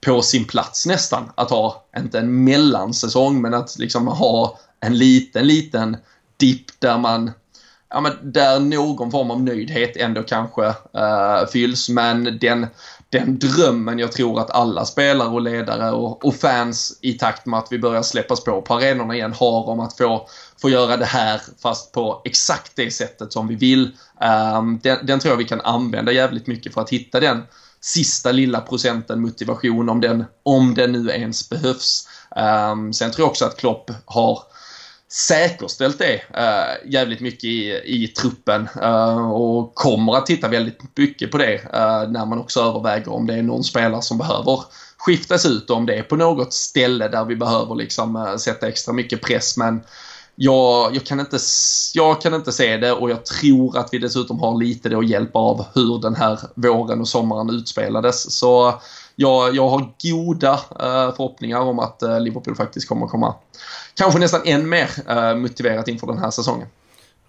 på 0.00 0.22
sin 0.22 0.44
plats 0.44 0.86
nästan 0.86 1.30
att 1.34 1.50
ha, 1.50 1.84
inte 1.96 2.18
en 2.18 2.44
mellansäsong, 2.44 3.40
men 3.40 3.54
att 3.54 3.78
liksom 3.78 4.06
ha 4.06 4.58
en 4.80 4.98
liten, 4.98 5.46
liten 5.46 5.96
dipp 6.36 6.80
där 6.80 6.98
man 6.98 7.30
ja, 7.90 8.00
men 8.00 8.32
där 8.32 8.60
någon 8.60 9.10
form 9.10 9.30
av 9.30 9.42
nöjdhet 9.42 9.96
ändå 9.96 10.22
kanske 10.22 10.66
uh, 10.66 11.46
fylls. 11.52 11.88
Men 11.88 12.38
den 12.40 12.66
den 13.10 13.38
drömmen 13.38 13.98
jag 13.98 14.12
tror 14.12 14.40
att 14.40 14.50
alla 14.50 14.84
spelare 14.84 15.28
och 15.28 15.40
ledare 15.40 15.90
och, 15.90 16.24
och, 16.24 16.34
fans 16.34 16.98
i 17.00 17.12
takt 17.12 17.46
med 17.46 17.58
att 17.58 17.72
vi 17.72 17.78
börjar 17.78 18.02
släppas 18.02 18.44
på 18.44 18.62
på 18.62 18.74
arenorna 18.74 19.14
igen 19.14 19.32
har 19.32 19.68
om 19.68 19.80
att 19.80 19.96
få, 19.96 20.28
få 20.62 20.70
göra 20.70 20.96
det 20.96 21.04
här 21.04 21.40
fast 21.62 21.92
på 21.92 22.22
exakt 22.24 22.72
det 22.74 22.90
sättet 22.90 23.32
som 23.32 23.48
vi 23.48 23.54
vill. 23.54 23.96
Um, 24.56 24.80
den, 24.82 25.06
den, 25.06 25.20
tror 25.20 25.32
jag 25.32 25.36
vi 25.36 25.44
kan 25.44 25.60
använda 25.60 26.12
jävligt 26.12 26.46
mycket 26.46 26.74
för 26.74 26.80
att 26.80 26.90
hitta 26.90 27.20
den 27.20 27.42
sista 27.80 28.32
lilla 28.32 28.60
procenten 28.60 29.20
motivation 29.20 29.88
om 29.88 30.00
den, 30.00 30.24
om 30.42 30.74
den 30.74 30.92
nu 30.92 31.10
ens 31.10 31.50
behövs. 31.50 32.08
Um, 32.70 32.92
sen 32.92 33.10
tror 33.10 33.24
jag 33.24 33.30
också 33.30 33.44
att 33.44 33.56
Klopp 33.56 33.90
har 34.04 34.42
säkerställt 35.10 35.98
det 35.98 36.14
uh, 36.14 36.92
jävligt 36.92 37.20
mycket 37.20 37.44
i, 37.44 37.80
i 37.84 38.08
truppen 38.08 38.68
uh, 38.82 39.30
och 39.30 39.74
kommer 39.74 40.16
att 40.16 40.26
titta 40.26 40.48
väldigt 40.48 40.96
mycket 40.96 41.30
på 41.30 41.38
det 41.38 41.54
uh, 41.54 42.10
när 42.12 42.26
man 42.26 42.38
också 42.38 42.60
överväger 42.60 43.12
om 43.12 43.26
det 43.26 43.34
är 43.34 43.42
någon 43.42 43.64
spelare 43.64 44.02
som 44.02 44.18
behöver 44.18 44.62
skiftas 44.98 45.46
ut 45.46 45.70
och 45.70 45.76
om 45.76 45.86
det 45.86 45.94
är 45.94 46.02
på 46.02 46.16
något 46.16 46.52
ställe 46.52 47.08
där 47.08 47.24
vi 47.24 47.36
behöver 47.36 47.74
liksom 47.74 48.36
sätta 48.38 48.68
extra 48.68 48.92
mycket 48.92 49.22
press 49.22 49.56
men 49.56 49.80
jag, 50.40 50.96
jag, 50.96 51.04
kan 51.06 51.20
inte, 51.20 51.38
jag 51.94 52.20
kan 52.20 52.34
inte 52.34 52.52
se 52.52 52.76
det 52.76 52.92
och 52.92 53.10
jag 53.10 53.26
tror 53.26 53.78
att 53.78 53.88
vi 53.92 53.98
dessutom 53.98 54.40
har 54.40 54.58
lite 54.58 54.88
då 54.88 55.02
hjälp 55.02 55.30
av 55.36 55.64
hur 55.74 55.98
den 55.98 56.16
här 56.16 56.38
våren 56.54 57.00
och 57.00 57.08
sommaren 57.08 57.50
utspelades. 57.50 58.38
Så 58.38 58.80
jag, 59.16 59.56
jag 59.56 59.68
har 59.68 59.92
goda 60.02 60.52
uh, 60.54 61.16
förhoppningar 61.16 61.60
om 61.60 61.78
att 61.78 62.02
uh, 62.02 62.20
Liverpool 62.20 62.56
faktiskt 62.56 62.88
kommer 62.88 63.06
komma 63.06 63.34
kanske 63.98 64.18
nästan 64.18 64.40
än 64.44 64.68
mer 64.68 64.88
uh, 65.10 65.36
motiverat 65.36 65.88
inför 65.88 66.06
den 66.06 66.18
här 66.18 66.30
säsongen. 66.30 66.68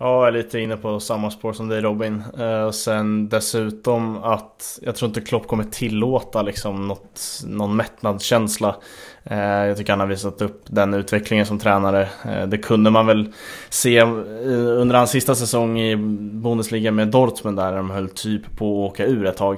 Ja, 0.01 0.20
jag 0.20 0.28
är 0.28 0.32
lite 0.32 0.59
inne 0.59 0.78
på 0.78 0.99
samma 0.99 1.32
spår 1.32 1.53
som 1.53 1.67
dig 1.67 1.82
Robin. 1.82 2.24
Eh, 2.38 2.63
och 2.63 2.76
sen 2.76 3.30
dessutom 3.30 4.24
att 4.24 4.80
jag 4.82 4.95
tror 4.95 5.07
inte 5.07 5.22
Klopp 5.22 5.47
kommer 5.47 5.63
tillåta 5.63 6.41
liksom 6.41 6.88
något, 6.88 7.22
någon 7.45 7.76
mättnadskänsla. 7.76 8.76
Eh, 9.24 9.39
jag 9.39 9.78
tycker 9.78 9.93
han 9.93 9.99
har 9.99 10.07
visat 10.07 10.41
upp 10.41 10.63
den 10.67 10.93
utvecklingen 10.93 11.45
som 11.45 11.59
tränare. 11.59 12.09
Eh, 12.26 12.47
det 12.47 12.57
kunde 12.57 12.89
man 12.89 13.05
väl 13.05 13.34
se 13.70 13.97
eh, 13.97 14.07
under 14.53 14.95
hans 14.95 15.11
sista 15.11 15.36
säsong 15.36 15.80
i 15.80 15.95
Bundesliga 16.32 16.91
med 16.91 17.07
Dortmund 17.07 17.57
där 17.57 17.76
de 17.76 17.89
höll 17.89 18.09
typ 18.09 18.57
på 18.57 18.86
att 18.86 18.91
åka 18.91 19.05
ur 19.05 19.26
ett 19.26 19.38
tag. 19.38 19.55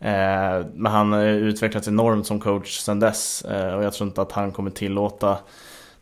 Eh, 0.00 0.66
men 0.74 0.92
han 0.92 1.12
har 1.12 1.24
utvecklats 1.24 1.88
enormt 1.88 2.26
som 2.26 2.40
coach 2.40 2.78
sedan 2.78 3.00
dess 3.00 3.44
och 3.76 3.84
jag 3.84 3.92
tror 3.92 4.08
inte 4.08 4.22
att 4.22 4.32
han 4.32 4.52
kommer 4.52 4.70
tillåta 4.70 5.36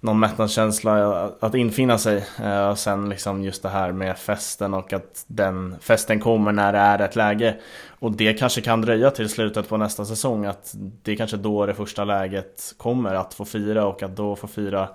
någon 0.03 0.21
mättnadskänsla 0.21 0.99
eh, 0.99 1.31
att 1.41 1.55
infinna 1.55 1.99
sig. 1.99 2.25
Eh, 2.43 2.69
och 2.69 2.79
sen 2.79 3.09
liksom 3.09 3.43
just 3.43 3.63
det 3.63 3.69
här 3.69 3.93
med 3.93 4.19
festen 4.19 4.75
och 4.75 4.93
att 4.93 5.25
den 5.27 5.77
festen 5.81 6.21
kommer 6.21 6.53
när 6.53 6.73
det 6.73 6.79
är 6.79 6.99
ett 6.99 7.17
läge. 7.17 7.57
Och 7.89 8.13
det 8.13 8.33
kanske 8.35 8.61
kan 8.61 8.81
dröja 8.81 9.11
till 9.11 9.29
slutet 9.29 9.69
på 9.69 9.77
nästa 9.77 10.05
säsong. 10.05 10.47
Att 10.47 10.75
det 11.03 11.13
är 11.13 11.17
kanske 11.17 11.37
då 11.37 11.67
det 11.67 11.75
första 11.75 12.05
läget 12.05 12.75
kommer 12.77 13.15
att 13.15 13.35
få 13.35 13.45
fira 13.45 13.87
och 13.87 14.03
att 14.03 14.17
då 14.17 14.37
få 14.37 14.47
fira 14.47 14.89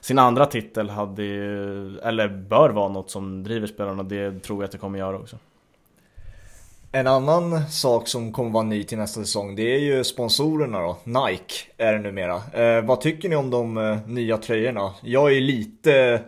sin 0.00 0.18
andra 0.18 0.46
titel 0.46 0.90
hade 0.90 1.22
ju, 1.22 1.98
eller 1.98 2.28
bör 2.28 2.70
vara 2.70 2.88
något 2.88 3.10
som 3.10 3.44
driver 3.44 3.66
spelarna. 3.66 4.02
Det 4.02 4.40
tror 4.40 4.58
jag 4.58 4.64
att 4.64 4.72
det 4.72 4.78
kommer 4.78 4.98
göra 4.98 5.16
också. 5.16 5.36
En 6.92 7.06
annan 7.06 7.66
sak 7.70 8.08
som 8.08 8.32
kommer 8.32 8.50
vara 8.50 8.64
ny 8.64 8.84
till 8.84 8.98
nästa 8.98 9.20
säsong 9.20 9.56
det 9.56 9.74
är 9.74 9.78
ju 9.78 10.04
sponsorerna 10.04 10.80
då. 10.80 10.96
Nike 11.04 11.54
är 11.76 11.92
det 11.92 11.98
numera. 11.98 12.42
Eh, 12.52 12.84
vad 12.84 13.00
tycker 13.00 13.28
ni 13.28 13.36
om 13.36 13.50
de 13.50 13.78
eh, 13.78 13.98
nya 14.06 14.36
tröjorna? 14.36 14.94
Jag 15.02 15.36
är 15.36 15.40
lite, 15.40 16.22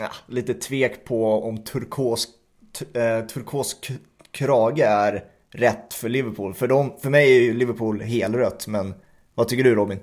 ja, 0.00 0.10
lite 0.26 0.54
tvek 0.54 1.04
på 1.04 1.48
om 1.48 1.64
turkos, 1.64 2.28
eh, 2.94 3.26
turkos 3.26 3.76
krage 4.30 4.80
är 4.80 5.24
rätt 5.50 5.94
för 5.94 6.08
Liverpool. 6.08 6.54
För, 6.54 6.68
de, 6.68 6.92
för 7.02 7.10
mig 7.10 7.36
är 7.36 7.40
ju 7.40 7.54
Liverpool 7.54 8.00
helrött 8.00 8.66
men 8.66 8.94
vad 9.34 9.48
tycker 9.48 9.64
du 9.64 9.74
Robin? 9.74 10.00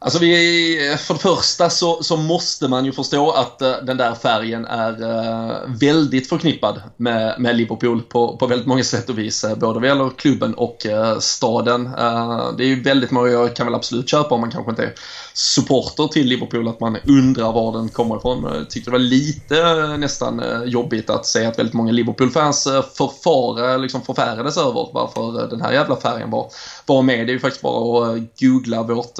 Alltså 0.00 0.18
vi, 0.18 0.96
för 0.98 1.14
det 1.14 1.20
första 1.20 1.70
så, 1.70 2.02
så 2.02 2.16
måste 2.16 2.68
man 2.68 2.84
ju 2.84 2.92
förstå 2.92 3.30
att 3.30 3.62
uh, 3.62 3.84
den 3.84 3.96
där 3.96 4.14
färgen 4.14 4.64
är 4.64 5.02
uh, 5.02 5.76
väldigt 5.80 6.28
förknippad 6.28 6.82
med, 6.96 7.40
med 7.40 7.56
Liverpool 7.56 8.02
på, 8.02 8.36
på 8.36 8.46
väldigt 8.46 8.66
många 8.66 8.84
sätt 8.84 9.08
och 9.08 9.18
vis. 9.18 9.44
Uh, 9.44 9.54
både 9.54 9.80
vad 9.80 9.88
gäller 9.88 10.10
klubben 10.10 10.54
och 10.54 10.86
staden. 11.20 11.84
det 12.58 12.64
är 12.64 12.68
ju 12.68 12.82
väldigt 12.82 13.10
många, 13.10 13.28
jag 13.28 13.56
kan 13.56 13.66
väl 13.66 13.74
absolut 13.74 14.08
köpa 14.08 14.34
om 14.34 14.40
man 14.40 14.50
kanske 14.50 14.70
inte 14.70 14.82
är 14.82 14.94
supporter 15.34 16.08
till 16.08 16.26
Liverpool, 16.26 16.68
att 16.68 16.80
man 16.80 16.96
undrar 17.06 17.52
var 17.52 17.72
den 17.72 17.88
kommer 17.88 18.16
ifrån. 18.16 18.44
Jag 18.54 18.70
tyckte 18.70 18.90
det 18.90 18.92
var 18.92 18.98
lite 18.98 19.96
nästan 19.96 20.42
jobbigt 20.66 21.10
att 21.10 21.26
se 21.26 21.46
att 21.46 21.58
väldigt 21.58 21.74
många 21.74 21.92
Liverpool-fans 21.92 22.64
förfara, 22.96 23.76
liksom 23.76 24.02
förfärades 24.02 24.56
över 24.56 24.88
varför 24.92 25.48
den 25.50 25.60
här 25.60 25.72
jävla 25.72 25.96
färgen 25.96 26.30
var, 26.30 26.50
var 26.88 27.02
med. 27.02 27.26
Det 27.26 27.30
är 27.30 27.34
ju 27.34 27.40
faktiskt 27.40 27.62
bara 27.62 28.10
att 28.10 28.40
googla 28.40 28.82
vårt 28.82 29.18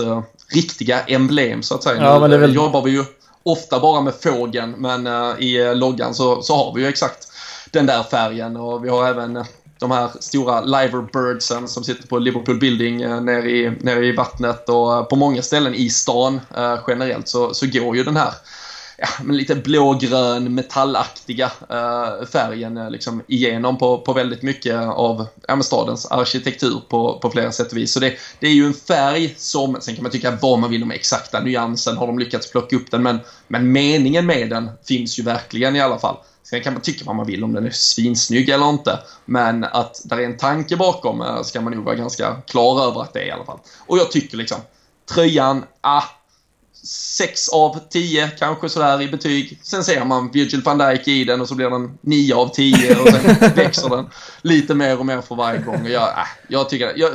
riktiga 0.54 1.00
emblem 1.00 1.62
så 1.62 1.74
att 1.74 1.82
säga. 1.82 2.02
Ja, 2.02 2.26
nu 2.26 2.38
väl... 2.38 2.54
jobbar 2.54 2.82
vi 2.82 2.90
ju 2.90 3.04
ofta 3.42 3.80
bara 3.80 4.00
med 4.00 4.14
fågeln 4.14 4.74
men 4.78 5.06
uh, 5.06 5.40
i 5.42 5.74
loggan 5.74 6.14
så, 6.14 6.42
så 6.42 6.56
har 6.56 6.74
vi 6.74 6.82
ju 6.82 6.88
exakt 6.88 7.28
den 7.70 7.86
där 7.86 8.02
färgen 8.02 8.56
och 8.56 8.84
vi 8.84 8.88
har 8.88 9.08
även 9.08 9.44
de 9.78 9.90
här 9.90 10.10
stora 10.20 10.60
liverbirdsen 10.60 11.68
som 11.68 11.84
sitter 11.84 12.08
på 12.08 12.18
Liverpool 12.18 12.58
Building 12.58 13.04
uh, 13.04 13.20
nere, 13.20 13.50
i, 13.50 13.72
nere 13.80 14.06
i 14.06 14.12
vattnet 14.12 14.68
och 14.68 15.08
på 15.08 15.16
många 15.16 15.42
ställen 15.42 15.74
i 15.74 15.90
stan 15.90 16.40
generellt 16.88 17.28
så, 17.28 17.54
så 17.54 17.66
går 17.66 17.96
ju 17.96 18.04
den 18.04 18.16
här 18.16 18.32
ja, 19.00 19.08
men 19.22 19.36
lite 19.36 19.54
blågrön 19.54 20.54
metallaktiga 20.54 21.52
eh, 21.70 22.26
färgen 22.26 22.92
liksom 22.92 23.22
igenom 23.26 23.78
på, 23.78 23.98
på 23.98 24.12
väldigt 24.12 24.42
mycket 24.42 24.76
av 24.76 25.26
ja, 25.48 25.62
stadens 25.62 26.06
arkitektur 26.06 26.80
på, 26.88 27.18
på 27.18 27.30
flera 27.30 27.52
sätt 27.52 27.72
och 27.72 27.78
vis. 27.78 27.92
Så 27.92 28.00
det, 28.00 28.14
det 28.40 28.46
är 28.46 28.52
ju 28.52 28.66
en 28.66 28.74
färg 28.74 29.34
som, 29.36 29.76
sen 29.80 29.94
kan 29.94 30.02
man 30.02 30.12
tycka 30.12 30.38
vad 30.42 30.58
man 30.58 30.70
vill 30.70 30.82
om 30.82 30.90
exakta 30.90 31.40
nyansen, 31.40 31.96
har 31.96 32.06
de 32.06 32.18
lyckats 32.18 32.50
plocka 32.50 32.76
upp 32.76 32.90
den, 32.90 33.02
men, 33.02 33.18
men 33.48 33.72
meningen 33.72 34.26
med 34.26 34.50
den 34.50 34.70
finns 34.84 35.18
ju 35.18 35.22
verkligen 35.22 35.76
i 35.76 35.80
alla 35.80 35.98
fall. 35.98 36.16
Sen 36.42 36.62
kan 36.62 36.72
man 36.72 36.82
tycka 36.82 37.04
vad 37.04 37.16
man 37.16 37.26
vill 37.26 37.44
om 37.44 37.52
den 37.52 37.66
är 37.66 37.70
svinsnygg 37.70 38.48
eller 38.48 38.68
inte. 38.68 38.98
Men 39.24 39.64
att 39.64 40.02
där 40.04 40.18
är 40.18 40.24
en 40.24 40.36
tanke 40.36 40.76
bakom 40.76 41.20
eh, 41.20 41.42
ska 41.42 41.60
man 41.60 41.72
nog 41.72 41.84
vara 41.84 41.94
ganska 41.94 42.34
klar 42.46 42.84
över 42.88 43.00
att 43.00 43.12
det 43.12 43.20
är 43.20 43.26
i 43.26 43.30
alla 43.30 43.44
fall. 43.44 43.58
Och 43.86 43.98
jag 43.98 44.10
tycker 44.10 44.36
liksom, 44.36 44.58
tröjan, 45.14 45.64
ah, 45.80 46.02
6 46.84 47.48
av 47.48 47.78
10 47.90 48.30
kanske 48.38 48.68
sådär 48.68 49.02
i 49.02 49.08
betyg. 49.08 49.60
Sen 49.62 49.84
ser 49.84 50.04
man 50.04 50.30
Virgil 50.30 50.62
van 50.62 50.78
Dijk 50.78 51.08
i 51.08 51.24
den 51.24 51.40
och 51.40 51.48
så 51.48 51.54
blir 51.54 51.70
den 51.70 51.98
9 52.00 52.34
av 52.34 52.48
10 52.48 52.96
och 52.96 53.08
sen 53.08 53.36
växer 53.56 53.88
den 53.88 54.06
lite 54.42 54.74
mer 54.74 54.98
och 54.98 55.06
mer 55.06 55.20
för 55.20 55.34
varje 55.34 55.60
gång. 55.60 55.82
Och 55.82 55.90
jag, 55.90 56.08
äh, 56.08 56.24
jag 56.48 56.68
tycker 56.68 56.92
jag, 56.96 57.10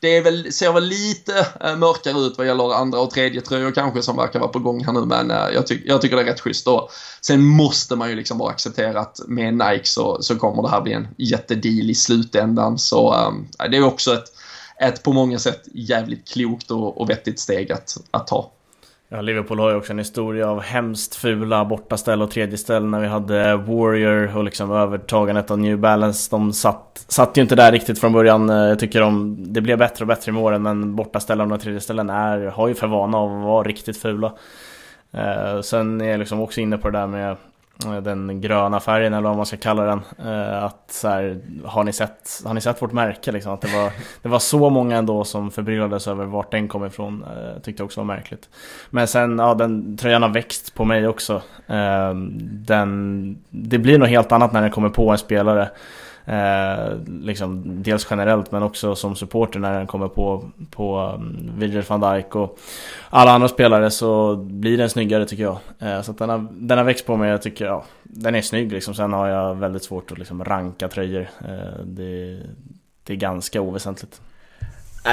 det 0.00 0.20
väl, 0.20 0.52
ser 0.52 0.72
väl 0.72 0.84
lite 0.84 1.46
äh, 1.64 1.76
mörkare 1.76 2.18
ut 2.18 2.38
vad 2.38 2.46
gäller 2.46 2.74
andra 2.74 3.00
och 3.00 3.10
tredje 3.10 3.40
tröjor 3.40 3.72
kanske 3.72 4.02
som 4.02 4.16
verkar 4.16 4.38
vara 4.38 4.52
på 4.52 4.58
gång 4.58 4.84
här 4.84 4.92
nu 4.92 5.00
men 5.00 5.30
äh, 5.30 5.48
jag, 5.54 5.66
ty 5.66 5.82
jag 5.84 6.00
tycker 6.00 6.16
det 6.16 6.22
är 6.22 6.26
rätt 6.26 6.40
schysst. 6.40 6.68
Och 6.68 6.90
sen 7.20 7.42
måste 7.42 7.96
man 7.96 8.10
ju 8.10 8.16
liksom 8.16 8.38
bara 8.38 8.50
acceptera 8.50 9.00
att 9.00 9.20
med 9.26 9.54
Nike 9.54 9.84
så, 9.84 10.22
så 10.22 10.36
kommer 10.36 10.62
det 10.62 10.68
här 10.68 10.80
bli 10.80 10.92
en 10.92 11.08
jättedeal 11.16 11.90
i 11.90 11.94
slutändan. 11.94 12.78
Så 12.78 13.14
äh, 13.14 13.70
det 13.70 13.76
är 13.76 13.84
också 13.84 14.14
ett, 14.14 14.32
ett 14.80 15.02
på 15.02 15.12
många 15.12 15.38
sätt 15.38 15.62
jävligt 15.74 16.28
klokt 16.28 16.70
och, 16.70 17.00
och 17.00 17.10
vettigt 17.10 17.40
steg 17.40 17.72
att, 17.72 17.96
att 18.10 18.26
ta. 18.26 18.52
Ja, 19.10 19.20
Liverpool 19.20 19.58
har 19.58 19.70
ju 19.70 19.76
också 19.76 19.92
en 19.92 19.98
historia 19.98 20.48
av 20.48 20.60
hemskt 20.60 21.14
fula 21.14 21.64
bortaställ 21.64 22.22
och 22.22 22.30
tredjeställ 22.30 22.84
när 22.84 23.00
vi 23.00 23.06
hade 23.06 23.56
Warrior 23.56 24.36
och 24.36 24.44
liksom 24.44 24.72
övertagandet 24.72 25.50
av 25.50 25.58
New 25.58 25.78
Balance. 25.78 26.30
De 26.30 26.52
satt, 26.52 27.04
satt 27.08 27.38
ju 27.38 27.42
inte 27.42 27.56
där 27.56 27.72
riktigt 27.72 27.98
från 27.98 28.12
början. 28.12 28.50
Eh, 28.50 28.56
jag 28.56 28.78
tycker 28.78 29.00
de, 29.00 29.36
det 29.52 29.60
blev 29.60 29.78
bättre 29.78 30.02
och 30.02 30.06
bättre 30.06 30.32
med 30.32 30.42
åren 30.42 30.62
men 30.62 30.96
bortaställen 30.96 31.52
och 31.52 31.60
tredjeställen 31.60 32.10
är, 32.10 32.46
har 32.46 32.68
ju 32.68 32.74
för 32.74 32.86
vana 32.86 33.18
av 33.18 33.38
att 33.38 33.44
vara 33.44 33.68
riktigt 33.68 33.96
fula. 33.96 34.32
Eh, 35.12 35.60
sen 35.60 36.00
är 36.00 36.10
jag 36.10 36.18
liksom 36.18 36.40
också 36.40 36.60
inne 36.60 36.78
på 36.78 36.90
det 36.90 36.98
där 36.98 37.06
med 37.06 37.36
den 38.02 38.40
gröna 38.40 38.80
färgen 38.80 39.14
eller 39.14 39.28
vad 39.28 39.36
man 39.36 39.46
ska 39.46 39.56
kalla 39.56 39.82
den. 39.82 40.00
Eh, 40.18 40.64
att 40.64 40.84
så 40.90 41.08
här, 41.08 41.40
har, 41.64 41.84
ni 41.84 41.92
sett, 41.92 42.42
har 42.44 42.54
ni 42.54 42.60
sett 42.60 42.82
vårt 42.82 42.92
märke 42.92 43.32
liksom? 43.32 43.52
Att 43.52 43.60
det 43.60 43.76
var, 43.76 43.92
det 44.22 44.28
var 44.28 44.38
så 44.38 44.70
många 44.70 44.96
ändå 44.96 45.24
som 45.24 45.50
förbryllades 45.50 46.08
över 46.08 46.24
vart 46.24 46.50
den 46.50 46.68
kom 46.68 46.84
ifrån. 46.84 47.24
Eh, 47.24 47.62
tyckte 47.62 47.82
också 47.82 48.00
var 48.00 48.06
märkligt. 48.06 48.48
Men 48.90 49.08
sen, 49.08 49.38
ja 49.38 49.54
den 49.54 49.96
tröjan 49.96 50.22
har 50.22 50.28
växt 50.28 50.74
på 50.74 50.84
mig 50.84 51.08
också. 51.08 51.42
Den, 52.40 53.38
det 53.50 53.78
blir 53.78 53.98
något 53.98 54.08
helt 54.08 54.32
annat 54.32 54.52
när 54.52 54.62
den 54.62 54.70
kommer 54.70 54.88
på 54.88 55.10
en 55.10 55.18
spelare. 55.18 55.68
Eh, 56.28 56.96
liksom, 57.20 57.82
dels 57.82 58.06
generellt 58.10 58.52
men 58.52 58.62
också 58.62 58.94
som 58.94 59.16
supporter 59.16 59.60
när 59.60 59.78
den 59.78 59.86
kommer 59.86 60.08
på, 60.08 60.50
på 60.70 61.00
um, 61.00 61.52
Virgil 61.58 61.82
van 61.88 62.00
Dijk 62.00 62.36
och 62.36 62.58
alla 63.10 63.30
andra 63.30 63.48
spelare 63.48 63.90
så 63.90 64.36
blir 64.36 64.78
den 64.78 64.90
snyggare 64.90 65.24
tycker 65.24 65.42
jag. 65.42 65.58
Eh, 65.78 66.02
så 66.02 66.10
att 66.10 66.18
den 66.18 66.28
har, 66.28 66.46
den 66.50 66.78
har 66.78 66.84
växt 66.84 67.06
på 67.06 67.16
mig, 67.16 67.30
jag 67.30 67.42
tycker 67.42 67.66
ja, 67.66 67.84
den 68.02 68.34
är 68.34 68.42
snygg 68.42 68.72
liksom. 68.72 68.94
Sen 68.94 69.12
har 69.12 69.28
jag 69.28 69.54
väldigt 69.54 69.84
svårt 69.84 70.12
att 70.12 70.18
liksom 70.18 70.44
ranka 70.44 70.88
tröjor. 70.88 71.28
Eh, 71.40 71.84
det, 71.84 72.40
det 73.04 73.12
är 73.12 73.16
ganska 73.16 73.60
oväsentligt. 73.60 74.20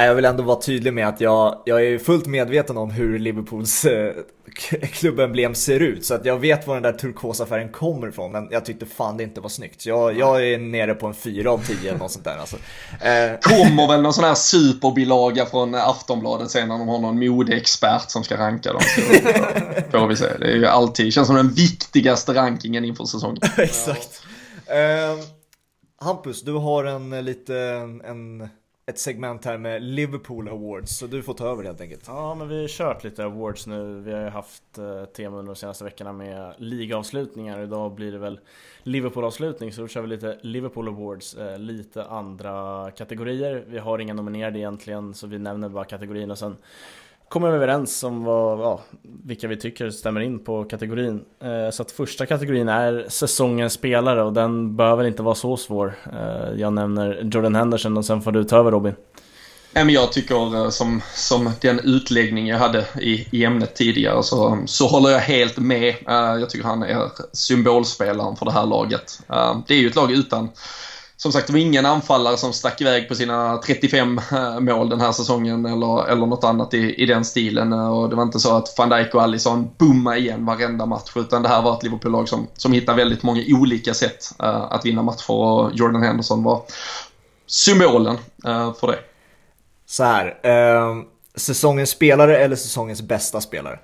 Jag 0.04 0.14
vill 0.14 0.24
ändå 0.24 0.42
vara 0.42 0.60
tydlig 0.60 0.92
med 0.92 1.08
att 1.08 1.20
jag, 1.20 1.62
jag 1.64 1.86
är 1.86 1.98
fullt 1.98 2.26
medveten 2.26 2.76
om 2.76 2.90
hur 2.90 3.18
Liverpools 3.18 3.84
eh, 3.84 4.12
klubbemblem 4.92 5.54
ser 5.54 5.80
ut. 5.80 6.04
Så 6.04 6.14
att 6.14 6.24
jag 6.24 6.38
vet 6.38 6.66
var 6.66 6.74
den 6.74 6.82
där 6.82 6.92
turkosa 6.92 7.46
färgen 7.46 7.68
kommer 7.68 8.08
ifrån. 8.08 8.32
Men 8.32 8.48
jag 8.50 8.64
tyckte 8.64 8.86
fan 8.86 9.16
det 9.16 9.22
inte 9.22 9.40
var 9.40 9.48
snyggt. 9.48 9.82
Så 9.82 9.88
jag, 9.88 10.18
jag 10.18 10.46
är 10.46 10.58
nere 10.58 10.94
på 10.94 11.06
en 11.06 11.14
4 11.14 11.50
av 11.50 11.64
10 11.66 11.88
eller 11.88 11.98
något 11.98 12.10
sånt 12.10 12.24
där. 12.24 12.36
Alltså. 12.38 12.56
Eh. 13.00 13.38
Kommer 13.40 13.88
väl 13.88 14.02
någon 14.02 14.12
sån 14.12 14.24
här 14.24 14.34
superbilaga 14.34 15.46
från 15.46 15.74
Aftonbladet 15.74 16.50
sen 16.50 16.68
när 16.68 16.78
de 16.78 16.88
har 16.88 16.98
någon 16.98 17.28
modeexpert 17.28 18.10
som 18.10 18.24
ska 18.24 18.36
ranka 18.36 18.72
dem. 18.72 18.82
Så 19.90 19.90
får 19.98 20.06
vi 20.06 20.16
se. 20.16 20.26
Det 20.38 20.46
är 20.46 20.56
ju 20.56 20.66
alltid, 20.66 21.12
känns 21.12 21.26
som 21.26 21.36
den 21.36 21.50
viktigaste 21.50 22.34
rankingen 22.34 22.84
inför 22.84 23.04
säsongen. 23.04 23.42
Exakt. 23.56 24.22
Uh, 24.70 25.24
Hampus, 26.00 26.42
du 26.42 26.52
har 26.52 26.84
en 26.84 27.24
lite 27.24 27.56
en 28.04 28.48
ett 28.90 28.98
segment 28.98 29.44
här 29.44 29.58
med 29.58 29.82
Liverpool 29.82 30.48
Awards, 30.48 30.98
så 30.98 31.06
du 31.06 31.22
får 31.22 31.34
ta 31.34 31.48
över 31.48 31.64
helt 31.64 31.80
enkelt. 31.80 32.04
Ja, 32.06 32.34
men 32.34 32.48
vi 32.48 32.60
har 32.60 32.68
kört 32.68 33.04
lite 33.04 33.24
awards 33.24 33.66
nu. 33.66 34.00
Vi 34.00 34.12
har 34.12 34.20
ju 34.20 34.28
haft 34.28 34.78
eh, 34.78 35.04
tema 35.04 35.36
under 35.36 35.54
de 35.54 35.58
senaste 35.58 35.84
veckorna 35.84 36.12
med 36.12 36.54
ligaavslutningar. 36.58 37.62
Idag 37.62 37.94
blir 37.94 38.12
det 38.12 38.18
väl 38.18 38.40
Liverpool-avslutning, 38.82 39.72
så 39.72 39.80
då 39.80 39.88
kör 39.88 40.02
vi 40.02 40.08
lite 40.08 40.38
Liverpool 40.42 40.88
Awards, 40.88 41.34
eh, 41.34 41.58
lite 41.58 42.04
andra 42.04 42.90
kategorier. 42.90 43.64
Vi 43.68 43.78
har 43.78 43.98
inga 43.98 44.14
nominerade 44.14 44.58
egentligen, 44.58 45.14
så 45.14 45.26
vi 45.26 45.38
nämner 45.38 45.68
bara 45.68 45.84
kategorierna 45.84 46.36
sen 46.36 46.56
kommer 47.28 47.50
vi 47.50 47.56
överens 47.56 48.02
om 48.02 48.24
vad, 48.24 48.60
ja, 48.60 48.80
vilka 49.24 49.48
vi 49.48 49.56
tycker 49.56 49.90
stämmer 49.90 50.20
in 50.20 50.44
på 50.44 50.64
kategorin. 50.64 51.24
Eh, 51.42 51.70
så 51.70 51.82
att 51.82 51.90
första 51.90 52.26
kategorin 52.26 52.68
är 52.68 53.06
säsongens 53.08 53.72
spelare 53.72 54.22
och 54.22 54.32
den 54.32 54.76
behöver 54.76 55.04
inte 55.04 55.22
vara 55.22 55.34
så 55.34 55.56
svår. 55.56 55.94
Eh, 56.12 56.60
jag 56.60 56.72
nämner 56.72 57.20
Jordan 57.22 57.54
Henderson 57.54 57.96
och 57.96 58.04
sen 58.04 58.22
får 58.22 58.32
du 58.32 58.44
ta 58.44 58.56
över 58.56 58.70
Robin. 58.70 58.94
men 59.84 59.94
jag 59.94 60.12
tycker 60.12 60.56
eh, 60.56 60.70
som, 60.70 61.02
som 61.14 61.50
den 61.60 61.80
utläggning 61.80 62.46
jag 62.46 62.58
hade 62.58 62.84
i, 63.00 63.28
i 63.32 63.44
ämnet 63.44 63.74
tidigare 63.74 64.22
så, 64.22 64.48
eh, 64.48 64.64
så 64.66 64.86
håller 64.86 65.10
jag 65.10 65.18
helt 65.18 65.58
med. 65.58 65.88
Eh, 65.88 66.40
jag 66.40 66.50
tycker 66.50 66.64
han 66.64 66.82
är 66.82 67.10
symbolspelaren 67.32 68.36
för 68.36 68.44
det 68.46 68.52
här 68.52 68.66
laget. 68.66 69.20
Det 69.66 69.74
är 69.74 69.78
ju 69.78 69.88
ett 69.88 69.96
lag 69.96 70.12
utan 70.12 70.48
som 71.16 71.32
sagt, 71.32 71.46
det 71.46 71.52
var 71.52 71.60
ingen 71.60 71.86
anfallare 71.86 72.36
som 72.36 72.52
stack 72.52 72.80
iväg 72.80 73.08
på 73.08 73.14
sina 73.14 73.58
35 73.58 74.20
eh, 74.32 74.60
mål 74.60 74.88
den 74.88 75.00
här 75.00 75.12
säsongen 75.12 75.66
eller, 75.66 76.08
eller 76.08 76.26
något 76.26 76.44
annat 76.44 76.74
i, 76.74 77.02
i 77.02 77.06
den 77.06 77.24
stilen. 77.24 77.72
Eh, 77.72 77.98
och 77.98 78.10
det 78.10 78.16
var 78.16 78.22
inte 78.22 78.40
så 78.40 78.56
att 78.56 78.74
van 78.78 78.88
Dijk 78.88 79.14
och 79.14 79.22
Alisson 79.22 79.70
bommade 79.78 80.18
igen 80.18 80.46
varenda 80.46 80.86
match 80.86 81.12
utan 81.16 81.42
det 81.42 81.48
här 81.48 81.62
var 81.62 81.76
ett 81.76 81.82
Liverpool-lag 81.82 82.28
som, 82.28 82.46
som 82.56 82.72
hittade 82.72 82.96
väldigt 82.96 83.22
många 83.22 83.42
olika 83.48 83.94
sätt 83.94 84.30
uh, 84.42 84.48
att 84.48 84.86
vinna 84.86 85.02
matcher 85.02 85.30
och 85.30 85.70
Jordan 85.74 86.02
Henderson 86.02 86.42
var 86.42 86.62
symbolen 87.46 88.16
uh, 88.46 88.74
för 88.74 88.86
det. 88.86 88.98
Så 89.86 90.04
här, 90.04 90.38
eh, 90.42 90.96
säsongens 91.34 91.90
spelare 91.90 92.38
eller 92.38 92.56
säsongens 92.56 93.02
bästa 93.02 93.40
spelare? 93.40 93.78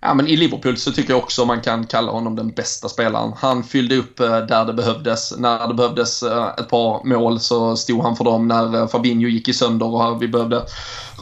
Ja, 0.00 0.14
men 0.14 0.28
i 0.28 0.36
Liverpool 0.36 0.76
så 0.76 0.92
tycker 0.92 1.10
jag 1.10 1.18
också 1.18 1.44
man 1.44 1.60
kan 1.60 1.86
kalla 1.86 2.12
honom 2.12 2.36
den 2.36 2.50
bästa 2.50 2.88
spelaren. 2.88 3.32
Han 3.36 3.64
fyllde 3.64 3.96
upp 3.96 4.20
eh, 4.20 4.38
där 4.38 4.64
det 4.64 4.72
behövdes. 4.72 5.36
När 5.38 5.68
det 5.68 5.74
behövdes 5.74 6.22
eh, 6.22 6.48
ett 6.58 6.68
par 6.68 7.04
mål 7.04 7.40
så 7.40 7.76
stod 7.76 8.02
han 8.02 8.16
för 8.16 8.24
dem. 8.24 8.48
När 8.48 8.76
eh, 8.76 8.88
Fabinho 8.88 9.28
gick 9.28 9.48
i 9.48 9.52
sönder 9.52 9.86
och 9.86 10.22
vi 10.22 10.28
behövde 10.28 10.62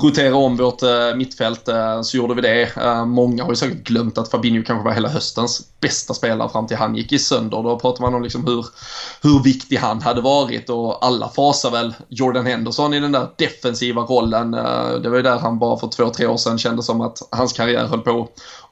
rotera 0.02 0.36
om 0.36 0.56
vårt 0.56 0.82
mittfält 1.16 1.68
så 2.02 2.16
gjorde 2.16 2.34
vi 2.34 2.40
det. 2.40 2.76
Många 3.06 3.42
har 3.42 3.50
ju 3.50 3.56
säkert 3.56 3.86
glömt 3.86 4.18
att 4.18 4.30
Fabinho 4.30 4.62
kanske 4.66 4.84
var 4.84 4.92
hela 4.92 5.08
höstens 5.08 5.62
bästa 5.80 6.14
spelare 6.14 6.48
fram 6.48 6.66
till 6.66 6.76
han 6.76 6.96
gick 6.96 7.12
i 7.12 7.18
sönder. 7.18 7.62
Då 7.62 7.78
pratar 7.78 8.02
man 8.02 8.14
om 8.14 8.22
liksom 8.22 8.46
hur, 8.46 8.66
hur 9.22 9.42
viktig 9.42 9.76
han 9.76 10.02
hade 10.02 10.20
varit 10.20 10.70
och 10.70 11.06
alla 11.06 11.28
fasar 11.28 11.70
väl 11.70 11.94
Jordan 12.08 12.46
Henderson 12.46 12.94
i 12.94 13.00
den 13.00 13.12
där 13.12 13.28
defensiva 13.38 14.02
rollen. 14.02 14.50
Det 15.02 15.08
var 15.08 15.16
ju 15.16 15.22
där 15.22 15.38
han 15.38 15.58
bara 15.58 15.78
för 15.78 15.88
två, 15.88 16.10
tre 16.10 16.26
år 16.26 16.36
sedan 16.36 16.58
kände 16.58 16.82
som 16.82 17.00
att 17.00 17.18
hans 17.30 17.52
karriär 17.52 17.86
höll 17.86 18.00
på 18.00 18.28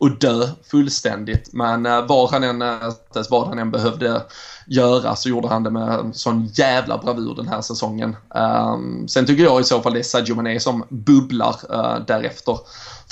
att 0.07 0.20
dö 0.20 0.48
fullständigt. 0.70 1.53
Men 1.53 1.86
eh, 1.86 2.07
var 2.07 2.28
han 2.28 2.44
än, 2.44 2.62
eh, 2.62 2.92
vad 3.30 3.48
han 3.48 3.59
än 3.59 3.70
behövde 3.70 4.22
göra 4.66 5.16
så 5.16 5.28
gjorde 5.28 5.48
han 5.48 5.62
det 5.62 5.70
med 5.70 6.11
sån 6.12 6.46
jävla 6.46 6.98
bravur 6.98 7.34
den 7.34 7.48
här 7.48 7.61
säsongen. 7.61 8.16
Um, 8.34 9.09
sen 9.09 9.26
tycker 9.26 9.44
jag 9.44 9.61
i 9.61 9.64
så 9.64 9.80
fall 9.80 9.92
det 9.92 9.98
är 9.98 10.03
Sadio 10.03 10.34
Mané 10.34 10.61
som 10.61 10.84
bubblar 10.88 11.57
uh, 11.70 12.07
därefter. 12.07 12.59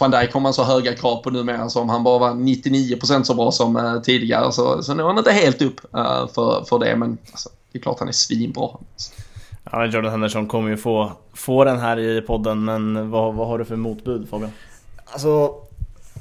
Van 0.01 0.11
Dijk 0.11 0.33
har 0.35 0.41
man 0.41 0.55
så 0.55 0.65
höga 0.65 0.95
krav 0.95 1.17
på 1.17 1.31
numera 1.31 1.69
så 1.69 1.81
om 1.81 1.89
han 1.89 2.05
bara 2.05 2.19
var 2.19 2.31
99% 2.31 3.23
så 3.23 3.35
bra 3.35 3.53
som 3.53 4.01
tidigare 4.05 4.53
så, 4.53 4.83
så 4.83 4.95
nu 4.95 5.03
är 5.03 5.07
han 5.07 5.19
inte 5.19 5.33
helt 5.33 5.63
upp 5.63 5.81
för, 6.35 6.65
för 6.69 6.79
det 6.79 6.97
men 6.97 7.19
alltså, 7.31 7.49
det 7.73 7.79
är 7.79 7.83
klart 7.83 7.99
han 7.99 8.09
är 8.09 8.13
svinbra. 8.13 8.69
Ja, 9.73 9.87
Jordan 9.87 10.11
Henderson 10.11 10.47
kommer 10.47 10.71
ju 10.71 10.77
få, 10.77 11.13
få 11.35 11.65
den 11.65 11.79
här 11.79 11.99
i 11.99 12.21
podden 12.21 12.65
men 12.65 13.11
vad, 13.11 13.35
vad 13.35 13.49
har 13.49 13.59
du 13.59 13.65
för 13.65 13.77
motbud 13.77 14.29
Fabian? 14.29 14.51
Alltså 15.05 15.55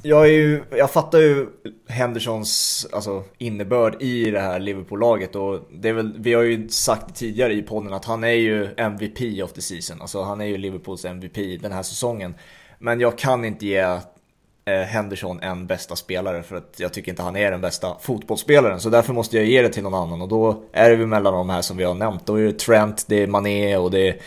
jag, 0.01 0.25
är 0.25 0.31
ju, 0.31 0.63
jag 0.71 0.91
fattar 0.91 1.19
ju 1.19 1.47
Hendersons 1.87 2.87
alltså, 2.91 3.23
innebörd 3.37 4.01
i 4.01 4.31
det 4.31 4.39
här 4.39 4.59
Liverpool-laget 4.59 5.35
och 5.35 5.59
det 5.71 5.89
är 5.89 5.93
väl, 5.93 6.15
vi 6.19 6.33
har 6.33 6.43
ju 6.43 6.69
sagt 6.69 7.15
tidigare 7.15 7.53
i 7.53 7.61
podden 7.61 7.93
att 7.93 8.05
han 8.05 8.23
är 8.23 8.27
ju 8.27 8.69
MVP 8.77 9.43
of 9.43 9.53
the 9.53 9.61
season. 9.61 10.01
Alltså 10.01 10.21
han 10.21 10.41
är 10.41 10.45
ju 10.45 10.57
Liverpools 10.57 11.05
MVP 11.05 11.61
den 11.61 11.71
här 11.71 11.83
säsongen. 11.83 12.35
Men 12.79 12.99
jag 12.99 13.17
kan 13.17 13.45
inte 13.45 13.65
ge 13.65 13.77
eh, 14.65 14.81
Henderson 14.87 15.39
en 15.41 15.67
bästa 15.67 15.95
spelare 15.95 16.43
för 16.43 16.55
att 16.55 16.75
jag 16.77 16.93
tycker 16.93 17.11
inte 17.11 17.23
han 17.23 17.35
är 17.35 17.51
den 17.51 17.61
bästa 17.61 17.95
fotbollsspelaren. 18.01 18.79
Så 18.79 18.89
därför 18.89 19.13
måste 19.13 19.37
jag 19.37 19.45
ge 19.45 19.61
det 19.61 19.69
till 19.69 19.83
någon 19.83 19.93
annan 19.93 20.21
och 20.21 20.27
då 20.27 20.63
är 20.73 20.89
det 20.89 21.05
mellan 21.05 21.33
de 21.33 21.49
här 21.49 21.61
som 21.61 21.77
vi 21.77 21.83
har 21.83 21.93
nämnt. 21.93 22.25
Då 22.25 22.35
är 22.35 22.43
det 22.43 22.59
Trent, 22.59 23.05
det 23.07 23.23
är 23.23 23.27
Mané 23.27 23.77
och 23.77 23.91
det 23.91 24.19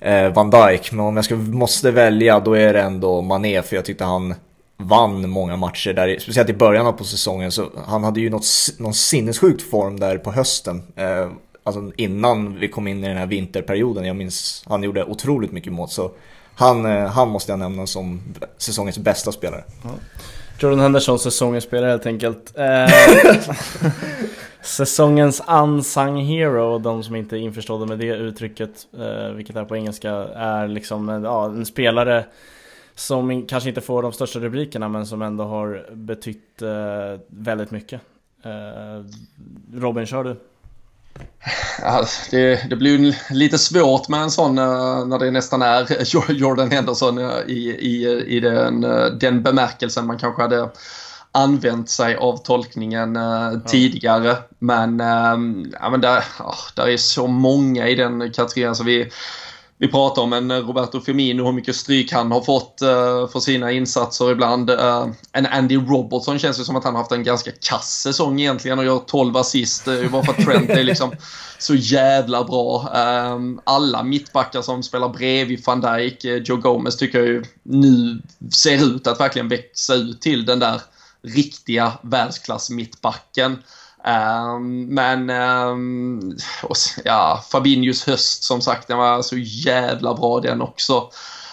är 0.00 0.26
eh, 0.26 0.32
Van 0.32 0.50
Dijk. 0.50 0.92
Men 0.92 1.06
om 1.06 1.16
jag 1.16 1.24
ska, 1.24 1.36
måste 1.36 1.90
välja 1.90 2.40
då 2.40 2.54
är 2.54 2.72
det 2.72 2.80
ändå 2.80 3.22
Mané 3.22 3.62
för 3.62 3.76
jag 3.76 3.84
tyckte 3.84 4.04
han 4.04 4.34
vann 4.80 5.30
många 5.30 5.56
matcher 5.56 5.92
där, 5.92 6.18
speciellt 6.18 6.50
i 6.50 6.54
början 6.54 6.86
av 6.86 6.92
på 6.92 7.04
säsongen. 7.04 7.52
Så 7.52 7.70
han 7.86 8.04
hade 8.04 8.20
ju 8.20 8.30
något, 8.30 8.46
någon 8.78 8.94
sinnessjukt 8.94 9.70
form 9.70 10.00
där 10.00 10.18
på 10.18 10.32
hösten. 10.32 10.82
Eh, 10.96 11.30
alltså 11.64 11.92
innan 11.96 12.58
vi 12.58 12.68
kom 12.68 12.86
in 12.86 13.04
i 13.04 13.08
den 13.08 13.16
här 13.16 13.26
vinterperioden. 13.26 14.04
Jag 14.04 14.16
minns, 14.16 14.64
han 14.66 14.82
gjorde 14.82 15.04
otroligt 15.04 15.52
mycket 15.52 15.72
mål. 15.72 15.88
Så 15.88 16.10
han, 16.54 16.86
eh, 16.86 17.06
han 17.06 17.28
måste 17.28 17.52
jag 17.52 17.58
nämna 17.58 17.86
som 17.86 18.20
säsongens 18.58 18.98
bästa 18.98 19.32
spelare. 19.32 19.64
Ja. 19.82 19.90
Jordan 20.58 20.80
Henderson, 20.80 21.18
säsongens 21.18 21.64
spelare 21.64 21.90
helt 21.90 22.06
enkelt. 22.06 22.58
Eh, 22.58 22.88
säsongens 24.62 25.42
unsung 25.48 26.16
hero, 26.16 26.78
de 26.78 27.02
som 27.02 27.16
inte 27.16 27.36
är 27.36 27.38
införstådda 27.38 27.86
med 27.86 27.98
det 27.98 28.06
uttrycket, 28.06 28.70
eh, 28.98 29.34
vilket 29.34 29.56
är 29.56 29.64
på 29.64 29.76
engelska, 29.76 30.10
är 30.34 30.68
liksom 30.68 31.08
ja, 31.24 31.46
en 31.46 31.66
spelare 31.66 32.24
som 33.00 33.46
kanske 33.46 33.68
inte 33.68 33.80
får 33.80 34.02
de 34.02 34.12
största 34.12 34.38
rubrikerna 34.38 34.88
men 34.88 35.06
som 35.06 35.22
ändå 35.22 35.44
har 35.44 35.86
betytt 35.92 36.62
eh, 36.62 37.20
väldigt 37.28 37.70
mycket. 37.70 38.00
Eh, 38.44 39.04
Robin, 39.74 40.06
kör 40.06 40.24
du? 40.24 40.36
Ja, 41.82 42.06
det, 42.30 42.70
det 42.70 42.76
blir 42.76 43.16
lite 43.34 43.58
svårt 43.58 44.08
med 44.08 44.20
en 44.20 44.30
sån 44.30 44.58
uh, 44.58 45.06
när 45.06 45.18
det 45.18 45.30
nästan 45.30 45.62
är 45.62 46.32
Jordan 46.32 46.70
Henderson 46.70 47.18
uh, 47.18 47.40
i, 47.46 47.70
i, 47.70 48.24
i 48.36 48.40
den, 48.40 48.84
uh, 48.84 49.06
den 49.06 49.42
bemärkelsen 49.42 50.06
man 50.06 50.18
kanske 50.18 50.42
hade 50.42 50.70
använt 51.32 51.90
sig 51.90 52.16
av 52.16 52.36
tolkningen 52.36 53.14
ja. 53.14 53.60
tidigare. 53.66 54.36
Men, 54.58 55.00
ehm, 55.00 55.72
ja, 55.80 55.90
men 55.90 56.00
där, 56.00 56.24
där 56.76 56.88
är 56.88 56.96
så 56.96 57.26
många 57.26 57.88
i 57.88 57.94
den 57.94 58.32
kategorin. 58.32 58.74
Så 58.74 58.84
vi, 58.84 59.10
vi 59.80 59.88
pratar 59.88 60.22
om 60.22 60.32
en 60.32 60.50
eh, 60.50 60.66
Roberto 60.66 61.00
Firmino, 61.00 61.44
hur 61.44 61.52
mycket 61.52 61.76
stryk 61.76 62.12
han 62.12 62.32
har 62.32 62.40
fått 62.40 62.78
uh, 62.82 63.28
för 63.28 63.40
sina 63.40 63.72
insatser 63.72 64.32
ibland. 64.32 64.70
Uh, 64.70 65.08
en 65.32 65.46
Andy 65.46 65.76
Robertson 65.76 66.38
känns 66.38 66.60
ju 66.60 66.64
som 66.64 66.76
att 66.76 66.84
han 66.84 66.94
har 66.94 67.02
haft 67.02 67.12
en 67.12 67.24
ganska 67.24 67.50
kass 67.60 68.00
säsong 68.00 68.40
egentligen 68.40 68.78
och 68.78 68.84
gör 68.84 68.98
12 68.98 69.36
assist. 69.36 69.84
Det 69.84 70.00
Uh, 70.00 70.10
bara 70.10 70.22
för 70.22 70.32
att 70.32 70.44
Trent 70.46 70.70
är 70.70 70.84
liksom 70.84 71.12
så 71.58 71.74
jävla 71.74 72.44
bra. 72.44 72.80
Uh, 72.82 73.60
alla 73.64 74.02
mittbackar 74.02 74.62
som 74.62 74.82
spelar 74.82 75.08
bredvid 75.08 75.62
van 75.66 75.80
Dijk, 75.80 76.24
Joe 76.24 76.56
Gomez 76.56 76.96
tycker 76.96 77.18
jag 77.18 77.28
ju 77.28 77.44
nu 77.62 78.22
ser 78.52 78.84
ut 78.84 79.06
att 79.06 79.20
verkligen 79.20 79.48
växa 79.48 79.94
ut 79.94 80.20
till 80.20 80.46
den 80.46 80.58
där 80.58 80.80
riktiga 81.22 81.92
världsklass 82.02 82.70
mittbacken. 82.70 83.58
Um, 84.04 84.94
men 84.94 85.30
um, 85.30 86.36
ja, 87.04 87.44
Fabinhos 87.52 88.06
höst 88.06 88.44
som 88.44 88.60
sagt, 88.60 88.88
den 88.88 88.98
var 88.98 89.22
så 89.22 89.36
jävla 89.38 90.14
bra 90.14 90.40
den 90.40 90.62
också. 90.62 91.10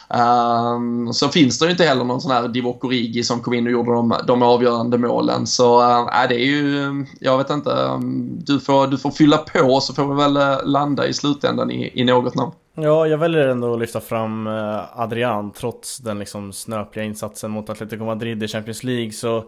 Um, 0.09 1.13
så 1.13 1.29
finns 1.29 1.59
det 1.59 1.65
ju 1.65 1.71
inte 1.71 1.83
heller 1.83 2.03
någon 2.03 2.21
sån 2.21 2.31
här 2.31 2.47
Divock 2.47 2.83
Origi 2.83 3.23
som 3.23 3.41
kom 3.41 3.53
in 3.53 3.65
och 3.65 3.71
gjorde 3.71 3.91
de, 3.91 4.15
de 4.27 4.43
avgörande 4.43 4.97
målen. 4.97 5.47
Så 5.47 5.81
uh, 5.81 6.27
det 6.29 6.35
är 6.35 6.45
ju, 6.45 7.05
jag 7.19 7.37
vet 7.37 7.49
inte, 7.49 7.69
um, 7.69 8.39
du, 8.45 8.59
får, 8.59 8.87
du 8.87 8.97
får 8.97 9.11
fylla 9.11 9.37
på 9.37 9.79
så 9.79 9.93
får 9.93 10.07
vi 10.07 10.15
väl 10.15 10.37
eh, 10.37 10.65
landa 10.65 11.07
i 11.07 11.13
slutändan 11.13 11.71
i, 11.71 11.91
i 12.01 12.03
något 12.03 12.35
namn. 12.35 12.51
Ja, 12.75 13.07
jag 13.07 13.17
väljer 13.17 13.47
ändå 13.47 13.73
att 13.73 13.79
lyfta 13.79 13.99
fram 13.99 14.47
eh, 14.47 14.99
Adrian 14.99 15.51
trots 15.51 15.97
den 15.97 16.19
liksom 16.19 16.53
snöpliga 16.53 17.05
insatsen 17.05 17.51
mot 17.51 17.69
Atletico 17.69 18.03
Madrid 18.03 18.43
i 18.43 18.47
Champions 18.47 18.83
League 18.83 19.11
så 19.11 19.43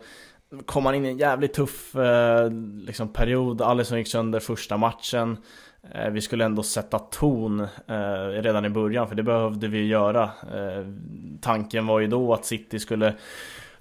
kom 0.66 0.86
han 0.86 0.96
in 0.96 1.06
i 1.06 1.10
en 1.10 1.18
jävligt 1.18 1.54
tuff 1.54 1.96
eh, 1.96 2.52
liksom 2.86 3.14
period. 3.14 3.62
Alisson 3.62 3.98
gick 3.98 4.08
sönder 4.08 4.40
första 4.40 4.78
matchen. 4.78 5.38
Eh, 5.92 6.10
vi 6.10 6.22
skulle 6.22 6.46
ändå 6.46 6.64
sätta 6.64 7.00
ton 7.00 7.60
eh, 7.88 8.28
redan 8.28 8.66
i 8.66 8.70
början 8.70 9.08
för 9.08 9.16
det 9.16 9.24
behövde 9.24 9.68
vi 9.68 9.88
göra. 9.88 10.24
Eh, 10.24 10.86
tanken 11.42 11.88
var 11.88 12.00
ju 12.00 12.08
då 12.08 12.34
att 12.34 12.46
City 12.46 12.80
skulle 12.80 13.14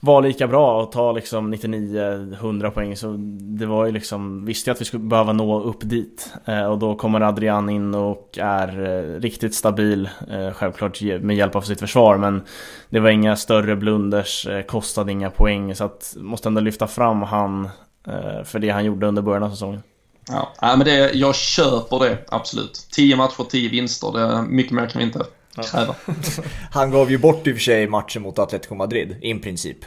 var 0.01 0.23
lika 0.23 0.47
bra 0.47 0.83
och 0.83 0.93
ta 0.93 1.13
liksom 1.13 1.55
99-100 1.55 2.71
poäng. 2.71 2.97
Så 2.97 3.15
det 3.59 3.67
var 3.67 3.87
ju 3.87 3.93
liksom 3.93 4.45
Visste 4.45 4.71
jag 4.71 4.75
att 4.75 4.81
vi 4.81 4.85
skulle 4.85 5.05
behöva 5.05 5.33
nå 5.33 5.63
upp 5.63 5.81
dit. 5.81 6.33
Eh, 6.45 6.65
och 6.65 6.79
då 6.79 6.95
kommer 6.95 7.21
Adrian 7.21 7.69
in 7.69 7.95
och 7.95 8.39
är 8.43 8.69
eh, 8.87 9.21
riktigt 9.21 9.55
stabil 9.55 10.09
eh, 10.31 10.51
Självklart 10.53 11.01
med 11.01 11.37
hjälp 11.37 11.57
av 11.57 11.61
sitt 11.61 11.81
försvar. 11.81 12.17
Men 12.17 12.43
Det 12.91 13.01
var 13.01 13.11
inga 13.11 13.37
större 13.37 13.77
blunders, 13.77 14.47
eh, 14.47 14.63
kostade 14.63 15.13
inga 15.13 15.31
poäng. 15.31 15.75
Så 15.75 15.85
att 15.85 16.15
Måste 16.17 16.49
ändå 16.49 16.61
lyfta 16.61 16.87
fram 16.87 17.23
han 17.23 17.65
eh, 18.07 18.45
För 18.45 18.59
det 18.59 18.71
han 18.71 18.85
gjorde 18.85 19.07
under 19.07 19.23
början 19.23 19.43
av 19.43 19.51
säsongen. 19.51 19.83
Ja, 20.31 20.53
men 20.61 20.85
det, 20.85 21.13
jag 21.15 21.35
köper 21.35 21.99
det 21.99 22.19
absolut. 22.29 22.87
10 22.93 23.17
matcher, 23.17 23.45
10 23.51 23.69
vinster, 23.69 24.13
det, 24.13 24.43
mycket 24.43 24.73
mer 24.73 24.87
kan 24.87 24.99
vi 24.99 25.05
inte 25.05 25.25
kräva. 25.63 25.95
han 26.71 26.91
gav 26.91 27.11
ju 27.11 27.19
bort 27.19 27.47
i 27.47 27.51
och 27.51 27.55
för 27.55 27.63
sig 27.63 27.87
matchen 27.87 28.23
mot 28.23 28.39
Atletico 28.39 28.75
Madrid, 28.75 29.17
i 29.23 29.35
princip. 29.35 29.79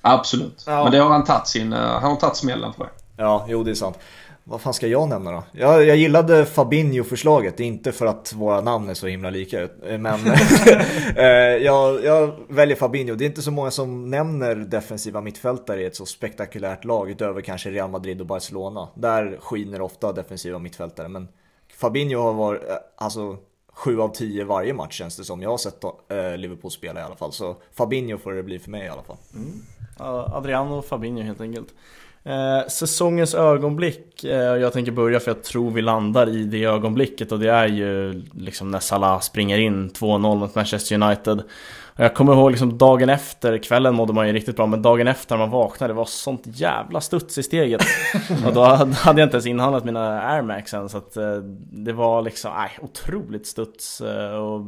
Absolut. 0.00 0.64
Ja. 0.66 0.82
Men 0.82 0.92
det 0.92 0.98
har 0.98 1.10
han 1.10 1.24
tagit 1.24 1.48
sin, 1.48 1.72
eh, 1.72 1.78
han 1.78 2.10
har 2.10 2.16
tagit 2.16 2.36
smällen 2.36 2.72
för. 2.72 2.88
Ja, 3.16 3.46
jo 3.48 3.64
det 3.64 3.70
är 3.70 3.74
sant. 3.74 3.98
Vad 4.46 4.60
fan 4.60 4.74
ska 4.74 4.86
jag 4.86 5.08
nämna 5.08 5.32
då? 5.32 5.42
Jag, 5.52 5.84
jag 5.84 5.96
gillade 5.96 6.46
Fabinho-förslaget, 6.46 7.60
inte 7.60 7.92
för 7.92 8.06
att 8.06 8.32
våra 8.32 8.60
namn 8.60 8.88
är 8.88 8.94
så 8.94 9.06
himla 9.06 9.30
lika. 9.30 9.68
Men 9.82 10.04
eh, 11.16 11.26
jag, 11.64 12.04
jag, 12.04 12.34
väljer 12.48 12.76
Fabinho. 12.76 13.14
Det 13.14 13.24
är 13.24 13.26
inte 13.26 13.42
så 13.42 13.50
många 13.50 13.70
som 13.70 14.10
nämner 14.10 14.56
defensiva 14.56 15.20
mittfältare 15.20 15.82
i 15.82 15.84
ett 15.84 15.96
så 15.96 16.06
spektakulärt 16.06 16.84
lag 16.84 17.10
utöver 17.10 17.40
kanske 17.40 17.70
Real 17.70 17.90
Madrid 17.90 18.20
och 18.20 18.26
Barcelona. 18.26 18.88
Där 18.94 19.38
skiner 19.40 19.80
ofta 19.80 20.12
defensiva 20.12 20.58
mittfältare. 20.58 21.08
Men 21.08 21.28
Fabinho 21.76 22.20
har 22.20 22.32
varit, 22.32 22.62
eh, 22.62 22.76
alltså 22.96 23.36
7 23.74 24.00
av 24.00 24.08
10 24.08 24.44
varje 24.44 24.74
match 24.74 24.98
känns 24.98 25.16
det 25.16 25.24
som. 25.24 25.42
Jag 25.42 25.50
har 25.50 25.58
sett 25.58 25.84
eh, 25.84 26.36
Liverpool 26.36 26.70
spela 26.70 27.00
i 27.00 27.02
alla 27.02 27.16
fall. 27.16 27.32
Så 27.32 27.56
Fabinho 27.72 28.18
får 28.18 28.32
det 28.32 28.42
bli 28.42 28.58
för 28.58 28.70
mig 28.70 28.84
i 28.84 28.88
alla 28.88 29.02
fall. 29.02 29.16
Mm. 29.34 29.62
Adriano 30.34 30.74
och 30.74 30.84
Fabinho 30.84 31.22
helt 31.22 31.40
enkelt. 31.40 31.68
Eh, 32.24 32.68
säsongens 32.68 33.34
ögonblick, 33.34 34.24
eh, 34.24 34.56
jag 34.56 34.72
tänker 34.72 34.92
börja 34.92 35.20
för 35.20 35.30
jag 35.30 35.42
tror 35.42 35.70
vi 35.70 35.82
landar 35.82 36.28
i 36.28 36.44
det 36.44 36.64
ögonblicket 36.64 37.32
och 37.32 37.38
det 37.38 37.50
är 37.50 37.66
ju 37.66 38.22
liksom 38.32 38.70
när 38.70 38.78
Salah 38.78 39.20
springer 39.20 39.58
in 39.58 39.90
2-0 39.90 40.18
mot 40.36 40.54
Manchester 40.54 41.02
United. 41.02 41.42
Och 41.96 42.04
jag 42.04 42.14
kommer 42.14 42.32
ihåg 42.32 42.50
liksom 42.50 42.78
dagen 42.78 43.08
efter, 43.08 43.58
kvällen 43.58 43.94
mådde 43.94 44.12
man 44.12 44.26
ju 44.26 44.32
riktigt 44.32 44.56
bra, 44.56 44.66
men 44.66 44.82
dagen 44.82 45.08
efter 45.08 45.36
när 45.36 45.46
man 45.46 45.50
vaknade, 45.50 45.92
det 45.92 45.96
var 45.96 46.04
sånt 46.04 46.42
jävla 46.46 47.00
studs 47.00 47.38
i 47.38 47.42
steget. 47.42 47.82
och 48.46 48.52
då 48.52 48.64
hade 48.64 49.20
jag 49.20 49.26
inte 49.26 49.34
ens 49.34 49.46
inhandlat 49.46 49.84
mina 49.84 50.22
Air 50.22 50.42
Max 50.42 50.74
än, 50.74 50.88
så 50.88 50.98
att 50.98 51.16
eh, 51.16 51.36
det 51.72 51.92
var 51.92 52.22
liksom, 52.22 52.52
nej, 52.56 52.70
otroligt 52.80 53.46
studs 53.46 54.00
eh, 54.00 54.34
och 54.34 54.66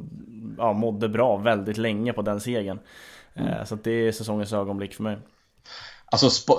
ja, 0.58 0.72
mådde 0.72 1.08
bra 1.08 1.36
väldigt 1.36 1.76
länge 1.76 2.12
på 2.12 2.22
den 2.22 2.40
segern. 2.40 2.78
Mm. 3.34 3.66
Så 3.66 3.74
att 3.74 3.84
det 3.84 3.90
är 3.90 4.12
säsongens 4.12 4.52
ögonblick 4.52 4.94
för 4.94 5.02
mig. 5.02 5.16
Alltså 6.12 6.52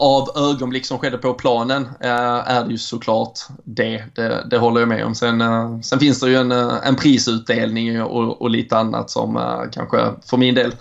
av 0.00 0.28
ögonblick 0.36 0.86
som 0.86 0.98
skedde 0.98 1.18
på 1.18 1.34
planen 1.34 1.88
eh, 2.00 2.50
är 2.50 2.64
det 2.64 2.70
ju 2.70 2.78
såklart 2.78 3.38
det. 3.64 4.04
Det, 4.14 4.46
det 4.50 4.58
håller 4.58 4.80
jag 4.80 4.88
med 4.88 5.04
om. 5.04 5.14
Sen, 5.14 5.40
eh, 5.40 5.80
sen 5.80 5.98
finns 5.98 6.20
det 6.20 6.30
ju 6.30 6.36
en, 6.36 6.52
eh, 6.52 6.74
en 6.82 6.96
prisutdelning 6.96 8.02
och, 8.02 8.42
och 8.42 8.50
lite 8.50 8.76
annat 8.76 9.10
som 9.10 9.40
kanske 9.72 10.10
för 10.26 10.36
min 10.36 10.54
del 10.54 10.74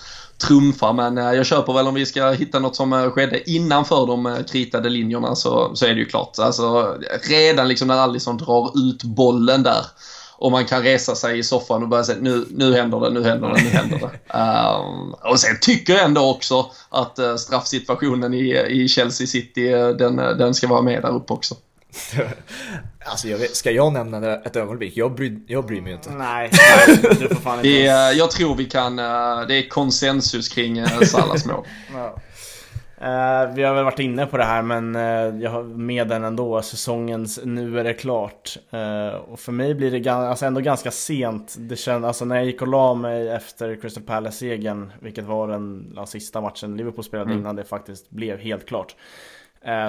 trumfar. 0.48 0.94
Men 0.94 1.18
jag 1.18 1.46
köper 1.46 1.74
väl 1.74 1.88
om 1.88 1.94
vi 1.94 2.06
ska 2.06 2.30
hitta 2.30 2.60
något 2.60 2.76
som 2.76 3.12
skedde 3.12 3.52
innanför 3.52 4.08
de 4.08 4.44
kritade 4.52 4.90
linjerna 4.90 5.36
så, 5.36 5.76
så 5.76 5.86
är 5.86 5.94
det 5.94 6.00
ju 6.00 6.06
klart. 6.06 6.40
Alltså, 6.40 6.98
redan 7.30 7.68
liksom 7.68 7.88
när 7.88 7.98
Alisson 7.98 8.38
drar 8.38 8.90
ut 8.90 9.04
bollen 9.04 9.64
där 9.64 9.86
och 10.42 10.52
man 10.52 10.66
kan 10.66 10.84
resa 10.84 11.16
sig 11.16 11.40
i 11.40 11.44
soffan 11.44 11.84
och 11.84 11.90
börja 11.90 12.04
säga 12.04 12.18
nu, 12.22 12.46
nu 12.52 12.76
händer 12.76 13.00
det, 13.00 13.10
nu 13.10 13.24
händer 13.24 13.48
det, 13.48 13.64
nu 13.64 13.70
händer 13.70 14.00
det. 14.00 14.38
Um, 14.38 15.14
och 15.32 15.40
sen 15.40 15.58
tycker 15.62 15.94
jag 15.94 16.06
ändå 16.06 16.30
också 16.30 16.72
att 16.90 17.20
uh, 17.20 17.36
straffsituationen 17.36 18.34
i, 18.34 18.66
i 18.70 18.88
Chelsea 18.88 19.28
City, 19.28 19.74
uh, 19.76 19.90
den, 19.90 20.16
den 20.16 20.54
ska 20.54 20.68
vara 20.68 20.82
med 20.82 21.02
där 21.02 21.16
uppe 21.16 21.34
också. 21.34 21.56
alltså 23.06 23.28
jag 23.28 23.38
vet, 23.38 23.56
ska 23.56 23.72
jag 23.72 23.94
nämna 23.94 24.36
ett 24.36 24.56
ögonblick? 24.56 24.98
Jag 24.98 25.16
bryr, 25.16 25.40
jag 25.48 25.66
bryr 25.66 25.82
mig 25.82 25.94
inte. 25.94 26.12
Nej, 26.12 26.50
du 27.20 27.28
får 27.28 27.36
fan 27.36 27.58
inte. 27.66 27.70
Det, 27.70 28.14
jag 28.14 28.32
tror 28.32 28.56
vi 28.56 28.66
kan, 28.66 28.96
det 28.96 29.56
är 29.56 29.70
konsensus 29.70 30.50
kring 30.50 30.86
Salas 31.06 31.46
mål. 31.46 31.66
Uh, 33.02 33.54
vi 33.56 33.64
har 33.64 33.74
väl 33.74 33.84
varit 33.84 34.00
inne 34.00 34.26
på 34.26 34.38
det 34.38 34.44
här 34.44 34.62
men 34.62 34.96
uh, 34.96 35.44
jag 35.44 35.52
har 35.52 35.64
med 35.64 36.08
den 36.08 36.24
ändå, 36.24 36.62
säsongens 36.62 37.40
Nu 37.44 37.80
är 37.80 37.84
det 37.84 37.94
klart. 37.94 38.58
Uh, 38.74 39.16
och 39.16 39.40
för 39.40 39.52
mig 39.52 39.76
blir 39.76 39.92
det 39.92 40.10
alltså 40.10 40.46
ändå 40.46 40.62
ganska 40.62 40.92
sent. 40.92 41.56
Det 41.60 41.76
känd, 41.76 42.06
alltså 42.06 42.26
när 42.26 42.36
jag 42.36 42.46
gick 42.46 42.62
och 42.62 42.68
la 42.68 42.94
mig 42.94 43.30
efter 43.30 43.76
Crystal 43.76 44.04
Palace-segern, 44.04 44.92
vilket 45.00 45.26
var 45.26 45.48
den 45.48 45.94
ja, 45.96 46.06
sista 46.06 46.42
matchen 46.42 46.78
Liverpool 46.78 47.04
spelade 47.04 47.30
mm. 47.30 47.40
innan 47.40 47.56
det 47.56 47.64
faktiskt 47.64 48.10
blev 48.10 48.40
helt 48.40 48.66
klart. 48.66 48.96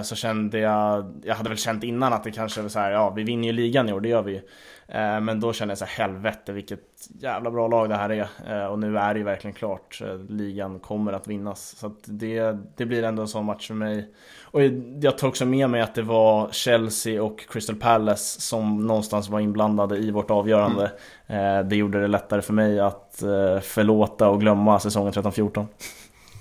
Så 0.02 0.14
kände 0.14 0.58
jag, 0.58 1.20
jag 1.24 1.34
hade 1.34 1.48
väl 1.48 1.58
känt 1.58 1.84
innan 1.84 2.12
att 2.12 2.24
det 2.24 2.30
kanske 2.30 2.62
var 2.62 2.68
så 2.68 2.78
här, 2.78 2.90
ja 2.90 3.10
vi 3.10 3.22
vinner 3.22 3.46
ju 3.46 3.52
ligan 3.52 3.88
i 3.88 3.92
år, 3.92 4.00
det 4.00 4.08
gör 4.08 4.22
vi 4.22 4.32
ju. 4.32 4.40
Eh, 4.88 5.20
men 5.20 5.40
då 5.40 5.52
kände 5.52 5.72
jag 5.72 5.78
så 5.78 5.84
här, 5.84 6.06
helvete 6.06 6.52
vilket 6.52 6.80
jävla 7.20 7.50
bra 7.50 7.68
lag 7.68 7.88
det 7.88 7.96
här 7.96 8.10
är. 8.10 8.28
Eh, 8.46 8.66
och 8.66 8.78
nu 8.78 8.98
är 8.98 9.14
det 9.14 9.18
ju 9.18 9.24
verkligen 9.24 9.54
klart. 9.54 10.00
Eh, 10.04 10.18
ligan 10.28 10.78
kommer 10.80 11.12
att 11.12 11.28
vinnas. 11.28 11.76
Så 11.78 11.86
att 11.86 11.98
det, 12.04 12.56
det 12.76 12.86
blir 12.86 13.02
ändå 13.02 13.22
en 13.22 13.28
sån 13.28 13.44
match 13.44 13.66
för 13.66 13.74
mig. 13.74 14.08
Och 14.42 14.62
jag 15.00 15.18
tar 15.18 15.28
också 15.28 15.44
med 15.44 15.70
mig 15.70 15.80
att 15.80 15.94
det 15.94 16.02
var 16.02 16.48
Chelsea 16.50 17.22
och 17.22 17.40
Crystal 17.48 17.76
Palace 17.76 18.40
som 18.40 18.86
någonstans 18.86 19.28
var 19.28 19.40
inblandade 19.40 19.98
i 19.98 20.10
vårt 20.10 20.30
avgörande. 20.30 20.92
Mm. 21.26 21.68
Det 21.68 21.76
gjorde 21.76 22.00
det 22.00 22.08
lättare 22.08 22.42
för 22.42 22.52
mig 22.52 22.80
att 22.80 23.16
förlåta 23.62 24.28
och 24.28 24.40
glömma 24.40 24.80
säsongen 24.80 25.12
13-14. 25.12 25.66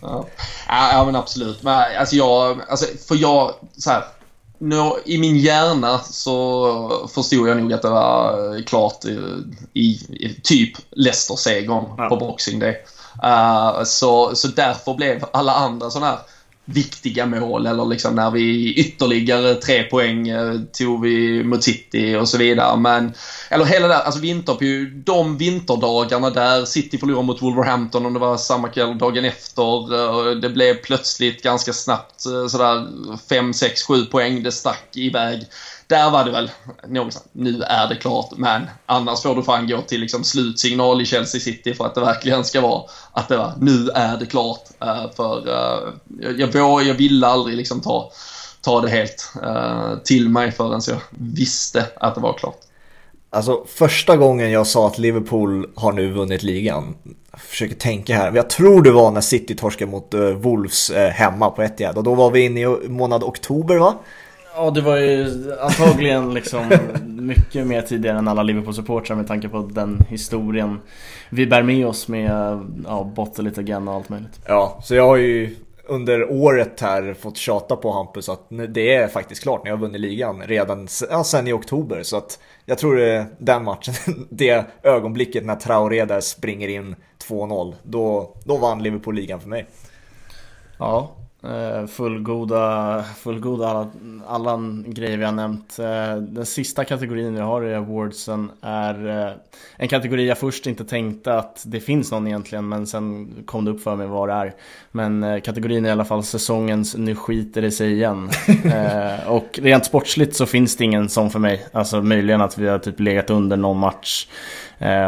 Ja. 0.01 0.25
ja, 0.67 1.03
men 1.05 1.15
absolut. 1.15 1.63
Men 1.63 1.83
alltså 1.99 2.15
jag, 2.15 2.61
alltså, 2.69 2.85
för 3.07 3.15
jag, 3.15 3.51
så 3.77 3.89
här, 3.89 4.03
nå, 4.61 4.97
i 5.05 5.17
min 5.17 5.37
hjärna 5.37 5.99
så 5.99 7.09
förstod 7.13 7.49
jag 7.49 7.57
nog 7.57 7.73
att 7.73 7.81
det 7.81 7.89
var 7.89 8.61
klart 8.61 9.05
i, 9.05 9.19
i, 9.73 9.87
i 10.09 10.39
typ 10.43 10.77
Leicester-segern 10.91 11.85
ja. 11.97 12.09
på 12.09 12.15
Boxing 12.15 12.59
Day. 12.59 12.85
Uh, 13.23 13.83
så, 13.83 14.35
så 14.35 14.47
därför 14.47 14.93
blev 14.93 15.25
alla 15.33 15.53
andra 15.53 15.89
sådana 15.89 16.11
här 16.11 16.19
viktiga 16.73 17.25
mål 17.25 17.67
eller 17.67 17.85
liksom 17.85 18.15
när 18.15 18.31
vi 18.31 18.73
ytterligare 18.73 19.55
tre 19.55 19.83
poäng 19.83 20.29
eh, 20.29 20.59
tog 20.73 21.01
vi 21.01 21.43
mot 21.43 21.63
City 21.63 22.15
och 22.15 22.29
så 22.29 22.37
vidare. 22.37 22.77
Men, 22.77 23.13
eller 23.49 23.65
hela 23.65 23.87
där, 23.87 23.99
alltså 23.99 24.21
vinter, 24.21 24.85
de 25.03 25.37
vinterdagarna 25.37 26.29
där 26.29 26.65
City 26.65 26.97
förlorade 26.97 27.25
mot 27.25 27.41
Wolverhampton 27.41 28.05
om 28.05 28.13
det 28.13 28.19
var 28.19 28.37
samma 28.37 28.69
kväll 28.69 28.97
dagen 28.97 29.25
efter. 29.25 29.95
Eh, 29.95 30.35
det 30.35 30.49
blev 30.49 30.73
plötsligt 30.73 31.43
ganska 31.43 31.73
snabbt 31.73 32.25
eh, 32.25 32.47
sådär 32.47 32.87
5, 33.29 33.53
6, 33.53 33.83
7 33.83 34.05
poäng. 34.05 34.43
Det 34.43 34.51
stack 34.51 34.87
iväg 34.93 35.45
där 35.91 36.11
var 36.11 36.25
det 36.25 36.31
väl 36.31 36.51
någonstans, 36.87 37.27
nu 37.31 37.61
är 37.61 37.89
det 37.89 37.95
klart, 37.95 38.29
men 38.37 38.61
annars 38.85 39.21
får 39.21 39.35
du 39.35 39.43
fan 39.43 39.67
gå 39.67 39.81
till 39.81 40.01
liksom 40.01 40.23
slutsignal 40.23 41.01
i 41.01 41.05
Chelsea 41.05 41.41
City 41.41 41.73
för 41.73 41.85
att 41.85 41.95
det 41.95 42.01
verkligen 42.01 42.43
ska 42.43 42.61
vara 42.61 42.81
att 43.11 43.27
det 43.27 43.37
var 43.37 43.53
nu 43.59 43.89
är 43.95 44.17
det 44.17 44.25
klart. 44.25 44.63
Uh, 44.83 45.11
för 45.15 45.47
uh, 45.47 45.93
jag, 46.37 46.55
jag, 46.55 46.83
jag 46.83 46.93
ville 46.93 47.27
aldrig 47.27 47.57
liksom 47.57 47.81
ta, 47.81 48.11
ta 48.61 48.81
det 48.81 48.89
helt 48.89 49.33
uh, 49.43 49.97
till 50.03 50.29
mig 50.29 50.51
förrän 50.51 50.81
jag 50.87 50.97
visste 51.09 51.85
att 51.95 52.15
det 52.15 52.21
var 52.21 52.33
klart. 52.33 52.59
Alltså 53.29 53.65
första 53.67 54.17
gången 54.17 54.51
jag 54.51 54.67
sa 54.67 54.87
att 54.87 54.97
Liverpool 54.97 55.69
har 55.75 55.91
nu 55.91 56.11
vunnit 56.11 56.43
ligan. 56.43 56.95
Jag 57.31 57.41
försöker 57.41 57.75
tänka 57.75 58.15
här. 58.15 58.31
Jag 58.35 58.49
tror 58.49 58.81
det 58.81 58.91
var 58.91 59.11
när 59.11 59.21
City 59.21 59.55
torskade 59.55 59.91
mot 59.91 60.13
Wolves 60.35 60.91
hemma 60.91 61.49
på 61.49 61.61
Etihad. 61.61 61.97
Och 61.97 62.03
då 62.03 62.15
var 62.15 62.31
vi 62.31 62.45
inne 62.45 62.61
i 62.61 62.89
månad 62.89 63.23
oktober 63.23 63.77
va? 63.77 63.95
Ja, 64.55 64.71
det 64.71 64.81
var 64.81 64.97
ju 64.97 65.27
antagligen 65.61 66.33
liksom 66.33 66.69
mycket 67.05 67.67
mer 67.67 67.81
tidigare 67.81 68.17
än 68.17 68.27
alla 68.27 68.43
Liverpool-supportrar 68.43 69.15
med 69.15 69.27
tanke 69.27 69.49
på 69.49 69.61
den 69.61 70.05
historien 70.09 70.79
vi 71.29 71.47
bär 71.47 71.63
med 71.63 71.87
oss 71.87 72.07
med 72.07 72.59
ja, 72.85 73.11
Bottle 73.15 73.51
again 73.57 73.87
och 73.87 73.93
allt 73.93 74.09
möjligt. 74.09 74.39
Ja, 74.45 74.79
så 74.83 74.95
jag 74.95 75.07
har 75.07 75.15
ju 75.15 75.55
under 75.87 76.31
året 76.31 76.81
här 76.81 77.13
fått 77.13 77.37
tjata 77.37 77.75
på 77.75 77.91
Hampus 77.91 78.29
att 78.29 78.47
det 78.69 78.95
är 78.95 79.07
faktiskt 79.07 79.43
klart 79.43 79.63
när 79.63 79.71
jag 79.71 79.77
har 79.77 79.81
vunnit 79.81 80.01
ligan 80.01 80.41
redan 80.45 80.87
ja, 81.09 81.23
sen 81.23 81.47
i 81.47 81.53
oktober. 81.53 82.03
Så 82.03 82.17
att 82.17 82.39
jag 82.65 82.77
tror 82.77 82.95
det 82.95 83.11
är 83.11 83.25
den 83.37 83.63
matchen, 83.63 83.93
det 84.29 84.65
ögonblicket 84.83 85.45
när 85.45 85.55
Traoré 85.55 86.05
där 86.05 86.21
springer 86.21 86.67
in 86.67 86.95
2-0, 87.27 87.73
då, 87.83 88.35
då 88.43 88.57
vann 88.57 88.83
Liverpool 88.83 89.15
ligan 89.15 89.41
för 89.41 89.49
mig. 89.49 89.65
Ja, 90.77 91.11
Eh, 91.15 91.20
fullgoda, 91.87 93.03
fullgoda 93.17 93.67
alla, 93.67 93.87
alla 94.27 94.59
grejer 94.85 95.17
vi 95.17 95.23
har 95.23 95.31
nämnt. 95.31 95.79
Eh, 95.79 96.15
den 96.15 96.45
sista 96.45 96.85
kategorin 96.85 97.35
vi 97.35 97.41
har 97.41 97.65
i 97.65 97.75
awardsen 97.75 98.51
är 98.61 99.25
eh, 99.27 99.33
en 99.77 99.87
kategori 99.87 100.27
jag 100.27 100.37
först 100.37 100.67
inte 100.67 100.85
tänkte 100.85 101.33
att 101.33 101.63
det 101.65 101.79
finns 101.79 102.11
någon 102.11 102.27
egentligen 102.27 102.69
men 102.69 102.87
sen 102.87 103.33
kom 103.45 103.65
det 103.65 103.71
upp 103.71 103.81
för 103.81 103.95
mig 103.95 104.07
vad 104.07 104.29
det 104.29 104.33
är. 104.33 104.53
Men 104.91 105.41
kategorin 105.41 105.85
är 105.85 105.89
i 105.89 105.91
alla 105.91 106.05
fall 106.05 106.23
säsongens 106.23 106.95
Nu 106.95 107.15
skiter 107.15 107.61
det 107.61 107.71
sig 107.71 107.93
igen. 107.93 108.29
och 109.27 109.59
rent 109.61 109.85
sportsligt 109.85 110.35
så 110.35 110.45
finns 110.45 110.77
det 110.77 110.83
ingen 110.83 111.09
sån 111.09 111.29
för 111.29 111.39
mig. 111.39 111.65
Alltså 111.71 112.01
möjligen 112.01 112.41
att 112.41 112.57
vi 112.57 112.67
har 112.67 112.79
typ 112.79 112.99
legat 112.99 113.29
under 113.29 113.57
någon 113.57 113.77
match 113.77 114.27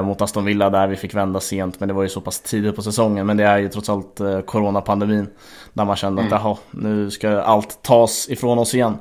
mot 0.03 0.21
Aston 0.21 0.45
Villa 0.45 0.69
där 0.69 0.87
vi 0.87 0.95
fick 0.95 1.13
vända 1.13 1.39
sent 1.39 1.79
men 1.79 1.87
det 1.87 1.93
var 1.93 2.03
ju 2.03 2.09
så 2.09 2.21
pass 2.21 2.39
tidigt 2.39 2.75
på 2.75 2.81
säsongen. 2.81 3.25
Men 3.25 3.37
det 3.37 3.43
är 3.43 3.57
ju 3.57 3.69
trots 3.69 3.89
allt 3.89 4.19
coronapandemin. 4.45 5.29
Där 5.73 5.85
man 5.85 5.95
kände 5.95 6.21
mm. 6.21 6.33
att 6.33 6.41
jaha, 6.41 6.57
nu 6.71 7.11
ska 7.11 7.41
allt 7.41 7.83
tas 7.83 8.29
ifrån 8.29 8.59
oss 8.59 8.73
igen. 8.73 8.97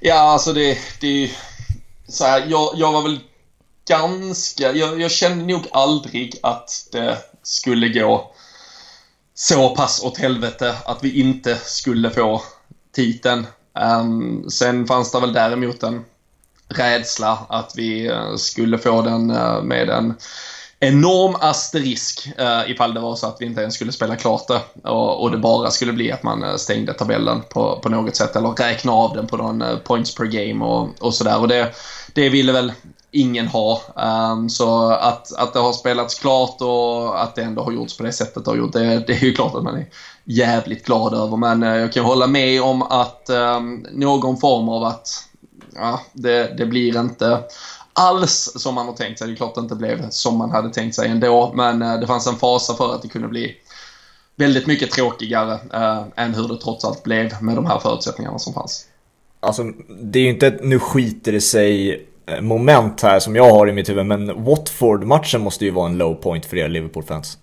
Ja, 0.00 0.20
alltså 0.20 0.52
det, 0.52 0.78
det 1.00 1.24
är 1.24 1.30
så 2.08 2.24
här, 2.24 2.46
jag, 2.48 2.70
jag 2.74 2.92
var 2.92 3.02
väl 3.02 3.20
ganska, 3.88 4.72
jag, 4.72 5.00
jag 5.00 5.10
kände 5.10 5.44
nog 5.44 5.66
aldrig 5.72 6.38
att 6.42 6.88
det 6.92 7.18
skulle 7.42 7.88
gå 7.88 8.30
så 9.34 9.74
pass 9.74 10.02
åt 10.04 10.18
helvete 10.18 10.74
att 10.84 11.04
vi 11.04 11.20
inte 11.20 11.56
skulle 11.56 12.10
få 12.10 12.42
titeln. 12.92 13.46
Um, 14.00 14.50
sen 14.50 14.86
fanns 14.86 15.12
det 15.12 15.20
väl 15.20 15.32
däremot 15.32 15.82
en 15.82 16.04
rädsla 16.72 17.38
att 17.48 17.72
vi 17.76 18.06
eh, 18.06 18.36
skulle 18.36 18.78
få 18.78 19.02
den 19.02 19.30
eh, 19.30 19.62
med 19.62 19.90
en 19.90 20.14
enorm 20.80 21.36
asterisk 21.40 22.28
eh, 22.38 22.70
ifall 22.70 22.94
det 22.94 23.00
var 23.00 23.16
så 23.16 23.26
att 23.26 23.36
vi 23.40 23.46
inte 23.46 23.60
ens 23.60 23.74
skulle 23.74 23.92
spela 23.92 24.16
klart 24.16 24.48
det. 24.48 24.88
Och, 24.88 25.22
och 25.22 25.30
det 25.30 25.38
bara 25.38 25.70
skulle 25.70 25.92
bli 25.92 26.12
att 26.12 26.22
man 26.22 26.58
stängde 26.58 26.94
tabellen 26.94 27.42
på, 27.48 27.80
på 27.82 27.88
något 27.88 28.16
sätt 28.16 28.36
eller 28.36 28.48
räkna 28.48 28.92
av 28.92 29.16
den 29.16 29.26
på 29.26 29.36
någon 29.36 29.64
points 29.84 30.14
per 30.14 30.24
game 30.24 30.64
och, 30.64 30.88
och 31.00 31.14
sådär. 31.14 31.40
Och 31.40 31.48
det, 31.48 31.74
det 32.14 32.28
ville 32.28 32.52
väl 32.52 32.72
ingen 33.12 33.46
ha. 33.46 33.80
Um, 33.96 34.48
så 34.48 34.90
att, 34.90 35.32
att 35.32 35.52
det 35.52 35.58
har 35.58 35.72
spelats 35.72 36.14
klart 36.18 36.60
och 36.60 37.22
att 37.22 37.34
det 37.34 37.42
ändå 37.42 37.62
har 37.62 37.72
gjorts 37.72 37.96
på 37.96 38.02
det 38.02 38.12
sättet 38.12 38.44
det 38.44 38.50
har 38.50 38.56
gjort, 38.56 38.72
det, 38.72 39.06
det 39.06 39.12
är 39.12 39.24
ju 39.24 39.32
klart 39.32 39.54
att 39.54 39.62
man 39.62 39.76
är 39.76 39.86
jävligt 40.24 40.86
glad 40.86 41.14
över. 41.14 41.36
Men 41.36 41.62
jag 41.62 41.92
kan 41.92 42.04
hålla 42.04 42.26
med 42.26 42.62
om 42.62 42.82
att 42.82 43.30
um, 43.30 43.86
någon 43.92 44.36
form 44.36 44.68
av 44.68 44.84
att 44.84 45.08
ja, 45.74 46.00
det, 46.12 46.54
det 46.58 46.66
blir 46.66 47.00
inte 47.00 47.42
alls 47.92 48.52
som 48.56 48.74
man 48.74 48.86
har 48.86 48.94
tänkt 48.94 49.18
sig. 49.18 49.28
Det 49.28 49.34
är 49.34 49.36
klart 49.36 49.54
det 49.54 49.60
inte 49.60 49.74
blev 49.74 50.10
som 50.10 50.38
man 50.38 50.50
hade 50.50 50.70
tänkt 50.70 50.94
sig 50.94 51.08
ändå, 51.08 51.52
men 51.54 51.82
eh, 51.82 52.00
det 52.00 52.06
fanns 52.06 52.26
en 52.26 52.36
fasa 52.36 52.74
för 52.74 52.94
att 52.94 53.02
det 53.02 53.08
kunde 53.08 53.28
bli 53.28 53.56
väldigt 54.36 54.66
mycket 54.66 54.90
tråkigare 54.90 55.52
eh, 55.72 56.02
än 56.16 56.34
hur 56.34 56.48
det 56.48 56.56
trots 56.56 56.84
allt 56.84 57.02
blev 57.02 57.42
med 57.42 57.56
de 57.56 57.66
här 57.66 57.78
förutsättningarna 57.78 58.38
som 58.38 58.54
fanns. 58.54 58.86
Alltså, 59.40 59.62
det 60.02 60.18
är 60.18 60.22
ju 60.22 60.28
inte 60.28 60.46
ett 60.46 60.64
nu 60.64 60.78
skiter 60.78 61.32
det 61.32 61.40
sig 61.40 61.92
eh, 62.26 62.40
moment 62.40 63.02
här 63.02 63.20
som 63.20 63.36
jag 63.36 63.50
har 63.50 63.68
i 63.68 63.72
mitt 63.72 63.88
huvud, 63.88 64.06
men 64.06 64.44
Watford-matchen 64.44 65.40
måste 65.40 65.64
ju 65.64 65.70
vara 65.70 65.88
en 65.88 65.98
low 65.98 66.14
point 66.14 66.46
för 66.46 66.56
er 66.56 66.68
Liverpool-fans. 66.68 67.38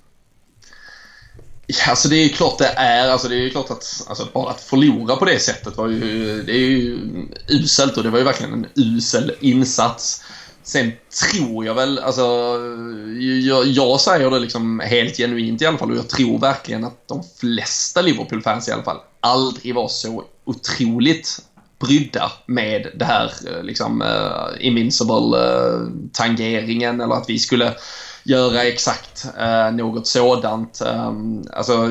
Ja, 1.71 1.89
alltså 1.89 2.09
det 2.09 2.15
är 2.15 2.23
ju 2.23 2.29
klart 2.29 2.57
det 2.57 2.73
är. 2.75 3.09
Alltså 3.09 3.27
det 3.27 3.35
är 3.35 3.39
ju 3.39 3.49
klart 3.49 3.71
att 3.71 4.05
alltså 4.07 4.27
bara 4.33 4.49
att 4.49 4.61
förlora 4.61 5.15
på 5.15 5.25
det 5.25 5.39
sättet 5.39 5.77
var 5.77 5.87
ju, 5.87 6.43
det 6.43 6.51
är 6.51 6.57
ju 6.57 6.99
uselt 7.47 7.97
och 7.97 8.03
det 8.03 8.09
var 8.09 8.17
ju 8.17 8.23
verkligen 8.23 8.53
en 8.53 8.65
usel 8.75 9.31
insats. 9.39 10.23
Sen 10.63 10.91
tror 11.29 11.65
jag 11.65 11.73
väl, 11.73 11.99
alltså 11.99 12.21
jag, 13.47 13.65
jag 13.65 14.01
säger 14.01 14.29
det 14.29 14.39
liksom 14.39 14.79
helt 14.79 15.17
genuint 15.17 15.61
i 15.61 15.65
alla 15.65 15.77
fall 15.77 15.91
och 15.91 15.97
jag 15.97 16.09
tror 16.09 16.39
verkligen 16.39 16.83
att 16.83 17.07
de 17.07 17.23
flesta 17.39 18.01
Liverpool-fans 18.01 18.67
i 18.67 18.71
alla 18.71 18.83
fall 18.83 18.99
aldrig 19.19 19.75
var 19.75 19.87
så 19.87 20.23
otroligt 20.45 21.41
brydda 21.79 22.31
med 22.45 22.87
det 22.95 23.05
här 23.05 23.31
eh, 23.47 23.63
liksom 23.63 24.01
uh, 24.01 24.65
invincible 24.65 25.37
uh, 25.37 25.87
tangeringen 26.13 27.01
eller 27.01 27.15
att 27.15 27.29
vi 27.29 27.39
skulle 27.39 27.73
göra 28.29 28.63
exakt 28.63 29.25
eh, 29.37 29.71
något 29.71 30.07
sådant. 30.07 30.81
Um, 30.85 31.43
alltså, 31.53 31.89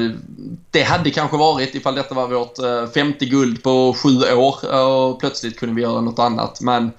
det 0.70 0.82
hade 0.82 1.10
kanske 1.10 1.36
varit 1.36 1.74
ifall 1.74 1.94
detta 1.94 2.14
var 2.14 2.28
vårt 2.28 2.58
eh, 2.58 2.86
femte 2.94 3.26
guld 3.26 3.62
på 3.62 3.94
sju 4.02 4.34
år 4.34 4.56
eh, 4.72 4.80
och 4.80 5.20
plötsligt 5.20 5.58
kunde 5.58 5.74
vi 5.74 5.82
göra 5.82 6.00
något 6.00 6.18
annat. 6.18 6.60
Men 6.60 6.92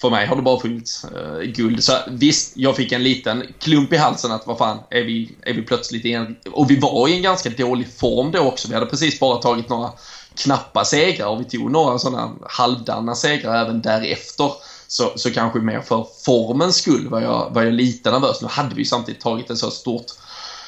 för 0.00 0.10
mig 0.10 0.26
har 0.26 0.36
det 0.36 0.42
bara 0.42 0.60
funnits 0.60 1.04
eh, 1.04 1.40
guld. 1.42 1.84
Så 1.84 1.92
visst, 2.08 2.56
jag 2.56 2.76
fick 2.76 2.92
en 2.92 3.02
liten 3.02 3.42
klump 3.58 3.92
i 3.92 3.96
halsen 3.96 4.32
att 4.32 4.46
vad 4.46 4.58
fan, 4.58 4.78
är 4.90 5.02
vi, 5.04 5.36
är 5.42 5.54
vi 5.54 5.62
plötsligt 5.62 6.04
i 6.04 6.12
en... 6.12 6.36
Och 6.52 6.70
vi 6.70 6.76
var 6.76 7.08
i 7.08 7.16
en 7.16 7.22
ganska 7.22 7.50
dålig 7.50 7.92
form 7.92 8.30
då 8.30 8.40
också. 8.40 8.68
Vi 8.68 8.74
hade 8.74 8.86
precis 8.86 9.20
bara 9.20 9.38
tagit 9.38 9.68
några 9.68 9.90
knappa 10.34 10.84
segrar 10.84 11.26
och 11.26 11.40
vi 11.40 11.44
tog 11.44 11.70
några 11.70 11.98
sådana 11.98 12.30
halvdana 12.48 13.14
segrar 13.14 13.62
även 13.62 13.82
därefter 13.82 14.52
så, 14.92 15.12
så 15.16 15.30
kanske 15.30 15.58
mer 15.58 15.80
för 15.80 16.06
formens 16.24 16.76
skull 16.76 17.08
var 17.08 17.20
jag, 17.20 17.50
var 17.54 17.62
jag 17.62 17.74
lite 17.74 18.10
nervös. 18.10 18.42
Nu 18.42 18.48
hade 18.48 18.74
vi 18.74 18.84
samtidigt 18.84 19.20
tagit 19.20 19.50
ett 19.50 19.58
så 19.58 19.70
stort 19.70 20.06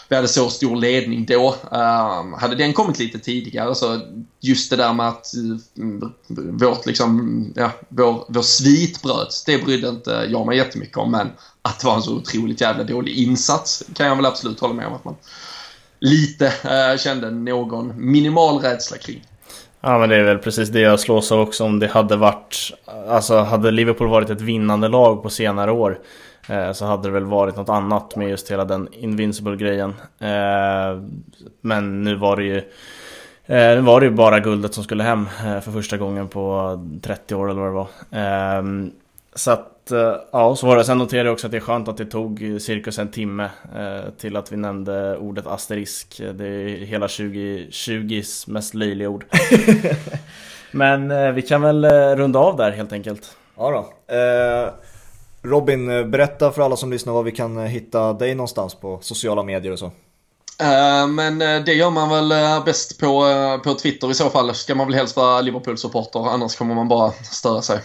vi 0.09 0.17
hade 0.17 0.29
så 0.29 0.51
stor 0.51 0.77
ledning 0.77 1.25
då. 1.25 1.57
Uh, 1.73 2.39
hade 2.39 2.55
den 2.57 2.73
kommit 2.73 2.99
lite 2.99 3.19
tidigare 3.19 3.75
så 3.75 4.01
just 4.41 4.71
det 4.71 4.77
där 4.77 4.93
med 4.93 5.09
att 5.09 5.33
uh, 5.37 6.09
vårt 6.51 6.87
liksom, 6.87 7.45
ja, 7.57 7.71
vår, 7.89 8.25
vår 8.29 8.43
svit 8.43 9.03
bröts, 9.03 9.45
det 9.45 9.65
brydde 9.65 9.89
inte 9.89 10.27
jag 10.31 10.47
mig 10.47 10.57
jättemycket 10.57 10.97
om. 10.97 11.11
Men 11.11 11.31
att 11.63 11.81
det 11.81 11.87
var 11.87 11.95
en 11.95 12.03
så 12.03 12.15
otroligt 12.15 12.61
jävla 12.61 12.85
dålig 12.85 13.13
insats 13.13 13.85
kan 13.95 14.07
jag 14.07 14.17
väl 14.17 14.27
absolut 14.27 14.61
hålla 14.61 14.75
med 14.75 14.87
om 14.87 14.95
att 14.95 15.05
man 15.05 15.17
lite 16.01 16.47
uh, 16.47 16.99
kände 16.99 17.31
någon 17.31 18.11
minimal 18.11 18.59
rädsla 18.59 18.97
kring. 18.97 19.25
Ja 19.87 19.99
men 19.99 20.09
det 20.09 20.17
är 20.17 20.25
väl 20.25 20.39
precis 20.39 20.69
det 20.69 20.81
jag 20.81 21.01
slås 21.01 21.33
av 21.33 21.41
också 21.41 21.65
om 21.65 21.79
det 21.79 21.87
hade 21.87 22.17
varit 22.17 22.73
Alltså 23.09 23.39
hade 23.39 23.71
Liverpool 23.71 24.09
varit 24.09 24.31
ett 24.31 24.41
vinnande 24.41 24.89
lag 24.89 25.23
på 25.23 25.31
senare 25.31 25.73
år 25.73 25.99
eh, 26.49 26.73
Så 26.73 26.85
hade 26.85 27.03
det 27.03 27.13
väl 27.13 27.25
varit 27.25 27.57
något 27.57 27.69
annat 27.69 28.17
med 28.17 28.29
just 28.29 28.51
hela 28.51 28.65
den 28.65 28.89
Invincible 28.93 29.57
grejen 29.57 29.95
eh, 30.19 31.03
Men 31.61 32.05
nu 32.05 32.15
var 32.15 32.37
det 32.37 32.45
ju 32.45 32.57
eh, 33.47 33.75
Nu 33.75 33.81
var 33.81 34.01
det 34.01 34.07
ju 34.07 34.13
bara 34.13 34.41
guldet 34.41 34.75
som 34.75 34.85
skulle 34.85 35.03
hem 35.03 35.29
eh, 35.47 35.61
för 35.61 35.73
första 35.73 35.97
gången 35.97 36.29
på 36.29 36.79
30 37.03 37.35
år 37.35 37.51
eller 37.51 37.61
vad 37.61 37.71
det 37.71 37.75
var. 37.75 37.89
Eh, 38.59 38.63
så 39.35 39.51
att 39.51 39.74
Eh, 39.93 40.17
ja, 40.33 40.57
så 40.57 40.67
var 40.67 40.77
det. 40.77 40.85
Sen 40.85 40.99
noterade 40.99 41.29
jag 41.29 41.33
också 41.33 41.47
att 41.47 41.51
det 41.51 41.57
är 41.57 41.61
skönt 41.61 41.89
att 41.89 41.97
det 41.97 42.05
tog 42.05 42.57
cirkus 42.61 42.99
en 42.99 43.11
timme 43.11 43.51
eh, 43.77 44.11
till 44.19 44.37
att 44.37 44.53
vi 44.53 44.57
nämnde 44.57 45.17
ordet 45.17 45.47
asterisk. 45.47 46.21
Det 46.35 46.47
är 46.47 46.69
hela 46.69 47.07
2020s 47.07 48.51
mest 48.51 48.75
löjliga 48.75 49.09
ord. 49.09 49.25
Men 50.71 51.11
eh, 51.11 51.31
vi 51.31 51.43
kan 51.43 51.63
väl 51.63 51.85
runda 52.17 52.39
av 52.39 52.57
där 52.57 52.71
helt 52.71 52.93
enkelt. 52.93 53.37
Ja 53.57 53.71
då. 53.71 54.15
Eh, 54.15 54.71
Robin, 55.43 56.11
berätta 56.11 56.51
för 56.51 56.63
alla 56.63 56.77
som 56.77 56.91
lyssnar 56.91 57.13
var 57.13 57.23
vi 57.23 57.33
kan 57.33 57.59
hitta 57.59 58.13
dig 58.13 58.35
någonstans 58.35 58.75
på 58.75 58.99
sociala 59.03 59.43
medier 59.43 59.73
och 59.73 59.79
så. 59.79 59.91
Eh, 60.61 61.09
men 61.09 61.43
eh, 61.43 61.65
det 61.65 61.75
gör 61.75 61.91
man 61.91 62.11
väl 62.11 62.33
eh, 62.33 62.65
bäst 62.65 62.99
på, 62.99 63.25
på 63.65 63.75
Twitter 63.75 64.11
i 64.11 64.15
så 64.15 64.31
fall. 64.31 64.55
Ska 64.55 64.75
man 64.75 64.87
väl 64.87 64.95
helst 64.95 65.17
vara 65.17 65.41
Liverpool-supporter, 65.41 66.29
annars 66.29 66.57
kommer 66.57 66.75
man 66.75 66.89
bara 66.89 67.13
störa 67.13 67.63
sig 67.63 67.81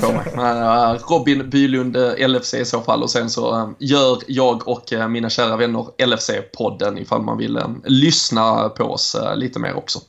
på 0.00 0.12
mig. 0.12 0.98
Robin 1.10 1.50
Bylund 1.50 1.96
LFC 2.18 2.54
i 2.54 2.64
så 2.64 2.80
fall 2.80 3.02
och 3.02 3.10
sen 3.10 3.30
så 3.30 3.74
gör 3.78 4.18
jag 4.26 4.68
och 4.68 4.92
mina 5.08 5.30
kära 5.30 5.56
vänner 5.56 5.86
LFC-podden 5.98 6.98
ifall 6.98 7.22
man 7.22 7.38
vill 7.38 7.60
lyssna 7.84 8.68
på 8.68 8.84
oss 8.84 9.16
lite 9.34 9.58
mer 9.58 9.76
också. 9.76 10.00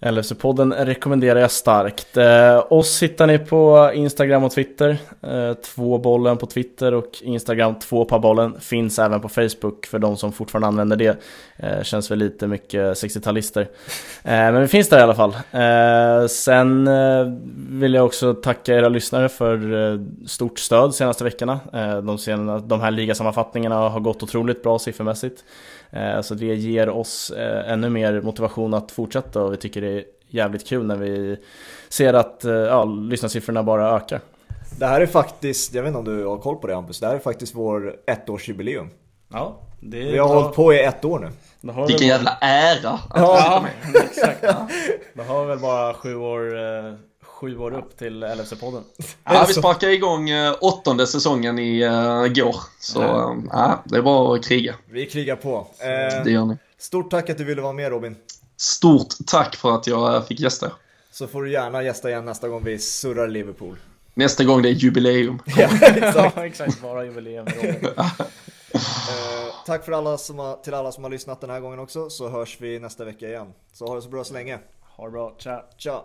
LFC-podden 0.00 0.84
rekommenderar 0.84 1.40
jag 1.40 1.50
starkt. 1.50 2.16
Eh, 2.16 2.72
oss 2.72 3.02
hittar 3.02 3.26
ni 3.26 3.38
på 3.38 3.90
Instagram 3.94 4.44
och 4.44 4.52
Twitter. 4.52 4.96
Eh, 5.22 5.52
två 5.54 5.98
bollen 5.98 6.36
på 6.36 6.46
Twitter 6.46 6.94
och 6.94 7.10
Instagram 7.22 7.74
två 7.74 8.04
på 8.04 8.18
bollen. 8.18 8.60
Finns 8.60 8.98
även 8.98 9.20
på 9.20 9.28
Facebook 9.28 9.86
för 9.86 9.98
de 9.98 10.16
som 10.16 10.32
fortfarande 10.32 10.68
använder 10.68 10.96
det. 10.96 11.22
Eh, 11.56 11.82
känns 11.82 12.10
väl 12.10 12.18
lite 12.18 12.46
mycket 12.46 12.80
60-talister. 12.80 13.60
Eh, 13.60 13.66
men 14.24 14.60
vi 14.60 14.68
finns 14.68 14.88
där 14.88 14.98
i 14.98 15.02
alla 15.02 15.14
fall. 15.14 15.36
Eh, 15.50 16.26
sen 16.28 16.88
eh, 16.88 17.32
vill 17.70 17.94
jag 17.94 18.06
också 18.06 18.34
tacka 18.34 18.74
era 18.74 18.88
lyssnare 18.88 19.28
för 19.28 19.92
eh, 19.92 20.00
stort 20.26 20.58
stöd 20.58 20.82
de 20.82 20.92
senaste 20.92 21.24
veckorna. 21.24 21.60
Eh, 21.72 21.98
de, 21.98 22.18
sena, 22.18 22.58
de 22.58 22.80
här 22.80 22.90
ligasammanfattningarna 22.90 23.88
har 23.88 24.00
gått 24.00 24.22
otroligt 24.22 24.62
bra 24.62 24.78
siffermässigt. 24.78 25.44
Eh, 25.90 26.20
så 26.20 26.34
det 26.34 26.54
ger 26.54 26.88
oss 26.88 27.30
eh, 27.30 27.72
ännu 27.72 27.90
mer 27.90 28.20
motivation 28.20 28.74
att 28.74 28.90
fortsätta 28.92 29.42
och 29.42 29.52
vi 29.52 29.56
tycker 29.56 29.80
det 29.80 29.88
är 29.92 30.04
jävligt 30.28 30.66
kul 30.66 30.86
när 30.86 30.96
vi 30.96 31.36
ser 31.88 32.14
att 32.14 32.44
eh, 32.44 32.52
ja, 32.52 32.84
lyssnarsiffrorna 32.84 33.62
bara 33.62 33.96
ökar. 33.96 34.20
Det 34.78 34.86
här 34.86 35.00
är 35.00 35.06
faktiskt, 35.06 35.74
jag 35.74 35.82
vet 35.82 35.88
inte 35.88 35.98
om 35.98 36.04
du 36.04 36.24
har 36.24 36.38
koll 36.38 36.56
på 36.56 36.66
det 36.66 36.74
Hampus, 36.74 37.00
det 37.00 37.06
här 37.06 37.14
är 37.14 37.18
faktiskt 37.18 37.54
vår 37.54 37.94
ettårsjubileum. 38.06 38.90
Ja, 39.32 39.60
det 39.80 39.98
Vi 39.98 40.18
har 40.18 40.28
bra. 40.28 40.40
hållit 40.40 40.56
på 40.56 40.72
i 40.72 40.82
ett 40.82 41.04
år 41.04 41.18
nu. 41.18 41.28
Vilken 41.86 42.06
jävla 42.08 42.30
ära 42.40 42.90
att 42.90 43.00
ja, 43.14 43.64
exakt. 44.04 44.38
Ja. 44.42 44.68
Då 45.14 45.22
har 45.22 45.40
vi 45.42 45.48
väl 45.48 45.58
bara 45.58 45.94
sju 45.94 46.16
år 46.16 46.56
sju 47.36 47.58
år 47.58 47.74
upp 47.74 47.98
till 47.98 48.24
LFC-podden. 48.24 48.82
Ja, 49.24 49.44
vi 49.48 49.54
sparkade 49.54 49.92
igång 49.92 50.30
eh, 50.30 50.54
åttonde 50.60 51.06
säsongen 51.06 51.58
i 51.58 51.84
uh, 51.84 52.26
går. 52.26 52.56
Så 52.80 53.00
ja. 53.00 53.36
ja, 53.50 53.82
det 53.84 53.96
är 53.96 54.02
bara 54.02 54.36
att 54.36 54.44
kriga. 54.44 54.74
Vi 54.90 55.06
krigar 55.06 55.36
på. 55.36 55.66
Eh, 55.78 56.24
det 56.24 56.30
gör 56.30 56.44
ni. 56.44 56.56
Stort 56.78 57.10
tack 57.10 57.30
att 57.30 57.38
du 57.38 57.44
ville 57.44 57.62
vara 57.62 57.72
med 57.72 57.90
Robin. 57.90 58.16
Stort 58.56 59.14
tack 59.26 59.56
för 59.56 59.74
att 59.74 59.86
jag 59.86 60.26
fick 60.26 60.40
gästa. 60.40 60.72
Så 61.10 61.26
får 61.26 61.42
du 61.42 61.52
gärna 61.52 61.82
gästa 61.82 62.10
igen 62.10 62.24
nästa 62.24 62.48
gång 62.48 62.64
vi 62.64 62.78
surrar 62.78 63.28
Liverpool. 63.28 63.76
Nästa 64.14 64.44
gång 64.44 64.62
det 64.62 64.68
är 64.68 64.72
jubileum. 64.72 65.38
ja, 65.56 65.68
exakt. 65.82 66.38
exakt. 66.38 66.82
Bara 66.82 67.04
jubileum. 67.04 67.46
uh, 67.46 67.52
tack 69.66 69.84
för 69.84 69.92
alla 69.92 70.18
som 70.18 70.38
har, 70.38 70.56
till 70.56 70.74
alla 70.74 70.92
som 70.92 71.04
har 71.04 71.10
lyssnat 71.10 71.40
den 71.40 71.50
här 71.50 71.60
gången 71.60 71.78
också, 71.78 72.10
så 72.10 72.28
hörs 72.28 72.56
vi 72.60 72.78
nästa 72.78 73.04
vecka 73.04 73.28
igen. 73.28 73.52
Så 73.72 73.86
ha 73.86 73.94
det 73.94 74.02
så 74.02 74.08
bra 74.08 74.24
så 74.24 74.34
länge. 74.34 74.58
Ha 74.96 75.04
det 75.04 75.10
bra. 75.10 75.34
Tja. 75.38 75.64
Tja. 75.78 76.04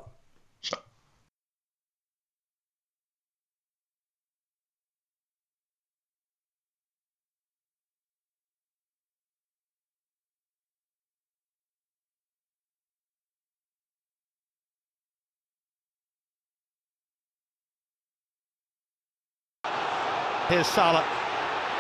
Here's 20.52 20.68
Salah. 20.68 21.08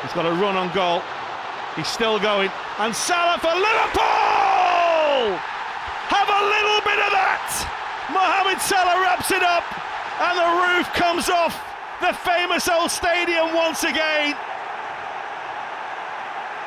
He's 0.01 0.13
got 0.13 0.23
a 0.23 0.31
run 0.31 0.55
on 0.55 0.71
goal. 0.71 1.03
He's 1.75 1.91
still 1.91 2.15
going. 2.23 2.49
And 2.79 2.95
Salah 2.95 3.35
for 3.35 3.51
Liverpool! 3.51 5.35
Have 6.07 6.31
a 6.31 6.43
little 6.47 6.79
bit 6.87 6.95
of 7.03 7.11
that! 7.11 7.51
Mohamed 8.15 8.63
Salah 8.63 8.95
wraps 9.03 9.27
it 9.27 9.43
up, 9.43 9.67
and 10.23 10.39
the 10.39 10.51
roof 10.63 10.87
comes 10.95 11.27
off 11.27 11.59
the 11.99 12.15
famous 12.23 12.71
old 12.71 12.91
stadium 12.91 13.51
once 13.53 13.83
again. 13.83 14.39